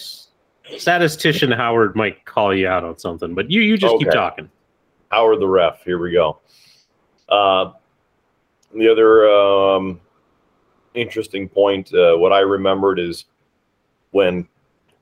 Statistician 0.77 1.51
Howard 1.51 1.97
might 1.97 2.25
call 2.25 2.55
you 2.55 2.69
out 2.69 2.85
on 2.85 2.99
something, 2.99 3.35
but 3.35 3.51
you 3.51 3.61
you 3.61 3.77
just 3.77 3.99
keep 3.99 4.11
talking. 4.11 4.49
Howard 5.11 5.41
the 5.41 5.49
ref. 5.49 5.83
Here 5.85 5.99
we 5.99 6.13
go. 6.13 6.39
Uh, 7.29 7.73
the 8.75 8.89
other 8.89 9.29
um, 9.29 10.01
interesting 10.95 11.49
point, 11.49 11.93
uh, 11.95 12.17
what 12.17 12.33
I 12.33 12.41
remembered 12.41 12.99
is 12.99 13.27
when 14.13 14.49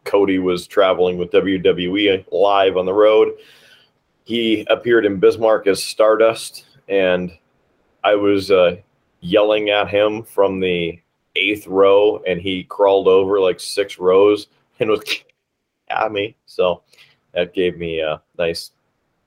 Cody 0.04 0.38
was 0.38 0.66
traveling 0.66 1.18
with 1.18 1.30
WWE 1.30 2.24
live 2.32 2.76
on 2.76 2.86
the 2.86 2.92
road, 2.92 3.32
he 4.24 4.66
appeared 4.70 5.04
in 5.04 5.18
Bismarck 5.18 5.66
as 5.66 5.82
Stardust, 5.82 6.66
and 6.88 7.32
I 8.02 8.14
was 8.14 8.50
uh, 8.50 8.76
yelling 9.20 9.70
at 9.70 9.88
him 9.88 10.22
from 10.22 10.60
the 10.60 11.00
eighth 11.40 11.66
row, 11.66 12.22
and 12.26 12.40
he 12.40 12.64
crawled 12.64 13.08
over 13.08 13.40
like 13.40 13.58
six 13.60 13.98
rows 13.98 14.48
and 14.78 14.90
was 14.90 15.02
at 15.88 16.12
me. 16.12 16.36
So 16.46 16.82
that 17.32 17.54
gave 17.54 17.78
me 17.78 18.00
a 18.00 18.20
nice 18.38 18.72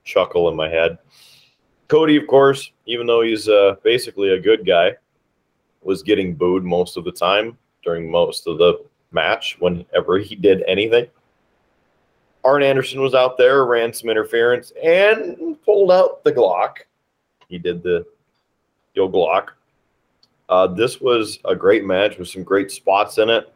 chuckle 0.04 0.50
in 0.50 0.56
my 0.56 0.70
head. 0.70 0.98
Cody, 1.88 2.16
of 2.16 2.28
course, 2.28 2.72
even 2.86 3.08
though 3.08 3.22
he's 3.22 3.48
uh, 3.48 3.76
basically 3.84 4.30
a 4.30 4.40
good 4.40 4.66
guy, 4.66 4.96
was 5.82 6.02
getting 6.02 6.34
booed 6.34 6.64
most 6.64 6.98
of 6.98 7.04
the 7.04 7.12
time 7.12 7.58
during 7.84 8.10
most 8.10 8.48
of 8.48 8.58
the 8.58 8.84
match 9.12 9.58
whenever 9.60 10.18
he 10.18 10.36
did 10.36 10.64
anything. 10.68 11.08
Arn 12.44 12.64
Anderson 12.64 13.02
was 13.02 13.14
out 13.14 13.38
there, 13.38 13.66
ran 13.66 13.94
some 13.94 14.10
interference, 14.10 14.72
and 14.82 15.62
pulled 15.64 15.92
out 15.92 16.24
the 16.24 16.32
Glock. 16.32 16.78
He 17.48 17.58
did 17.58 17.84
the 17.84 18.06
old 18.98 19.14
Glock. 19.14 19.50
Uh, 20.50 20.68
this 20.68 21.00
was 21.00 21.40
a 21.46 21.56
great 21.56 21.86
match 21.86 22.18
with 22.18 22.28
some 22.28 22.44
great 22.44 22.72
spots 22.72 23.18
in 23.18 23.30
it, 23.30 23.54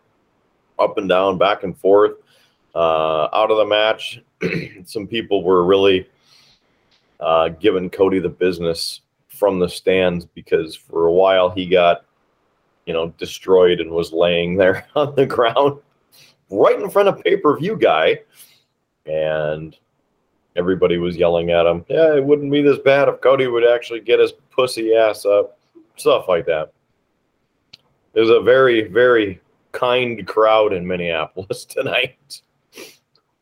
up 0.80 0.98
and 0.98 1.10
down, 1.10 1.38
back 1.38 1.64
and 1.64 1.78
forth. 1.78 2.14
Uh, 2.74 3.28
out 3.34 3.52
of 3.52 3.58
the 3.58 3.66
match, 3.66 4.22
some 4.86 5.08
people 5.08 5.44
were 5.44 5.66
really 5.66 6.10
uh, 7.20 7.50
giving 7.50 7.90
Cody 7.90 8.20
the 8.20 8.30
business 8.30 9.02
from 9.28 9.60
the 9.60 9.70
stands 9.70 10.26
because 10.26 10.76
for 10.76 11.08
a 11.08 11.12
while 11.12 11.50
he 11.50 11.66
got, 11.66 12.06
you 12.86 12.94
know, 12.94 13.10
destroyed 13.18 13.80
and 13.80 13.92
was 13.92 14.12
laying 14.12 14.56
there 14.58 14.88
on 14.96 15.16
the 15.16 15.26
ground 15.26 15.80
right 16.50 16.80
in 16.80 16.90
front 16.90 17.10
of 17.10 17.24
pay 17.24 17.38
per 17.38 17.58
view 17.58 17.78
guy. 17.78 18.20
And 19.06 19.76
everybody 20.56 20.98
was 20.98 21.16
yelling 21.16 21.52
at 21.52 21.66
him, 21.66 21.86
Yeah, 21.88 22.16
it 22.16 22.24
wouldn't 22.24 22.52
be 22.52 22.62
this 22.62 22.80
bad 22.80 23.08
if 23.08 23.22
Cody 23.22 23.48
would 23.48 23.66
actually 23.66 24.02
get 24.02 24.20
his 24.20 24.34
pussy 24.52 24.96
ass 24.96 25.26
up, 25.26 25.58
stuff 25.96 26.28
like 26.28 26.46
that. 26.48 26.74
There's 28.18 28.30
a 28.30 28.42
very, 28.42 28.88
very 28.88 29.40
kind 29.74 30.26
crowd 30.26 30.74
in 30.74 30.88
Minneapolis 30.88 31.66
tonight. 31.70 32.42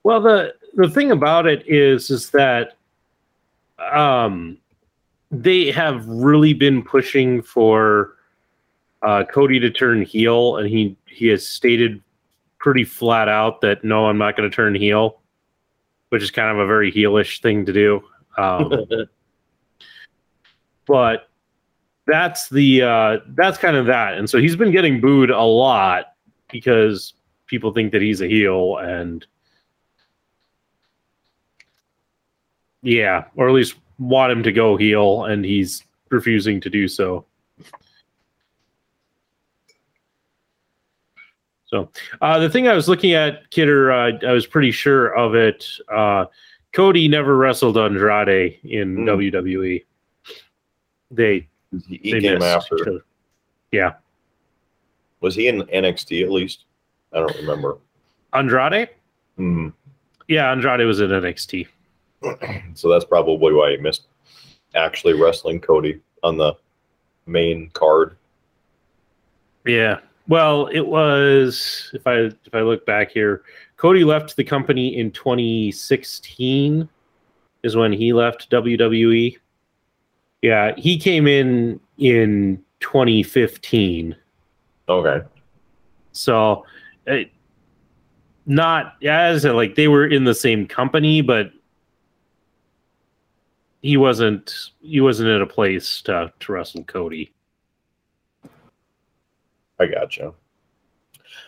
Well, 0.04 0.20
the 0.20 0.54
the 0.74 0.90
thing 0.90 1.12
about 1.12 1.48
it 1.48 1.64
is, 1.66 2.10
is 2.10 2.32
that 2.32 2.76
um, 3.80 4.58
they 5.32 5.72
have 5.72 6.06
really 6.06 6.54
been 6.54 6.84
pushing 6.84 7.42
for 7.42 8.16
uh, 9.02 9.24
Cody 9.24 9.62
to 9.62 9.72
turn 9.72 10.02
heel, 10.02 10.58
and 10.58 10.68
he 10.68 10.98
he 11.06 11.28
has 11.28 11.48
stated 11.48 12.02
pretty 12.60 12.84
flat 12.84 13.30
out 13.30 13.62
that 13.62 13.86
no, 13.86 14.08
I'm 14.08 14.18
not 14.18 14.36
going 14.36 14.50
to 14.50 14.54
turn 14.54 14.76
heel, 14.76 15.22
which 16.10 16.22
is 16.22 16.32
kind 16.32 16.52
of 16.52 16.58
a 16.58 16.68
very 16.68 16.92
heelish 16.92 17.42
thing 17.42 17.66
to 17.66 17.72
do. 17.72 18.04
Um, 18.38 18.74
but 20.86 21.30
that's 22.08 22.50
the 22.50 22.82
uh, 22.84 23.18
that's 23.30 23.58
kind 23.58 23.76
of 23.76 23.86
that, 23.88 24.18
and 24.18 24.30
so 24.30 24.40
he's 24.40 24.56
been 24.56 24.72
getting 24.72 25.02
booed 25.02 25.30
a 25.32 25.42
lot 25.42 26.14
because 26.52 27.14
people 27.48 27.72
think 27.74 27.92
that 27.92 28.02
he's 28.02 28.22
a 28.22 28.28
heel 28.28 28.78
and 28.78 29.26
yeah 32.82 33.26
or 33.36 33.48
at 33.48 33.54
least 33.54 33.76
want 34.00 34.32
him 34.32 34.44
to 34.44 34.52
go 34.52 34.76
heel 34.78 35.26
and 35.26 35.44
he's 35.46 35.84
refusing 36.10 36.60
to 36.62 36.70
do 36.70 36.88
so. 36.88 37.26
So 41.68 41.90
uh, 42.22 42.40
the 42.40 42.50
thing 42.50 42.68
i 42.68 42.74
was 42.74 42.88
looking 42.88 43.14
at 43.14 43.50
kidder 43.50 43.92
uh, 43.92 44.12
i 44.26 44.32
was 44.32 44.46
pretty 44.46 44.72
sure 44.72 45.08
of 45.18 45.34
it 45.36 45.66
uh, 45.92 46.26
cody 46.74 47.08
never 47.08 47.36
wrestled 47.36 47.78
andrade 47.78 48.60
in 48.64 48.96
Hmm. 48.96 49.10
wwe 49.10 49.84
they 51.12 51.48
he 51.88 52.20
came 52.20 52.42
after. 52.42 53.04
yeah 53.72 53.94
Was 55.22 55.36
he 55.36 55.48
in 55.48 55.62
NXT 55.64 56.24
at 56.24 56.32
least? 56.32 56.66
I 57.14 57.20
don't 57.20 57.36
remember. 57.38 57.78
andrade 58.34 58.90
Hmm. 59.38 59.70
yeah 60.28 60.52
andrade 60.52 60.86
was 60.86 61.02
in 61.02 61.10
nxt 61.10 61.68
So 62.74 62.90
that's 62.90 63.06
probably 63.06 63.54
why 63.54 63.72
he 63.72 63.78
missed 63.78 64.08
actually 64.76 65.14
wrestling 65.14 65.60
Cody 65.62 66.02
on 66.24 66.38
the 66.38 66.54
main 67.26 67.70
card. 67.72 68.18
Yeah. 69.66 70.00
Well, 70.28 70.68
it 70.68 70.82
was 70.86 71.92
if 71.94 72.06
I 72.08 72.16
if 72.46 72.54
I 72.54 72.62
look 72.62 72.86
back 72.86 73.12
here, 73.12 73.44
Cody 73.78 74.04
left 74.04 74.36
the 74.36 74.44
company 74.44 74.98
in 74.98 75.12
2016 75.12 76.90
is 77.64 77.76
when 77.76 77.94
he 77.94 78.12
left 78.14 78.50
WWE. 78.52 79.38
Yeah, 80.46 80.76
he 80.78 81.00
came 81.00 81.26
in 81.26 81.80
in 81.98 82.64
2015. 82.80 84.16
Okay. 84.88 85.26
So 86.12 86.66
it, 87.08 87.32
not 88.46 89.04
as 89.04 89.44
like 89.44 89.74
they 89.74 89.88
were 89.88 90.06
in 90.06 90.24
the 90.24 90.36
same 90.36 90.68
company, 90.68 91.22
but 91.22 91.50
he 93.82 93.98
wasn't 93.98 94.54
he 94.82 95.02
wasn't 95.02 95.30
at 95.30 95.42
a 95.42 95.48
place 95.48 96.04
to 96.04 96.32
to 96.40 96.52
wrestle 96.52 96.84
Cody. 96.84 97.34
I 99.80 99.88
gotcha. 99.88 100.32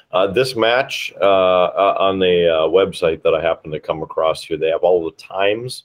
Uh, 0.10 0.26
this 0.26 0.56
match 0.56 1.14
uh, 1.22 1.66
uh, 1.66 1.98
on 2.00 2.18
the 2.18 2.50
uh, 2.52 2.68
website 2.68 3.22
that 3.22 3.36
I 3.36 3.44
happen 3.44 3.70
to 3.70 3.80
come 3.80 4.02
across 4.02 4.44
here, 4.44 4.58
they 4.58 4.70
have 4.70 4.82
all 4.82 5.06
the 5.06 5.16
times 5.18 5.84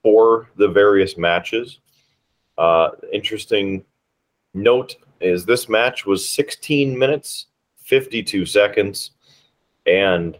for 0.00 0.48
the 0.54 0.68
various 0.68 1.18
matches. 1.18 1.80
Uh, 2.58 2.90
interesting 3.12 3.84
note 4.54 4.96
is 5.20 5.44
this 5.44 5.68
match 5.68 6.06
was 6.06 6.28
16 6.28 6.98
minutes, 6.98 7.46
52 7.78 8.46
seconds, 8.46 9.12
and 9.86 10.38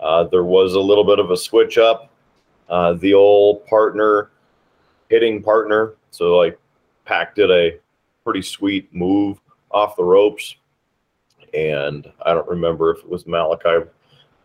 uh, 0.00 0.24
there 0.24 0.44
was 0.44 0.74
a 0.74 0.80
little 0.80 1.04
bit 1.04 1.18
of 1.18 1.30
a 1.30 1.36
switch 1.36 1.78
up. 1.78 2.10
Uh, 2.68 2.94
the 2.94 3.14
old 3.14 3.66
partner 3.66 4.30
hitting 5.08 5.42
partner, 5.42 5.94
so 6.10 6.36
like 6.36 6.58
Pac 7.04 7.34
did 7.34 7.50
a 7.50 7.78
pretty 8.24 8.42
sweet 8.42 8.92
move 8.94 9.38
off 9.70 9.96
the 9.96 10.04
ropes. 10.04 10.56
And 11.54 12.10
I 12.24 12.32
don't 12.32 12.48
remember 12.48 12.90
if 12.90 12.98
it 13.00 13.08
was 13.08 13.26
Malachi 13.26 13.86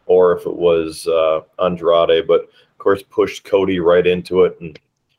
or 0.08 0.38
if 0.38 0.46
it 0.46 0.56
was 0.56 1.08
uh, 1.08 1.42
Andrade, 1.60 2.28
but 2.28 2.42
of 2.42 2.78
course 2.78 3.04
pushed 3.04 3.44
Cody 3.44 3.80
right 3.80 4.06
into 4.06 4.44
it 4.44 4.58
and 4.60 4.78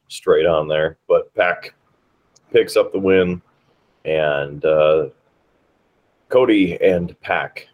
straight 0.09 0.47
on 0.47 0.69
there. 0.69 0.99
But 1.07 1.35
Pac 1.35 1.75
picks 2.53 2.77
up 2.77 2.93
the 2.93 2.99
win, 2.99 3.41
and 4.05 4.65
uh, 4.65 5.09
Cody 6.29 6.81
and 6.83 7.19
Pac 7.21 7.69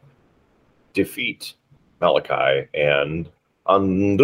defeat 0.93 1.55
Malachi 2.01 2.69
and 2.75 3.29
Andrade. 3.69 4.21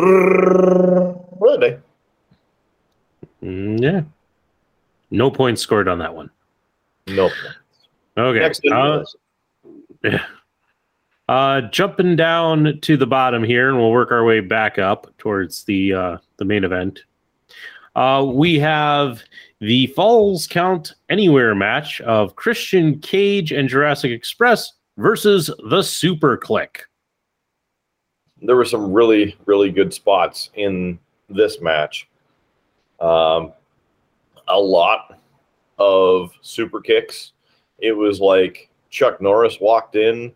Mm, 3.43 3.81
yeah. 3.81 4.03
No 5.11 5.31
points 5.31 5.63
scored 5.63 5.89
on 5.89 5.99
that 5.99 6.15
one. 6.15 6.31
No. 7.07 7.29
Nope. 7.29 7.33
Okay. 8.17 8.53
Uh, 8.71 9.05
uh, 11.29 11.61
jumping 11.63 12.17
down 12.17 12.79
to 12.83 12.97
the 12.97 13.07
bottom 13.07 13.43
here, 13.43 13.69
and 13.69 13.79
we'll 13.79 13.91
work 13.91 14.13
our 14.13 14.25
way 14.25 14.41
back 14.41 14.79
up 14.79 15.13
towards 15.19 15.65
the 15.65 15.95
uh, 15.95 16.17
the 16.37 16.45
main 16.45 16.65
event. 16.65 17.05
Uh, 18.01 18.25
we 18.25 18.59
have 18.59 19.23
the 19.61 19.87
Falls 19.89 20.47
Count 20.47 20.95
Anywhere 21.11 21.55
match 21.55 22.01
of 22.01 22.35
Christian 22.35 22.99
Cage 23.01 23.53
and 23.53 23.69
Jurassic 23.69 24.11
Express 24.11 24.73
versus 24.97 25.51
the 25.69 25.83
Super 25.83 26.39
Click. 26.39 26.87
there 28.41 28.57
were 28.57 28.65
some 28.65 28.91
really 28.91 29.37
really 29.45 29.71
good 29.71 29.93
spots 29.93 30.49
in 30.55 30.99
this 31.29 31.61
match 31.61 32.09
um, 33.01 33.53
a 34.49 34.59
lot 34.59 35.21
of 35.79 36.33
super 36.41 36.81
kicks 36.81 37.33
it 37.81 37.93
was 37.93 38.19
like 38.19 38.71
chuck 38.89 39.21
norris 39.21 39.59
walked 39.61 39.95
in 39.95 40.33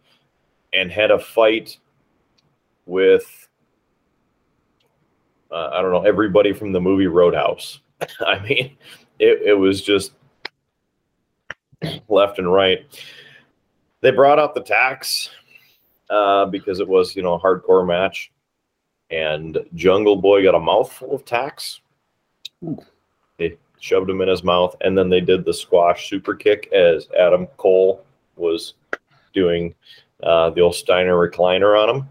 and 0.75 0.93
had 0.93 1.11
a 1.11 1.19
fight 1.19 1.79
with 2.85 3.49
uh, 5.55 5.71
I 5.73 5.81
don't 5.81 5.93
know 5.93 6.03
everybody 6.03 6.53
from 6.53 6.73
the 6.73 6.81
movie 6.81 7.07
Roadhouse. 7.07 7.81
I 8.27 8.41
mean, 8.41 8.77
it, 9.19 9.43
it 9.43 9.55
was 9.55 9.81
just 9.83 10.13
left 12.09 12.39
and 12.39 12.53
right. 12.53 12.85
They 14.01 14.11
brought 14.11 14.39
out 14.39 14.55
the 14.55 14.63
tax 14.63 15.31
uh, 16.11 16.47
because 16.47 16.81
it 16.81 16.89
was 16.89 17.15
you 17.15 17.23
know 17.23 17.35
a 17.35 17.41
hardcore 17.41 17.87
match, 17.87 18.33
and 19.11 19.59
Jungle 19.75 20.17
Boy 20.17 20.43
got 20.43 20.57
a 20.57 20.61
mouthful 20.61 21.15
of 21.15 21.25
tax. 21.25 21.81
They 23.39 23.57
shoved 23.81 24.11
him 24.11 24.21
in 24.21 24.29
his 24.29 24.43
mouth, 24.43 24.75
and 24.81 24.99
then 24.99 25.09
they 25.09 25.21
did 25.21 25.45
the 25.45 25.55
squash 25.55 26.11
super 26.11 26.35
kick 26.35 26.71
as 26.73 27.09
Adam 27.19 27.47
Cole 27.59 28.05
was 28.37 28.75
doing 29.33 29.75
uh, 30.23 30.51
the 30.51 30.61
old 30.61 30.75
Steiner 30.75 31.15
recliner 31.15 31.81
on 31.81 31.97
him. 31.97 32.09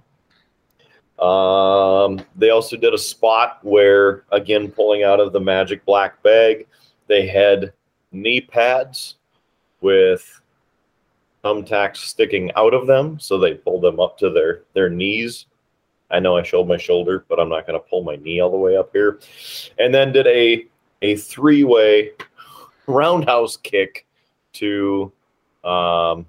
Um, 1.24 2.20
they 2.36 2.50
also 2.50 2.76
did 2.76 2.94
a 2.94 2.98
spot 2.98 3.60
where, 3.62 4.26
again, 4.34 4.70
pulling 4.70 5.04
out 5.04 5.22
of 5.22 5.32
the 5.32 5.40
magic 5.40 5.86
black 5.86 6.22
bag, 6.22 6.68
they 7.08 7.26
had 7.28 7.72
knee 8.12 8.41
pads 8.41 9.16
with 9.80 10.41
thumbtacks 11.44 11.98
sticking 11.98 12.52
out 12.56 12.74
of 12.74 12.88
them, 12.88 13.20
so 13.20 13.38
they 13.38 13.54
pulled 13.54 13.84
them 13.84 14.02
up 14.02 14.18
to 14.18 14.30
their 14.32 14.64
their 14.74 14.90
knees. 14.90 15.45
I 16.12 16.20
know 16.20 16.36
I 16.36 16.44
showed 16.44 16.68
my 16.68 16.78
shoulder, 16.78 17.26
but 17.30 17.40
I'm 17.40 17.50
not 17.50 17.66
going 17.66 17.80
to 17.80 17.88
pull 17.88 18.04
my 18.04 18.18
knee 18.18 18.41
all 18.41 18.52
the 18.52 18.58
way 18.58 18.76
up 18.76 18.91
here. 18.91 19.20
And 19.80 19.94
then 19.94 20.12
did 20.12 20.28
a 20.28 20.68
a 21.02 21.16
three 21.16 21.64
way 21.64 22.12
roundhouse 22.86 23.56
kick 23.56 24.06
to 24.54 25.12
um, 25.64 26.26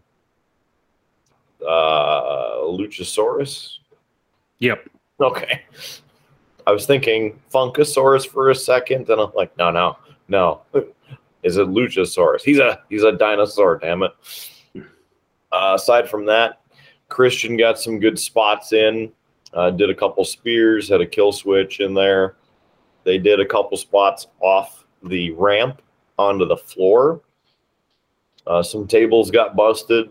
uh, 1.66 2.58
Luchasaurus. 2.62 3.78
Yep. 4.64 4.88
Okay. 5.20 5.60
I 6.66 6.72
was 6.72 6.86
thinking 6.86 7.38
Funkasaurus 7.52 8.26
for 8.26 8.48
a 8.48 8.54
second, 8.54 9.10
and 9.10 9.20
I'm 9.20 9.30
like, 9.34 9.54
no, 9.58 9.70
no, 9.70 9.98
no. 10.28 10.62
Is 11.42 11.58
it 11.58 11.68
Luchasaurus? 11.68 12.40
He's 12.40 12.58
a 12.58 12.80
he's 12.88 13.02
a 13.02 13.12
dinosaur. 13.12 13.76
Damn 13.76 14.04
it. 14.04 14.12
Uh, 15.52 15.74
aside 15.74 16.08
from 16.08 16.24
that, 16.24 16.62
Christian 17.10 17.58
got 17.58 17.78
some 17.78 18.00
good 18.00 18.18
spots 18.18 18.72
in. 18.72 19.12
Uh, 19.52 19.70
did 19.70 19.90
a 19.90 19.94
couple 19.94 20.24
spears, 20.24 20.88
had 20.88 21.02
a 21.02 21.06
kill 21.06 21.30
switch 21.30 21.80
in 21.80 21.92
there. 21.92 22.36
They 23.04 23.18
did 23.18 23.40
a 23.40 23.46
couple 23.46 23.76
spots 23.76 24.28
off 24.40 24.86
the 25.02 25.30
ramp 25.32 25.82
onto 26.18 26.46
the 26.46 26.56
floor. 26.56 27.20
Uh, 28.46 28.62
some 28.62 28.88
tables 28.88 29.30
got 29.30 29.54
busted. 29.54 30.08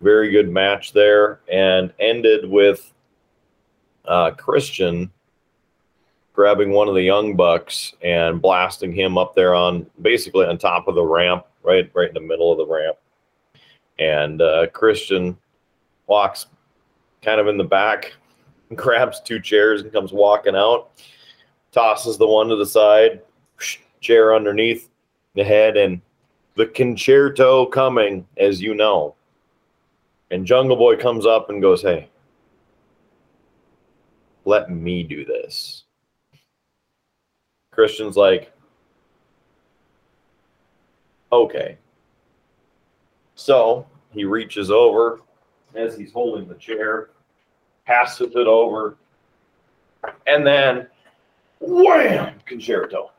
Very 0.00 0.30
good 0.30 0.48
match 0.48 0.92
there, 0.92 1.40
and 1.50 1.92
ended 1.98 2.48
with 2.48 2.93
uh, 4.06 4.30
Christian 4.32 5.10
grabbing 6.34 6.72
one 6.72 6.88
of 6.88 6.94
the 6.94 7.02
young 7.02 7.36
bucks 7.36 7.94
and 8.02 8.42
blasting 8.42 8.92
him 8.92 9.16
up 9.16 9.34
there 9.34 9.54
on 9.54 9.86
basically 10.02 10.44
on 10.44 10.58
top 10.58 10.88
of 10.88 10.96
the 10.96 11.04
ramp, 11.04 11.46
right, 11.62 11.90
right 11.94 12.08
in 12.08 12.14
the 12.14 12.20
middle 12.20 12.50
of 12.50 12.58
the 12.58 12.66
ramp. 12.66 12.96
And 13.98 14.42
uh, 14.42 14.66
Christian 14.72 15.38
walks 16.08 16.46
kind 17.22 17.40
of 17.40 17.46
in 17.46 17.56
the 17.56 17.64
back, 17.64 18.14
grabs 18.74 19.20
two 19.20 19.40
chairs 19.40 19.82
and 19.82 19.92
comes 19.92 20.12
walking 20.12 20.56
out, 20.56 20.90
tosses 21.72 22.18
the 22.18 22.26
one 22.26 22.48
to 22.48 22.56
the 22.56 22.66
side, 22.66 23.22
chair 24.00 24.34
underneath 24.34 24.90
the 25.34 25.44
head, 25.44 25.76
and 25.76 26.00
the 26.56 26.66
Conchairto 26.66 27.70
coming, 27.70 28.26
as 28.36 28.60
you 28.60 28.74
know. 28.74 29.14
And 30.30 30.44
Jungle 30.44 30.76
Boy 30.76 30.96
comes 30.96 31.26
up 31.26 31.50
and 31.50 31.62
goes, 31.62 31.82
Hey, 31.82 32.08
let 34.44 34.70
me 34.70 35.02
do 35.02 35.24
this. 35.24 35.84
Christian's 37.70 38.16
like, 38.16 38.52
okay. 41.32 41.78
So 43.34 43.86
he 44.10 44.24
reaches 44.24 44.70
over 44.70 45.20
as 45.74 45.96
he's 45.96 46.12
holding 46.12 46.48
the 46.48 46.54
chair, 46.54 47.10
passes 47.84 48.34
it 48.34 48.46
over, 48.46 48.96
and 50.26 50.46
then 50.46 50.86
wham, 51.60 52.38
Conchairto. 52.48 53.10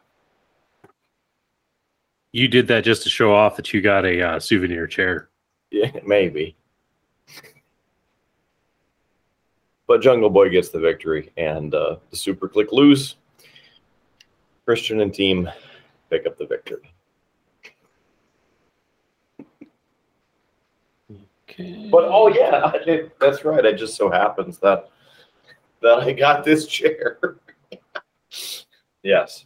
You 2.31 2.47
did 2.47 2.67
that 2.67 2.83
just 2.83 3.03
to 3.03 3.09
show 3.09 3.33
off 3.33 3.55
that 3.55 3.73
you 3.73 3.81
got 3.81 4.05
a 4.05 4.21
uh, 4.21 4.39
souvenir 4.39 4.87
chair. 4.87 5.29
Yeah, 5.71 5.91
maybe. 6.05 6.55
But 9.87 10.01
Jungle 10.01 10.29
Boy 10.29 10.49
gets 10.49 10.69
the 10.69 10.79
victory, 10.79 11.31
and 11.37 11.73
uh, 11.73 11.97
the 12.09 12.17
SuperKliq 12.17 12.71
lose. 12.71 13.17
Christian 14.65 15.01
and 15.01 15.13
team 15.13 15.47
pick 16.09 16.25
up 16.25 16.37
the 16.37 16.45
victory. 16.47 16.91
Okay. 21.47 21.87
But 21.91 22.05
oh 22.05 22.27
yeah, 22.27 22.71
it, 22.87 23.17
that's 23.19 23.45
right. 23.45 23.63
It 23.63 23.77
just 23.77 23.95
so 23.95 24.09
happens 24.09 24.57
that 24.59 24.89
that 25.81 25.99
I 25.99 26.11
got 26.11 26.43
this 26.43 26.65
chair. 26.67 27.19
yes, 29.03 29.45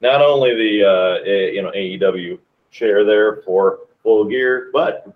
not 0.00 0.20
only 0.20 0.54
the 0.54 0.84
uh, 0.84 1.24
a, 1.24 1.54
you 1.54 1.62
know 1.62 1.70
AEW 1.70 2.38
chair 2.70 3.04
there 3.04 3.42
for 3.42 3.80
full 4.02 4.24
gear, 4.26 4.70
but 4.72 5.10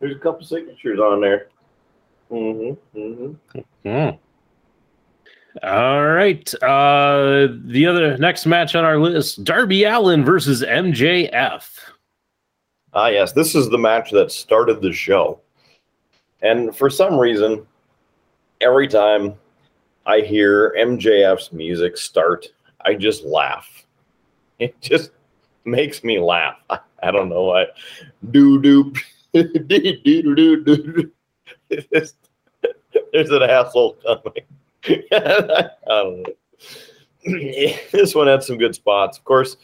there's 0.00 0.14
a 0.14 0.18
couple 0.18 0.46
signatures 0.46 1.00
on 1.00 1.20
there. 1.20 1.48
Mm-hmm. 2.30 2.98
Mm-hmm. 2.98 3.60
Hmm. 3.88 4.16
All 5.62 6.06
right. 6.06 6.54
Uh, 6.62 7.48
the 7.64 7.86
other 7.86 8.16
next 8.18 8.46
match 8.46 8.74
on 8.74 8.84
our 8.84 8.98
list: 8.98 9.44
Darby 9.44 9.84
Allin 9.84 10.24
versus 10.24 10.62
MJF. 10.62 11.64
Ah, 12.94 13.08
yes, 13.08 13.32
this 13.32 13.54
is 13.54 13.68
the 13.68 13.78
match 13.78 14.10
that 14.12 14.32
started 14.32 14.80
the 14.80 14.92
show. 14.92 15.40
And 16.42 16.74
for 16.76 16.88
some 16.88 17.18
reason, 17.18 17.66
every 18.60 18.88
time 18.88 19.34
I 20.06 20.20
hear 20.20 20.74
MJF's 20.78 21.52
music 21.52 21.96
start, 21.96 22.46
I 22.84 22.94
just 22.94 23.24
laugh. 23.24 23.66
It 24.60 24.74
just 24.80 25.12
makes 25.64 26.02
me 26.02 26.18
laugh. 26.18 26.56
I, 26.68 26.80
I 27.04 27.12
don't 27.12 27.28
know 27.28 27.44
why. 27.44 27.66
Doo 28.32 28.60
doo. 28.60 28.92
doo 29.32 29.44
doo 29.44 30.34
doo 30.34 30.64
doo. 30.64 31.12
There's 31.90 33.30
an 33.30 33.42
asshole 33.42 33.98
coming. 34.04 34.44
Know. 35.86 36.24
this 37.92 38.14
one 38.14 38.26
had 38.26 38.42
some 38.42 38.58
good 38.58 38.74
spots. 38.74 39.18
Of 39.18 39.24
course, 39.24 39.56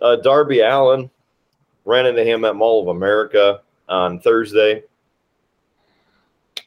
uh, 0.00 0.16
Darby 0.16 0.60
Allin 0.60 1.10
ran 1.84 2.06
into 2.06 2.24
him 2.24 2.44
at 2.44 2.56
Mall 2.56 2.82
of 2.82 2.88
America 2.96 3.60
on 3.88 4.20
Thursday. 4.20 4.82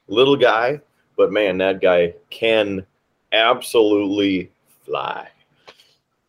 Little 0.08 0.36
guy, 0.36 0.82
but 1.18 1.32
man, 1.32 1.58
that 1.60 1.82
guy 1.82 2.14
can 2.30 2.86
absolutely 3.32 4.52
fly. 4.86 5.30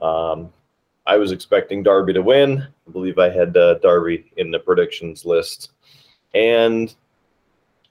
Um, 0.00 0.52
I 1.06 1.16
was 1.16 1.32
expecting 1.32 1.82
Darby 1.82 2.12
to 2.14 2.22
win. 2.22 2.66
I 2.86 2.90
believe 2.90 3.18
I 3.18 3.28
had 3.28 3.56
uh, 3.56 3.74
Darby 3.74 4.32
in 4.36 4.50
the 4.50 4.58
predictions 4.58 5.24
list, 5.24 5.72
and 6.34 6.94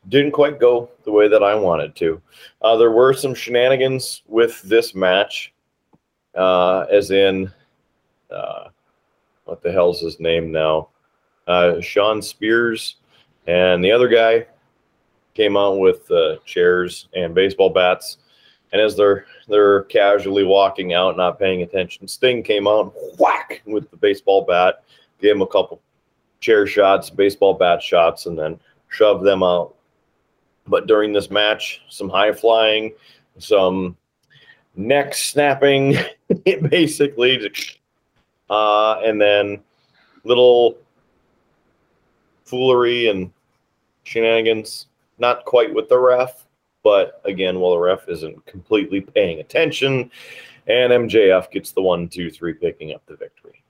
didn't 0.10 0.32
quite 0.32 0.60
go 0.60 0.90
the 1.03 1.11
way 1.11 1.27
that 1.27 1.44
I 1.44 1.56
wanted 1.56 1.95
to. 1.98 2.22
Uh, 2.61 2.77
there 2.77 2.91
were 2.91 3.14
some 3.14 3.34
shenanigans 3.34 4.23
with 4.27 4.61
this 4.64 4.95
match, 4.95 5.53
uh, 6.36 6.86
as 6.91 7.11
in, 7.11 7.52
uh, 8.32 8.69
what 9.45 9.61
the 9.61 9.72
hell's 9.72 10.02
his 10.02 10.19
name 10.19 10.52
now? 10.52 10.90
Uh, 11.48 11.80
Shawn 11.80 12.22
Spears 12.22 12.95
and 13.48 13.84
the 13.84 13.91
other 13.91 14.07
guy 14.07 14.48
came 15.36 15.56
out 15.57 15.77
with 15.77 16.10
uh, 16.10 16.38
chairs 16.45 17.07
and 17.14 17.36
baseball 17.36 17.69
bats. 17.69 18.18
And 18.72 18.82
as 18.82 18.98
they're 18.98 19.26
they're 19.48 19.84
casually 19.84 20.44
walking 20.44 20.94
out, 20.94 21.18
not 21.18 21.40
paying 21.40 21.61
attention, 21.61 22.07
Sting 22.07 22.41
came 22.41 22.68
out 22.68 22.94
whack 23.19 23.61
with 23.65 23.90
the 23.91 23.98
baseball 23.98 24.44
bat, 24.44 24.84
gave 25.22 25.36
him 25.36 25.41
a 25.41 25.48
couple 25.48 25.82
chair 26.40 26.65
shots, 26.65 27.10
baseball 27.10 27.53
bat 27.53 27.82
shots, 27.82 28.26
and 28.26 28.38
then 28.38 28.60
shoved 28.90 29.23
them 29.23 29.44
out. 29.44 29.76
But 30.67 30.87
during 30.87 31.13
this 31.13 31.29
match, 31.29 31.81
some 31.89 32.09
high 32.09 32.31
flying, 32.31 32.93
some 33.37 33.95
neck 34.75 35.13
snapping, 35.13 35.95
it 36.29 36.69
basically, 36.69 37.51
uh, 38.49 38.99
and 39.03 39.21
then 39.21 39.61
little 40.23 40.77
foolery 42.45 43.09
and 43.09 43.31
shenanigans. 44.03 44.87
Not 45.17 45.45
quite 45.45 45.73
with 45.73 45.87
the 45.87 45.97
ref, 45.97 46.45
but 46.83 47.21
again, 47.25 47.59
well, 47.59 47.71
the 47.71 47.79
ref 47.79 48.09
isn't 48.09 48.45
completely 48.45 49.01
paying 49.01 49.39
attention, 49.39 50.11
and 50.67 50.91
MJF 50.91 51.49
gets 51.51 51.71
the 51.71 51.81
one, 51.81 52.09
two, 52.09 52.29
three, 52.29 52.53
picking 52.53 52.93
up 52.93 53.05
the 53.05 53.15
victory. 53.15 53.63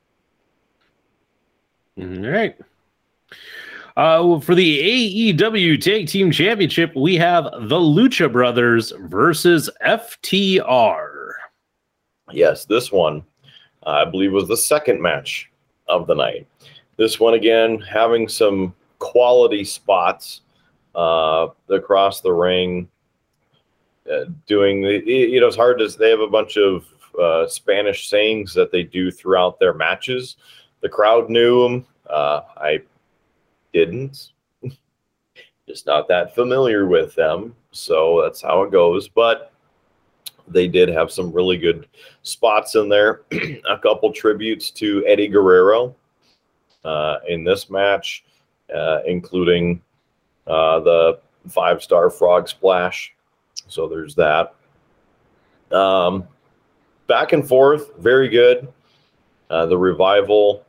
All 1.97 2.31
right. 2.31 2.57
Uh, 3.97 4.39
for 4.41 4.55
the 4.55 5.34
AEW 5.34 5.80
Tag 5.80 6.07
Team 6.07 6.30
Championship, 6.30 6.93
we 6.95 7.15
have 7.15 7.45
the 7.45 7.77
Lucha 7.77 8.30
Brothers 8.30 8.91
versus 8.99 9.69
FTR. 9.85 11.31
Yes, 12.31 12.65
this 12.65 12.91
one, 12.91 13.23
I 13.84 14.03
believe, 14.03 14.34
was 14.34 14.49
the 14.49 14.57
second 14.57 15.01
match 15.01 15.49
of 15.88 16.07
the 16.07 16.15
night. 16.15 16.45
This 16.97 17.22
one, 17.22 17.35
again, 17.35 17.80
having 17.80 18.27
some 18.27 18.76
quality 18.99 19.63
spots 19.63 20.41
uh, 20.93 21.47
across 21.69 22.19
the 22.19 22.34
ring. 22.34 22.89
Uh, 24.11 24.26
doing 24.45 24.81
the, 24.81 25.01
you 25.05 25.39
know, 25.39 25.47
it's 25.47 25.55
hard 25.55 25.80
to, 25.80 25.88
they 25.88 26.09
have 26.09 26.19
a 26.19 26.27
bunch 26.27 26.57
of 26.57 26.85
uh, 27.19 27.47
Spanish 27.47 28.09
sayings 28.09 28.53
that 28.53 28.72
they 28.72 28.84
do 28.84 29.09
throughout 29.09 29.57
their 29.57 29.73
matches. 29.73 30.35
The 30.81 30.89
crowd 30.89 31.30
knew 31.30 31.63
them. 31.63 31.88
Uh, 32.07 32.41
I 32.57 32.81
didn't. 33.76 34.31
Just 35.68 35.85
not 35.85 36.07
that 36.07 36.34
familiar 36.34 36.85
with 36.85 37.14
them. 37.15 37.53
So 37.72 38.22
that's 38.23 38.41
how 38.41 38.64
it 38.64 38.72
goes. 38.72 39.10
But 39.10 39.52
they 40.47 40.68
did 40.68 40.88
have 40.89 41.11
some 41.11 41.34
really 41.34 41.57
good 41.57 41.88
spots 42.23 42.76
in 42.76 42.88
there. 42.88 43.23
a 43.69 43.77
couple 43.77 44.11
tributes 44.14 44.72
to 44.72 45.06
Eddie 45.06 45.27
Guerrero 45.27 45.93
uh, 46.85 47.18
in 47.27 47.43
this 47.43 47.69
match, 47.69 48.23
uh, 48.73 48.99
including 49.06 49.81
uh, 50.47 50.80
the 50.80 51.19
five 51.49 51.84
star 51.84 52.10
frog 52.10 52.47
splash. 52.47 53.14
So 53.68 53.89
there's 53.89 54.15
that. 54.15 54.56
Um, 55.72 56.27
back 57.07 57.34
and 57.34 57.45
forth, 57.45 57.97
very 57.97 58.30
good. 58.30 58.72
Uh, 59.49 59.65
the 59.65 59.77
revival 59.77 60.65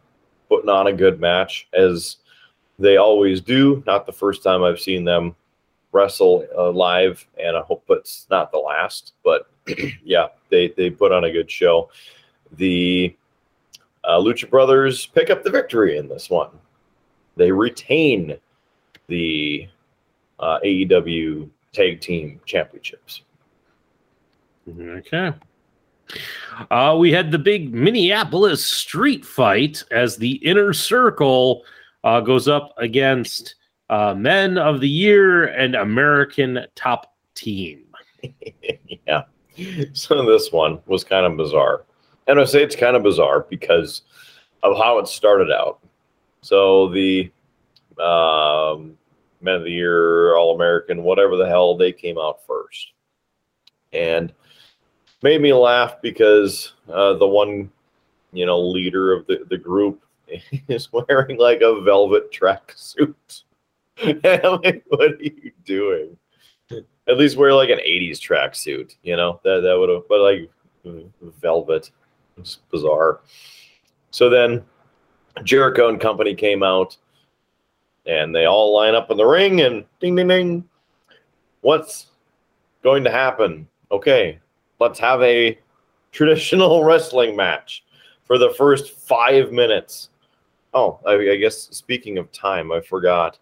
putting 0.49 0.71
on 0.71 0.89
a 0.89 0.93
good 0.93 1.21
match 1.21 1.69
as 1.73 2.17
they 2.79 2.97
always 2.97 3.41
do. 3.41 3.83
Not 3.87 4.07
the 4.07 4.13
first 4.13 4.43
time 4.43 4.63
I've 4.63 4.81
seen 4.81 5.05
them 5.05 5.35
wrestle 5.93 6.47
uh, 6.57 6.71
live, 6.71 7.27
and 7.43 7.57
I 7.57 7.61
hope 7.61 7.85
it's 7.89 8.27
not 8.31 8.53
the 8.53 8.59
last. 8.59 9.15
But 9.25 9.51
yeah, 10.05 10.29
they 10.51 10.69
they 10.77 10.91
put 10.91 11.13
on 11.13 11.25
a 11.25 11.33
good 11.33 11.51
show. 11.51 11.91
The 12.53 13.17
uh, 14.05 14.19
Lucha 14.19 14.49
Brothers 14.49 15.07
pick 15.07 15.31
up 15.31 15.43
the 15.43 15.51
victory 15.51 15.97
in 15.97 16.09
this 16.09 16.31
one. 16.31 16.51
They 17.37 17.51
retain 17.51 18.37
the 19.09 19.69
uh, 20.39 20.59
AEW 20.65 21.49
Tag 21.73 22.01
Team 22.01 22.41
Championships. 22.47 23.23
Okay. 24.79 25.33
Uh, 26.71 26.97
we 26.99 27.13
had 27.13 27.31
the 27.31 27.39
big 27.39 27.75
Minneapolis 27.75 28.65
street 28.65 29.25
fight 29.25 29.83
as 29.91 30.17
the 30.17 30.35
inner 30.37 30.73
circle 30.73 31.65
uh, 32.07 32.21
goes 32.21 32.47
up 32.47 32.73
against 32.79 33.57
uh, 33.91 34.15
Men 34.15 34.59
of 34.59 34.81
the 34.81 34.89
Year 34.89 35.47
and 35.47 35.75
American 35.75 36.65
Top 36.77 37.17
Team. 37.35 37.83
yeah. 39.07 39.25
So 39.93 40.25
this 40.25 40.53
one 40.53 40.79
was 40.87 41.03
kind 41.03 41.27
of 41.27 41.37
bizarre. 41.37 41.85
And 42.29 42.39
I 42.39 42.45
say 42.45 42.63
it's 42.63 42.77
kind 42.77 42.95
of 42.97 43.03
bizarre 43.03 43.45
because 43.51 44.03
of 44.63 44.79
how 44.79 44.99
it 45.01 45.09
started 45.09 45.51
out. 45.51 45.81
So 46.43 46.89
the 46.91 47.33
um, 48.01 48.97
Men 49.41 49.57
of 49.57 49.65
the 49.65 49.73
Year, 49.73 50.37
All 50.37 50.55
American, 50.55 51.03
whatever 51.03 51.37
the 51.37 51.49
hell, 51.49 51.77
they 51.77 51.91
came 51.91 52.19
out 52.19 52.47
first. 52.47 52.93
And 53.93 54.33
made 55.25 55.43
me 55.43 55.53
laugh 55.53 56.01
because 56.03 56.73
uh, 56.89 57.15
the 57.15 57.27
one, 57.27 57.73
you 58.33 58.47
know, 58.47 58.61
leader 58.61 59.13
of 59.13 59.27
the, 59.27 59.45
the 59.51 59.59
group 59.59 60.06
is 60.69 60.93
wearing 60.93 61.39
like 61.39 61.61
a 61.61 61.81
velvet 61.81 62.33
tracksuit. 62.33 63.43
like, 64.05 64.85
what 64.89 65.13
are 65.13 65.23
you 65.23 65.53
doing? 65.65 66.17
At 67.09 67.19
least 67.19 67.37
wear 67.37 67.55
like 67.55 67.71
an 67.71 67.79
80s 67.79 68.19
tracksuit, 68.19 68.97
you 69.03 69.17
know, 69.17 69.41
that, 69.45 69.61
that 69.61 69.79
would 69.79 69.89
have, 69.89 70.09
but 70.09 70.21
like 70.21 70.51
velvet. 71.41 71.91
It's 72.37 72.57
bizarre. 72.71 73.21
So 74.11 74.29
then 74.29 74.63
Jericho 75.45 75.89
and 75.89 76.01
company 76.01 76.35
came 76.35 76.63
out 76.63 76.97
and 78.07 78.35
they 78.35 78.47
all 78.47 78.75
line 78.75 78.95
up 78.95 79.11
in 79.11 79.17
the 79.17 79.25
ring 79.25 79.61
and 79.63 79.85
ding, 80.01 80.15
ding, 80.17 80.29
ding. 80.29 80.65
What's 81.61 82.07
going 82.83 83.05
to 83.05 83.11
happen? 83.11 83.67
Okay, 83.91 84.39
let's 84.79 84.99
have 84.99 85.23
a 85.23 85.59
traditional 86.13 86.85
wrestling 86.85 87.37
match 87.37 87.85
for 88.25 88.39
the 88.39 88.51
first 88.51 88.93
five 88.93 89.53
minutes. 89.53 90.11
Oh, 90.77 91.01
I, 91.07 91.15
I 91.15 91.37
guess 91.37 91.57
speaking 91.71 92.19
of 92.19 92.31
time, 92.33 92.71
I 92.71 92.83
forgot 92.83 93.39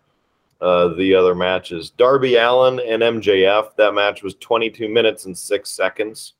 uh, 0.61 0.95
the 0.95 1.17
other 1.17 1.35
matches. 1.35 1.91
Darby 1.91 2.37
Allin 2.37 2.79
and 2.79 3.03
MJF, 3.03 3.75
that 3.75 3.93
match 3.93 4.23
was 4.23 4.37
22 4.37 4.89
minutes 4.89 5.25
and 5.25 5.37
six 5.37 5.71
seconds. 5.71 6.35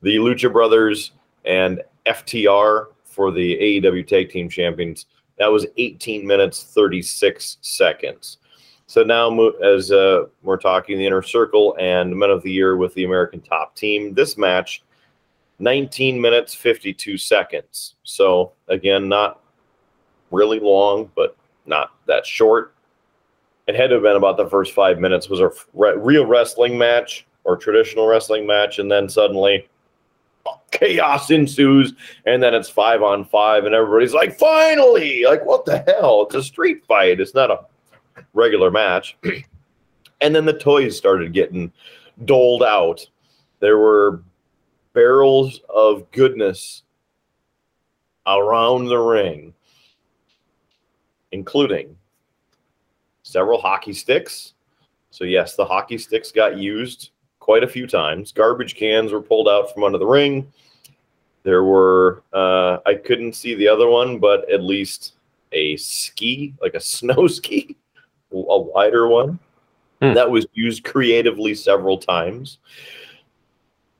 The 0.00 0.16
Lucha 0.16 0.50
Brothers 0.50 1.12
and 1.44 1.82
FTR 2.06 2.86
for 3.04 3.30
the 3.30 3.82
AEW 3.82 4.06
Tag 4.06 4.30
Team 4.30 4.48
Champions, 4.48 5.04
that 5.38 5.52
was 5.52 5.66
18 5.76 6.26
minutes, 6.26 6.64
36 6.64 7.58
seconds. 7.60 8.38
So 8.86 9.02
now, 9.02 9.50
as 9.62 9.92
uh, 9.92 10.24
we're 10.42 10.56
talking 10.56 10.96
the 10.96 11.06
inner 11.06 11.20
circle 11.22 11.76
and 11.78 12.16
men 12.16 12.30
of 12.30 12.42
the 12.42 12.50
year 12.50 12.78
with 12.78 12.94
the 12.94 13.04
American 13.04 13.42
top 13.42 13.76
team, 13.76 14.14
this 14.14 14.38
match, 14.38 14.82
19 15.58 16.18
minutes, 16.18 16.54
52 16.54 17.18
seconds. 17.18 17.96
So 18.04 18.52
again, 18.66 19.06
not 19.06 19.40
really 20.30 20.60
long, 20.60 21.10
but 21.14 21.36
not 21.66 21.92
that 22.06 22.26
short. 22.26 22.74
It 23.66 23.74
had 23.74 23.88
to 23.88 23.94
have 23.94 24.02
been 24.02 24.16
about 24.16 24.36
the 24.36 24.48
first 24.48 24.74
five 24.74 24.98
minutes 24.98 25.28
was 25.28 25.40
a 25.40 25.50
re- 25.74 25.96
real 25.96 26.26
wrestling 26.26 26.76
match 26.76 27.26
or 27.44 27.56
traditional 27.56 28.06
wrestling 28.06 28.46
match, 28.46 28.78
and 28.78 28.90
then 28.90 29.08
suddenly 29.08 29.68
chaos 30.70 31.30
ensues, 31.30 31.92
and 32.26 32.42
then 32.42 32.54
it's 32.54 32.68
five 32.68 33.02
on 33.02 33.24
five, 33.24 33.64
and 33.64 33.74
everybody's 33.74 34.14
like, 34.14 34.38
"Finally!" 34.38 35.24
Like, 35.24 35.44
what 35.44 35.64
the 35.64 35.78
hell? 35.78 36.22
It's 36.22 36.34
a 36.34 36.42
street 36.42 36.84
fight. 36.86 37.20
It's 37.20 37.34
not 37.34 37.50
a 37.50 37.66
regular 38.34 38.70
match. 38.70 39.16
and 40.20 40.34
then 40.34 40.44
the 40.44 40.58
toys 40.58 40.96
started 40.96 41.32
getting 41.32 41.72
doled 42.24 42.62
out. 42.62 43.06
There 43.60 43.78
were 43.78 44.22
barrels 44.92 45.60
of 45.68 46.10
goodness 46.10 46.82
around 48.26 48.86
the 48.86 48.98
ring, 48.98 49.54
including 51.32 51.96
several 53.22 53.60
hockey 53.60 53.92
sticks. 53.92 54.54
So, 55.10 55.24
yes, 55.24 55.56
the 55.56 55.64
hockey 55.64 55.98
sticks 55.98 56.32
got 56.32 56.56
used 56.56 57.10
quite 57.38 57.64
a 57.64 57.68
few 57.68 57.86
times. 57.86 58.32
Garbage 58.32 58.76
cans 58.76 59.12
were 59.12 59.22
pulled 59.22 59.48
out 59.48 59.72
from 59.72 59.84
under 59.84 59.98
the 59.98 60.06
ring. 60.06 60.52
There 61.42 61.64
were, 61.64 62.22
uh, 62.32 62.78
I 62.86 62.94
couldn't 62.94 63.34
see 63.34 63.54
the 63.54 63.68
other 63.68 63.88
one, 63.88 64.18
but 64.18 64.50
at 64.50 64.62
least 64.62 65.14
a 65.52 65.76
ski, 65.76 66.54
like 66.60 66.74
a 66.74 66.80
snow 66.96 67.26
ski, 67.26 67.76
a 68.32 68.60
wider 68.60 69.08
one 69.08 69.38
hmm. 70.00 70.14
that 70.14 70.30
was 70.30 70.46
used 70.52 70.84
creatively 70.84 71.54
several 71.54 71.98
times. 71.98 72.58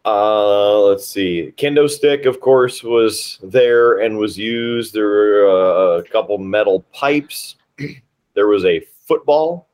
Uh, 0.05 0.81
let's 0.81 1.07
see. 1.07 1.53
Kendo 1.57 1.89
stick, 1.89 2.25
of 2.25 2.41
course, 2.41 2.83
was 2.83 3.39
there 3.43 3.99
and 3.99 4.17
was 4.17 4.39
used. 4.39 4.95
There 4.95 5.07
were 5.07 5.49
uh, 5.49 5.99
a 5.99 6.03
couple 6.05 6.39
metal 6.39 6.85
pipes. 6.93 7.57
there 8.35 8.49
was 8.49 8.65
a 8.65 8.81
football, 9.07 9.69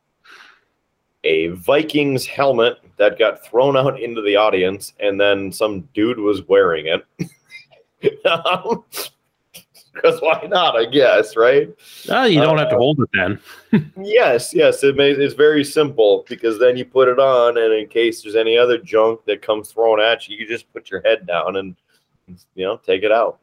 a 1.23 1.47
Vikings 1.49 2.25
helmet 2.25 2.79
that 2.97 3.19
got 3.19 3.45
thrown 3.45 3.77
out 3.77 4.01
into 4.01 4.21
the 4.21 4.35
audience, 4.35 4.93
and 4.99 5.19
then 5.19 5.51
some 5.51 5.81
dude 5.93 6.19
was 6.19 6.47
wearing 6.47 6.87
it. 6.87 7.05
Um, 8.25 8.85
because 10.01 10.21
why 10.21 10.47
not? 10.47 10.75
I 10.75 10.85
guess, 10.85 11.35
right? 11.35 11.69
Oh, 12.09 12.25
you 12.25 12.39
don't 12.39 12.57
uh, 12.57 12.61
have 12.61 12.69
to 12.69 12.75
uh, 12.75 12.79
hold 12.79 12.99
it 12.99 13.09
then. 13.13 13.91
yes, 14.01 14.53
yes. 14.53 14.83
It 14.83 14.95
may, 14.95 15.11
it's 15.11 15.33
very 15.33 15.63
simple 15.63 16.25
because 16.29 16.59
then 16.59 16.77
you 16.77 16.85
put 16.85 17.07
it 17.07 17.19
on, 17.19 17.57
and 17.57 17.73
in 17.73 17.87
case 17.87 18.21
there's 18.21 18.35
any 18.35 18.57
other 18.57 18.77
junk 18.77 19.25
that 19.25 19.41
comes 19.41 19.71
thrown 19.71 19.99
at 19.99 20.27
you, 20.27 20.37
you 20.37 20.47
just 20.47 20.71
put 20.73 20.89
your 20.89 21.01
head 21.01 21.27
down 21.27 21.57
and 21.57 21.75
you 22.55 22.65
know 22.65 22.77
take 22.77 23.03
it 23.03 23.11
out. 23.11 23.39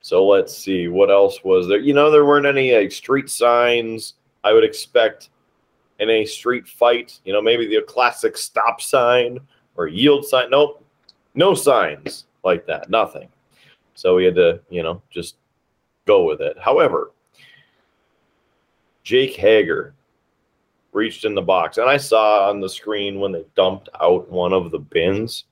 So 0.00 0.26
let's 0.26 0.56
see 0.56 0.88
what 0.88 1.10
else 1.10 1.44
was 1.44 1.68
there. 1.68 1.78
You 1.78 1.92
know, 1.92 2.10
there 2.10 2.24
weren't 2.24 2.46
any 2.46 2.74
like, 2.74 2.92
street 2.92 3.28
signs. 3.28 4.14
I 4.42 4.52
would 4.52 4.64
expect 4.64 5.28
in 5.98 6.08
a 6.08 6.24
street 6.24 6.66
fight. 6.66 7.20
You 7.24 7.32
know, 7.32 7.42
maybe 7.42 7.66
the 7.66 7.82
classic 7.82 8.36
stop 8.36 8.80
sign 8.80 9.38
or 9.76 9.88
yield 9.88 10.24
sign. 10.24 10.50
Nope, 10.50 10.84
no 11.34 11.54
signs 11.54 12.26
like 12.42 12.66
that. 12.66 12.88
Nothing. 12.88 13.28
So 14.00 14.14
we 14.14 14.24
had 14.24 14.34
to, 14.36 14.60
you 14.70 14.82
know, 14.82 15.02
just 15.10 15.36
go 16.06 16.24
with 16.24 16.40
it. 16.40 16.56
However, 16.58 17.10
Jake 19.04 19.34
Hager 19.34 19.92
reached 20.92 21.26
in 21.26 21.34
the 21.34 21.42
box, 21.42 21.76
and 21.76 21.86
I 21.86 21.98
saw 21.98 22.48
on 22.48 22.60
the 22.60 22.68
screen 22.68 23.20
when 23.20 23.30
they 23.30 23.44
dumped 23.56 23.90
out 24.00 24.30
one 24.30 24.54
of 24.54 24.70
the 24.70 24.78
bins 24.78 25.44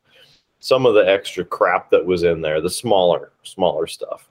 some 0.60 0.86
of 0.86 0.94
the 0.94 1.08
extra 1.08 1.44
crap 1.44 1.90
that 1.90 2.04
was 2.04 2.22
in 2.22 2.40
there, 2.40 2.60
the 2.60 2.70
smaller, 2.70 3.32
smaller 3.44 3.86
stuff. 3.86 4.28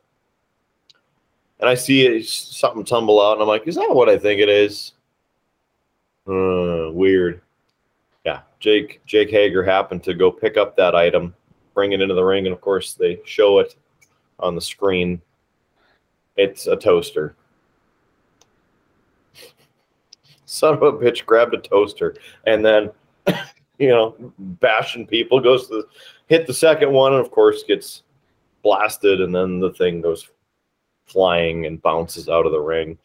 And 1.60 1.70
I 1.70 1.76
see 1.76 2.22
something 2.24 2.84
tumble 2.84 3.22
out, 3.22 3.34
and 3.34 3.42
I'm 3.44 3.48
like, 3.48 3.68
is 3.68 3.76
that 3.76 3.94
what 3.94 4.10
I 4.10 4.18
think 4.18 4.42
it 4.42 4.50
is? 4.50 4.94
Uh, 6.28 6.92
weird. 6.92 7.42
Yeah, 8.26 8.42
Jake 8.60 9.00
Jake 9.06 9.30
Hager 9.30 9.64
happened 9.64 10.04
to 10.06 10.16
go 10.16 10.32
pick 10.32 10.58
up 10.58 10.76
that 10.76 10.96
item 10.96 11.36
bring 11.78 11.92
it 11.92 12.02
into 12.02 12.16
the 12.16 12.24
ring, 12.24 12.48
and 12.48 12.54
of 12.54 12.60
course 12.60 12.96
they 12.96 13.22
show 13.24 13.60
it 13.60 13.76
on 14.40 14.56
the 14.56 14.62
screen. 14.62 15.22
It's 16.36 16.68
a 16.68 16.76
toaster. 16.76 17.36
Son 20.46 20.76
of 20.76 20.82
a 20.82 20.94
bitch 20.94 21.26
grabbed 21.26 21.54
a 21.54 21.58
toaster 21.58 22.16
and 22.46 22.64
then, 22.64 22.90
you 23.80 23.90
know, 23.90 24.16
bashing 24.38 25.06
people 25.06 25.40
goes 25.40 25.68
to 25.68 25.86
hit 26.28 26.48
the 26.48 26.54
second 26.54 26.92
one, 26.92 27.14
and 27.14 27.22
of 27.22 27.32
course 27.32 27.64
gets 27.64 28.04
blasted, 28.64 29.22
and 29.22 29.34
then 29.34 29.60
the 29.60 29.72
thing 29.72 30.02
goes 30.02 30.30
flying 31.06 31.66
and 31.66 31.82
bounces 31.82 32.30
out 32.30 32.46
of 32.46 32.52
the 32.52 32.60
ring. 32.60 32.98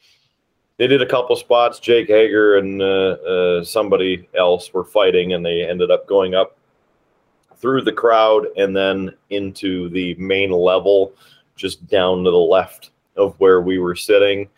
They 0.77 0.87
did 0.87 1.03
a 1.03 1.07
couple 1.07 1.37
spots. 1.37 1.79
Jake 1.79 2.09
Hager 2.09 2.57
and 2.57 2.83
uh, 2.83 2.85
uh, 2.85 3.65
somebody 3.65 4.29
else 4.37 4.73
were 4.73 4.85
fighting, 4.85 5.33
and 5.33 5.45
they 5.45 5.63
ended 5.63 5.91
up 5.91 6.07
going 6.07 6.35
up 6.35 6.57
through 7.63 7.81
the 7.83 7.93
crowd 7.93 8.47
and 8.57 8.77
then 8.77 9.15
into 9.31 9.89
the 9.91 10.15
main 10.17 10.51
level, 10.51 11.15
just 11.57 11.87
down 11.87 12.25
to 12.25 12.31
the 12.31 12.37
left 12.37 12.91
of 13.17 13.35
where 13.39 13.63
we 13.63 13.79
were 13.79 13.95
sitting. 13.95 14.49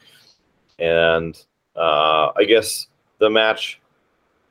And 0.79 1.41
uh, 1.77 2.33
I 2.35 2.45
guess 2.45 2.89
the 3.19 3.31
match 3.31 3.81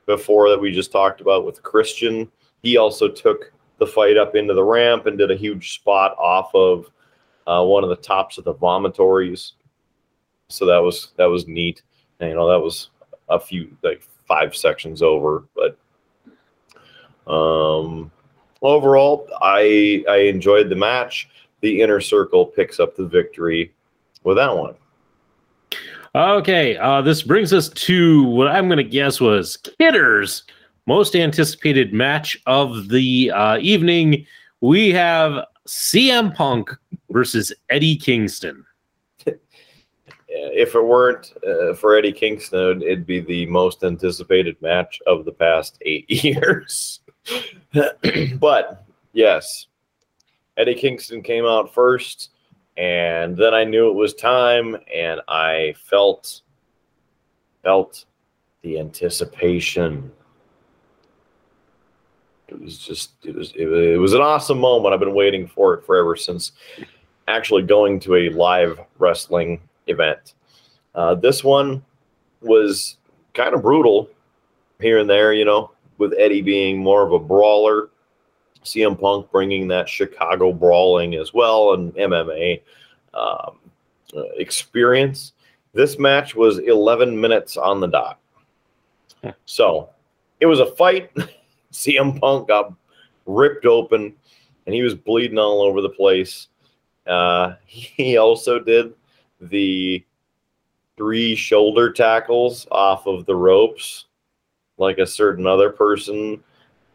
before 0.06 0.50
that 0.50 0.62
we 0.62 0.72
just 0.72 0.92
talked 0.92 1.20
about 1.20 1.46
with 1.46 1.64
Christian, 1.64 2.32
he 2.62 2.78
also 2.78 3.10
took 3.10 3.52
the 3.80 3.88
fight 3.88 4.18
up 4.18 4.36
into 4.36 4.54
the 4.54 4.64
ramp 4.64 5.08
and 5.08 5.18
did 5.18 5.32
a 5.32 5.36
huge 5.36 5.74
spot 5.74 6.16
off 6.18 6.54
of 6.54 6.92
uh, 7.48 7.66
one 7.66 7.84
of 7.84 7.90
the 7.90 7.96
tops 7.96 8.38
of 8.38 8.44
the 8.44 8.54
vomitories. 8.54 9.54
So 10.48 10.66
that 10.68 10.78
was 10.78 11.12
that 11.18 11.26
was 11.26 11.48
neat. 11.48 11.82
And, 12.20 12.30
you 12.30 12.36
know, 12.36 12.48
that 12.48 12.60
was 12.60 12.92
a 13.30 13.40
few 13.40 13.76
like 13.82 14.04
five 14.28 14.56
sections 14.56 15.02
over, 15.02 15.46
but 15.56 15.78
um 17.26 18.12
overall 18.64 19.28
I 19.42 20.04
I 20.10 20.18
enjoyed 20.18 20.70
the 20.70 20.76
match. 20.76 21.30
The 21.62 21.82
inner 21.82 22.02
circle 22.02 22.46
picks 22.46 22.80
up 22.80 22.96
the 22.96 23.06
victory 23.06 23.74
with 24.24 24.38
that 24.38 24.56
one. 24.58 24.76
Okay, 26.16 26.78
uh, 26.78 27.02
this 27.02 27.24
brings 27.24 27.54
us 27.54 27.70
to 27.70 28.24
what 28.24 28.48
I'm 28.48 28.68
going 28.68 28.78
to 28.78 28.84
guess 28.84 29.20
was 29.20 29.58
Kidder's 29.58 30.44
most 30.86 31.16
anticipated 31.16 31.94
match 31.94 32.38
of 32.46 32.90
the 32.90 33.32
uh, 33.32 33.58
evening. 33.60 34.26
We 34.62 34.92
have 34.92 35.46
CM 35.68 36.36
Punk 36.36 36.70
versus 37.10 37.52
Eddie 37.70 37.98
Kingston. 37.98 38.66
If 40.36 40.74
it 40.74 40.84
weren't 40.84 41.32
uh, 41.48 41.76
for 41.76 41.96
Eddie 41.96 42.12
Kingston, 42.12 42.82
it'd 42.82 43.06
be 43.06 43.20
the 43.20 43.46
most 43.46 43.84
anticipated 43.84 44.60
match 44.64 45.00
of 45.06 45.26
the 45.26 45.32
past 45.32 45.78
eight 45.84 46.10
years. 46.24 47.02
but 48.40 48.86
yes, 49.14 49.68
Eddie 50.58 50.76
Kingston 50.76 51.22
came 51.22 51.46
out 51.46 51.74
first 51.74 52.30
and 52.78 53.38
then 53.38 53.54
I 53.54 53.64
knew 53.64 53.90
it 53.90 53.94
was 53.94 54.14
time, 54.14 54.76
and 54.94 55.22
I 55.28 55.76
felt 55.78 56.42
felt 57.62 58.06
the 58.62 58.80
anticipation. 58.80 60.12
It 62.48 62.60
was 62.60 62.80
just 62.80 63.12
it 63.24 63.36
was 63.36 63.52
it, 63.56 63.68
it 63.68 63.98
was 63.98 64.14
an 64.14 64.22
awesome 64.22 64.60
moment. 64.60 64.94
I've 64.94 65.00
been 65.00 65.14
waiting 65.14 65.48
for 65.48 65.76
it 65.76 65.86
forever 65.86 66.16
since 66.16 66.54
actually 67.28 67.62
going 67.62 68.00
to 68.02 68.16
a 68.16 68.30
live 68.30 68.80
wrestling 68.98 69.62
event. 69.88 70.34
Uh, 70.96 71.16
this 71.16 71.44
one 71.44 71.84
was 72.42 72.98
kind 73.34 73.54
of 73.54 73.62
brutal 73.62 74.10
here 74.82 75.00
and 75.00 75.10
there, 75.10 75.34
you 75.34 75.46
know, 75.46 75.72
with 76.04 76.20
Eddie 76.20 76.42
being 76.42 76.78
more 76.78 77.02
of 77.02 77.14
a 77.14 77.20
brawler 77.20 77.90
CM 78.64 79.00
Punk 79.00 79.32
bringing 79.32 79.68
that 79.70 79.88
Chicago 79.88 80.52
brawling 80.52 81.16
as 81.16 81.34
well 81.34 81.74
and 81.74 81.94
MMA 81.94 82.62
um, 83.14 83.60
uh, 84.16 84.24
experience. 84.38 85.34
This 85.74 85.98
match 85.98 86.36
was 86.36 86.60
11 86.60 87.20
minutes 87.20 87.58
on 87.58 87.80
the 87.80 87.88
dot. 87.88 88.20
So 89.46 89.90
it 90.42 90.46
was 90.46 90.60
a 90.60 90.76
fight. 90.76 91.12
CM 91.72 92.20
Punk 92.20 92.50
got 92.50 92.74
ripped 93.26 93.66
open 93.66 94.14
and 94.66 94.76
he 94.76 94.82
was 94.82 94.96
bleeding 94.96 95.40
all 95.40 95.62
over 95.62 95.82
the 95.82 95.90
place. 95.90 96.50
Uh, 97.08 97.56
he 97.66 98.18
also 98.18 98.60
did 98.60 98.94
the 99.40 100.04
three 100.98 101.36
shoulder 101.36 101.92
tackles 101.92 102.68
off 102.72 103.08
of 103.08 103.26
the 103.26 103.36
ropes 103.36 104.06
like 104.84 105.00
a 105.00 105.08
certain 105.08 105.48
other 105.48 105.70
person 105.70 106.44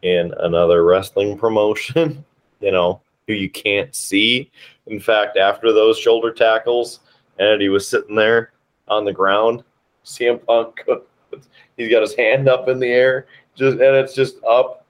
in 0.02 0.32
another 0.39 0.85
wrestling 0.85 1.36
promotion, 1.36 2.24
you 2.60 2.70
know, 2.70 3.01
who 3.27 3.32
you 3.32 3.51
can't 3.51 3.94
see. 3.94 4.51
In 4.86 5.01
fact, 5.01 5.36
after 5.36 5.73
those 5.73 5.98
shoulder 5.98 6.32
tackles, 6.32 7.01
and 7.39 7.60
he 7.60 7.69
was 7.69 7.89
sitting 7.89 8.15
there 8.15 8.52
on 8.86 9.05
the 9.05 9.12
ground, 9.12 9.65
CM 10.05 10.44
Punk, 10.44 10.82
he's 11.77 11.90
got 11.90 12.02
his 12.02 12.15
hand 12.15 12.48
up 12.48 12.69
in 12.69 12.78
the 12.78 12.86
air, 12.86 13.27
just 13.55 13.74
and 13.74 13.97
it's 13.97 14.15
just 14.15 14.43
up, 14.44 14.86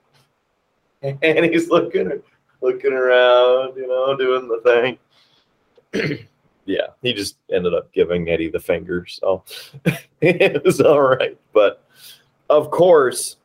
and 1.01 1.45
he's 1.45 1.69
looking 1.69 2.21
looking 2.61 2.93
around, 2.93 3.75
you 3.77 3.87
know, 3.87 4.15
doing 4.17 4.47
the 4.47 4.97
thing. 5.91 6.19
yeah, 6.65 6.87
he 7.01 7.13
just 7.13 7.37
ended 7.51 7.73
up 7.73 7.91
giving 7.93 8.29
Eddie 8.29 8.49
the 8.49 8.59
finger, 8.59 9.05
so 9.07 9.43
it 10.21 10.63
was 10.63 10.81
all 10.81 11.01
right. 11.01 11.37
But 11.53 11.83
of 12.49 12.71
course, 12.71 13.37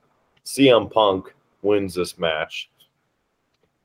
CM 0.45 0.91
Punk 0.91 1.35
wins 1.63 1.95
this 1.95 2.19
match. 2.19 2.71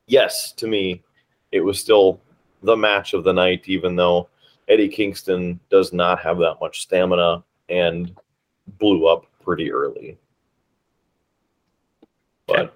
Yes, 0.07 0.51
to 0.53 0.67
me, 0.67 1.03
it 1.51 1.61
was 1.61 1.79
still 1.79 2.19
the 2.63 2.75
match 2.75 3.13
of 3.13 3.23
the 3.23 3.33
night, 3.33 3.63
even 3.67 3.95
though 3.95 4.29
Eddie 4.67 4.89
Kingston 4.89 5.59
does 5.69 5.93
not 5.93 6.19
have 6.19 6.37
that 6.39 6.57
much 6.61 6.81
stamina 6.81 7.43
and 7.69 8.15
blew 8.79 9.07
up 9.07 9.25
pretty 9.43 9.71
early. 9.71 10.17
But 12.47 12.73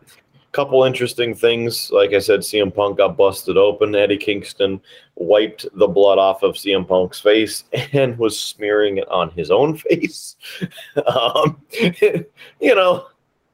couple 0.53 0.83
interesting 0.83 1.33
things. 1.33 1.91
Like 1.91 2.13
I 2.13 2.19
said, 2.19 2.41
CM 2.41 2.73
Punk 2.73 2.99
got 2.99 3.17
busted 3.17 3.57
open. 3.57 3.95
Eddie 3.95 4.17
Kingston 4.17 4.79
wiped 5.15 5.65
the 5.73 5.87
blood 5.87 6.19
off 6.19 6.43
of 6.43 6.55
CM 6.55 6.87
Punk's 6.87 7.19
face 7.19 7.65
and 7.93 8.17
was 8.17 8.39
smearing 8.39 8.97
it 8.97 9.09
on 9.09 9.31
his 9.31 9.51
own 9.51 9.75
face. 9.75 10.35
um, 11.07 11.61
you 11.71 12.75
know, 12.75 13.07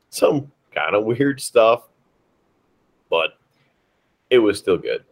some 0.10 0.52
kind 0.72 0.96
of 0.96 1.06
weird 1.06 1.42
stuff, 1.42 1.88
but 3.10 3.32
it 4.30 4.40
was 4.40 4.60
still 4.60 4.78
good. 4.78 5.04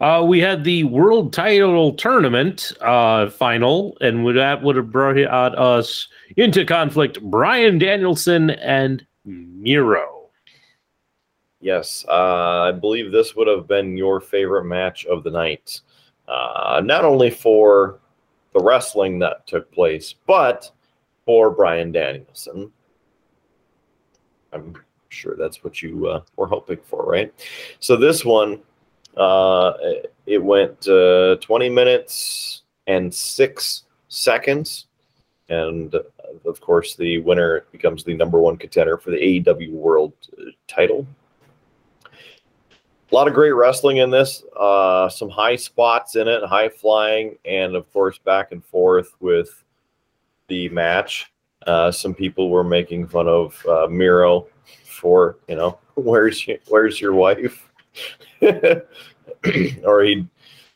Uh, 0.00 0.24
we 0.24 0.40
had 0.40 0.64
the 0.64 0.82
world 0.84 1.32
title 1.32 1.92
tournament 1.92 2.72
uh, 2.80 3.30
final, 3.30 3.96
and 4.00 4.36
that 4.36 4.60
would 4.60 4.74
have 4.74 4.90
brought 4.90 5.16
us 5.16 6.08
into 6.36 6.64
conflict 6.64 7.20
Bryan 7.22 7.78
Danielson 7.78 8.50
and 8.50 9.06
Miro. 9.24 10.28
Yes, 11.60 12.04
uh, 12.08 12.62
I 12.62 12.72
believe 12.72 13.12
this 13.12 13.36
would 13.36 13.46
have 13.46 13.68
been 13.68 13.96
your 13.96 14.20
favorite 14.20 14.64
match 14.64 15.06
of 15.06 15.22
the 15.22 15.30
night. 15.30 15.80
Uh, 16.26 16.82
not 16.84 17.04
only 17.04 17.30
for 17.30 18.00
the 18.52 18.60
wrestling 18.60 19.18
that 19.20 19.46
took 19.46 19.70
place, 19.70 20.14
but 20.26 20.70
for 21.24 21.50
Bryan 21.50 21.92
Danielson. 21.92 22.72
I'm 24.52 24.74
sure 25.08 25.36
that's 25.36 25.62
what 25.62 25.82
you 25.82 26.08
uh, 26.08 26.22
were 26.36 26.46
hoping 26.46 26.78
for, 26.84 27.04
right? 27.04 27.32
So 27.80 27.96
this 27.96 28.24
one, 28.24 28.60
uh, 29.16 29.72
it 30.26 30.42
went 30.42 30.88
uh, 30.88 31.36
20 31.36 31.68
minutes 31.68 32.62
and 32.86 33.14
six 33.14 33.84
seconds. 34.08 34.86
And 35.52 35.94
uh, 35.94 36.00
of 36.46 36.60
course, 36.62 36.96
the 36.96 37.18
winner 37.18 37.66
becomes 37.72 38.04
the 38.04 38.14
number 38.14 38.40
one 38.40 38.56
contender 38.56 38.96
for 38.96 39.10
the 39.10 39.18
AEW 39.18 39.72
World 39.72 40.14
uh, 40.38 40.50
title. 40.66 41.06
A 42.06 43.14
lot 43.14 43.28
of 43.28 43.34
great 43.34 43.52
wrestling 43.52 43.98
in 43.98 44.08
this, 44.08 44.42
uh, 44.58 45.10
some 45.10 45.28
high 45.28 45.56
spots 45.56 46.16
in 46.16 46.26
it, 46.26 46.42
high 46.44 46.70
flying, 46.70 47.36
and 47.44 47.76
of 47.76 47.92
course, 47.92 48.16
back 48.16 48.52
and 48.52 48.64
forth 48.64 49.14
with 49.20 49.62
the 50.48 50.70
match. 50.70 51.30
Uh, 51.66 51.90
some 51.90 52.14
people 52.14 52.48
were 52.48 52.64
making 52.64 53.06
fun 53.06 53.28
of 53.28 53.62
uh, 53.66 53.86
Miro 53.90 54.46
for 54.84 55.36
you 55.48 55.56
know 55.56 55.78
where's 55.96 56.46
your, 56.46 56.56
where's 56.68 56.98
your 56.98 57.12
wife, 57.12 57.70
or 58.42 60.02
he'd 60.02 60.26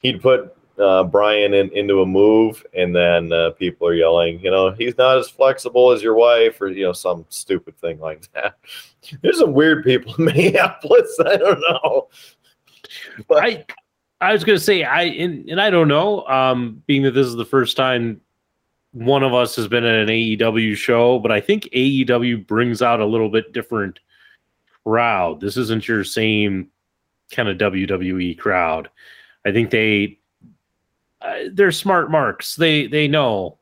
he'd 0.00 0.20
put 0.20 0.54
uh, 0.78 1.04
Bryan 1.04 1.54
in, 1.54 1.70
into 1.70 2.02
a 2.02 2.06
move, 2.06 2.64
and 2.74 2.94
then 2.94 3.32
uh, 3.32 3.50
people 3.50 3.88
are 3.88 3.94
yelling, 3.94 4.40
you 4.40 4.50
know, 4.50 4.70
he's 4.70 4.96
not 4.98 5.18
as 5.18 5.28
flexible 5.28 5.90
as 5.90 6.02
your 6.02 6.14
wife, 6.14 6.60
or 6.60 6.68
you 6.68 6.84
know, 6.84 6.92
some 6.92 7.24
stupid 7.28 7.78
thing 7.78 7.98
like 8.00 8.30
that. 8.32 8.58
There's 9.22 9.38
some 9.38 9.52
weird 9.52 9.84
people 9.84 10.14
in 10.16 10.24
Minneapolis. 10.26 11.16
I 11.24 11.36
don't 11.36 11.60
know, 11.60 12.08
but 13.28 13.44
I 13.44 13.64
I 14.20 14.32
was 14.32 14.44
gonna 14.44 14.58
say 14.58 14.82
I 14.82 15.02
and, 15.02 15.48
and 15.48 15.60
I 15.60 15.70
don't 15.70 15.88
know. 15.88 16.26
Um, 16.26 16.82
being 16.86 17.02
that 17.02 17.12
this 17.12 17.26
is 17.26 17.36
the 17.36 17.44
first 17.44 17.76
time 17.76 18.20
one 18.92 19.22
of 19.22 19.34
us 19.34 19.54
has 19.56 19.68
been 19.68 19.84
at 19.84 19.94
an 19.94 20.08
AEW 20.08 20.74
show, 20.74 21.18
but 21.18 21.30
I 21.30 21.40
think 21.40 21.64
AEW 21.64 22.46
brings 22.46 22.80
out 22.80 23.00
a 23.00 23.04
little 23.04 23.28
bit 23.28 23.52
different 23.52 24.00
crowd. 24.84 25.40
This 25.40 25.58
isn't 25.58 25.86
your 25.86 26.02
same 26.02 26.70
kind 27.30 27.48
of 27.48 27.58
WWE 27.58 28.38
crowd. 28.38 28.88
I 29.44 29.52
think 29.52 29.70
they 29.70 30.18
uh, 31.22 31.34
they're 31.52 31.72
smart 31.72 32.10
marks. 32.10 32.56
They 32.56 32.86
they 32.86 33.08
know 33.08 33.58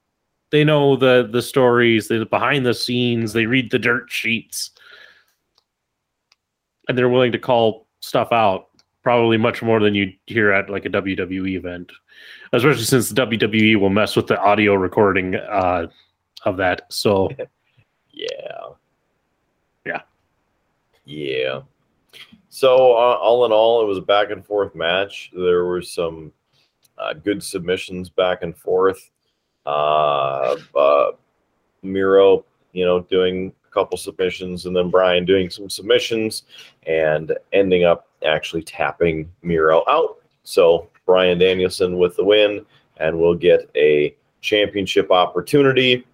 they 0.50 0.64
know 0.64 0.96
the 0.96 1.28
the 1.30 1.42
stories, 1.42 2.08
the 2.08 2.24
behind 2.26 2.66
the 2.66 2.74
scenes. 2.74 3.32
They 3.32 3.46
read 3.46 3.70
the 3.70 3.78
dirt 3.78 4.10
sheets, 4.10 4.70
and 6.88 6.96
they're 6.96 7.08
willing 7.08 7.32
to 7.32 7.38
call 7.38 7.86
stuff 8.00 8.32
out. 8.32 8.66
Probably 9.02 9.36
much 9.36 9.62
more 9.62 9.80
than 9.80 9.94
you 9.94 10.12
hear 10.26 10.50
at 10.50 10.70
like 10.70 10.86
a 10.86 10.90
WWE 10.90 11.56
event, 11.56 11.92
especially 12.52 12.84
since 12.84 13.10
the 13.10 13.26
WWE 13.26 13.78
will 13.78 13.90
mess 13.90 14.16
with 14.16 14.26
the 14.26 14.40
audio 14.40 14.74
recording 14.74 15.34
uh, 15.34 15.88
of 16.44 16.56
that. 16.56 16.86
So 16.90 17.30
Yeah. 18.14 18.68
Yeah. 19.84 20.00
Yeah. 21.04 21.60
So 22.48 22.92
uh, 22.92 23.18
all 23.20 23.44
in 23.44 23.52
all, 23.52 23.82
it 23.82 23.86
was 23.86 23.98
a 23.98 24.02
back 24.02 24.30
and 24.30 24.44
forth 24.46 24.74
match. 24.74 25.32
There 25.34 25.64
were 25.64 25.82
some 25.82 26.32
good 27.22 27.42
submissions 27.42 28.08
back 28.08 28.42
and 28.42 28.56
forth. 28.56 29.10
Uh, 29.66 30.56
uh, 30.76 31.10
Miro, 31.82 32.44
you 32.72 32.84
know, 32.84 33.00
doing 33.00 33.52
a 33.66 33.70
couple 33.70 33.96
submissions, 33.96 34.66
and 34.66 34.76
then 34.76 34.90
Bryan 34.90 35.24
doing 35.24 35.50
some 35.50 35.70
submissions, 35.70 36.44
and 36.86 37.36
ending 37.52 37.84
up 37.84 38.08
actually 38.24 38.62
tapping 38.62 39.30
Miro 39.42 39.82
out. 39.88 40.18
So 40.44 40.88
Bryan 41.06 41.38
Danielson 41.38 41.98
with 41.98 42.16
the 42.16 42.24
win, 42.24 42.64
and 42.98 43.18
we'll 43.18 43.34
get 43.34 43.70
a 43.76 44.14
championship 44.40 45.10
opportunity 45.10 46.06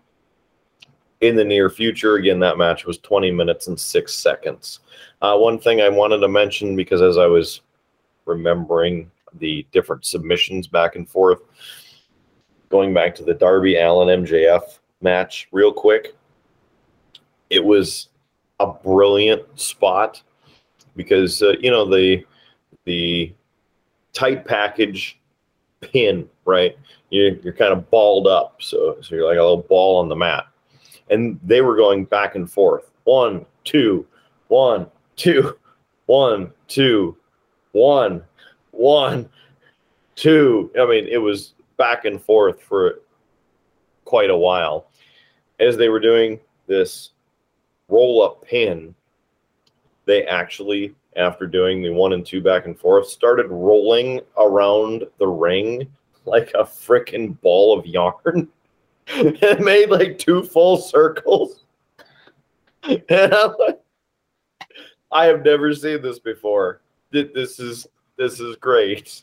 in 1.20 1.36
the 1.36 1.44
near 1.44 1.69
future. 1.69 2.16
Again, 2.16 2.40
that 2.40 2.59
match 2.59 2.86
was 2.86 2.98
20 2.98 3.31
minutes 3.31 3.66
and 3.66 3.78
six 3.78 4.15
seconds. 4.15 4.81
Uh, 5.20 5.36
one 5.36 5.59
thing 5.59 5.81
I 5.81 5.89
wanted 5.89 6.19
to 6.19 6.28
mention 6.28 6.77
because 6.77 7.02
as 7.02 7.19
I 7.19 7.27
was 7.27 7.61
remembering 8.24 9.11
the 9.39 9.66
different 9.73 10.05
submissions 10.05 10.66
back 10.66 10.97
and 10.97 11.09
forth, 11.09 11.40
going 12.69 12.94
back 12.94 13.15
to 13.16 13.24
the 13.24 13.35
Darby 13.35 13.77
Allin 13.77 14.24
MJF 14.24 14.78
match 15.01 15.48
real 15.52 15.73
quick, 15.73 16.15
it 17.48 17.65
was 17.65 18.09
a 18.61 18.66
brilliant 18.66 19.43
spot 19.59 20.23
because 20.97 21.43
uh, 21.43 21.55
you 21.61 21.70
know 21.70 21.89
the 21.89 22.24
the 22.85 23.32
tight 24.12 24.44
package 24.44 25.19
pin 25.81 26.28
right? 26.51 26.77
You're, 27.11 27.36
you're 27.36 27.52
kind 27.52 27.73
of 27.73 27.90
balled 27.90 28.27
up 28.27 28.57
so 28.61 28.97
so 29.01 29.15
you're 29.15 29.27
like 29.27 29.39
a 29.39 29.43
little 29.43 29.62
ball 29.62 29.98
on 29.98 30.09
the 30.09 30.16
mat. 30.16 30.47
And 31.09 31.40
they 31.43 31.61
were 31.61 31.77
going 31.77 32.05
back 32.05 32.35
and 32.35 32.51
forth. 32.51 32.90
One 33.05 33.47
two 33.65 34.07
one 34.48 34.86
two 35.16 35.57
one 36.07 36.52
two 36.69 37.16
one 37.73 38.23
one 38.70 39.28
two 40.16 40.70
i 40.78 40.86
mean 40.86 41.06
it 41.06 41.18
was 41.18 41.55
back 41.76 42.05
and 42.05 42.22
forth 42.22 42.60
for 42.62 43.01
quite 44.05 44.30
a 44.30 44.36
while 44.36 44.86
as 45.60 45.76
they 45.76 45.88
were 45.88 46.01
doing 46.01 46.38
this 46.66 47.10
roll 47.88 48.22
up 48.22 48.42
pin 48.44 48.94
they 50.05 50.24
actually 50.24 50.94
after 51.16 51.47
doing 51.47 51.82
the 51.82 51.90
one 51.90 52.12
and 52.12 52.24
two 52.26 52.40
back 52.40 52.66
and 52.66 52.78
forth 52.78 53.06
started 53.06 53.47
rolling 53.48 54.20
around 54.38 55.05
the 55.18 55.26
ring 55.26 55.86
like 56.24 56.51
a 56.55 56.64
freaking 56.64 57.40
ball 57.40 57.76
of 57.78 57.86
yarn 57.86 58.48
it 59.12 59.60
made 59.60 59.90
like 59.90 60.18
two 60.18 60.42
full 60.42 60.76
circles. 60.76 61.64
And 62.84 63.34
I'm 63.34 63.52
like, 63.59 63.80
I 65.12 65.26
have 65.26 65.44
never 65.44 65.74
seen 65.74 66.01
this 66.01 66.18
before. 66.18 66.80
Th- 67.12 67.30
This 67.34 67.59
is 67.60 67.86
this 68.20 68.38
is 68.38 68.55
great. 68.56 69.22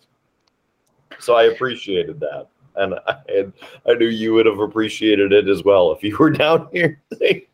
So 1.19 1.35
I 1.35 1.43
appreciated 1.43 2.19
that, 2.19 2.47
and 2.75 2.95
I 3.05 3.17
and 3.29 3.53
I 3.85 3.93
knew 3.93 4.07
you 4.07 4.33
would 4.33 4.47
have 4.47 4.59
appreciated 4.59 5.31
it 5.31 5.47
as 5.47 5.63
well 5.63 5.91
if 5.91 6.03
you 6.03 6.17
were 6.17 6.31
down 6.43 6.67
here. 6.71 6.99
Think, 7.13 7.47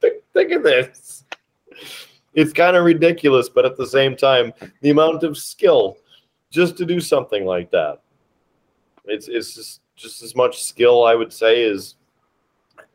think, 0.00 0.22
think 0.34 0.52
of 0.52 0.62
this. 0.62 1.24
It's 2.34 2.52
kind 2.52 2.76
of 2.76 2.84
ridiculous, 2.84 3.48
but 3.48 3.64
at 3.64 3.76
the 3.78 3.86
same 3.86 4.14
time, 4.14 4.52
the 4.82 4.90
amount 4.90 5.22
of 5.22 5.36
skill 5.38 5.96
just 6.50 6.76
to 6.76 6.84
do 6.84 7.00
something 7.00 7.44
like 7.46 7.70
that. 7.70 8.00
It's 9.06 9.26
it's 9.28 9.54
just 9.54 9.80
just 9.96 10.22
as 10.22 10.36
much 10.36 10.62
skill 10.62 11.04
I 11.04 11.14
would 11.14 11.32
say 11.32 11.64
as 11.64 11.94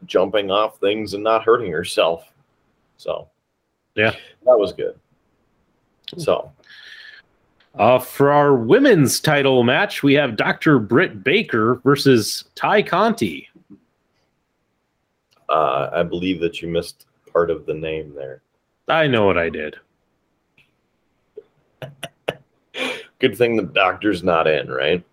jumping 0.06 0.52
off 0.52 0.80
things 0.80 1.16
and 1.16 1.24
not 1.24 1.44
hurting 1.44 1.72
herself. 1.72 2.32
So 2.98 3.28
Yeah. 3.96 4.12
that 4.12 4.58
was 4.58 4.74
good. 4.74 5.00
So 6.18 6.52
Uh, 7.78 8.00
for 8.00 8.32
our 8.32 8.56
women's 8.56 9.20
title 9.20 9.64
match, 9.64 10.02
we 10.02 10.14
have 10.14 10.38
Dr. 10.38 10.80
Britt 10.80 11.24
Baker 11.24 11.82
versus 11.84 12.46
Ty 12.56 12.84
Conti. 12.84 13.50
uh, 15.50 15.90
I 15.94 16.04
believe 16.04 16.40
that 16.42 16.62
you 16.62 16.68
missed 16.68 17.06
part 17.32 17.50
of 17.52 17.66
the 17.66 17.74
name 17.74 18.14
there. 18.16 18.42
I 18.88 19.08
know 19.08 19.26
what 19.26 19.38
I 19.38 19.50
did. 19.50 19.76
Good 23.20 23.38
thing 23.38 23.56
the 23.56 23.64
doctor's 23.64 24.24
not 24.24 24.48
in, 24.48 24.70
right? 24.70 25.04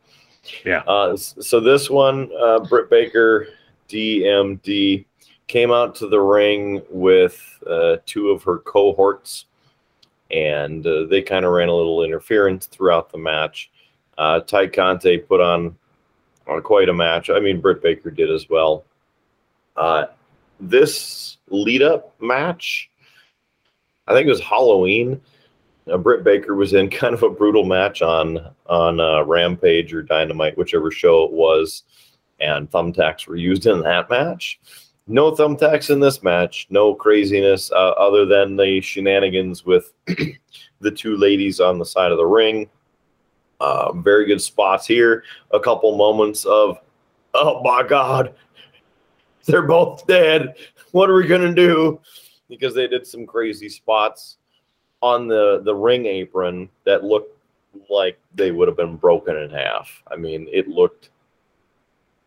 Yeah. 0.64 0.82
Uh, 0.86 1.16
so 1.16 1.60
this 1.60 1.88
one, 1.88 2.30
uh, 2.40 2.60
Britt 2.60 2.90
Baker, 2.90 3.48
DMD, 3.88 5.04
came 5.46 5.70
out 5.70 5.94
to 5.96 6.08
the 6.08 6.20
ring 6.20 6.82
with 6.90 7.62
uh, 7.68 7.96
two 8.06 8.30
of 8.30 8.42
her 8.42 8.58
cohorts, 8.58 9.46
and 10.32 10.86
uh, 10.86 11.04
they 11.06 11.22
kind 11.22 11.44
of 11.44 11.52
ran 11.52 11.68
a 11.68 11.74
little 11.74 12.02
interference 12.02 12.66
throughout 12.66 13.10
the 13.10 13.18
match. 13.18 13.70
Uh, 14.18 14.40
Ty 14.40 14.68
Conti 14.68 15.18
put 15.18 15.40
on 15.40 15.76
on 16.48 16.62
quite 16.62 16.88
a 16.88 16.94
match. 16.94 17.30
I 17.30 17.38
mean, 17.38 17.60
Britt 17.60 17.82
Baker 17.82 18.10
did 18.10 18.30
as 18.30 18.48
well. 18.48 18.84
Uh, 19.76 20.06
this 20.60 21.38
lead 21.48 21.82
up 21.82 22.20
match, 22.20 22.90
I 24.06 24.14
think 24.14 24.26
it 24.26 24.30
was 24.30 24.40
Halloween. 24.40 25.20
Uh, 25.90 25.98
Britt 25.98 26.24
Baker 26.24 26.54
was 26.54 26.74
in 26.74 26.90
kind 26.90 27.14
of 27.14 27.22
a 27.22 27.30
brutal 27.30 27.64
match 27.64 28.02
on 28.02 28.50
on 28.66 29.00
uh, 29.00 29.24
Rampage 29.24 29.92
or 29.92 30.02
Dynamite, 30.02 30.56
whichever 30.56 30.90
show 30.90 31.24
it 31.24 31.32
was, 31.32 31.84
and 32.40 32.70
thumbtacks 32.70 33.26
were 33.26 33.36
used 33.36 33.66
in 33.66 33.80
that 33.80 34.10
match. 34.10 34.60
No 35.08 35.32
thumbtacks 35.32 35.90
in 35.90 36.00
this 36.00 36.22
match. 36.22 36.66
No 36.70 36.94
craziness 36.94 37.72
uh, 37.72 37.90
other 37.98 38.24
than 38.24 38.56
the 38.56 38.80
shenanigans 38.80 39.64
with 39.64 39.92
the 40.80 40.90
two 40.90 41.16
ladies 41.16 41.60
on 41.60 41.78
the 41.78 41.84
side 41.84 42.12
of 42.12 42.18
the 42.18 42.26
ring. 42.26 42.68
Uh, 43.60 43.92
very 43.92 44.26
good 44.26 44.40
spots 44.40 44.86
here. 44.86 45.24
A 45.52 45.60
couple 45.60 45.96
moments 45.96 46.44
of, 46.44 46.78
oh 47.34 47.62
my 47.62 47.86
God, 47.86 48.34
they're 49.44 49.62
both 49.62 50.06
dead. 50.06 50.54
What 50.92 51.10
are 51.10 51.14
we 51.14 51.26
gonna 51.26 51.54
do? 51.54 52.00
Because 52.48 52.74
they 52.74 52.86
did 52.86 53.06
some 53.06 53.26
crazy 53.26 53.68
spots 53.68 54.38
on 55.00 55.26
the 55.26 55.62
the 55.64 55.74
ring 55.74 56.06
apron 56.06 56.68
that 56.84 57.02
looked 57.02 57.38
like 57.88 58.18
they 58.34 58.50
would 58.50 58.68
have 58.68 58.76
been 58.76 58.96
broken 58.96 59.36
in 59.36 59.50
half. 59.50 60.02
I 60.10 60.16
mean, 60.16 60.48
it 60.52 60.68
looked 60.68 61.10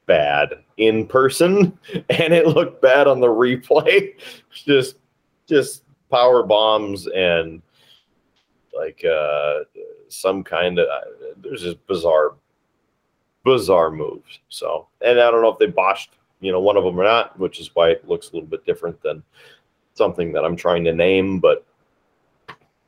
bad 0.05 0.63
in 0.77 1.07
person 1.07 1.77
and 2.09 2.33
it 2.33 2.47
looked 2.47 2.81
bad 2.81 3.07
on 3.07 3.19
the 3.19 3.27
replay. 3.27 4.15
just 4.51 4.97
just 5.47 5.83
power 6.11 6.43
bombs 6.43 7.07
and 7.07 7.61
like 8.75 9.03
uh 9.05 9.59
some 10.09 10.43
kind 10.43 10.79
of 10.79 10.87
there's 11.41 11.61
just 11.61 11.85
bizarre 11.87 12.35
bizarre 13.45 13.91
moves. 13.91 14.39
So, 14.49 14.87
and 14.99 15.19
I 15.21 15.31
don't 15.31 15.41
know 15.41 15.51
if 15.51 15.59
they 15.59 15.67
botched, 15.67 16.17
you 16.41 16.51
know, 16.51 16.59
one 16.59 16.75
of 16.75 16.83
them 16.83 16.99
or 16.99 17.03
not, 17.03 17.39
which 17.39 17.61
is 17.61 17.73
why 17.73 17.91
it 17.91 18.07
looks 18.07 18.29
a 18.29 18.33
little 18.33 18.49
bit 18.49 18.65
different 18.65 19.01
than 19.01 19.23
something 19.93 20.33
that 20.33 20.43
I'm 20.43 20.57
trying 20.57 20.83
to 20.83 20.93
name, 20.93 21.39
but 21.39 21.65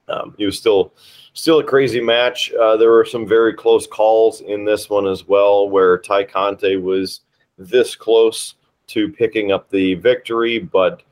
um, 0.07 0.35
it 0.37 0.45
was 0.45 0.57
still 0.57 0.93
still 1.33 1.59
a 1.59 1.63
crazy 1.63 2.01
match. 2.01 2.51
Uh, 2.53 2.75
there 2.77 2.91
were 2.91 3.05
some 3.05 3.27
very 3.27 3.53
close 3.53 3.85
calls 3.85 4.41
in 4.41 4.65
this 4.65 4.89
one 4.89 5.07
as 5.07 5.27
well, 5.27 5.69
where 5.69 5.97
Ty 5.99 6.25
Conti 6.25 6.77
was 6.77 7.21
this 7.57 7.95
close 7.95 8.55
to 8.87 9.09
picking 9.09 9.51
up 9.51 9.69
the 9.69 9.95
victory, 9.95 10.59
but 10.59 11.03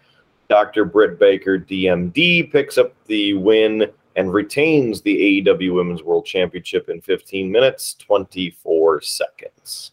Dr. 0.50 0.86
Britt 0.86 1.20
Baker, 1.20 1.60
DMD, 1.60 2.52
picks 2.52 2.78
up 2.78 2.94
the 3.06 3.34
win 3.34 3.92
and 4.16 4.34
retains 4.34 5.02
the 5.02 5.44
AEW 5.44 5.74
Women's 5.74 6.04
World 6.04 6.26
Championship 6.26 6.90
in 6.90 7.02
15 7.02 7.52
minutes, 7.52 7.96
24 7.96 9.02
seconds. 9.02 9.92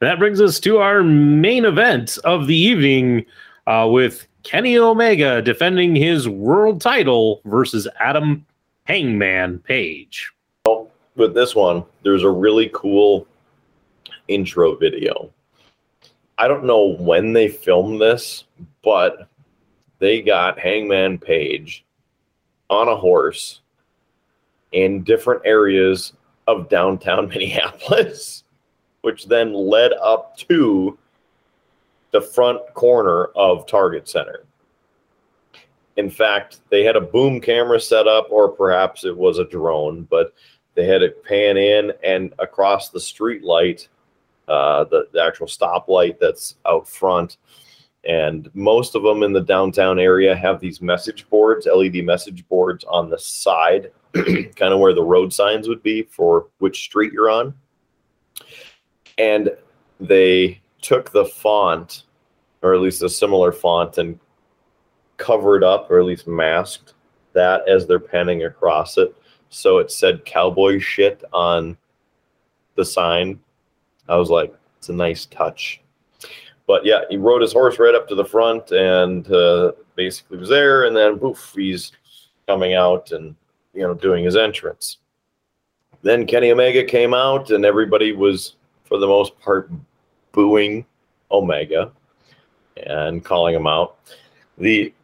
That 0.00 0.18
brings 0.18 0.40
us 0.40 0.58
to 0.60 0.78
our 0.78 1.02
main 1.02 1.64
event 1.64 2.18
of 2.24 2.46
the 2.46 2.56
evening 2.56 3.24
uh, 3.66 3.88
with 3.90 4.26
Kenny 4.42 4.78
Omega 4.78 5.42
defending 5.42 5.94
his 5.94 6.28
world 6.28 6.80
title 6.80 7.40
versus 7.44 7.88
Adam 8.00 8.46
Hangman 8.84 9.58
Page. 9.60 10.32
With 11.16 11.34
this 11.34 11.54
one, 11.54 11.84
there's 12.04 12.22
a 12.22 12.30
really 12.30 12.70
cool 12.72 13.26
intro 14.28 14.76
video. 14.76 15.30
I 16.38 16.46
don't 16.46 16.64
know 16.64 16.94
when 16.98 17.32
they 17.32 17.48
filmed 17.48 18.00
this, 18.00 18.44
but 18.84 19.28
they 19.98 20.22
got 20.22 20.58
Hangman 20.58 21.18
Page 21.18 21.84
on 22.70 22.86
a 22.88 22.96
horse 22.96 23.60
in 24.72 25.02
different 25.02 25.42
areas 25.44 26.12
of 26.46 26.68
downtown 26.68 27.28
Minneapolis, 27.28 28.44
which 29.00 29.26
then 29.26 29.52
led 29.52 29.92
up 29.94 30.36
to 30.48 30.96
the 32.10 32.20
front 32.20 32.60
corner 32.74 33.26
of 33.36 33.66
Target 33.66 34.08
Center. 34.08 34.44
In 35.96 36.08
fact, 36.08 36.60
they 36.70 36.84
had 36.84 36.96
a 36.96 37.00
boom 37.00 37.40
camera 37.40 37.80
set 37.80 38.06
up, 38.06 38.28
or 38.30 38.48
perhaps 38.48 39.04
it 39.04 39.16
was 39.16 39.38
a 39.38 39.44
drone, 39.44 40.04
but 40.04 40.32
they 40.74 40.86
had 40.86 41.02
it 41.02 41.24
pan 41.24 41.56
in 41.56 41.92
and 42.04 42.32
across 42.38 42.90
the 42.90 43.00
street 43.00 43.42
light, 43.42 43.88
uh, 44.46 44.84
the, 44.84 45.08
the 45.12 45.20
actual 45.20 45.48
stoplight 45.48 46.20
that's 46.20 46.54
out 46.66 46.86
front. 46.86 47.38
And 48.04 48.48
most 48.54 48.94
of 48.94 49.02
them 49.02 49.24
in 49.24 49.32
the 49.32 49.40
downtown 49.40 49.98
area 49.98 50.36
have 50.36 50.60
these 50.60 50.80
message 50.80 51.28
boards, 51.28 51.66
LED 51.66 52.04
message 52.04 52.46
boards 52.48 52.84
on 52.84 53.10
the 53.10 53.18
side, 53.18 53.90
kind 54.14 54.72
of 54.72 54.78
where 54.78 54.94
the 54.94 55.02
road 55.02 55.32
signs 55.32 55.68
would 55.68 55.82
be 55.82 56.02
for 56.04 56.46
which 56.58 56.84
street 56.84 57.12
you're 57.12 57.28
on. 57.28 57.52
And 59.18 59.50
they 59.98 60.60
took 60.80 61.10
the 61.10 61.24
font, 61.24 62.04
or 62.62 62.74
at 62.74 62.80
least 62.80 63.02
a 63.02 63.08
similar 63.08 63.52
font, 63.52 63.98
and 63.98 64.18
covered 65.16 65.64
up, 65.64 65.90
or 65.90 65.98
at 65.98 66.04
least 66.04 66.26
masked 66.26 66.94
that 67.32 67.68
as 67.68 67.86
they're 67.86 67.98
panning 67.98 68.44
across 68.44 68.98
it. 68.98 69.14
So 69.50 69.78
it 69.78 69.90
said 69.90 70.24
cowboy 70.24 70.78
shit 70.78 71.22
on 71.32 71.76
the 72.74 72.84
sign. 72.84 73.40
I 74.08 74.16
was 74.16 74.30
like, 74.30 74.54
it's 74.78 74.88
a 74.88 74.92
nice 74.92 75.26
touch. 75.26 75.80
But 76.66 76.84
yeah, 76.84 77.00
he 77.08 77.16
rode 77.16 77.42
his 77.42 77.52
horse 77.52 77.78
right 77.78 77.94
up 77.94 78.08
to 78.08 78.14
the 78.14 78.24
front 78.24 78.70
and 78.72 79.30
uh, 79.32 79.72
basically 79.96 80.38
was 80.38 80.50
there. 80.50 80.84
And 80.84 80.94
then 80.94 81.18
poof, 81.18 81.52
he's 81.56 81.92
coming 82.46 82.74
out 82.74 83.12
and 83.12 83.34
you 83.72 83.82
know 83.82 83.94
doing 83.94 84.24
his 84.24 84.36
entrance. 84.36 84.98
Then 86.02 86.26
Kenny 86.26 86.50
Omega 86.50 86.84
came 86.84 87.12
out, 87.12 87.50
and 87.50 87.64
everybody 87.64 88.12
was, 88.12 88.54
for 88.84 88.98
the 88.98 89.06
most 89.06 89.38
part, 89.40 89.70
booing 90.38 90.86
Omega 91.32 91.90
and 92.86 93.24
calling 93.24 93.56
him 93.56 93.66
out. 93.66 93.96
The 94.56 94.94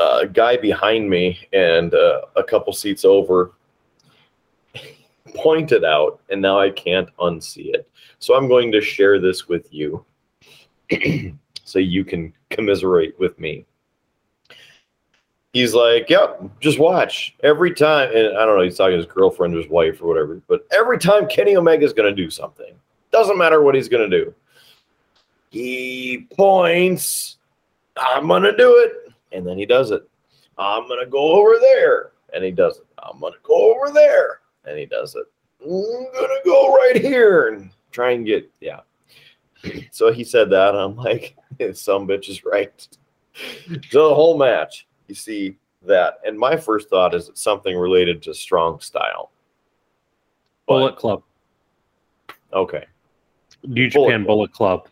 uh, 0.00 0.24
guy 0.24 0.56
behind 0.56 1.10
me 1.10 1.46
and 1.52 1.92
uh, 1.92 2.22
a 2.34 2.42
couple 2.42 2.72
seats 2.72 3.04
over 3.04 3.52
pointed 5.34 5.84
out, 5.84 6.20
and 6.30 6.40
now 6.40 6.58
I 6.58 6.70
can't 6.70 7.14
unsee 7.18 7.74
it. 7.74 7.86
So 8.18 8.34
I'm 8.34 8.48
going 8.48 8.72
to 8.72 8.80
share 8.80 9.20
this 9.20 9.46
with 9.46 9.68
you 9.74 10.02
so 11.64 11.78
you 11.78 12.02
can 12.02 12.32
commiserate 12.48 13.18
with 13.18 13.38
me. 13.38 13.66
He's 15.52 15.74
like, 15.74 16.08
Yep, 16.08 16.60
just 16.60 16.78
watch. 16.78 17.36
Every 17.42 17.74
time, 17.74 18.08
and 18.16 18.38
I 18.38 18.46
don't 18.46 18.56
know, 18.56 18.64
he's 18.64 18.78
talking 18.78 18.92
to 18.92 19.04
his 19.04 19.06
girlfriend 19.06 19.54
or 19.54 19.58
his 19.58 19.68
wife 19.68 20.00
or 20.00 20.06
whatever, 20.06 20.40
but 20.48 20.66
every 20.72 20.98
time 20.98 21.28
Kenny 21.28 21.56
Omega's 21.56 21.92
going 21.92 22.08
to 22.08 22.22
do 22.22 22.30
something, 22.30 22.74
doesn't 23.14 23.38
matter 23.38 23.62
what 23.62 23.76
he's 23.76 23.88
going 23.88 24.10
to 24.10 24.24
do, 24.24 24.34
he 25.50 26.26
points, 26.36 27.36
I'm 27.96 28.26
going 28.26 28.42
to 28.42 28.56
do 28.56 28.76
it. 28.78 29.14
And 29.30 29.46
then 29.46 29.56
he 29.56 29.64
does 29.64 29.92
it. 29.92 30.02
I'm 30.58 30.88
going 30.88 30.98
to 30.98 31.08
go 31.08 31.32
over 31.32 31.60
there. 31.60 32.10
And 32.32 32.44
he 32.44 32.50
does 32.50 32.78
it. 32.78 32.86
I'm 32.98 33.20
going 33.20 33.32
to 33.32 33.38
go 33.44 33.72
over 33.72 33.92
there. 33.92 34.40
And 34.64 34.76
he 34.76 34.84
does 34.86 35.14
it. 35.14 35.26
I'm 35.62 35.70
going 35.70 36.10
to 36.12 36.40
go 36.44 36.74
right 36.74 37.00
here 37.00 37.48
and 37.48 37.70
try 37.92 38.10
and 38.10 38.26
get, 38.26 38.50
yeah. 38.60 38.80
So 39.92 40.12
he 40.12 40.24
said 40.24 40.50
that. 40.50 40.74
I'm 40.74 40.96
like, 40.96 41.36
some 41.74 42.08
bitch 42.08 42.28
is 42.28 42.44
right. 42.44 42.86
So 43.90 44.08
the 44.08 44.14
whole 44.14 44.38
match, 44.38 44.86
you 45.08 45.14
see 45.14 45.56
that. 45.82 46.18
And 46.24 46.38
my 46.38 46.56
first 46.56 46.88
thought 46.88 47.14
is 47.14 47.28
it's 47.28 47.42
something 47.42 47.76
related 47.76 48.22
to 48.22 48.34
strong 48.34 48.78
style. 48.80 49.30
Bullet 50.66 50.96
Club, 50.96 51.22
Okay. 52.52 52.84
New 53.66 53.90
Bullet 53.90 54.08
Japan 54.10 54.24
Club. 54.24 54.26
Bullet 54.26 54.52
Club, 54.52 54.88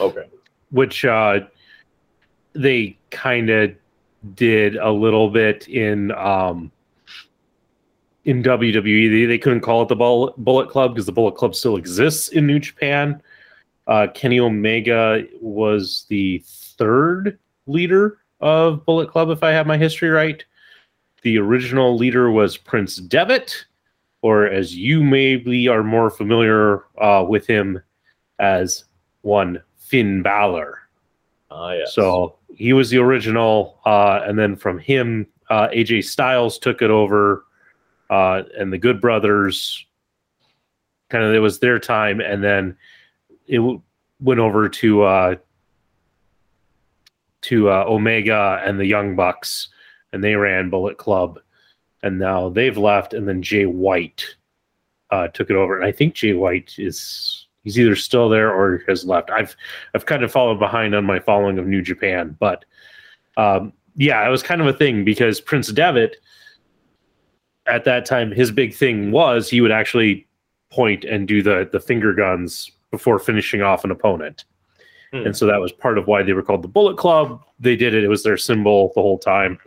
Okay. 0.00 0.28
which 0.70 1.04
uh, 1.04 1.40
they 2.52 2.96
kind 3.10 3.50
of 3.50 3.72
did 4.34 4.76
a 4.76 4.90
little 4.90 5.30
bit 5.30 5.68
in 5.68 6.10
um, 6.12 6.70
in 8.24 8.42
WWE. 8.42 9.10
They, 9.10 9.24
they 9.26 9.38
couldn't 9.38 9.60
call 9.62 9.82
it 9.82 9.88
the 9.88 9.96
Bullet, 9.96 10.36
Bullet 10.36 10.68
Club 10.68 10.94
because 10.94 11.06
the 11.06 11.12
Bullet 11.12 11.34
Club 11.36 11.54
still 11.54 11.76
exists 11.76 12.28
in 12.28 12.46
New 12.46 12.58
Japan. 12.58 13.20
Uh, 13.86 14.06
Kenny 14.14 14.38
Omega 14.38 15.24
was 15.40 16.06
the 16.08 16.42
third 16.46 17.38
leader 17.66 18.18
of 18.40 18.84
Bullet 18.84 19.10
Club, 19.10 19.30
if 19.30 19.42
I 19.42 19.50
have 19.50 19.66
my 19.66 19.76
history 19.78 20.10
right. 20.10 20.44
The 21.22 21.38
original 21.38 21.96
leader 21.96 22.30
was 22.30 22.56
Prince 22.56 22.96
Devitt, 22.96 23.64
or 24.22 24.46
as 24.46 24.76
you 24.76 25.02
maybe 25.02 25.68
are 25.68 25.82
more 25.82 26.10
familiar 26.10 26.84
uh, 27.00 27.24
with 27.26 27.46
him 27.46 27.80
as 28.38 28.84
one 29.22 29.62
Finn 29.76 30.22
Balor. 30.22 30.78
Ah, 31.50 31.72
yes. 31.72 31.94
So 31.94 32.36
he 32.54 32.72
was 32.72 32.90
the 32.90 32.98
original, 32.98 33.80
uh, 33.84 34.20
and 34.24 34.38
then 34.38 34.56
from 34.56 34.78
him, 34.78 35.26
uh, 35.48 35.68
AJ 35.68 36.04
Styles 36.04 36.58
took 36.58 36.82
it 36.82 36.90
over, 36.90 37.44
uh, 38.08 38.42
and 38.56 38.72
the 38.72 38.78
Good 38.78 39.00
Brothers. 39.00 39.84
Kind 41.08 41.24
of, 41.24 41.34
it 41.34 41.40
was 41.40 41.58
their 41.58 41.78
time, 41.78 42.20
and 42.20 42.42
then 42.42 42.76
it 43.48 43.56
w- 43.56 43.82
went 44.20 44.38
over 44.38 44.68
to 44.68 45.02
uh, 45.02 45.34
to 47.42 47.70
uh, 47.70 47.84
Omega 47.86 48.62
and 48.64 48.78
the 48.78 48.86
Young 48.86 49.16
Bucks, 49.16 49.68
and 50.12 50.22
they 50.22 50.36
ran 50.36 50.70
Bullet 50.70 50.98
Club, 50.98 51.40
and 52.02 52.18
now 52.18 52.48
they've 52.48 52.78
left, 52.78 53.14
and 53.14 53.28
then 53.28 53.42
Jay 53.42 53.66
White 53.66 54.24
uh, 55.10 55.28
took 55.28 55.50
it 55.50 55.56
over, 55.56 55.76
and 55.76 55.84
I 55.84 55.92
think 55.92 56.14
Jay 56.14 56.32
White 56.32 56.74
is 56.78 57.46
he's 57.62 57.78
either 57.78 57.96
still 57.96 58.28
there 58.28 58.52
or 58.52 58.82
has 58.88 59.04
left. 59.04 59.30
I've 59.30 59.54
I've 59.94 60.06
kind 60.06 60.22
of 60.22 60.32
fallen 60.32 60.58
behind 60.58 60.94
on 60.94 61.04
my 61.04 61.18
following 61.18 61.58
of 61.58 61.66
New 61.66 61.82
Japan, 61.82 62.36
but 62.38 62.64
um, 63.36 63.72
yeah, 63.96 64.26
it 64.26 64.30
was 64.30 64.42
kind 64.42 64.60
of 64.60 64.66
a 64.66 64.72
thing 64.72 65.04
because 65.04 65.40
Prince 65.40 65.68
Devitt 65.68 66.16
at 67.66 67.84
that 67.84 68.04
time 68.06 68.30
his 68.30 68.50
big 68.50 68.74
thing 68.74 69.12
was 69.12 69.48
he 69.48 69.60
would 69.60 69.70
actually 69.70 70.26
point 70.70 71.04
and 71.04 71.28
do 71.28 71.42
the 71.42 71.68
the 71.70 71.80
finger 71.80 72.14
guns 72.14 72.70
before 72.90 73.18
finishing 73.18 73.62
off 73.62 73.84
an 73.84 73.90
opponent. 73.90 74.44
Hmm. 75.12 75.26
And 75.26 75.36
so 75.36 75.46
that 75.46 75.60
was 75.60 75.72
part 75.72 75.98
of 75.98 76.06
why 76.06 76.22
they 76.22 76.32
were 76.32 76.42
called 76.42 76.62
the 76.62 76.68
Bullet 76.68 76.96
Club. 76.96 77.42
They 77.58 77.76
did 77.76 77.94
it; 77.94 78.04
it 78.04 78.08
was 78.08 78.22
their 78.22 78.36
symbol 78.36 78.92
the 78.94 79.02
whole 79.02 79.18
time. 79.18 79.58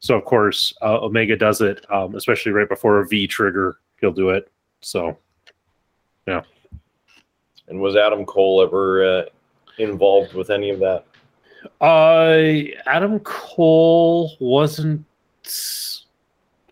So 0.00 0.16
of 0.16 0.24
course, 0.24 0.72
uh, 0.82 1.00
Omega 1.00 1.36
does 1.36 1.60
it, 1.60 1.84
um, 1.92 2.14
especially 2.14 2.52
right 2.52 2.68
before 2.68 3.00
a 3.00 3.06
V 3.06 3.26
trigger. 3.26 3.78
He'll 4.00 4.12
do 4.12 4.30
it. 4.30 4.50
So 4.80 5.18
yeah. 6.26 6.42
and 7.68 7.80
was 7.80 7.96
Adam 7.96 8.24
Cole 8.24 8.62
ever 8.62 9.04
uh, 9.04 9.22
involved 9.78 10.34
with 10.34 10.50
any 10.50 10.70
of 10.70 10.78
that? 10.80 11.04
Uh, 11.80 12.70
Adam 12.86 13.18
Cole 13.20 14.36
wasn't. 14.40 15.04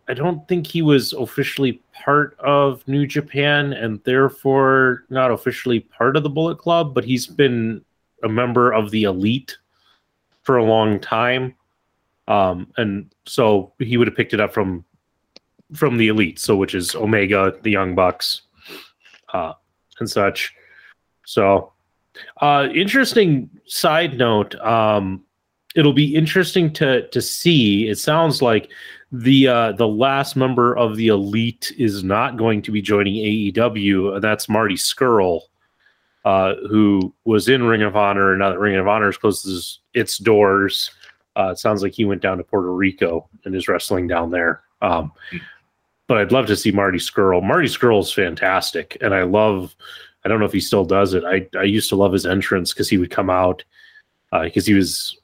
I 0.09 0.15
don't 0.15 0.47
think 0.47 0.69
he 0.69 0.83
was 0.83 1.13
officially 1.15 1.81
part 1.93 2.39
of 2.39 2.87
New 2.87 3.07
Japan 3.07 3.73
and 3.73 4.01
therefore 4.05 5.05
not 5.11 5.33
officially 5.33 5.81
part 5.81 6.17
of 6.17 6.23
the 6.23 6.31
Bullet 6.31 6.59
Club, 6.59 6.95
but 6.95 7.05
he's 7.05 7.27
been 7.27 7.85
a 8.23 8.29
member 8.29 8.71
of 8.71 8.93
the 8.93 9.03
Elite 9.03 9.57
for 10.43 10.59
a 10.59 10.65
long 10.65 11.01
time. 11.01 11.56
Um, 12.29 12.73
and 12.77 13.13
so 13.27 13.73
he 13.79 13.97
would 13.97 14.09
have 14.09 14.17
picked 14.17 14.35
it 14.35 14.41
up 14.41 14.53
from 14.53 14.85
from 15.75 15.97
the 15.97 16.09
Elite, 16.09 16.39
so 16.39 16.57
which 16.57 16.75
is 16.75 16.95
Omega, 16.95 17.55
the 17.63 17.71
Young 17.71 17.95
Bucks, 17.95 18.43
uh, 19.33 19.53
and 19.99 20.09
such. 20.09 20.55
So 21.25 21.73
uh, 22.41 22.69
interesting 22.75 23.51
side 23.67 24.17
note. 24.19 24.55
Um, 24.57 25.25
it'll 25.75 25.93
be 25.93 26.15
interesting 26.15 26.73
to 26.75 27.09
to 27.09 27.21
see. 27.21 27.89
It 27.89 27.99
sounds 27.99 28.43
like 28.43 28.71
the 29.13 29.49
uh, 29.49 29.73
the 29.73 29.89
last 29.89 30.37
member 30.37 30.77
of 30.77 30.97
the 30.97 31.09
elite 31.09 31.73
is 31.79 32.03
not 32.03 32.37
going 32.37 32.63
to 32.63 32.71
be 32.71 32.83
joining 32.83 33.15
AEW, 33.15 34.15
and 34.15 34.25
that's 34.25 34.49
Marty 34.49 34.75
Scurll, 34.75 35.43
uh, 36.25 36.55
who 36.69 37.15
was 37.25 37.49
in 37.49 37.65
Ring 37.65 37.83
of 37.83 37.97
Honor. 37.97 38.33
and 38.33 38.41
Now 38.41 38.51
that 38.51 38.59
Ring 38.59 38.77
of 38.77 38.89
Honor 38.89 39.11
its, 39.11 39.81
its 39.95 40.19
doors, 40.19 40.91
uh, 41.37 41.51
it 41.51 41.59
sounds 41.59 41.83
like 41.83 41.95
he 41.95 42.05
went 42.05 42.23
down 42.23 42.39
to 42.39 42.45
Puerto 42.45 42.73
Rico 42.73 43.29
and 43.45 43.55
is 43.55 43.69
wrestling 43.69 44.07
down 44.07 44.31
there. 44.31 44.63
Um, 44.83 45.13
but 46.07 46.19
I'd 46.19 46.33
love 46.33 46.47
to 46.47 46.57
see 46.57 46.71
Marty 46.71 46.99
Scurll. 46.99 47.43
Marty 47.43 47.69
Scurll 47.69 48.01
is 48.01 48.13
fantastic, 48.13 48.97
and 49.01 49.15
I 49.15 49.23
love. 49.23 49.75
I 50.25 50.29
don't 50.29 50.41
know 50.41 50.47
if 50.47 50.53
he 50.53 50.61
still 50.61 50.85
does 50.85 51.15
it. 51.15 51.25
I 51.25 51.47
I 51.59 51.65
used 51.65 51.89
to 51.91 51.97
love 51.97 52.13
his 52.13 52.27
entrance 52.27 52.73
because 52.73 52.89
he 52.89 52.99
would 52.99 53.11
come 53.11 53.31
out 53.31 53.63
because 54.33 54.67
he 54.67 54.75
was 54.75 55.17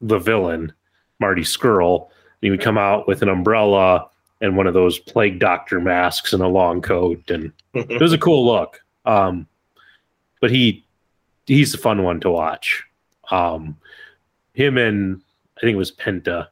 the 0.00 0.18
villain, 0.18 0.72
Marty 1.20 1.42
Scurll. 1.42 2.04
And 2.06 2.42
he 2.42 2.50
would 2.50 2.60
come 2.60 2.78
out 2.78 3.06
with 3.06 3.22
an 3.22 3.28
umbrella 3.28 4.08
and 4.40 4.56
one 4.56 4.66
of 4.66 4.74
those 4.74 4.98
plague 4.98 5.38
doctor 5.38 5.80
masks 5.80 6.32
and 6.32 6.42
a 6.42 6.48
long 6.48 6.82
coat, 6.82 7.30
and 7.30 7.52
it 7.72 8.00
was 8.00 8.12
a 8.12 8.18
cool 8.18 8.44
look. 8.44 8.82
Um, 9.04 9.46
but 10.40 10.50
he 10.50 10.84
he's 11.46 11.74
a 11.74 11.78
fun 11.78 12.02
one 12.02 12.20
to 12.20 12.30
watch. 12.30 12.84
Um, 13.30 13.76
him 14.54 14.78
and 14.78 15.20
I 15.56 15.60
think 15.60 15.74
it 15.74 15.78
was 15.78 15.92
Penta 15.92 16.48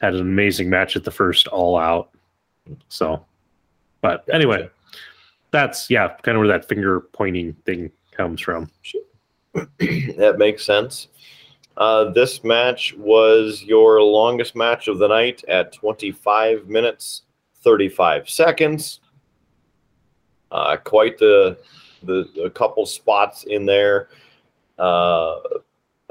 had 0.00 0.14
an 0.14 0.20
amazing 0.20 0.70
match 0.70 0.96
at 0.96 1.04
the 1.04 1.10
first 1.10 1.46
All 1.48 1.76
Out. 1.76 2.10
So, 2.88 3.24
but 4.00 4.24
anyway, 4.32 4.70
that's 5.50 5.90
yeah, 5.90 6.08
kind 6.22 6.36
of 6.36 6.40
where 6.40 6.48
that 6.48 6.68
finger 6.68 7.00
pointing 7.00 7.54
thing 7.66 7.90
comes 8.12 8.40
from. 8.40 8.70
that 9.54 10.36
makes 10.38 10.64
sense. 10.64 11.08
Uh, 11.76 12.10
this 12.10 12.44
match 12.44 12.94
was 12.96 13.62
your 13.62 14.02
longest 14.02 14.54
match 14.54 14.88
of 14.88 14.98
the 14.98 15.08
night 15.08 15.42
at 15.48 15.72
25 15.72 16.68
minutes 16.68 17.22
35 17.62 18.28
seconds. 18.28 19.00
Uh, 20.50 20.76
quite 20.76 21.16
the, 21.18 21.58
the 22.02 22.28
a 22.44 22.50
couple 22.50 22.84
spots 22.86 23.44
in 23.44 23.66
there. 23.66 24.08
Uh, 24.78 25.36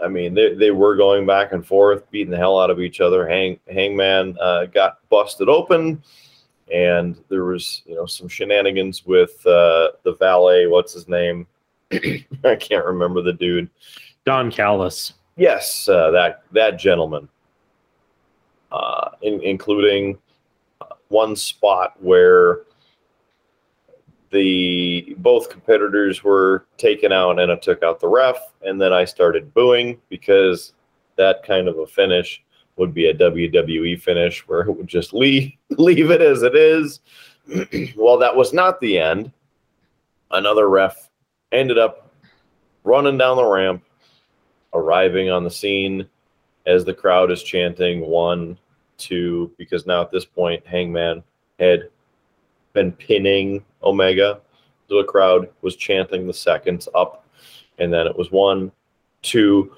I 0.04 0.08
mean, 0.08 0.34
they, 0.34 0.54
they 0.54 0.72
were 0.72 0.96
going 0.96 1.26
back 1.26 1.52
and 1.52 1.66
forth, 1.66 2.10
beating 2.12 2.32
the 2.32 2.38
hell 2.38 2.60
out 2.60 2.70
of 2.70 2.80
each 2.80 3.02
other. 3.02 3.28
Hang 3.28 3.60
Hangman 3.72 4.38
uh, 4.40 4.66
got 4.66 5.00
busted 5.10 5.50
open, 5.50 6.02
and 6.72 7.18
there 7.30 7.46
was 7.46 7.82
you 7.86 7.96
know 7.96 8.06
some 8.06 8.28
shenanigans 8.28 9.06
with 9.06 9.46
uh, 9.46 9.90
the 10.04 10.16
valet. 10.20 10.68
What's 10.68 10.94
his 10.94 11.08
name? 11.08 11.48
I 11.92 12.56
can't 12.60 12.86
remember 12.86 13.22
the 13.22 13.34
dude. 13.34 13.70
Don 14.26 14.52
Callis. 14.52 15.14
Yes, 15.36 15.88
uh, 15.88 16.12
that 16.12 16.44
that 16.52 16.78
gentleman, 16.78 17.30
uh, 18.72 19.12
in, 19.22 19.42
including 19.42 20.18
one 21.10 21.36
spot 21.36 21.94
where 22.02 22.62
the 24.32 25.16
both 25.18 25.50
competitors 25.50 26.24
were 26.24 26.66
taken 26.78 27.12
out 27.12 27.40
and 27.40 27.52
I 27.52 27.56
took 27.56 27.84
out 27.84 28.00
the 28.00 28.08
ref 28.08 28.38
and 28.62 28.80
then 28.80 28.94
I 28.94 29.06
started 29.06 29.54
booing 29.54 30.00
because 30.10 30.74
that 31.16 31.44
kind 31.44 31.68
of 31.68 31.78
a 31.80 31.88
finish 31.88 32.44
would 32.76 32.94
be 32.94 33.08
a 33.08 33.14
WWE 33.14 34.00
finish 34.02 34.48
where 34.48 34.62
it 34.62 34.72
would 34.72 34.88
just 34.88 35.14
leave 35.14 35.52
leave 35.72 36.12
it 36.12 36.22
as 36.22 36.44
it 36.44 36.56
is. 36.56 37.02
well, 37.96 38.18
that 38.18 38.36
was 38.36 38.54
not 38.54 38.80
the 38.80 38.98
end. 38.98 39.32
Another 40.32 40.70
ref 40.70 41.10
ended 41.52 41.78
up 41.78 42.12
running 42.84 43.18
down 43.18 43.38
the 43.38 43.46
ramp, 43.46 43.84
arriving 44.74 45.30
on 45.30 45.44
the 45.44 45.52
scene 45.52 46.08
as 46.66 46.86
the 46.86 46.94
crowd 46.94 47.32
is 47.32 47.42
chanting 47.42 48.02
one, 48.02 48.58
two, 48.98 49.52
because 49.58 49.88
now 49.88 50.02
at 50.02 50.12
this 50.12 50.26
point, 50.26 50.66
Hangman 50.68 51.24
had 51.60 51.90
been 52.74 52.92
pinning 52.92 53.64
Omega. 53.84 54.42
The 54.90 55.04
crowd 55.04 55.50
was 55.62 55.76
chanting 55.76 56.26
the 56.26 56.34
seconds 56.34 56.88
up, 56.96 57.26
and 57.78 57.94
then 57.94 58.08
it 58.08 58.18
was 58.18 58.32
one, 58.32 58.72
two, 59.22 59.72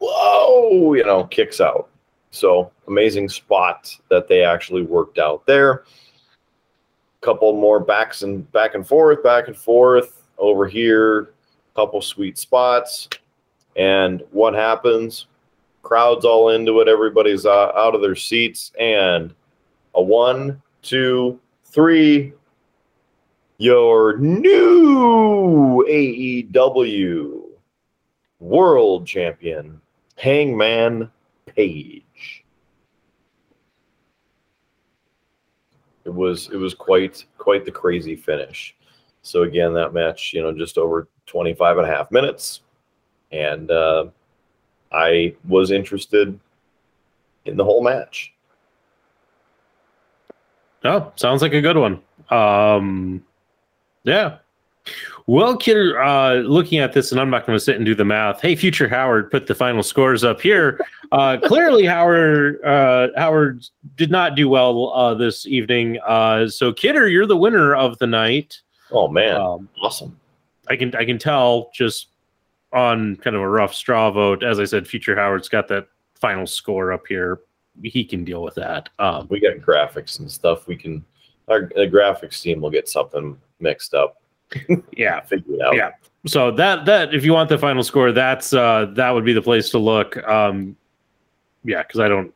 whoa, 0.00 0.94
you 0.94 1.04
know, 1.04 1.24
kicks 1.24 1.60
out. 1.60 1.88
So 2.30 2.70
amazing 2.86 3.28
spot 3.28 3.96
that 4.10 4.28
they 4.28 4.44
actually 4.44 4.82
worked 4.82 5.18
out 5.18 5.46
there. 5.46 5.84
Couple 7.20 7.52
more 7.54 7.80
backs 7.80 8.22
and 8.22 8.50
back 8.52 8.74
and 8.74 8.86
forth, 8.86 9.22
back 9.22 9.48
and 9.48 9.56
forth 9.56 10.22
over 10.38 10.66
here. 10.66 11.30
Couple 11.74 12.02
sweet 12.02 12.36
spots, 12.38 13.08
and 13.76 14.22
what 14.32 14.54
happens? 14.54 15.26
Crowd's 15.82 16.24
all 16.24 16.50
into 16.50 16.80
it. 16.80 16.88
Everybody's 16.88 17.46
uh, 17.46 17.70
out 17.76 17.94
of 17.94 18.02
their 18.02 18.16
seats, 18.16 18.72
and 18.78 19.32
a 19.94 20.02
one, 20.02 20.60
two, 20.82 21.38
three. 21.70 22.32
Your 23.58 24.16
new 24.18 25.84
AEW 25.88 27.42
World 28.38 29.06
Champion, 29.06 29.80
Hangman 30.16 31.10
Page. 31.46 32.44
It 36.04 36.14
was 36.14 36.48
it 36.52 36.56
was 36.56 36.72
quite 36.72 37.24
quite 37.36 37.64
the 37.64 37.72
crazy 37.72 38.14
finish. 38.14 38.76
So 39.22 39.42
again, 39.42 39.74
that 39.74 39.92
match, 39.92 40.32
you 40.32 40.40
know, 40.40 40.52
just 40.52 40.78
over 40.78 41.08
25 41.26 41.78
and 41.78 41.86
a 41.86 41.90
half 41.90 42.10
minutes. 42.10 42.60
And 43.30 43.70
uh, 43.70 44.06
I 44.90 45.34
was 45.46 45.70
interested 45.70 46.38
in 47.44 47.56
the 47.56 47.64
whole 47.64 47.82
match. 47.82 48.32
Oh, 50.84 51.12
sounds 51.16 51.42
like 51.42 51.52
a 51.54 51.60
good 51.60 51.76
one. 51.76 52.00
Um, 52.30 53.24
yeah. 54.04 54.38
Well, 55.26 55.56
Kidder, 55.58 56.00
uh, 56.00 56.36
looking 56.36 56.78
at 56.78 56.94
this, 56.94 57.12
and 57.12 57.20
I'm 57.20 57.28
not 57.28 57.44
going 57.46 57.56
to 57.56 57.60
sit 57.62 57.76
and 57.76 57.84
do 57.84 57.94
the 57.94 58.04
math. 58.04 58.40
Hey, 58.40 58.56
future 58.56 58.88
Howard, 58.88 59.30
put 59.30 59.46
the 59.46 59.54
final 59.54 59.82
scores 59.82 60.24
up 60.24 60.40
here. 60.40 60.80
Uh, 61.10 61.38
clearly, 61.42 61.86
Howard 61.86 62.62
uh, 62.62 63.08
Howard 63.16 63.64
did 63.96 64.10
not 64.10 64.36
do 64.36 64.46
well 64.46 64.92
uh, 64.92 65.14
this 65.14 65.46
evening. 65.46 65.98
Uh, 66.06 66.46
so, 66.46 66.70
Kidder, 66.70 67.08
you're 67.08 67.24
the 67.24 67.34
winner 67.34 67.74
of 67.74 67.96
the 67.96 68.06
night. 68.06 68.60
Oh 68.90 69.08
man, 69.08 69.40
Um, 69.40 69.70
awesome! 69.80 70.20
I 70.68 70.76
can 70.76 70.94
I 70.94 71.06
can 71.06 71.16
tell 71.16 71.70
just 71.72 72.08
on 72.74 73.16
kind 73.16 73.34
of 73.34 73.40
a 73.40 73.48
rough 73.48 73.72
straw 73.74 74.10
vote. 74.10 74.42
As 74.42 74.60
I 74.60 74.66
said, 74.66 74.86
future 74.86 75.16
Howard's 75.16 75.48
got 75.48 75.66
that 75.68 75.88
final 76.20 76.46
score 76.46 76.92
up 76.92 77.06
here. 77.08 77.40
He 77.82 78.04
can 78.04 78.24
deal 78.24 78.42
with 78.42 78.54
that. 78.56 78.88
Um, 78.98 79.26
We 79.30 79.40
got 79.40 79.56
graphics 79.58 80.18
and 80.20 80.30
stuff. 80.30 80.66
We 80.66 80.76
can 80.76 81.04
our 81.48 81.62
the 81.74 81.88
graphics 81.88 82.42
team 82.42 82.60
will 82.60 82.70
get 82.70 82.88
something 82.88 83.38
mixed 83.60 83.94
up, 83.94 84.20
yeah, 84.96 85.20
figure 85.22 85.54
it 85.54 85.60
out. 85.62 85.74
Yeah. 85.74 85.90
so 86.26 86.50
that 86.52 86.84
that 86.84 87.14
if 87.14 87.24
you 87.24 87.32
want 87.32 87.48
the 87.48 87.56
final 87.58 87.82
score 87.82 88.12
that's 88.12 88.52
uh 88.52 88.86
that 88.94 89.10
would 89.10 89.24
be 89.24 89.32
the 89.32 89.40
place 89.42 89.70
to 89.70 89.78
look 89.78 90.16
um 90.26 90.76
yeah 91.64 91.82
because 91.82 92.00
i 92.00 92.08
don't 92.08 92.34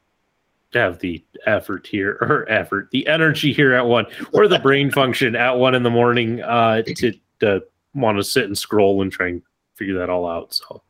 have 0.72 0.98
the 1.00 1.22
effort 1.46 1.86
here 1.86 2.16
or 2.20 2.48
effort 2.48 2.88
the 2.92 3.06
energy 3.08 3.52
here 3.52 3.74
at 3.74 3.84
one 3.84 4.06
or 4.32 4.46
the 4.46 4.58
brain 4.60 4.90
function 5.00 5.34
at 5.34 5.50
one 5.50 5.74
in 5.74 5.82
the 5.82 5.90
morning 5.90 6.40
uh 6.42 6.80
to 6.82 7.12
to 7.40 7.62
want 7.94 8.16
to 8.16 8.22
sit 8.24 8.44
and 8.44 8.56
scroll 8.56 9.02
and 9.02 9.10
try 9.10 9.28
and 9.28 9.42
figure 9.74 9.98
that 9.98 10.08
all 10.08 10.26
out 10.28 10.54
so 10.54 10.80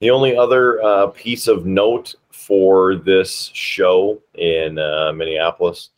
The 0.00 0.10
only 0.10 0.34
other 0.36 0.82
uh, 0.82 1.08
piece 1.08 1.46
of 1.46 1.66
note 1.66 2.14
for 2.34 2.96
this 2.96 3.50
show 3.54 4.20
in 4.34 4.78
uh, 4.78 5.12
Minneapolis, 5.14 5.90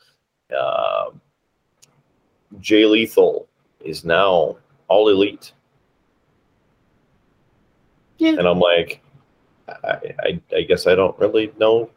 uh, 0.56 1.06
Jay 2.60 2.84
Lethal 2.84 3.48
is 3.80 4.04
now 4.04 4.56
all 4.86 5.08
elite. 5.08 5.52
Yeah. 8.18 8.30
And 8.38 8.46
I'm 8.46 8.60
like, 8.60 9.02
I, 9.68 10.14
I, 10.20 10.40
I 10.54 10.62
guess 10.62 10.86
I 10.86 10.94
don't 10.94 11.18
really 11.18 11.52
know 11.58 11.90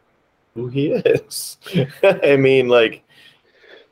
who 0.54 0.66
he 0.68 0.92
is. 0.92 1.58
I 2.02 2.36
mean, 2.36 2.68
like, 2.68 3.04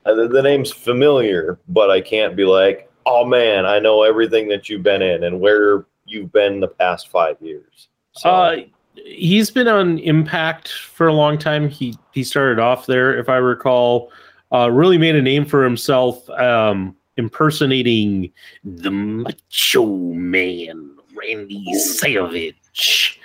uh, 0.06 0.14
the, 0.14 0.28
the 0.28 0.42
name's 0.42 0.72
familiar, 0.72 1.58
but 1.68 1.90
I 1.90 2.00
can't 2.00 2.34
be 2.34 2.44
like, 2.44 2.90
oh 3.06 3.24
man, 3.24 3.64
I 3.64 3.78
know 3.78 4.02
everything 4.02 4.48
that 4.48 4.68
you've 4.68 4.82
been 4.82 5.02
in 5.02 5.24
and 5.24 5.40
where 5.40 5.86
you've 6.04 6.32
been 6.32 6.58
the 6.58 6.68
past 6.68 7.08
five 7.08 7.36
years. 7.40 7.88
So, 8.12 8.30
uh 8.30 8.56
he's 9.04 9.50
been 9.50 9.68
on 9.68 9.98
impact 9.98 10.68
for 10.68 11.08
a 11.08 11.12
long 11.12 11.38
time 11.38 11.68
he 11.68 11.96
he 12.12 12.22
started 12.22 12.58
off 12.58 12.86
there 12.86 13.18
if 13.18 13.28
i 13.28 13.36
recall 13.36 14.10
uh 14.52 14.70
really 14.70 14.98
made 14.98 15.14
a 15.14 15.22
name 15.22 15.44
for 15.44 15.62
himself 15.64 16.28
um 16.30 16.94
impersonating 17.16 18.30
the 18.64 18.90
macho 18.90 19.86
man 20.12 20.96
randy 21.14 21.64
savage 21.74 23.20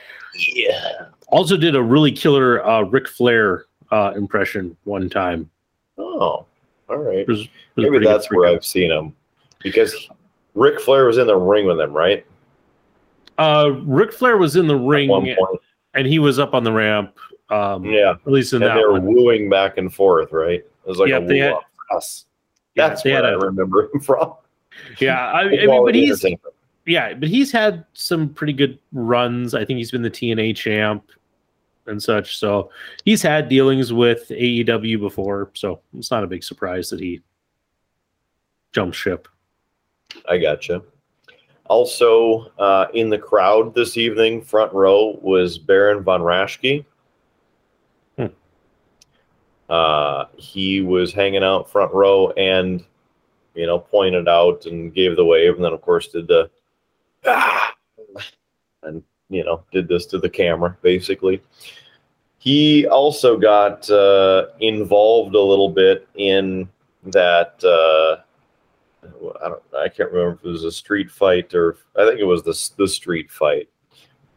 yeah. 0.56 1.06
also 1.28 1.56
did 1.56 1.76
a 1.76 1.82
really 1.82 2.12
killer 2.12 2.66
uh 2.66 2.82
Ric 2.82 3.08
flair 3.08 3.66
uh 3.92 4.14
impression 4.16 4.76
one 4.84 5.10
time 5.10 5.50
Oh, 5.98 6.46
all 6.90 6.98
right. 6.98 7.20
It 7.20 7.28
was- 7.28 7.42
it 7.42 7.50
was 7.76 7.90
Maybe 7.90 8.06
that's 8.06 8.32
where 8.32 8.50
I've 8.50 8.66
seen 8.66 8.92
him 8.92 9.16
because 9.60 10.10
Ric 10.56 10.80
Flair 10.80 11.06
was 11.06 11.18
in 11.18 11.28
the 11.28 11.36
ring 11.36 11.66
with 11.66 11.80
him, 11.80 11.94
right? 11.94 12.26
Uh 13.44 13.70
Ric 13.84 14.14
flair 14.14 14.38
was 14.38 14.56
in 14.56 14.68
the 14.68 14.76
ring 14.76 15.36
and 15.94 16.08
he 16.08 16.20
was 16.20 16.40
up 16.40 16.54
on 16.54 16.64
the 16.64 16.72
ramp 16.72 17.18
um 17.50 17.84
Yeah. 17.86 18.12
at 18.26 18.32
least 18.32 18.54
in 18.54 18.62
And 18.64 18.70
that 18.72 18.76
they 18.76 18.82
were 18.82 18.94
one 18.94 19.06
wooing 19.14 19.50
back 19.50 19.78
and 19.78 19.94
forth, 19.94 20.32
right? 20.32 20.60
It 20.62 20.72
was 20.86 20.98
like 20.98 21.10
Yeah, 21.10 21.18
a 21.18 21.26
they 21.26 21.38
had- 21.40 21.54
woo 21.54 21.98
us. 21.98 22.26
That's 22.76 23.04
they 23.04 23.12
where 23.12 23.26
I 23.26 23.32
a- 23.32 23.38
remember 23.38 23.90
him 23.94 24.00
from. 24.10 24.34
yeah 25.00 25.32
I, 25.32 25.42
I 25.42 25.48
mean 25.68 25.86
but 25.86 25.94
he's 25.96 26.26
yeah, 26.86 27.14
but 27.14 27.30
he's 27.30 27.50
had 27.52 27.86
some 27.94 28.30
pretty 28.34 28.52
good 28.54 28.78
runs. 28.92 29.54
I 29.56 29.64
think 29.64 29.78
he's 29.78 29.92
been 29.92 30.02
the 30.02 30.10
TNA 30.12 30.56
champ 30.58 31.10
and 31.88 32.02
such. 32.02 32.38
So 32.38 32.72
he's 33.06 33.22
had 33.22 33.48
dealings 33.48 33.94
with 33.94 34.28
AEW 34.30 35.00
before. 35.00 35.50
So 35.54 35.80
it's 35.98 36.12
not 36.12 36.26
a 36.26 36.28
big 36.28 36.44
surprise 36.44 36.90
that 36.90 37.00
he 37.00 37.22
jumped 38.74 38.98
ship. 38.98 39.28
I 40.28 40.38
gotcha. 40.40 40.82
Also, 41.68 42.52
uh, 42.60 42.88
in 42.94 43.10
the 43.10 43.18
crowd 43.18 43.74
this 43.74 43.96
evening, 43.98 44.42
front 44.42 44.74
row 44.74 45.18
was 45.22 45.58
Baron 45.58 46.04
von 46.04 46.22
Raschke. 46.22 46.84
Hmm. 48.18 48.26
Uh, 49.70 50.26
he 50.36 50.82
was 50.82 51.14
hanging 51.14 51.44
out 51.44 51.72
front 51.72 51.94
row 51.94 52.32
and, 52.32 52.84
you 53.56 53.66
know, 53.66 53.80
pointed 53.80 54.28
out 54.28 54.66
and 54.66 54.94
gave 54.94 55.16
the 55.16 55.24
wave, 55.26 55.56
and 55.56 55.64
then 55.64 55.74
of 55.74 55.82
course 55.82 56.10
did 56.10 56.28
the 56.28 56.50
ah, 57.26 57.74
and 58.84 59.02
you 59.30 59.44
know 59.44 59.64
did 59.72 59.88
this 59.88 60.06
to 60.08 60.20
the 60.20 60.30
camera 60.30 60.78
basically. 60.82 61.42
he 62.40 62.86
also 62.88 63.38
got 63.38 63.90
uh, 63.90 64.48
involved 64.60 65.34
a 65.34 65.40
little 65.42 65.70
bit 65.70 66.08
in 66.16 66.68
that. 67.04 67.64
I 69.44 69.50
don't. 69.50 69.64
I 69.78 69.90
can't 69.90 70.12
remember 70.12 70.36
if 70.36 70.46
it 70.46 70.50
was 70.50 70.64
a 70.64 70.72
street 70.72 71.12
fight 71.12 71.54
or 71.54 71.78
I 71.98 72.06
think 72.06 72.20
it 72.20 72.26
was 72.26 72.44
the 72.44 72.84
the 72.84 72.88
street 72.88 73.32
fight. 73.32 73.70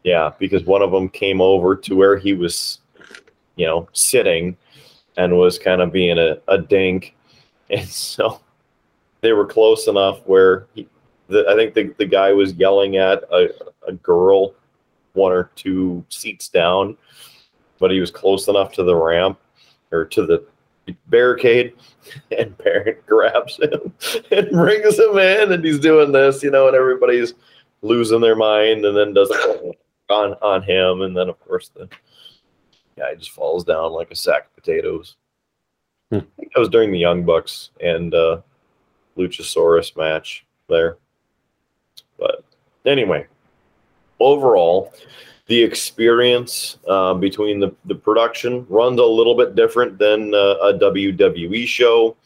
Yeah, 0.03 0.31
because 0.39 0.63
one 0.63 0.81
of 0.81 0.91
them 0.91 1.09
came 1.09 1.41
over 1.41 1.75
to 1.75 1.95
where 1.95 2.17
he 2.17 2.33
was, 2.33 2.79
you 3.55 3.65
know, 3.65 3.89
sitting, 3.93 4.55
and 5.17 5.37
was 5.37 5.59
kind 5.59 5.81
of 5.81 5.91
being 5.91 6.17
a, 6.17 6.37
a 6.47 6.57
dink, 6.57 7.15
and 7.69 7.87
so 7.87 8.41
they 9.21 9.33
were 9.33 9.45
close 9.45 9.87
enough 9.87 10.21
where 10.25 10.67
he, 10.73 10.87
the, 11.27 11.45
I 11.49 11.55
think 11.55 11.73
the, 11.73 11.93
the 11.97 12.05
guy 12.05 12.31
was 12.31 12.53
yelling 12.53 12.97
at 12.97 13.23
a, 13.31 13.49
a 13.87 13.93
girl 13.93 14.53
one 15.13 15.31
or 15.31 15.49
two 15.55 16.05
seats 16.09 16.47
down, 16.47 16.95
but 17.79 17.91
he 17.91 17.99
was 17.99 18.11
close 18.11 18.47
enough 18.47 18.71
to 18.73 18.83
the 18.83 18.95
ramp 18.95 19.39
or 19.91 20.05
to 20.05 20.25
the 20.25 20.45
barricade 21.07 21.73
and 22.37 22.57
Barrett 22.57 23.05
grabs 23.05 23.57
him 23.57 23.93
and 24.31 24.49
brings 24.51 24.97
him 24.97 25.17
in 25.17 25.51
and 25.51 25.63
he's 25.63 25.79
doing 25.79 26.11
this, 26.11 26.43
you 26.43 26.51
know, 26.51 26.67
and 26.67 26.75
everybody's 26.75 27.33
losing 27.81 28.21
their 28.21 28.35
mind 28.35 28.85
and 28.85 28.95
then 28.97 29.13
does 29.13 29.29
it 29.31 29.77
on 30.09 30.33
on 30.41 30.63
him 30.63 31.01
and 31.01 31.15
then 31.15 31.27
of 31.27 31.39
course 31.41 31.69
the 31.75 31.89
guy 32.97 33.13
just 33.13 33.31
falls 33.31 33.63
down 33.63 33.91
like 33.91 34.09
a 34.11 34.15
sack 34.15 34.45
of 34.45 34.55
potatoes. 34.55 35.15
Hmm. 36.09 36.17
I 36.17 36.39
think 36.39 36.53
that 36.53 36.59
was 36.59 36.69
during 36.69 36.91
the 36.91 36.97
Young 36.99 37.23
Bucks 37.23 37.71
and 37.81 38.13
uh 38.13 38.41
Luchasaurus 39.17 39.97
match 39.97 40.45
there. 40.69 40.97
But 42.17 42.43
anyway, 42.85 43.27
overall, 44.19 44.93
the 45.47 45.61
experience 45.61 46.77
uh, 46.87 47.13
between 47.13 47.59
the, 47.59 47.73
the 47.85 47.95
production 47.95 48.65
runs 48.69 48.99
a 48.99 49.03
little 49.03 49.35
bit 49.35 49.55
different 49.55 49.97
than 49.97 50.33
uh, 50.33 50.55
a 50.61 50.73
WWE 50.73 51.65
show. 51.65 52.17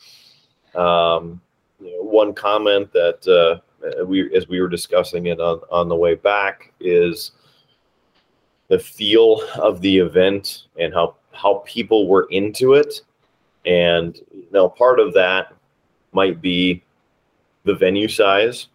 Um, 0.76 1.40
you 1.80 1.92
know, 1.92 2.04
one 2.04 2.34
comment 2.34 2.92
that 2.94 3.28
uh, 3.28 4.06
we, 4.06 4.36
as 4.36 4.48
we 4.48 4.60
were 4.60 4.68
discussing 4.68 5.28
it 5.28 5.40
on, 5.40 5.62
on 5.72 5.90
the 5.90 5.96
way 5.96 6.16
back, 6.16 6.74
is 6.80 7.32
the 8.70 8.80
feel 8.80 9.42
of 9.56 9.82
the 9.82 9.98
event 9.98 10.68
and 10.80 10.94
how 10.94 11.16
how 11.34 11.64
people 11.66 12.08
were 12.08 12.28
into 12.32 12.74
it. 12.74 13.02
And 13.66 14.20
you 14.34 14.48
part 14.70 15.00
of 15.00 15.14
that 15.14 15.54
might 16.12 16.42
be 16.42 16.84
the 17.64 17.76
venue 17.76 18.08
size 18.08 18.68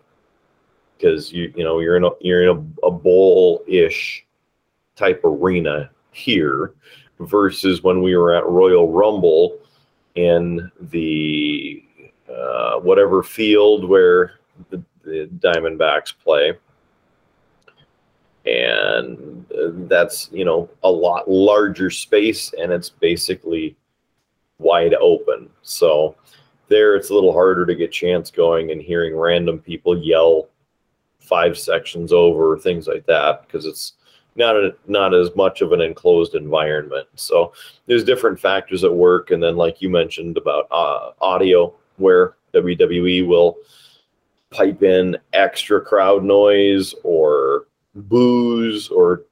because 0.97 1.32
you 1.32 1.52
you 1.56 1.64
know 1.64 1.81
you're 1.81 1.97
in 1.97 2.05
a 2.05 2.10
you're 2.20 2.43
in 2.43 2.48
a, 2.82 2.86
a 2.86 2.90
bowl 2.90 3.62
ish 3.66 4.24
type 4.97 5.20
arena 5.24 5.90
here 6.12 6.74
versus 7.20 7.82
when 7.82 8.02
we 8.02 8.16
were 8.16 8.35
at 8.35 8.47
Royal 8.47 8.90
Rumble 8.90 9.59
in 10.14 10.70
the 10.81 11.82
uh, 12.28 12.78
whatever 12.81 13.23
field 13.23 13.89
where 13.89 14.35
the, 14.70 14.82
the 15.05 15.28
Diamondbacks 15.39 16.12
play. 16.23 16.55
And 18.47 19.44
uh, 19.52 19.70
that's, 19.89 20.31
you 20.32 20.44
know, 20.44 20.70
a 20.85 20.90
lot 20.90 21.28
larger 21.28 21.90
space 21.90 22.55
and 22.59 22.73
it's 22.73 22.90
basically 22.90 23.77
wide 24.59 24.94
open. 24.94 25.51
So 25.62 26.16
there 26.68 26.97
it's 26.97 27.10
a 27.10 27.14
little 27.14 27.32
harder 27.32 27.66
to 27.66 27.74
get 27.74 27.93
chance 27.93 28.31
going 28.31 28.70
and 28.70 28.81
hearing 28.81 29.16
random 29.16 29.59
people 29.59 29.98
yell 29.98 30.48
five 31.27 31.59
sections 31.59 32.12
over, 32.12 32.59
things 32.59 32.86
like 32.86 33.05
that, 33.07 33.43
because 33.43 33.66
it's 33.66 33.94
not 34.36 34.57
a, 34.57 34.75
not 34.86 35.15
as 35.15 35.34
much 35.34 35.62
of 35.62 35.73
an 35.73 35.81
enclosed 35.81 36.34
environment. 36.34 37.09
So 37.17 37.52
there's 37.86 38.05
different 38.05 38.39
factors 38.39 38.84
at 38.84 38.94
work, 38.94 39.31
and 39.31 39.42
then 39.42 39.57
like 39.57 39.83
you 39.83 39.89
mentioned 39.89 40.36
about 40.36 40.68
uh, 40.70 41.10
audio, 41.20 41.75
where 41.97 42.36
WWE 42.55 43.26
will 43.26 43.57
pipe 44.50 44.83
in 44.83 45.17
extra 45.33 45.81
crowd 45.81 46.23
noise 46.23 46.94
or 47.02 47.67
boos 47.94 48.89
or 48.89 49.25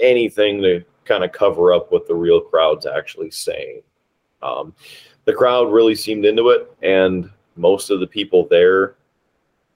anything 0.00 0.62
to 0.62 0.84
kind 1.04 1.24
of 1.24 1.32
cover 1.32 1.72
up 1.72 1.90
what 1.92 2.06
the 2.06 2.14
real 2.14 2.40
crowd's 2.40 2.86
actually 2.86 3.30
saying. 3.30 3.82
Um, 4.42 4.74
the 5.24 5.34
crowd 5.34 5.72
really 5.72 5.94
seemed 5.94 6.24
into 6.24 6.50
it, 6.50 6.72
and 6.82 7.30
most 7.56 7.90
of 7.90 8.00
the 8.00 8.06
people 8.06 8.46
there 8.48 8.94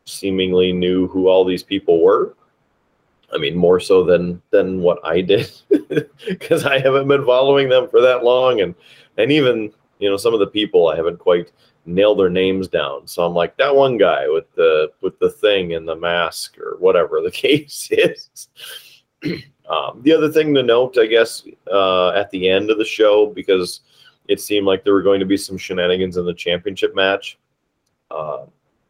seemingly 0.07 0.73
knew 0.73 1.09
who 1.09 1.29
all 1.29 1.45
these 1.45 1.63
people 1.63 2.03
were. 2.03 2.35
I 3.33 3.39
mean, 3.39 3.57
more 3.57 3.81
so 3.81 4.05
than 4.05 4.41
than 4.51 4.81
what 4.81 4.99
I 5.05 5.21
did, 5.21 5.51
because 6.29 6.65
I 6.65 6.79
haven't 6.79 7.09
been 7.09 7.27
following 7.27 7.69
them 7.69 7.89
for 7.89 8.01
that 8.01 8.25
long, 8.25 8.61
and 8.61 8.75
and 9.19 9.33
even 9.33 9.73
you 9.99 10.09
know 10.09 10.17
some 10.17 10.33
of 10.33 10.41
the 10.41 10.47
people 10.47 10.89
I 10.89 10.97
haven't 10.97 11.19
quite 11.19 11.51
nailed 11.87 12.19
their 12.19 12.31
names 12.31 12.69
down. 12.69 13.07
So 13.07 13.25
I'm 13.25 13.35
like 13.35 13.57
that 13.57 13.75
one 13.75 13.99
guy 13.99 14.29
with 14.29 14.53
the 14.55 14.93
with 15.01 15.19
the 15.19 15.31
thing 15.31 15.75
and 15.75 15.87
the 15.87 15.97
mask 15.97 16.59
or 16.59 16.77
whatever 16.79 17.21
the 17.21 17.31
case 17.33 17.89
is. 17.91 18.49
um, 19.69 20.03
the 20.03 20.13
other 20.13 20.31
thing 20.31 20.55
to 20.55 20.63
note, 20.63 20.97
I 20.99 21.07
guess, 21.07 21.43
uh, 21.71 22.11
at 22.11 22.31
the 22.31 22.49
end 22.49 22.71
of 22.71 22.79
the 22.79 22.85
show, 22.85 23.27
because 23.27 23.81
it 24.29 24.41
seemed 24.41 24.67
like 24.67 24.85
there 24.85 24.93
were 24.93 25.03
going 25.03 25.21
to 25.21 25.27
be 25.27 25.37
some 25.37 25.59
shenanigans 25.59 26.17
in 26.17 26.27
the 26.27 26.35
championship 26.35 26.95
match. 26.95 27.39
Uh, 28.11 28.45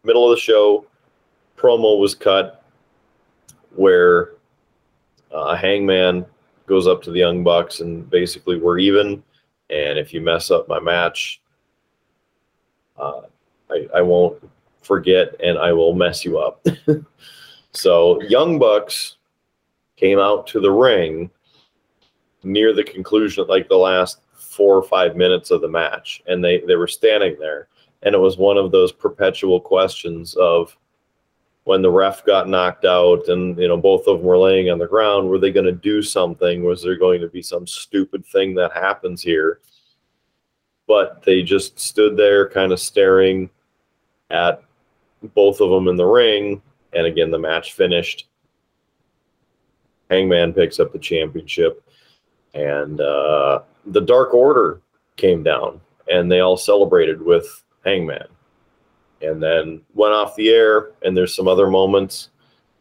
middle 0.05 0.31
of 0.31 0.37
the 0.37 0.41
show, 0.41 0.87
promo 1.57 1.99
was 1.99 2.15
cut 2.15 2.65
where 3.75 4.33
uh, 5.33 5.55
Hangman 5.57 6.25
goes 6.67 6.87
up 6.87 7.03
to 7.03 7.11
the 7.11 7.19
Young 7.19 7.45
Bucks 7.45 7.81
and 7.81 8.09
basically 8.09 8.59
we're 8.59 8.79
even. 8.79 9.23
And 9.71 9.99
if 9.99 10.15
you 10.15 10.21
mess 10.21 10.51
up 10.51 10.69
my 10.69 10.79
match, 10.79 11.41
uh, 12.99 13.23
I, 13.71 13.89
I 13.97 14.03
won't 14.03 14.39
forget 14.83 15.35
and 15.43 15.59
I 15.59 15.73
will 15.73 15.93
mess 15.93 16.25
you 16.25 16.39
up. 16.39 16.65
so 17.73 18.23
Young 18.23 18.59
Bucks 18.59 19.17
came 19.97 20.19
out 20.19 20.47
to 20.49 20.61
the 20.61 20.71
ring 20.71 21.31
near 22.43 22.73
the 22.73 22.85
conclusion, 22.85 23.47
like 23.49 23.69
the 23.69 23.77
last 23.77 24.21
four 24.33 24.77
or 24.77 24.83
five 24.83 25.17
minutes 25.17 25.51
of 25.51 25.61
the 25.61 25.69
match, 25.69 26.23
and 26.27 26.43
they 26.43 26.61
they 26.61 26.77
were 26.77 26.87
standing 26.87 27.37
there, 27.39 27.69
and 28.03 28.15
it 28.15 28.19
was 28.19 28.39
one 28.39 28.57
of 28.57 28.71
those 28.71 28.93
perpetual 28.93 29.61
questions 29.61 30.35
of 30.37 30.77
when 31.67 31.83
the 31.83 31.91
ref 31.91 32.25
got 32.25 32.49
knocked 32.49 32.85
out 32.85 33.27
and 33.27 33.59
you 33.59 33.67
know 33.67 33.77
both 33.77 34.07
of 34.07 34.19
them 34.19 34.27
were 34.27 34.39
laying 34.39 34.71
on 34.71 34.79
the 34.79 34.87
ground 34.87 35.29
were 35.29 35.39
they 35.39 35.51
going 35.51 35.67
to 35.67 35.73
do 35.73 36.01
something? 36.01 36.63
Was 36.63 36.81
there 36.81 36.97
going 36.97 37.21
to 37.21 37.29
be 37.29 37.43
some 37.43 37.67
stupid 37.67 38.25
thing 38.25 38.55
that 38.55 38.73
happens 38.73 39.21
here? 39.21 39.59
But 40.87 41.25
they 41.25 41.43
just 41.43 41.81
stood 41.81 42.17
there 42.17 42.49
kind 42.49 42.71
of 42.71 42.79
staring 42.79 43.51
at 44.31 44.63
both 45.35 45.61
of 45.61 45.71
them 45.71 45.89
in 45.89 45.97
the 45.97 46.07
ring 46.07 46.63
and 46.93 47.05
again 47.05 47.33
the 47.33 47.39
match 47.39 47.73
finished. 47.73 48.29
Hangman 50.09 50.53
picks 50.53 50.79
up 50.79 50.93
the 50.93 51.01
championship 51.01 51.83
and 52.55 53.01
uh, 53.01 53.63
the 53.87 54.03
dark 54.03 54.35
order 54.35 54.83
came 55.17 55.43
down 55.43 55.81
and 56.09 56.31
they 56.31 56.39
all 56.39 56.57
celebrated 56.57 57.21
with 57.21 57.65
hangman 57.85 58.29
and 59.23 59.43
then 59.43 59.81
went 59.95 60.15
off 60.15 60.37
the 60.37 60.51
air. 60.51 60.93
And 61.03 61.17
there's 61.17 61.35
some 61.35 61.49
other 61.49 61.69
moments 61.69 62.31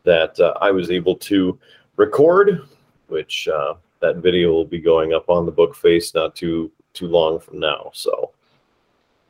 that 0.04 0.40
uh, 0.40 0.54
I 0.62 0.72
was 0.72 0.92
able 0.92 1.16
to 1.16 1.58
record, 1.96 2.62
which 3.08 3.48
uh, 3.48 3.76
that 4.02 4.18
video 4.18 4.52
will 4.52 4.66
be 4.66 4.80
going 4.80 5.14
up 5.14 5.30
on 5.30 5.46
the 5.46 5.52
book 5.52 5.76
face 5.76 6.14
not 6.14 6.36
too 6.36 6.72
too 6.94 7.08
long 7.08 7.40
from 7.40 7.60
now. 7.60 7.92
So 7.94 8.32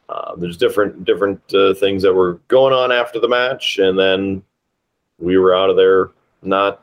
uh, 0.10 0.36
there's 0.36 0.58
different 0.58 1.06
different 1.06 1.42
uh, 1.54 1.74
things 1.74 2.04
that 2.04 2.14
were 2.14 2.40
going 2.48 2.74
on 2.74 2.92
after 2.92 3.20
the 3.20 3.28
match, 3.28 3.80
and 3.80 3.98
then 3.98 4.44
we 5.18 5.38
were 5.38 5.56
out 5.56 5.70
of 5.70 5.76
there 5.76 6.12
not 6.42 6.82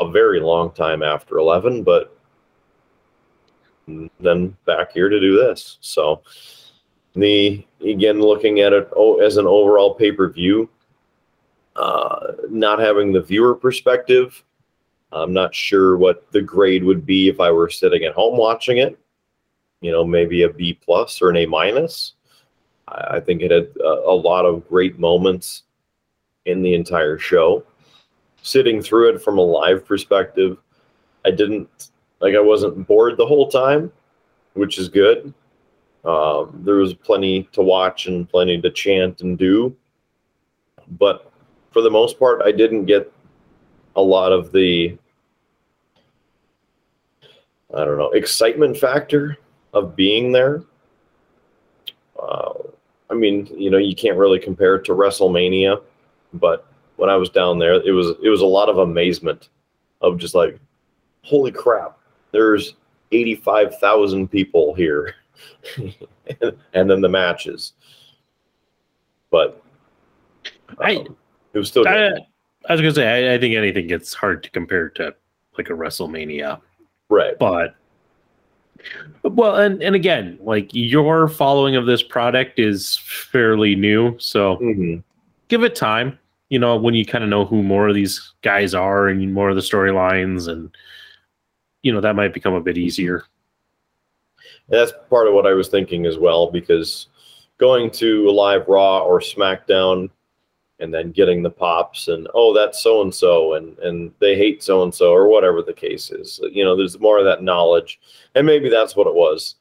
a 0.00 0.10
very 0.10 0.40
long 0.40 0.70
time 0.72 1.02
after 1.02 1.38
11, 1.38 1.82
but 1.82 2.16
then 4.20 4.56
back 4.66 4.92
here 4.92 5.08
to 5.08 5.20
do 5.20 5.36
this. 5.36 5.78
So 5.80 6.22
the 7.16 7.66
again 7.84 8.20
looking 8.20 8.60
at 8.60 8.72
it 8.72 8.88
oh, 8.94 9.20
as 9.20 9.36
an 9.36 9.46
overall 9.46 9.94
pay 9.94 10.12
per 10.12 10.28
view, 10.28 10.68
uh, 11.74 12.32
not 12.48 12.78
having 12.78 13.12
the 13.12 13.22
viewer 13.22 13.54
perspective. 13.54 14.42
I'm 15.12 15.32
not 15.32 15.54
sure 15.54 15.96
what 15.96 16.30
the 16.32 16.42
grade 16.42 16.84
would 16.84 17.06
be 17.06 17.28
if 17.28 17.40
I 17.40 17.50
were 17.50 17.70
sitting 17.70 18.04
at 18.04 18.14
home 18.14 18.36
watching 18.36 18.78
it. 18.78 18.98
You 19.80 19.92
know, 19.92 20.04
maybe 20.04 20.42
a 20.42 20.48
B 20.48 20.74
plus 20.74 21.22
or 21.22 21.30
an 21.30 21.36
A 21.36 21.46
minus. 21.46 22.14
I, 22.88 23.16
I 23.16 23.20
think 23.20 23.42
it 23.42 23.50
had 23.50 23.68
a, 23.80 23.88
a 23.88 24.14
lot 24.14 24.44
of 24.44 24.68
great 24.68 24.98
moments 24.98 25.62
in 26.44 26.62
the 26.62 26.74
entire 26.74 27.18
show. 27.18 27.64
Sitting 28.42 28.80
through 28.80 29.14
it 29.14 29.22
from 29.22 29.38
a 29.38 29.42
live 29.42 29.84
perspective, 29.84 30.58
I 31.24 31.30
didn't 31.30 31.90
like 32.20 32.34
I 32.34 32.40
wasn't 32.40 32.86
bored 32.86 33.16
the 33.16 33.26
whole 33.26 33.50
time, 33.50 33.92
which 34.54 34.78
is 34.78 34.88
good. 34.88 35.32
Um, 36.06 36.60
there 36.64 36.76
was 36.76 36.94
plenty 36.94 37.48
to 37.52 37.62
watch 37.62 38.06
and 38.06 38.28
plenty 38.28 38.60
to 38.60 38.70
chant 38.70 39.22
and 39.22 39.36
do, 39.36 39.76
but 40.98 41.32
for 41.72 41.82
the 41.82 41.90
most 41.90 42.18
part, 42.18 42.42
I 42.42 42.52
didn't 42.52 42.84
get 42.84 43.12
a 43.96 44.02
lot 44.02 44.30
of 44.32 44.52
the 44.52 44.96
I 47.74 47.84
don't 47.84 47.98
know, 47.98 48.10
excitement 48.12 48.76
factor 48.76 49.36
of 49.74 49.96
being 49.96 50.32
there. 50.32 50.62
Uh, 52.20 52.52
I 53.10 53.14
mean, 53.14 53.46
you 53.54 53.70
know, 53.70 53.78
you 53.78 53.94
can't 53.94 54.16
really 54.16 54.38
compare 54.38 54.76
it 54.76 54.84
to 54.86 54.92
WrestleMania, 54.92 55.82
but 56.34 56.66
when 56.96 57.10
I 57.10 57.16
was 57.16 57.28
down 57.28 57.58
there, 57.58 57.74
it 57.74 57.92
was 57.92 58.14
it 58.22 58.28
was 58.28 58.40
a 58.40 58.46
lot 58.46 58.68
of 58.68 58.78
amazement 58.78 59.48
of 60.00 60.18
just 60.18 60.34
like, 60.34 60.58
holy 61.22 61.52
crap, 61.52 61.98
there's 62.32 62.74
eighty 63.12 63.34
five 63.34 63.78
thousand 63.78 64.28
people 64.28 64.72
here, 64.74 65.14
and 66.74 66.90
then 66.90 67.00
the 67.00 67.08
matches. 67.08 67.72
But 69.30 69.62
I- 70.78 70.96
um, 70.96 71.16
it 71.54 71.58
was 71.58 71.68
still 71.68 71.86
I, 71.88 71.92
good. 71.94 72.20
I 72.68 72.72
was 72.72 72.80
gonna 72.80 72.94
say 72.94 73.30
I, 73.30 73.34
I 73.34 73.38
think 73.38 73.54
anything 73.54 73.86
gets 73.86 74.12
hard 74.12 74.42
to 74.42 74.50
compare 74.50 74.90
to 74.90 75.14
like 75.56 75.70
a 75.70 75.72
WrestleMania, 75.72 76.60
right. 77.08 77.38
but 77.38 77.76
well, 79.22 79.56
and 79.56 79.82
and 79.82 79.94
again, 79.94 80.38
like 80.42 80.68
your 80.72 81.28
following 81.28 81.76
of 81.76 81.86
this 81.86 82.02
product 82.02 82.58
is 82.58 82.98
fairly 82.98 83.74
new, 83.74 84.18
so 84.18 84.56
Mhm. 84.58 85.02
give 85.48 85.62
it 85.62 85.74
time. 85.74 86.18
You 86.48 86.58
know, 86.58 86.76
when 86.76 86.94
you 86.94 87.04
kind 87.04 87.24
of 87.24 87.30
know 87.30 87.44
who 87.44 87.62
more 87.62 87.88
of 87.88 87.94
these 87.94 88.32
guys 88.42 88.74
are 88.74 89.08
and 89.08 89.32
more 89.32 89.48
of 89.50 89.56
the 89.56 89.62
storylines, 89.62 90.48
and 90.48 90.70
you 91.82 91.92
know 91.92 92.00
that 92.00 92.16
might 92.16 92.34
become 92.34 92.54
a 92.54 92.60
bit 92.60 92.76
easier. 92.78 93.24
That's 94.68 94.92
part 95.08 95.28
of 95.28 95.34
what 95.34 95.46
I 95.46 95.52
was 95.52 95.68
thinking 95.68 96.06
as 96.06 96.18
well, 96.18 96.50
because 96.50 97.08
going 97.58 97.90
to 97.90 98.28
a 98.28 98.32
live 98.32 98.66
Raw 98.68 99.00
or 99.00 99.20
SmackDown 99.20 100.10
and 100.78 100.92
then 100.92 101.10
getting 101.10 101.42
the 101.42 101.50
pops 101.50 102.08
and 102.08 102.28
oh 102.34 102.52
that's 102.52 102.82
so 102.82 103.00
and 103.00 103.14
so 103.14 103.54
and 103.54 103.78
and 103.78 104.12
they 104.20 104.36
hate 104.36 104.62
so 104.62 104.82
and 104.82 104.94
so 104.94 105.10
or 105.10 105.26
whatever 105.26 105.62
the 105.62 105.72
case 105.72 106.10
is. 106.10 106.40
You 106.52 106.64
know, 106.64 106.76
there's 106.76 107.00
more 107.00 107.18
of 107.18 107.24
that 107.24 107.42
knowledge, 107.42 107.98
and 108.34 108.46
maybe 108.46 108.68
that's 108.68 108.94
what 108.94 109.06
it 109.06 109.14
was. 109.14 109.54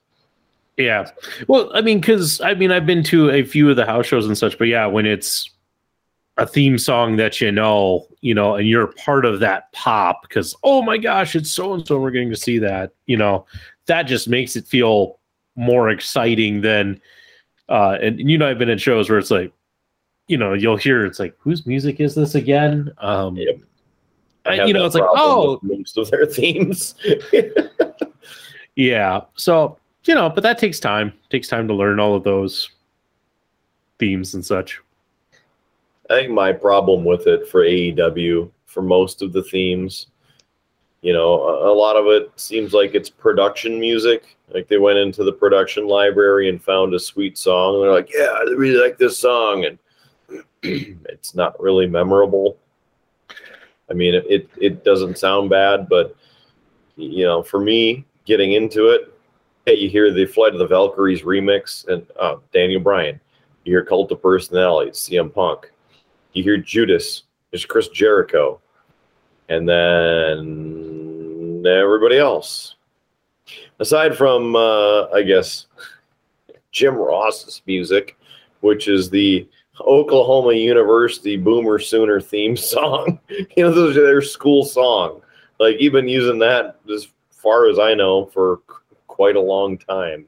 Yeah. 0.77 1.09
Well, 1.48 1.72
I 1.74 1.82
mean, 1.82 2.01
because 2.01 2.42
I 2.42 2.53
mean, 2.53 2.72
I've 2.72 2.85
been 2.85 3.03
to 3.06 3.30
a 3.30 3.43
few 3.43 3.69
of 3.69 3.77
the 3.77 3.85
house 3.85 4.06
shows 4.08 4.25
and 4.25 4.38
such, 4.38 4.58
but 4.58 4.67
yeah, 4.67 4.85
when 4.88 5.06
it's 5.06 5.50
a 6.38 6.45
theme 6.45 6.77
song 6.77 7.16
that 7.16 7.40
you 7.40 7.50
know, 7.50 8.08
you 8.19 8.34
know, 8.34 8.56
and 8.56 8.67
you're 8.67 8.88
part 8.88 9.24
of 9.24 9.40
that 9.40 9.72
pop 9.72 10.22
because, 10.24 10.53
oh 10.64 10.82
my 10.82 10.98
gosh, 10.98 11.34
it's 11.35 11.51
so 11.51 11.74
and 11.74 11.88
so, 11.88 11.98
we're 11.98 12.11
getting 12.11 12.30
to 12.30 12.35
see 12.35 12.59
that, 12.59 12.92
you 13.06 13.16
know, 13.16 13.45
that 13.88 14.03
just 14.03 14.27
makes 14.27 14.55
it 14.55 14.67
feel 14.67 15.19
more 15.55 15.89
exciting 15.89 16.61
than, 16.61 16.99
uh, 17.69 17.97
and, 18.01 18.19
and 18.19 18.30
you 18.30 18.38
know, 18.38 18.49
I've 18.49 18.59
been 18.59 18.69
in 18.69 18.77
shows 18.77 19.09
where 19.09 19.19
it's 19.19 19.31
like, 19.31 19.51
you 20.27 20.38
know, 20.38 20.53
you'll 20.53 20.77
hear 20.77 21.05
it's 21.05 21.19
like, 21.19 21.35
whose 21.39 21.65
music 21.65 21.99
is 21.99 22.15
this 22.15 22.35
again? 22.35 22.91
Um, 22.97 23.35
Yep. 23.35 23.59
I 24.47 24.65
you 24.65 24.73
know, 24.73 24.85
it's 24.85 24.93
like, 24.93 25.03
oh, 25.07 25.59
most 25.64 25.97
of 25.97 26.11
their 26.11 26.25
themes. 26.27 26.93
Yeah. 28.75 29.22
So, 29.35 29.77
you 30.05 30.14
know, 30.14 30.30
but 30.30 30.43
that 30.43 30.57
takes 30.57 30.80
time. 30.80 31.14
takes 31.30 31.47
time 31.47 31.67
to 31.67 31.73
learn 31.73 31.99
all 31.99 32.15
of 32.15 32.23
those 32.23 32.69
themes 33.97 34.33
and 34.33 34.45
such. 34.45 34.80
I 36.09 36.19
think 36.19 36.31
my 36.31 36.51
problem 36.51 37.03
with 37.03 37.25
it 37.25 37.47
for 37.47 37.64
AEW, 37.64 38.51
for 38.67 38.83
most 38.83 39.22
of 39.22 39.33
the 39.33 39.43
themes, 39.43 40.07
you 41.06 41.14
know, 41.14 41.43
a, 41.43 41.72
a 41.72 41.75
lot 41.75 41.95
of 41.95 42.08
it 42.08 42.32
seems 42.35 42.74
like 42.74 42.95
it's 42.95 43.09
production 43.09 43.80
music. 43.80 44.35
Like 44.51 44.67
they 44.67 44.77
went 44.77 44.98
into 44.98 45.24
the 45.24 45.32
production 45.32 45.88
library 45.88 46.50
and 46.50 46.64
found 46.64 46.93
a 46.95 47.00
sweet 47.00 47.38
song. 47.38 47.75
And 47.75 47.84
they're 47.84 47.92
like, 47.92 48.11
yeah, 48.11 48.32
I 48.35 48.42
really 48.56 48.82
like 48.82 48.98
this 48.98 49.19
song. 49.19 49.66
And 49.66 49.77
it's 51.06 51.35
not 51.35 51.59
really 51.61 51.85
memorable. 51.85 52.58
I 53.90 53.93
mean, 53.93 54.16
it, 54.16 54.50
it, 54.58 54.84
doesn't 54.84 55.19
sound 55.19 55.51
bad, 55.51 55.88
but, 55.88 56.16
you 56.95 57.24
know, 57.24 57.43
for 57.43 57.59
me, 57.59 58.03
getting 58.25 58.53
into 58.53 58.88
it, 58.88 59.14
hey, 59.67 59.75
you 59.75 59.90
hear 59.90 60.11
the 60.11 60.25
Flight 60.25 60.53
of 60.53 60.59
the 60.59 60.66
Valkyries 60.66 61.22
remix 61.22 61.88
and 61.88 62.03
uh, 62.19 62.38
Daniel 62.51 62.82
Bryan. 62.82 63.19
You 63.64 63.74
hear 63.74 63.85
Cult 63.85 64.11
of 64.11 64.24
Personalities, 64.24 64.95
CM 64.95 65.32
Punk 65.32 65.69
you 66.35 66.43
hear 66.43 66.58
Judas, 66.58 67.24
there's 67.50 67.66
Chris 67.66 67.88
Jericho, 67.88 68.61
and 69.49 69.67
then 69.67 71.64
everybody 71.65 72.17
else. 72.17 72.75
Aside 73.80 74.15
from, 74.15 74.56
uh, 74.56 75.07
I 75.09 75.22
guess, 75.24 75.67
Jim 76.72 76.95
Ross's 76.95 77.61
music, 77.65 78.17
which 78.61 78.88
is 78.88 79.09
the 79.09 79.48
Oklahoma 79.82 80.53
University 80.53 81.38
Boomer 81.38 81.80
Sooner 81.80 82.22
theme 82.22 82.56
song. 82.74 83.19
you 83.30 83.64
know, 83.64 83.72
those 83.72 83.98
are 83.98 84.06
their 84.06 84.22
school 84.22 84.64
song. 84.65 85.22
Like, 85.59 85.77
you've 85.80 85.93
been 85.93 86.09
using 86.09 86.40
that, 86.40 86.77
as 86.93 87.07
far 87.32 87.69
as 87.69 87.80
I 87.80 87.93
know, 87.93 88.25
for 88.25 88.61
quite 89.07 89.35
a 89.35 89.41
long 89.41 89.77
time. 89.77 90.27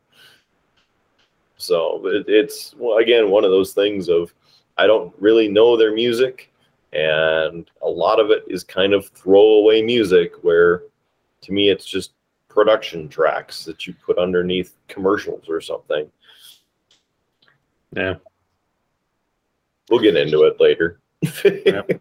So 1.58 2.06
it, 2.06 2.26
it's, 2.28 2.76
well, 2.78 2.98
again, 2.98 3.30
one 3.30 3.44
of 3.44 3.52
those 3.52 3.74
things 3.74 4.10
of, 4.10 4.34
I 4.78 4.88
don't 4.88 5.14
really 5.20 5.48
know 5.48 5.76
their 5.76 5.94
music, 5.94 6.52
and 6.94 7.70
a 7.82 7.88
lot 7.88 8.20
of 8.20 8.32
it 8.32 8.44
is 8.48 8.64
kind 8.64 8.94
of 8.94 9.08
throwaway 9.10 9.82
music 9.82 10.34
where 10.42 10.84
to 11.42 11.52
me 11.52 11.70
it's 11.70 11.86
just 11.86 12.12
production 12.48 13.08
tracks 13.08 13.66
that 13.66 13.86
you 13.86 13.94
put 13.94 14.18
underneath 14.18 14.76
commercials 14.88 15.48
or 15.48 15.62
something. 15.62 16.10
Yeah. 17.96 18.16
We'll 19.90 20.02
get 20.02 20.16
into 20.18 20.44
it 20.44 20.60
later. 20.60 21.00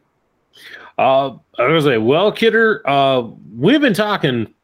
Uh, 0.99 1.37
I 1.59 1.63
was 1.67 1.69
gonna 1.69 1.83
say, 1.83 1.99
well, 1.99 2.33
Kidder, 2.33 2.81
uh, 2.89 3.21
we've 3.55 3.83
been 3.83 3.93
talking 3.93 4.55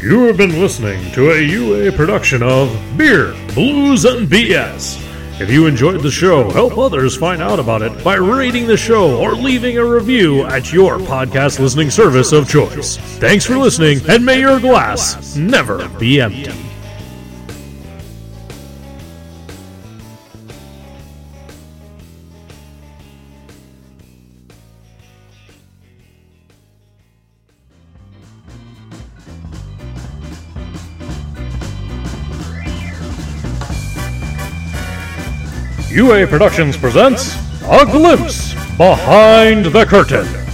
You 0.00 0.22
have 0.28 0.36
been 0.36 0.60
listening 0.60 1.12
to 1.12 1.32
a 1.32 1.40
UA 1.40 1.92
production 1.92 2.42
of 2.42 2.70
Beer, 2.96 3.34
Blues, 3.52 4.04
and 4.04 4.28
BS. 4.28 5.04
If 5.40 5.50
you 5.50 5.66
enjoyed 5.66 6.00
the 6.02 6.10
show, 6.10 6.50
help 6.50 6.78
others 6.78 7.16
find 7.16 7.42
out 7.42 7.58
about 7.58 7.82
it 7.82 8.02
by 8.02 8.14
rating 8.14 8.66
the 8.66 8.76
show 8.76 9.18
or 9.18 9.34
leaving 9.34 9.78
a 9.78 9.84
review 9.84 10.44
at 10.46 10.72
your 10.72 10.98
podcast 10.98 11.58
listening 11.58 11.90
service 11.90 12.32
of 12.32 12.48
choice. 12.48 12.96
Thanks 13.18 13.44
for 13.44 13.56
listening, 13.56 14.00
and 14.08 14.24
may 14.24 14.40
your 14.40 14.60
glass 14.60 15.36
never 15.36 15.88
be 15.98 16.20
empty. 16.20 16.67
UA 35.98 36.28
Productions 36.28 36.76
presents 36.76 37.34
A 37.64 37.84
Glimpse 37.84 38.54
Behind 38.76 39.66
the 39.66 39.84
Curtain. 39.84 40.47